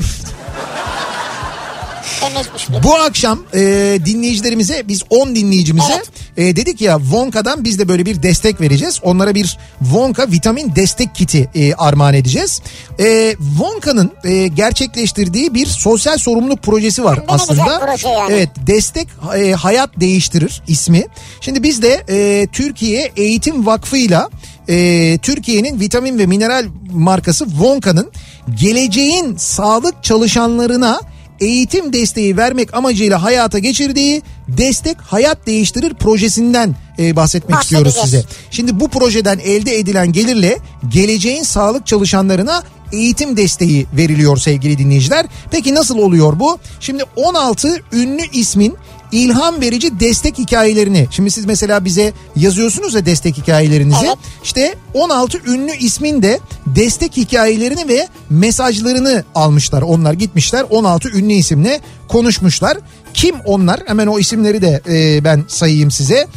Temizmiş 2.22 2.70
bir. 2.70 2.84
Bu 2.84 2.96
akşam 2.96 3.40
e, 3.54 3.60
dinleyicilerimize 4.06 4.84
biz 4.88 5.02
10 5.10 5.36
dinleyicimize 5.36 5.94
Evet. 5.96 6.10
e, 6.38 6.56
dedik 6.56 6.82
ya 6.82 6.98
Wonka'dan 7.00 7.64
biz 7.64 7.80
de 7.80 7.88
böyle 7.88 8.06
bir 8.06 8.24
destek 8.24 8.62
vereceğiz. 8.62 9.00
Onlara 9.04 9.36
bir 9.36 9.58
Wonka 9.80 10.32
vitamin 10.32 10.76
destek 10.76 11.16
kiti 11.16 11.50
e, 11.56 11.74
armağan 11.74 12.14
edeceğiz. 12.14 12.62
E, 13.00 13.36
Wonka'nın 13.58 14.12
e, 14.24 14.48
gerçekleştirdiği 14.48 15.54
bir 15.54 15.66
sosyal 15.66 16.18
sorumluluk 16.18 16.64
projesi 16.64 17.04
var 17.04 17.18
Ne 17.20 17.24
aslında. 17.28 17.80
proje 17.86 18.10
yani. 18.10 18.34
Evet 18.34 18.50
destek 18.68 19.08
e, 19.38 19.52
hayat 19.52 19.90
değiştirir 20.00 20.62
ismi. 20.68 21.06
Şimdi 21.42 21.64
biz 21.64 21.82
de 21.82 22.04
e, 22.10 22.48
Türkiye 22.52 23.12
Eğitim 23.18 23.66
Vakfı'yla 23.66 24.30
e, 24.70 25.18
Türkiye'nin 25.22 25.80
vitamin 25.80 26.20
ve 26.20 26.26
mineral 26.26 26.66
markası 26.92 27.46
Wonka'nın 27.46 28.12
geleceğin 28.60 29.36
sağlık 29.38 30.04
çalışanlarına 30.04 31.00
eğitim 31.42 31.93
desteği 31.93 32.38
vermek 32.38 32.74
amacıyla 32.74 33.24
hayata 33.24 33.59
geçirdiği 33.59 34.22
Destek 34.47 34.97
Hayat 35.01 35.47
Değiştirir 35.47 35.93
projesinden 35.93 36.76
e, 37.00 37.16
bahsetmek 37.16 37.62
istiyoruz 37.62 37.96
size. 38.01 38.24
Şimdi 38.51 38.80
bu 38.80 38.89
projeden 38.89 39.39
elde 39.39 39.76
edilen 39.76 40.12
gelirle 40.12 40.58
geleceğin 40.89 41.43
sağlık 41.43 41.88
çalışanlarına 41.88 42.63
eğitim 42.93 43.38
desteği 43.38 43.88
veriliyor 43.97 44.38
sevgili 44.38 44.78
dinleyiciler. 44.78 45.26
Peki 45.51 45.76
nasıl 45.76 45.97
oluyor 45.97 46.39
bu? 46.39 46.59
Şimdi 46.80 47.04
16 47.16 47.82
ünlü 47.93 48.22
ismin 48.34 48.78
ilham 49.12 49.62
verici 49.62 50.00
destek 50.00 50.38
hikayelerini. 50.38 51.08
Şimdi 51.12 51.32
siz 51.32 51.46
mesela 51.46 51.86
bize 51.86 52.13
yazıyorsunuz 52.36 52.93
ya 52.93 53.05
destek 53.05 53.38
hikayelerinizi. 53.38 54.05
Evet. 54.05 54.17
işte 54.43 54.75
16 54.93 55.38
ünlü 55.47 55.71
ismin 55.71 56.21
de 56.21 56.39
destek 56.66 57.17
hikayelerini 57.17 57.88
ve 57.88 58.08
mesajlarını 58.29 59.24
almışlar. 59.36 59.82
Onlar 59.82 60.13
gitmişler 60.13 60.66
16 60.70 61.09
ünlü 61.09 61.33
isimle 61.33 61.79
konuşmuşlar. 62.08 62.78
Kim 63.13 63.36
onlar? 63.46 63.79
Hemen 63.86 64.08
o 64.08 64.20
isimleri 64.20 64.62
de 64.62 64.82
e, 64.89 65.24
ben 65.24 65.43
sayayım 65.47 65.92
size. 65.92 66.28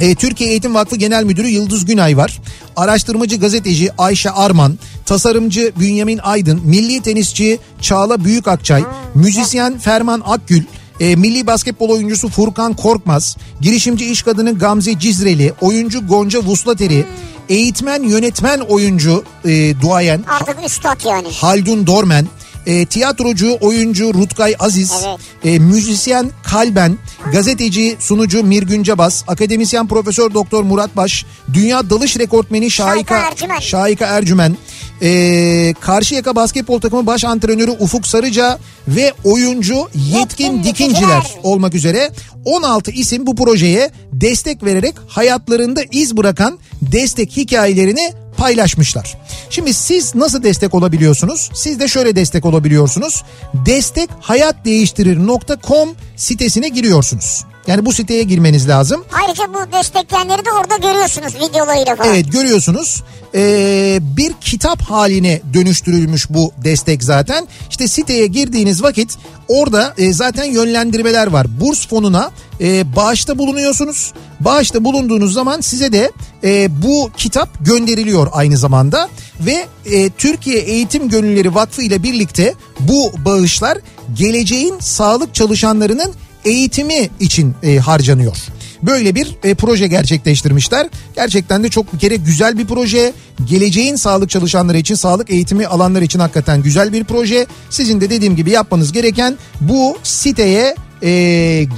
E, 0.00 0.14
Türkiye 0.14 0.50
Eğitim 0.50 0.74
Vakfı 0.74 0.96
Genel 0.96 1.24
Müdürü 1.24 1.48
Yıldız 1.48 1.84
Günay 1.84 2.16
var. 2.16 2.40
Araştırmacı 2.76 3.36
gazeteci 3.36 3.90
Ayşe 3.98 4.30
Arman, 4.30 4.78
tasarımcı 5.06 5.72
Bünyamin 5.80 6.18
Aydın, 6.18 6.60
milli 6.64 7.02
tenisçi 7.02 7.58
Çağla 7.80 8.24
Büyükakçay, 8.24 8.82
müzisyen 9.14 9.78
Ferman 9.78 10.22
Akgül, 10.26 10.62
e, 11.00 11.16
milli 11.16 11.46
basketbol 11.46 11.88
oyuncusu 11.88 12.28
Furkan 12.28 12.74
Korkmaz, 12.74 13.36
girişimci 13.60 14.10
iş 14.10 14.22
kadını 14.22 14.58
Gamze 14.58 14.98
Cizreli, 14.98 15.52
oyuncu 15.60 16.06
Gonca 16.06 16.42
Vuslateri, 16.42 17.06
eğitmen 17.48 18.02
yönetmen 18.02 18.60
oyuncu 18.60 19.24
e, 19.44 19.80
duayen 19.80 20.24
Artık 20.40 20.56
üstad 20.66 21.04
yani. 21.04 21.28
Haldun 21.32 21.86
Dormen, 21.86 22.26
e, 22.66 22.86
tiyatrocu, 22.86 23.58
oyuncu 23.60 24.14
Rutkay 24.14 24.54
Aziz, 24.58 24.92
Evet. 25.06 25.20
e, 25.44 25.58
müzisyen 25.58 26.30
Kalben, 26.42 26.98
gazeteci, 27.32 27.96
sunucu 28.00 28.44
Mirgün 28.44 28.82
Cabas, 28.82 29.24
akademisyen 29.26 29.88
Profesör 29.88 30.34
Doktor 30.34 30.62
Murat 30.62 30.96
Baş, 30.96 31.24
dünya 31.52 31.90
dalış 31.90 32.18
rekortmeni 32.18 32.70
Şahika, 32.70 33.14
Şahika 33.14 33.30
Ercümen. 33.30 33.58
Şahika 33.58 34.06
Ercümen, 34.06 34.56
e, 35.02 35.74
Karşıyaka 35.80 36.36
basketbol 36.36 36.80
takımı 36.80 37.06
baş 37.06 37.24
antrenörü 37.24 37.70
Ufuk 37.70 38.06
Sarıca 38.06 38.58
ve 38.88 39.12
oyuncu 39.24 39.74
Yetkin, 39.94 40.18
Yetkin 40.18 40.64
Dikinciler 40.64 41.34
olmak 41.42 41.74
üzere 41.74 42.10
16 42.44 42.90
isim 42.90 43.26
bu 43.26 43.34
projeye 43.34 43.90
destek 44.12 44.64
vererek 44.64 44.94
hayatlarında 45.08 45.80
iz 45.92 46.16
bırakan 46.16 46.58
destek 46.82 47.36
hikayelerini 47.36 48.12
paylaşmışlar. 48.40 49.16
Şimdi 49.50 49.74
siz 49.74 50.14
nasıl 50.14 50.42
destek 50.42 50.74
olabiliyorsunuz? 50.74 51.50
Siz 51.54 51.80
de 51.80 51.88
şöyle 51.88 52.16
destek 52.16 52.44
olabiliyorsunuz. 52.44 53.24
Destekhayatdeğiştirir.com 53.54 55.88
sitesine 56.16 56.68
giriyorsunuz. 56.68 57.44
Yani 57.66 57.86
bu 57.86 57.92
siteye 57.92 58.22
girmeniz 58.22 58.68
lazım. 58.68 59.04
Ayrıca 59.12 59.44
bu 59.54 59.72
destekleyenleri 59.72 60.44
de 60.44 60.50
orada 60.60 60.76
görüyorsunuz 60.76 61.34
videolarıyla 61.34 61.96
falan. 61.96 62.14
Evet 62.14 62.32
görüyorsunuz 62.32 63.02
Ee, 63.34 63.98
bir 64.02 64.32
kitap 64.40 64.82
haline 64.82 65.40
dönüştürülmüş 65.54 66.30
bu 66.30 66.52
destek 66.64 67.04
zaten. 67.04 67.48
İşte 67.70 67.88
siteye 67.88 68.26
girdiğiniz 68.26 68.82
vakit 68.82 69.16
orada 69.48 69.94
e, 69.98 70.12
zaten 70.12 70.44
yönlendirmeler 70.44 71.26
var. 71.26 71.60
Burs 71.60 71.88
fonuna 71.88 72.30
e, 72.60 72.96
bağışta 72.96 73.38
bulunuyorsunuz. 73.38 74.12
Bağışta 74.40 74.84
bulunduğunuz 74.84 75.32
zaman 75.32 75.60
size 75.60 75.92
de 75.92 76.12
e, 76.44 76.82
bu 76.82 77.10
kitap 77.16 77.48
gönderiliyor 77.66 78.26
aynı 78.32 78.56
zamanda. 78.56 79.08
Ve 79.40 79.66
e, 79.86 80.10
Türkiye 80.10 80.58
Eğitim 80.58 81.08
Gönülleri 81.08 81.54
Vakfı 81.54 81.82
ile 81.82 82.02
birlikte 82.02 82.54
bu 82.80 83.12
bağışlar 83.24 83.78
geleceğin 84.14 84.78
sağlık 84.80 85.34
çalışanlarının 85.34 86.12
eğitimi 86.44 87.10
için 87.20 87.54
e, 87.62 87.78
harcanıyor. 87.78 88.36
Böyle 88.82 89.14
bir 89.14 89.36
e, 89.44 89.54
proje 89.54 89.86
gerçekleştirmişler. 89.86 90.86
Gerçekten 91.16 91.64
de 91.64 91.68
çok 91.68 91.94
bir 91.94 91.98
kere 91.98 92.16
güzel 92.16 92.58
bir 92.58 92.66
proje. 92.66 93.12
Geleceğin 93.44 93.96
sağlık 93.96 94.30
çalışanları 94.30 94.78
için, 94.78 94.94
sağlık 94.94 95.30
eğitimi 95.30 95.66
alanları 95.66 96.04
için 96.04 96.18
hakikaten 96.18 96.62
güzel 96.62 96.92
bir 96.92 97.04
proje. 97.04 97.46
Sizin 97.70 98.00
de 98.00 98.10
dediğim 98.10 98.36
gibi 98.36 98.50
yapmanız 98.50 98.92
gereken 98.92 99.38
bu 99.60 99.98
siteye 100.02 100.76
e, 101.02 101.10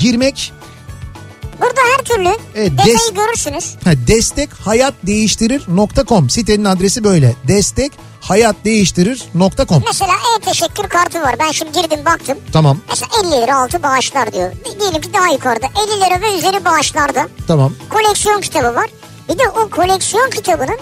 girmek. 0.01 0.53
Burada 1.61 1.81
her 1.97 2.05
türlü 2.05 2.29
Evet, 2.55 2.71
detayı 2.73 2.97
des- 2.97 3.15
görürsünüz. 3.15 3.75
Ha, 3.85 3.91
destekhayatdeğiştirir.com 4.07 6.31
sitenin 6.31 6.65
adresi 6.65 7.05
böyle. 7.05 7.35
Destekhayatdeğiştirir.com 8.23 9.83
Mesela 9.87 10.13
e-teşekkür 10.39 10.89
kartı 10.89 11.21
var. 11.23 11.35
Ben 11.39 11.51
şimdi 11.51 11.73
girdim 11.73 12.05
baktım. 12.05 12.39
Tamam 12.53 12.79
Mesela 12.89 13.09
50 13.37 13.43
lira 13.43 13.63
altı 13.63 13.83
bağışlar 13.83 14.33
diyor. 14.33 14.53
Di- 14.53 14.81
Diyelim 14.81 15.01
ki 15.01 15.09
daha 15.15 15.29
yukarıda 15.33 15.67
50 15.67 16.01
lira 16.01 16.21
ve 16.21 16.39
üzeri 16.39 16.65
bağışlarda. 16.65 17.29
tamam. 17.49 17.73
Koleksiyon 17.91 18.41
kitabı 18.41 18.75
var. 18.75 18.91
Bir 19.29 19.39
de 19.39 19.43
o 19.49 19.69
koleksiyon 19.71 20.31
kitabının 20.31 20.79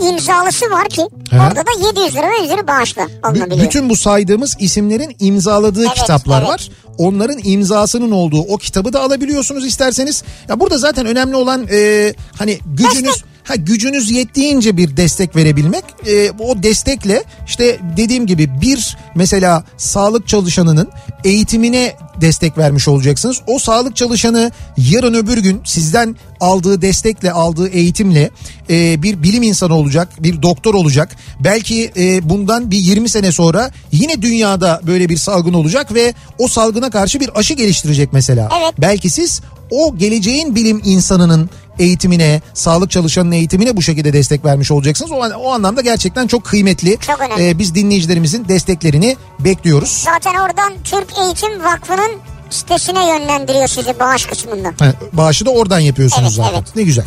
imzalısı 0.00 0.70
var 0.70 0.88
ki 0.88 1.02
Hı. 1.02 1.36
orada 1.36 1.56
da 1.66 1.86
700 1.88 2.16
lira 2.16 2.30
ve 2.30 2.44
üzeri 2.44 2.66
bağışla 2.66 3.06
B- 3.08 3.28
alınabiliyor. 3.28 3.66
bütün 3.66 3.90
bu 3.90 3.96
saydığımız 3.96 4.56
isimlerin 4.58 5.16
imzaladığı 5.20 5.84
Evet, 5.86 5.94
kitaplar 5.94 6.38
evet. 6.40 6.48
var. 6.50 6.70
Onların 6.98 7.38
imzasının 7.44 8.10
olduğu 8.10 8.40
o 8.40 8.56
kitabı 8.58 8.92
da 8.92 9.00
alabiliyorsunuz 9.00 9.66
isterseniz. 9.66 10.22
Ya 10.48 10.60
burada 10.60 10.78
zaten 10.78 11.06
önemli 11.06 11.36
olan 11.36 11.66
e, 11.72 12.12
hani 12.38 12.58
gücünüz 12.66 13.04
Destek. 13.06 13.24
Ha 13.50 13.56
gücünüz 13.56 14.10
yettiğince 14.10 14.76
bir 14.76 14.96
destek 14.96 15.36
verebilmek. 15.36 15.84
E, 16.06 16.30
o 16.30 16.62
destekle 16.62 17.24
işte 17.46 17.78
dediğim 17.96 18.26
gibi 18.26 18.60
bir 18.60 18.96
mesela 19.14 19.64
sağlık 19.76 20.28
çalışanının 20.28 20.88
eğitimine 21.24 21.96
destek 22.20 22.58
vermiş 22.58 22.88
olacaksınız. 22.88 23.40
O 23.46 23.58
sağlık 23.58 23.96
çalışanı 23.96 24.52
yarın 24.76 25.14
öbür 25.14 25.38
gün 25.38 25.60
sizden 25.64 26.16
aldığı 26.40 26.82
destekle 26.82 27.32
aldığı 27.32 27.68
eğitimle 27.68 28.30
e, 28.70 29.02
bir 29.02 29.22
bilim 29.22 29.42
insanı 29.42 29.74
olacak, 29.74 30.08
bir 30.18 30.42
doktor 30.42 30.74
olacak. 30.74 31.16
Belki 31.40 31.92
e, 31.96 32.28
bundan 32.28 32.70
bir 32.70 32.78
20 32.78 33.08
sene 33.08 33.32
sonra 33.32 33.70
yine 33.92 34.22
dünyada 34.22 34.80
böyle 34.86 35.08
bir 35.08 35.16
salgın 35.16 35.54
olacak 35.54 35.94
ve 35.94 36.14
o 36.38 36.48
salgına 36.48 36.90
karşı 36.90 37.20
bir 37.20 37.38
aşı 37.38 37.54
geliştirecek 37.54 38.12
mesela. 38.12 38.48
Evet. 38.60 38.74
Belki 38.78 39.10
siz 39.10 39.40
o 39.70 39.96
geleceğin 39.96 40.54
bilim 40.54 40.82
insanının 40.84 41.50
eğitimine, 41.78 42.40
sağlık 42.54 42.90
çalışanının 42.90 43.32
eğitimine 43.32 43.76
bu 43.76 43.82
şekilde 43.82 44.12
destek 44.12 44.44
vermiş 44.44 44.70
olacaksınız. 44.70 45.10
O, 45.12 45.16
o 45.16 45.50
anlamda 45.52 45.80
gerçekten 45.80 46.26
çok 46.26 46.44
kıymetli. 46.44 46.98
Çok 47.00 47.20
önemli. 47.20 47.48
E, 47.48 47.58
biz 47.58 47.74
dinleyicilerimizin 47.74 48.48
desteklerini 48.48 49.16
bekliyoruz. 49.40 49.88
Zaten 50.04 50.34
oradan 50.34 50.72
Türk 50.84 51.18
Eğitim 51.18 51.64
Vakfı'nın 51.64 52.10
sitesine 52.50 53.06
yönlendiriyor 53.08 53.68
sizi 53.68 53.98
bağış 54.00 54.26
kısmında. 54.26 54.68
Ha, 54.78 54.92
bağışı 55.12 55.46
da 55.46 55.50
oradan 55.50 55.78
yapıyorsunuz 55.80 56.38
Evet, 56.38 56.46
zaten. 56.46 56.58
evet. 56.58 56.76
Ne 56.76 56.82
güzel. 56.82 57.04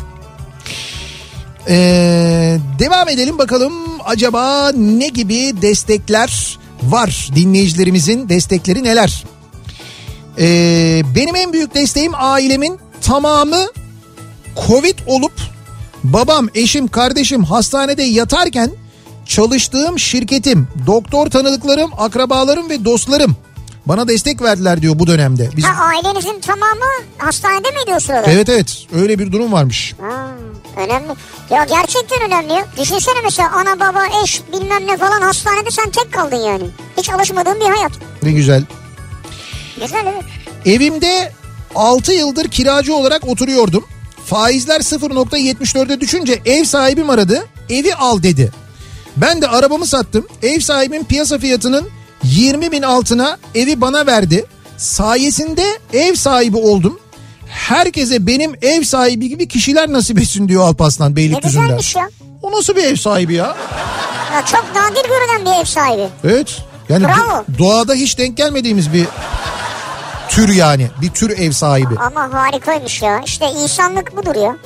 Ee, 1.67 2.57
devam 2.79 3.09
edelim 3.09 3.37
bakalım 3.37 3.73
acaba 4.05 4.71
ne 4.71 5.07
gibi 5.07 5.61
destekler 5.61 6.59
var 6.83 7.29
dinleyicilerimizin 7.35 8.29
destekleri 8.29 8.83
neler? 8.83 9.23
Ee, 10.39 11.01
benim 11.15 11.35
en 11.35 11.53
büyük 11.53 11.75
desteğim 11.75 12.11
ailemin 12.15 12.79
tamamı 13.01 13.65
Covid 14.67 14.99
olup 15.07 15.33
babam, 16.03 16.47
eşim, 16.55 16.87
kardeşim 16.87 17.43
hastanede 17.43 18.03
yatarken 18.03 18.71
çalıştığım 19.25 19.99
şirketim, 19.99 20.67
doktor 20.87 21.27
tanıdıklarım, 21.29 21.91
akrabalarım 21.97 22.69
ve 22.69 22.85
dostlarım 22.85 23.35
bana 23.85 24.07
destek 24.07 24.41
verdiler 24.41 24.81
diyor 24.81 24.99
bu 24.99 25.07
dönemde. 25.07 25.49
Biz 25.57 25.65
Ha 25.65 25.83
ailenizin 25.85 26.39
tamamı 26.39 26.91
hastanede 27.17 27.71
miydi 27.71 27.93
o 27.95 27.99
sırada? 27.99 28.31
Evet 28.31 28.49
evet 28.49 28.87
öyle 28.95 29.19
bir 29.19 29.31
durum 29.31 29.51
varmış. 29.51 29.93
Ha, 30.01 30.27
önemli. 30.77 31.11
Ya 31.49 31.65
gerçekten 31.65 32.21
önemli 32.27 32.53
ya. 32.53 32.65
Düşünsene 32.81 33.21
mesela 33.23 33.49
ana 33.51 33.79
baba 33.79 34.03
eş 34.23 34.41
bilmem 34.53 34.87
ne 34.87 34.97
falan 34.97 35.21
hastanede 35.21 35.71
sen 35.71 35.89
tek 35.89 36.13
kaldın 36.13 36.35
yani. 36.35 36.63
Hiç 36.97 37.09
alışmadığın 37.09 37.59
bir 37.59 37.65
hayat. 37.75 37.91
Ne 38.23 38.31
güzel. 38.31 38.63
Güzel 39.81 40.05
evet. 40.13 40.23
Evimde 40.65 41.31
6 41.75 42.13
yıldır 42.13 42.47
kiracı 42.47 42.95
olarak 42.95 43.27
oturuyordum. 43.27 43.85
Faizler 44.33 44.79
0.74'e 44.79 46.01
düşünce 46.01 46.41
ev 46.45 46.63
sahibim 46.63 47.09
aradı. 47.09 47.45
Evi 47.69 47.95
al 47.95 48.23
dedi. 48.23 48.51
Ben 49.17 49.41
de 49.41 49.47
arabamı 49.47 49.85
sattım. 49.87 50.27
Ev 50.43 50.59
sahibim 50.59 51.03
piyasa 51.03 51.37
fiyatının 51.37 51.89
20 52.23 52.71
bin 52.71 52.81
altına 52.81 53.37
evi 53.55 53.81
bana 53.81 54.05
verdi. 54.05 54.45
Sayesinde 54.77 55.63
ev 55.93 56.15
sahibi 56.15 56.57
oldum. 56.57 56.99
Herkese 57.47 58.27
benim 58.27 58.55
ev 58.61 58.83
sahibi 58.83 59.29
gibi 59.29 59.47
kişiler 59.47 59.91
nasip 59.93 60.19
etsin 60.19 60.47
diyor 60.47 60.63
Alpaslan 60.63 61.11
Ne 61.11 61.15
Beylikdüzü'nden. 61.15 61.63
güzelmiş 61.63 61.95
ya. 61.95 62.09
O 62.41 62.51
nasıl 62.51 62.75
bir 62.75 62.83
ev 62.83 62.95
sahibi 62.95 63.33
ya? 63.33 63.55
ya. 64.33 64.45
Çok 64.45 64.65
nadir 64.75 65.09
görülen 65.09 65.45
bir 65.45 65.61
ev 65.61 65.65
sahibi. 65.65 66.07
Evet. 66.23 66.57
Yani 66.89 67.03
Bravo. 67.03 67.15
do- 67.15 67.57
doğada 67.57 67.93
hiç 67.93 68.17
denk 68.17 68.37
gelmediğimiz 68.37 68.93
bir 68.93 69.07
tür 70.29 70.53
yani. 70.53 70.87
Bir 71.01 71.09
tür 71.09 71.29
ev 71.29 71.51
sahibi. 71.51 71.95
Ama 71.97 72.33
harikaymış 72.33 73.01
ya. 73.01 73.21
İşte 73.25 73.45
insanlık 73.63 74.17
budur 74.17 74.35
ya. 74.35 74.57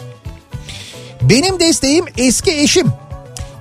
Benim 1.22 1.60
desteğim 1.60 2.06
eski 2.18 2.52
eşim. 2.52 2.88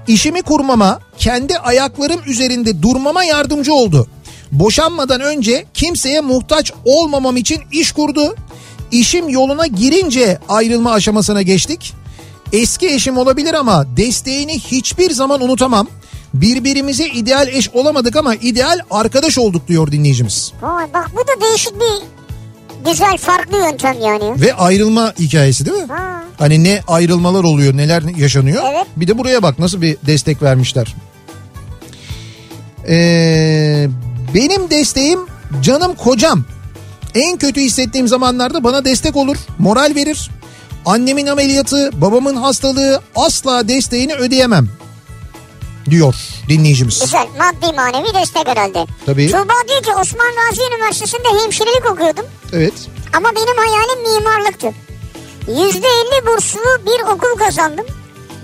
İşimi 0.06 0.42
kurmama, 0.42 1.00
kendi 1.18 1.58
ayaklarım 1.58 2.20
üzerinde 2.26 2.82
durmama 2.82 3.24
yardımcı 3.24 3.74
oldu. 3.74 4.06
Boşanmadan 4.52 5.20
önce 5.20 5.66
kimseye 5.74 6.20
muhtaç 6.20 6.72
olmamam 6.84 7.36
için 7.36 7.62
iş 7.72 7.92
kurdu. 7.92 8.36
İşim 8.90 9.28
yoluna 9.28 9.66
girince 9.66 10.38
ayrılma 10.48 10.92
aşamasına 10.92 11.42
geçtik. 11.42 11.94
Eski 12.52 12.88
eşim 12.88 13.18
olabilir 13.18 13.54
ama 13.54 13.96
desteğini 13.96 14.58
hiçbir 14.58 15.10
zaman 15.10 15.40
unutamam. 15.40 15.88
Birbirimize 16.40 17.06
ideal 17.06 17.48
eş 17.48 17.70
olamadık 17.70 18.16
ama 18.16 18.34
ideal 18.34 18.78
arkadaş 18.90 19.38
olduk 19.38 19.68
diyor 19.68 19.92
dinleyicimiz. 19.92 20.52
Vay 20.62 20.86
bak 20.94 21.10
bu 21.12 21.18
da 21.18 21.46
değişik 21.46 21.72
bir 21.74 22.02
güzel 22.90 23.18
farklı 23.18 23.56
yöntem 23.56 23.96
yani. 24.00 24.40
Ve 24.40 24.54
ayrılma 24.54 25.14
hikayesi 25.18 25.66
değil 25.66 25.76
mi? 25.76 25.86
Ha. 25.88 26.22
Hani 26.38 26.64
ne 26.64 26.80
ayrılmalar 26.88 27.44
oluyor 27.44 27.76
neler 27.76 28.02
yaşanıyor. 28.02 28.62
Evet. 28.70 28.86
Bir 28.96 29.08
de 29.08 29.18
buraya 29.18 29.42
bak 29.42 29.58
nasıl 29.58 29.82
bir 29.82 29.96
destek 30.06 30.42
vermişler. 30.42 30.94
Ee, 32.88 33.88
benim 34.34 34.70
desteğim 34.70 35.20
canım 35.62 35.94
kocam. 35.94 36.44
En 37.14 37.36
kötü 37.36 37.60
hissettiğim 37.60 38.08
zamanlarda 38.08 38.64
bana 38.64 38.84
destek 38.84 39.16
olur, 39.16 39.36
moral 39.58 39.92
verir. 39.94 40.30
Annemin 40.86 41.26
ameliyatı, 41.26 41.90
babamın 42.00 42.36
hastalığı 42.36 43.00
asla 43.14 43.68
desteğini 43.68 44.14
ödeyemem 44.14 44.68
diyor 45.90 46.14
dinleyicimiz. 46.48 47.00
Güzel 47.00 47.26
maddi 47.38 47.72
manevi 47.76 48.14
destek 48.14 48.48
herhalde. 48.48 48.86
Tabii. 49.06 49.26
Tuğba 49.30 49.54
diyor 49.68 49.82
ki 49.82 49.90
Osman 50.00 50.32
Gazi 50.34 50.62
Üniversitesi'nde 50.74 51.42
hemşirelik 51.42 51.90
okuyordum. 51.90 52.24
Evet. 52.52 52.74
Ama 53.16 53.28
benim 53.36 53.56
hayalim 53.56 54.02
mimarlıktı. 54.14 54.66
Yüzde 55.48 55.88
elli 55.88 56.26
burslu 56.26 56.60
bir 56.86 57.00
okul 57.14 57.38
kazandım. 57.38 57.86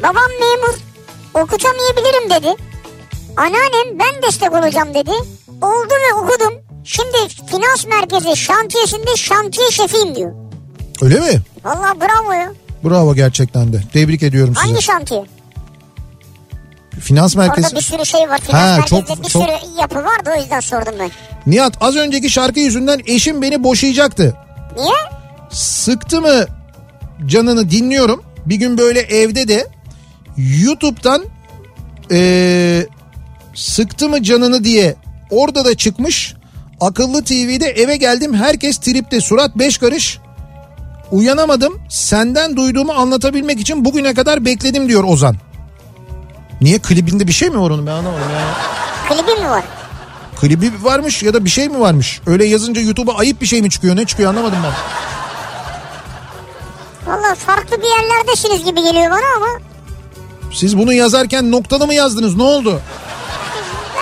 Babam 0.03 0.31
memur. 0.41 0.79
Okutamayabilirim 1.35 2.31
dedi. 2.31 2.63
Anneannem 3.37 3.99
ben 3.99 4.23
destek 4.23 4.53
olacağım 4.53 4.95
dedi. 4.95 5.11
Oldu 5.63 5.95
ve 6.09 6.15
okudum. 6.15 6.55
Şimdi 6.85 7.17
finans 7.51 7.87
merkezi 7.87 8.37
şantiyesinde 8.37 9.17
şantiye 9.17 9.71
şefiyim 9.71 10.15
diyor. 10.15 10.33
Öyle 11.03 11.21
mi? 11.21 11.43
Vallahi 11.65 12.01
bravo 12.01 12.33
ya. 12.33 12.53
Bravo 12.85 13.15
gerçekten 13.15 13.73
de. 13.73 13.83
Tebrik 13.93 14.23
ediyorum 14.23 14.55
size. 14.55 14.67
Hangi 14.69 14.83
şantiye? 14.83 15.25
Finans 17.01 17.37
merkezi. 17.37 17.67
Orada 17.67 17.77
bir 17.79 17.83
sürü 17.85 18.07
şey 18.07 18.21
var. 18.29 18.39
Finans 18.41 18.79
Ha, 18.81 18.87
çok- 18.87 19.03
bir 19.25 19.29
çok- 19.29 19.43
sürü 19.43 19.81
yapı 19.81 19.95
vardı 20.05 20.31
o 20.37 20.41
yüzden 20.41 20.61
sordum 20.61 20.95
ben. 21.01 21.11
Nihat 21.47 21.75
az 21.81 21.97
önceki 21.97 22.31
şarkı 22.31 22.61
yüzünden 22.61 23.01
eşim 23.07 23.43
beni 23.43 23.65
boşayacaktı. 23.65 24.37
Niye? 24.77 24.93
Sıktı 25.51 26.21
mı 26.21 26.47
canını 27.27 27.71
dinliyorum. 27.71 28.23
Bir 28.47 28.57
gün 28.57 28.79
böyle 28.79 29.01
evde 29.01 29.49
de 29.49 29.67
YouTube'dan 30.37 31.23
eee, 32.11 32.87
sıktı 33.55 34.09
mı 34.09 34.23
canını 34.23 34.65
diye 34.65 34.95
orada 35.31 35.65
da 35.65 35.75
çıkmış. 35.77 36.35
Akıllı 36.81 37.25
TV'de 37.25 37.67
eve 37.67 37.97
geldim 37.97 38.35
herkes 38.35 38.79
tripte 38.79 39.21
surat 39.21 39.59
beş 39.59 39.79
karış. 39.79 40.19
Uyanamadım 41.11 41.81
senden 41.89 42.57
duyduğumu 42.57 42.93
anlatabilmek 42.93 43.61
için 43.61 43.85
bugüne 43.85 44.15
kadar 44.15 44.45
bekledim 44.45 44.89
diyor 44.89 45.05
Ozan. 45.05 45.37
Niye 46.63 46.79
klibinde 46.79 47.27
bir 47.27 47.33
şey 47.33 47.51
mi 47.51 47.61
var 47.61 47.71
onun 47.71 47.87
ben 47.87 47.91
anlamadım 47.93 48.31
ya. 48.31 48.55
Klibi 49.09 49.41
mi 49.41 49.51
var? 49.51 49.65
Klibi 50.41 50.73
varmış 50.85 51.23
ya 51.23 51.35
da 51.35 51.45
bir 51.45 51.51
şey 51.51 51.69
mi 51.69 51.81
varmış? 51.81 52.21
Öyle 52.27 52.45
yazınca 52.45 52.81
YouTube'a 52.81 53.15
ayıp 53.19 53.41
bir 53.41 53.47
şey 53.47 53.63
mi 53.63 53.71
çıkıyor 53.71 53.97
ne 53.97 54.05
çıkıyor 54.07 54.31
anlamadım 54.31 54.59
ben. 54.65 54.73
Valla 57.13 57.35
farklı 57.35 57.77
bir 57.83 57.87
yerlerdesiniz 57.89 58.65
gibi 58.65 58.83
geliyor 58.83 59.11
bana 59.11 59.27
ama 59.37 59.47
Siz 60.53 60.79
bunu 60.79 60.93
yazarken 60.93 61.51
noktalı 61.51 61.87
mı 61.87 61.95
yazdınız 61.95 62.37
ne 62.37 62.43
oldu? 62.43 62.81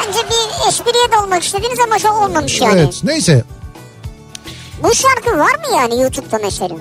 bence 0.07 0.19
bir 0.19 0.69
espriye 0.69 1.13
dalmak 1.13 1.43
istediniz 1.45 1.79
ama 1.87 1.99
çok 1.99 2.23
olmamış 2.23 2.61
yani. 2.61 2.79
Evet 2.81 3.01
neyse 3.05 3.45
Bu 4.83 4.95
şarkı 4.95 5.39
var 5.39 5.55
mı 5.55 5.77
yani 5.77 6.01
YouTube'da 6.03 6.39
mesela? 6.43 6.75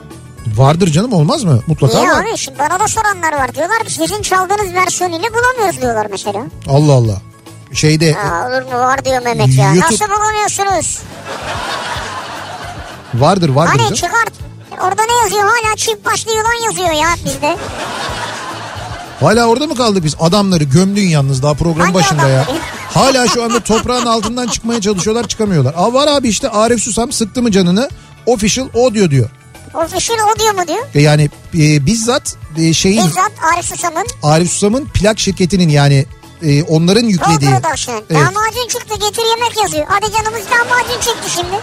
Vardır 0.55 0.87
canım 0.87 1.13
olmaz 1.13 1.43
mı? 1.43 1.59
Mutlaka 1.67 1.97
Niye 1.99 2.09
var. 2.11 2.25
Şimdi 2.35 2.59
bana 2.59 2.79
da 2.79 2.87
soranlar 2.87 3.33
var. 3.33 3.55
Diyorlar 3.55 3.83
ki 3.83 3.93
sizin 3.93 4.21
çaldığınız 4.21 4.73
versiyonuyla 4.73 5.29
bulamıyoruz 5.33 5.81
diyorlar 5.81 6.07
mesela. 6.11 6.43
Allah 6.67 6.93
Allah. 6.93 7.21
Şeyde 7.73 8.15
Aa, 8.17 8.47
olur 8.47 8.61
mu 8.73 8.79
var 8.79 9.05
diyor 9.05 9.21
Mehmet 9.21 9.47
ya. 9.57 9.73
YouTube- 9.73 9.91
Nasıl 9.93 10.05
bulamıyorsunuz? 10.09 10.99
vardır 13.13 13.49
vardır. 13.49 13.69
Hani 13.71 13.79
canım. 13.81 13.93
çıkart. 13.93 14.33
Orada 14.81 15.01
ne 15.09 15.13
yazıyor? 15.23 15.43
Hala 15.43 15.75
çift 15.75 16.05
başlı 16.05 16.31
yılan 16.31 16.65
yazıyor 16.65 16.91
ya 16.91 17.07
bizde. 17.25 17.57
Hala 19.19 19.45
orada 19.45 19.67
mı 19.67 19.75
kaldık 19.75 20.03
biz? 20.03 20.15
Adamları 20.19 20.63
gömdün 20.63 21.07
yalnız 21.07 21.43
daha 21.43 21.53
program 21.53 21.79
Hangi 21.81 21.93
başında 21.93 22.27
ya. 22.29 22.41
adamları? 22.41 22.59
Hala 22.93 23.27
şu 23.27 23.43
anda 23.43 23.59
toprağın 23.59 24.05
altından 24.05 24.47
çıkmaya 24.47 24.81
çalışıyorlar 24.81 25.27
çıkamıyorlar. 25.27 25.73
Aa 25.77 25.93
var 25.93 26.07
abi 26.07 26.29
işte 26.29 26.49
Arif 26.49 26.83
Susam 26.83 27.11
sıktı 27.11 27.41
mı 27.41 27.51
canını 27.51 27.89
official 28.25 28.67
audio 28.75 29.09
diyor. 29.11 29.29
Official 29.73 30.17
audio 30.19 30.53
mu 30.61 30.67
diyor? 30.67 30.85
E 30.95 31.01
Yani 31.01 31.29
e, 31.53 31.85
bizzat 31.85 32.35
e, 32.57 32.73
şeyin 32.73 33.07
Bizzat 33.07 33.31
Arif 33.55 33.65
Susam'ın 33.65 34.07
Arif 34.23 34.51
Susam'ın 34.51 34.85
plak 34.85 35.19
şirketinin 35.19 35.69
yani 35.69 36.05
e, 36.43 36.63
onların 36.63 37.03
yüklediği. 37.05 37.51
Production. 37.51 37.95
Evet. 38.09 38.21
Lahmacun 38.21 38.67
çıktı 38.67 38.95
getir 38.99 39.23
yemek 39.37 39.57
yazıyor. 39.63 39.85
Hadi 39.89 40.11
canımız 40.11 40.41
lahmacun 40.51 41.01
çıktı 41.01 41.29
şimdi. 41.29 41.59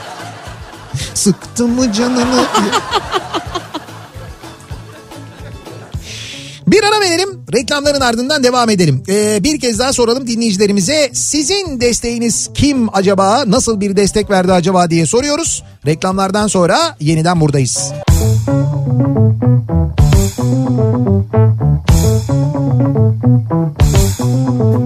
Sıktı 1.15 1.69
mı 1.69 1.93
canını? 1.93 2.47
Bir 6.67 6.83
ara 6.83 7.01
verelim. 7.01 7.29
Reklamların 7.55 8.01
ardından 8.01 8.45
devam 8.45 8.71
edelim. 8.71 9.03
Ee, 9.09 9.45
bir 9.45 9.61
kez 9.61 9.79
daha 9.79 9.93
soralım 9.93 10.27
dinleyicilerimize. 10.27 11.11
Sizin 11.13 11.81
desteğiniz 11.81 12.51
kim 12.55 12.97
acaba? 12.97 13.45
Nasıl 13.47 13.81
bir 13.81 13.97
destek 13.97 14.31
verdi 14.31 14.53
acaba 14.53 14.91
diye 14.91 15.07
soruyoruz. 15.07 15.63
Reklamlardan 15.87 16.47
sonra 16.47 16.97
yeniden 17.01 17.41
buradayız. 17.41 17.93
Kafa 24.59 24.86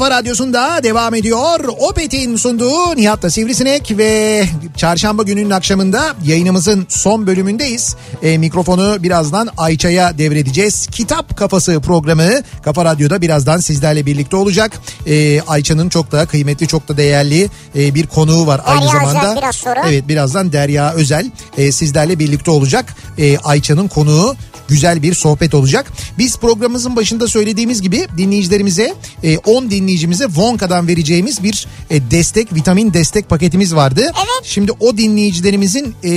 kafa 0.00 0.10
radyosunda 0.10 0.82
devam 0.82 1.14
ediyor. 1.14 1.64
Opet'in 1.78 2.36
sunduğu 2.36 2.96
Nihat'la 2.96 3.30
Sivrisinek 3.30 3.98
ve 3.98 4.44
çarşamba 4.76 5.22
gününün 5.22 5.50
akşamında 5.50 6.14
yayınımızın 6.24 6.86
son 6.88 7.26
bölümündeyiz. 7.26 7.96
E, 8.22 8.38
mikrofonu 8.38 9.02
birazdan 9.02 9.48
Ayça'ya 9.56 10.18
devredeceğiz. 10.18 10.86
Kitap 10.86 11.36
Kafası 11.36 11.80
programı 11.80 12.30
Kafa 12.62 12.84
Radyo'da 12.84 13.22
birazdan 13.22 13.58
sizlerle 13.58 14.06
birlikte 14.06 14.36
olacak. 14.36 14.72
E, 15.06 15.40
Ayça'nın 15.40 15.88
çok 15.88 16.12
da 16.12 16.26
kıymetli, 16.26 16.66
çok 16.66 16.88
da 16.88 16.96
değerli 16.96 17.48
e, 17.76 17.94
bir 17.94 18.06
konuğu 18.06 18.46
var 18.46 18.60
aynı 18.64 18.80
Derya 18.80 18.92
zamanda. 18.92 19.20
Özel 19.20 19.36
biraz 19.36 19.56
sonra. 19.56 19.82
Evet 19.88 20.08
birazdan 20.08 20.52
Derya 20.52 20.92
Özel 20.92 21.30
e, 21.58 21.72
sizlerle 21.72 22.18
birlikte 22.18 22.50
olacak. 22.50 22.94
E, 23.18 23.38
Ayça'nın 23.38 23.88
konuğu 23.88 24.36
güzel 24.70 25.02
bir 25.02 25.14
sohbet 25.14 25.54
olacak. 25.54 25.86
Biz 26.18 26.36
programımızın 26.36 26.96
başında 26.96 27.28
söylediğimiz 27.28 27.82
gibi 27.82 28.06
dinleyicilerimize 28.16 28.94
e, 29.22 29.38
10 29.38 29.70
dinleyicimize 29.70 30.26
Vonka'dan 30.36 30.88
vereceğimiz 30.88 31.42
bir 31.42 31.66
e, 31.90 32.10
destek 32.10 32.54
vitamin 32.54 32.94
destek 32.94 33.28
paketimiz 33.28 33.74
vardı. 33.74 34.00
Evet. 34.04 34.42
Şimdi 34.44 34.72
o 34.80 34.96
dinleyicilerimizin 34.96 35.94
e, 36.04 36.10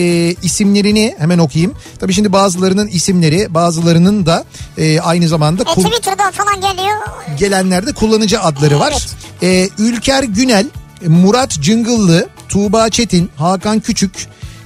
isimlerini 0.43 1.15
hemen 1.17 1.37
okuyayım. 1.39 1.73
Tabii 1.99 2.13
şimdi 2.13 2.31
bazılarının 2.33 2.87
isimleri 2.87 3.53
bazılarının 3.53 4.25
da 4.25 4.45
e, 4.77 4.99
aynı 4.99 5.27
zamanda 5.27 5.63
E, 5.63 5.65
Twitter'dan 5.65 6.31
falan 6.31 6.55
geliyor. 6.55 6.97
gelenlerde 7.39 7.93
kullanıcı 7.93 8.41
adları 8.41 8.79
var. 8.79 9.07
Ee, 9.43 9.69
Ülker 9.77 10.23
Günel, 10.23 10.65
Murat 11.07 11.49
Cıngıllı, 11.61 12.27
Tuğba 12.49 12.89
Çetin, 12.89 13.29
Hakan 13.35 13.79
Küçük, 13.79 14.11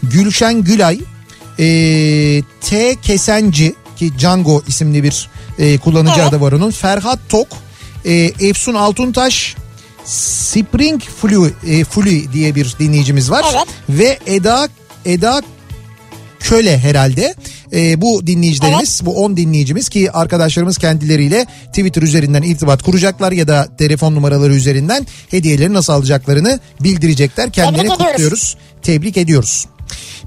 Gülşen 0.03 0.64
Gülay, 0.64 0.99
ee, 1.59 2.41
T. 2.61 2.95
Kesenci 3.01 3.75
ki 3.95 4.11
Django 4.17 4.61
isimli 4.67 5.03
bir 5.03 5.29
ee, 5.59 5.77
kullanıcı 5.77 6.19
Evet. 6.19 6.29
adı 6.29 6.41
var 6.41 6.51
onun. 6.51 6.71
Ferhat 6.71 7.19
Tok, 7.29 7.47
ee, 8.05 8.31
Efsun 8.39 8.73
Altuntaş, 8.73 9.55
Spring 10.05 11.01
Flu, 11.01 11.49
e, 11.67 11.84
Flu 11.84 12.34
diye 12.34 12.55
bir 12.55 12.75
dinleyicimiz 12.79 13.31
var. 13.31 13.45
Evet. 13.51 13.67
Ve 13.89 14.19
Eda 14.25 14.69
Eda 15.05 15.41
Köle 16.39 16.77
herhalde. 16.77 17.35
Ee, 17.73 18.01
bu 18.01 18.27
dinleyicilerimiz, 18.27 19.01
bu 19.05 19.23
10 19.23 19.38
dinleyicimiz 19.38 19.89
ki 19.89 20.11
arkadaşlarımız 20.11 20.77
kendileriyle 20.77 21.45
Twitter 21.67 22.01
üzerinden 22.01 22.41
irtibat 22.41 22.84
kuracaklar 22.84 23.31
ya 23.31 23.47
da 23.47 23.67
telefon 23.77 24.15
numaraları 24.15 24.55
üzerinden 24.55 25.07
hediyeleri 25.29 25.73
nasıl 25.73 25.93
alacaklarını 25.93 26.59
bildirecekler. 26.81 27.51
Kendilerini 27.51 27.88
Tebrik 27.88 28.01
ediyoruz. 28.01 28.13
kutluyoruz. 28.13 28.57
Tebrik 28.81 29.17
ediyoruz. 29.17 29.65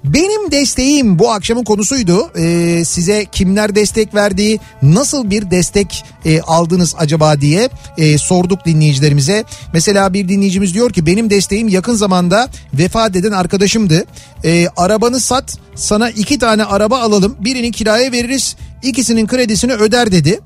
Benim 0.05 0.51
desteğim 0.51 1.19
bu 1.19 1.31
akşamın 1.31 1.65
konusuydu. 1.65 2.31
Ee, 2.39 2.83
size 2.85 3.25
kimler 3.25 3.75
destek 3.75 4.15
verdiği, 4.15 4.61
nasıl 4.83 5.31
bir 5.31 5.51
destek 5.51 6.05
e, 6.25 6.41
aldınız 6.41 6.95
acaba 6.99 7.41
diye 7.41 7.69
e, 7.99 8.19
sorduk 8.19 8.65
dinleyicilerimize. 8.65 9.45
Mesela 9.73 10.13
bir 10.13 10.29
dinleyicimiz 10.29 10.75
diyor 10.75 10.91
ki 10.91 11.07
benim 11.07 11.31
desteğim 11.31 11.69
yakın 11.69 11.95
zamanda 11.95 12.49
vefat 12.75 13.17
eden 13.17 13.33
arkadaşımdı. 13.33 14.05
Ee, 14.45 14.67
arabanı 14.77 15.21
sat 15.21 15.59
sana 15.75 16.11
iki 16.11 16.39
tane 16.39 16.65
araba 16.65 17.01
alalım 17.01 17.37
birini 17.41 17.73
kiraya 17.73 18.13
veririz 18.13 18.57
ikisinin 18.83 19.27
kredisini 19.27 19.73
öder 19.73 20.13
dedi. 20.13 20.41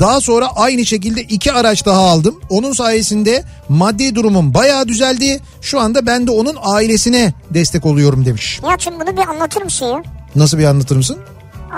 Daha 0.00 0.20
sonra 0.20 0.48
aynı 0.56 0.86
şekilde 0.86 1.22
iki 1.22 1.52
araç 1.52 1.86
daha 1.86 1.98
aldım. 2.00 2.40
Onun 2.50 2.72
sayesinde 2.72 3.44
maddi 3.68 4.14
durumum 4.14 4.54
bayağı 4.54 4.88
düzeldi. 4.88 5.40
Şu 5.60 5.80
anda 5.80 6.06
ben 6.06 6.26
de 6.26 6.30
onun 6.30 6.56
ailesine 6.62 7.32
destek 7.50 7.86
oluyorum 7.86 8.24
demiş. 8.26 8.60
Nihat'cığım 8.62 8.94
bunu 9.00 9.16
bir 9.16 9.28
anlatır 9.28 9.62
mısın 9.62 9.86
ya? 9.86 10.02
Nasıl 10.36 10.58
bir 10.58 10.64
anlatır 10.64 10.96
mısın? 10.96 11.16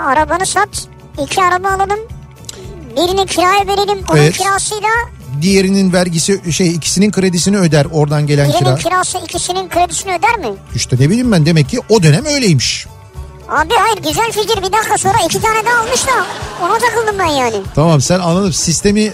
Arabanı 0.07 0.45
sat. 0.45 0.87
iki 1.23 1.41
araba 1.43 1.67
alalım. 1.67 1.99
Birini 2.95 3.25
kiraya 3.25 3.67
verelim. 3.67 4.03
Onun 4.11 4.17
Evet. 4.19 4.37
kirasıyla 4.37 4.89
Diğerinin 5.41 5.93
vergisi 5.93 6.53
şey 6.53 6.71
ikisinin 6.75 7.11
kredisini 7.11 7.57
öder 7.57 7.87
oradan 7.91 8.27
gelen 8.27 8.49
birinin 8.49 8.59
kira. 8.59 8.75
kirası 8.75 9.17
ikisinin 9.23 9.69
kredisini 9.69 10.11
öder 10.11 10.37
mi? 10.37 10.57
İşte 10.75 10.95
ne 10.99 11.09
bileyim 11.09 11.31
ben 11.31 11.45
demek 11.45 11.69
ki 11.69 11.79
o 11.89 12.03
dönem 12.03 12.25
öyleymiş. 12.25 12.87
Abi 13.49 13.73
hayır 13.79 13.97
güzel 13.97 14.31
fikir 14.31 14.57
bir 14.63 14.71
dakika 14.71 14.97
sonra 14.97 15.17
iki 15.25 15.41
tane 15.41 15.65
daha 15.65 15.79
almış 15.81 16.07
da 16.07 16.11
ona 16.65 16.77
takıldım 16.79 17.19
ben 17.19 17.25
yani. 17.25 17.55
Tamam 17.75 18.01
sen 18.01 18.19
anladın 18.19 18.51
sistemi 18.51 19.11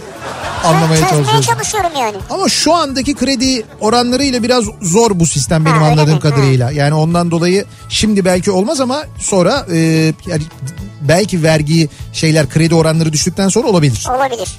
anlamaya 0.63 1.01
çözmeye 1.01 1.09
çalışıyorsun. 1.09 1.53
çalışıyorum 1.53 1.91
yani. 1.99 2.17
Ama 2.29 2.49
şu 2.49 2.73
andaki 2.73 3.15
kredi 3.15 3.65
oranlarıyla 3.79 4.43
biraz 4.43 4.65
zor 4.81 5.11
bu 5.19 5.25
sistem 5.25 5.65
benim 5.65 5.77
Ha, 5.81 5.85
anladığım 5.87 6.13
mi? 6.15 6.19
kadarıyla. 6.19 6.71
Yani 6.71 6.93
ondan 6.93 7.31
dolayı 7.31 7.65
şimdi 7.89 8.25
belki 8.25 8.51
olmaz 8.51 8.81
ama 8.81 9.03
sonra 9.19 9.65
e, 9.71 9.77
yani 10.25 10.43
belki 11.01 11.43
vergi 11.43 11.89
şeyler 12.13 12.49
kredi 12.49 12.75
oranları 12.75 13.13
düştükten 13.13 13.49
sonra 13.49 13.67
olabilir. 13.67 14.07
Olabilir. 14.17 14.49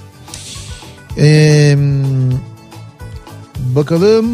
Ee, 1.19 1.77
bakalım 3.57 4.27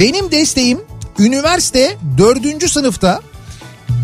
benim 0.00 0.30
desteğim 0.30 0.80
üniversite 1.18 1.96
dördüncü 2.18 2.68
sınıfta 2.68 3.20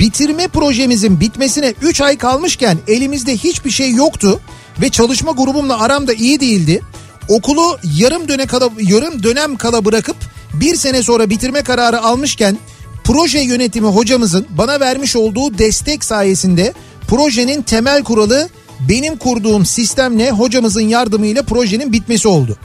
bitirme 0.00 0.48
projemizin 0.48 1.20
bitmesine 1.20 1.74
3 1.82 2.00
ay 2.00 2.18
kalmışken 2.18 2.78
elimizde 2.88 3.36
hiçbir 3.36 3.70
şey 3.70 3.92
yoktu 3.92 4.40
ve 4.82 4.88
çalışma 4.88 5.32
grubumla 5.32 5.80
aram 5.80 6.06
da 6.06 6.12
iyi 6.12 6.40
değildi. 6.40 6.82
Okulu 7.28 7.78
yarım 7.98 8.28
dönem 8.28 8.46
kala, 8.46 8.70
yarım 8.80 9.22
dönem 9.22 9.56
kala 9.56 9.84
bırakıp 9.84 10.16
bir 10.54 10.76
sene 10.76 11.02
sonra 11.02 11.30
bitirme 11.30 11.62
kararı 11.62 12.02
almışken 12.02 12.58
proje 13.04 13.38
yönetimi 13.38 13.86
hocamızın 13.86 14.46
bana 14.50 14.80
vermiş 14.80 15.16
olduğu 15.16 15.58
destek 15.58 16.04
sayesinde 16.04 16.74
projenin 17.08 17.62
temel 17.62 18.02
kuralı 18.02 18.48
benim 18.88 19.16
kurduğum 19.16 19.66
sistemle 19.66 20.30
hocamızın 20.30 20.80
yardımıyla 20.80 21.42
projenin 21.42 21.92
bitmesi 21.92 22.28
oldu. 22.28 22.56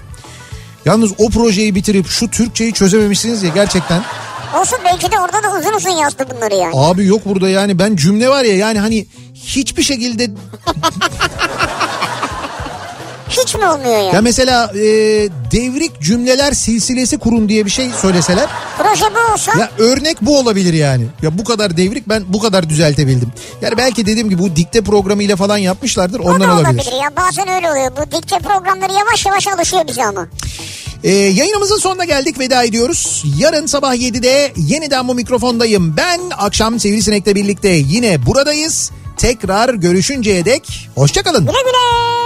Yalnız 0.85 1.11
o 1.17 1.29
projeyi 1.29 1.75
bitirip 1.75 2.07
şu 2.07 2.29
Türkçeyi 2.29 2.73
çözememişsiniz 2.73 3.43
ya 3.43 3.49
gerçekten. 3.49 4.03
Olsun 4.53 4.79
belki 4.85 5.11
de 5.11 5.19
orada 5.19 5.43
da 5.43 5.57
uzun 5.59 5.73
uzun 5.73 5.89
yazdı 5.89 6.25
bunları 6.35 6.55
yani. 6.55 6.73
Abi 6.75 7.05
yok 7.05 7.21
burada 7.25 7.49
yani 7.49 7.79
ben 7.79 7.95
cümle 7.95 8.29
var 8.29 8.43
ya 8.43 8.55
yani 8.57 8.79
hani 8.79 9.05
hiçbir 9.33 9.83
şekilde 9.83 10.29
Hiç 13.29 13.55
mi 13.55 13.67
olmuyor 13.67 13.97
yani? 13.97 14.15
ya 14.15 14.21
mesela 14.21 14.71
e, 14.75 14.81
devrik 15.51 16.01
cümleler 16.01 16.51
silsilesi 16.51 17.17
kurun 17.17 17.49
diye 17.49 17.65
bir 17.65 17.69
şey 17.71 17.89
söyleseler 18.01 18.45
Proje 18.77 19.05
bu 19.15 19.33
olsa 19.33 19.51
ya 19.59 19.69
örnek 19.77 20.17
bu 20.21 20.39
olabilir 20.39 20.73
yani. 20.73 21.05
Ya 21.21 21.37
bu 21.37 21.43
kadar 21.43 21.77
devrik 21.77 22.09
ben 22.09 22.23
bu 22.27 22.39
kadar 22.39 22.69
düzeltebildim. 22.69 23.29
Yani 23.61 23.77
belki 23.77 24.05
dediğim 24.05 24.29
gibi 24.29 24.41
bu 24.41 24.55
dikte 24.55 24.81
programıyla 24.81 25.35
falan 25.35 25.57
yapmışlardır 25.57 26.19
o 26.19 26.23
ondan 26.23 26.49
da 26.49 26.53
olabilir. 26.53 26.67
olabilir 26.69 26.91
ya. 27.03 27.15
Bazen 27.17 27.47
öyle 27.47 27.71
oluyor. 27.71 27.91
Bu 27.97 28.11
dikte 28.17 28.39
programları 28.39 28.93
yavaş 28.93 29.25
yavaş 29.25 29.47
alışıyor 29.47 29.87
bize 29.87 30.05
ama. 30.05 30.27
Ee, 31.05 31.11
yayınımızın 31.11 31.77
sonuna 31.77 32.05
geldik 32.05 32.39
veda 32.39 32.63
ediyoruz. 32.63 33.23
Yarın 33.37 33.65
sabah 33.65 33.95
7'de 33.95 34.53
yeniden 34.57 35.07
bu 35.07 35.15
mikrofondayım. 35.15 35.97
Ben 35.97 36.21
akşam 36.37 36.79
Sivrisinek'le 36.79 37.35
birlikte 37.35 37.69
yine 37.69 38.25
buradayız. 38.25 38.91
Tekrar 39.17 39.73
görüşünceye 39.73 40.45
dek 40.45 40.89
hoşçakalın. 40.95 41.45
Güle 41.45 41.51
güle. 41.51 42.24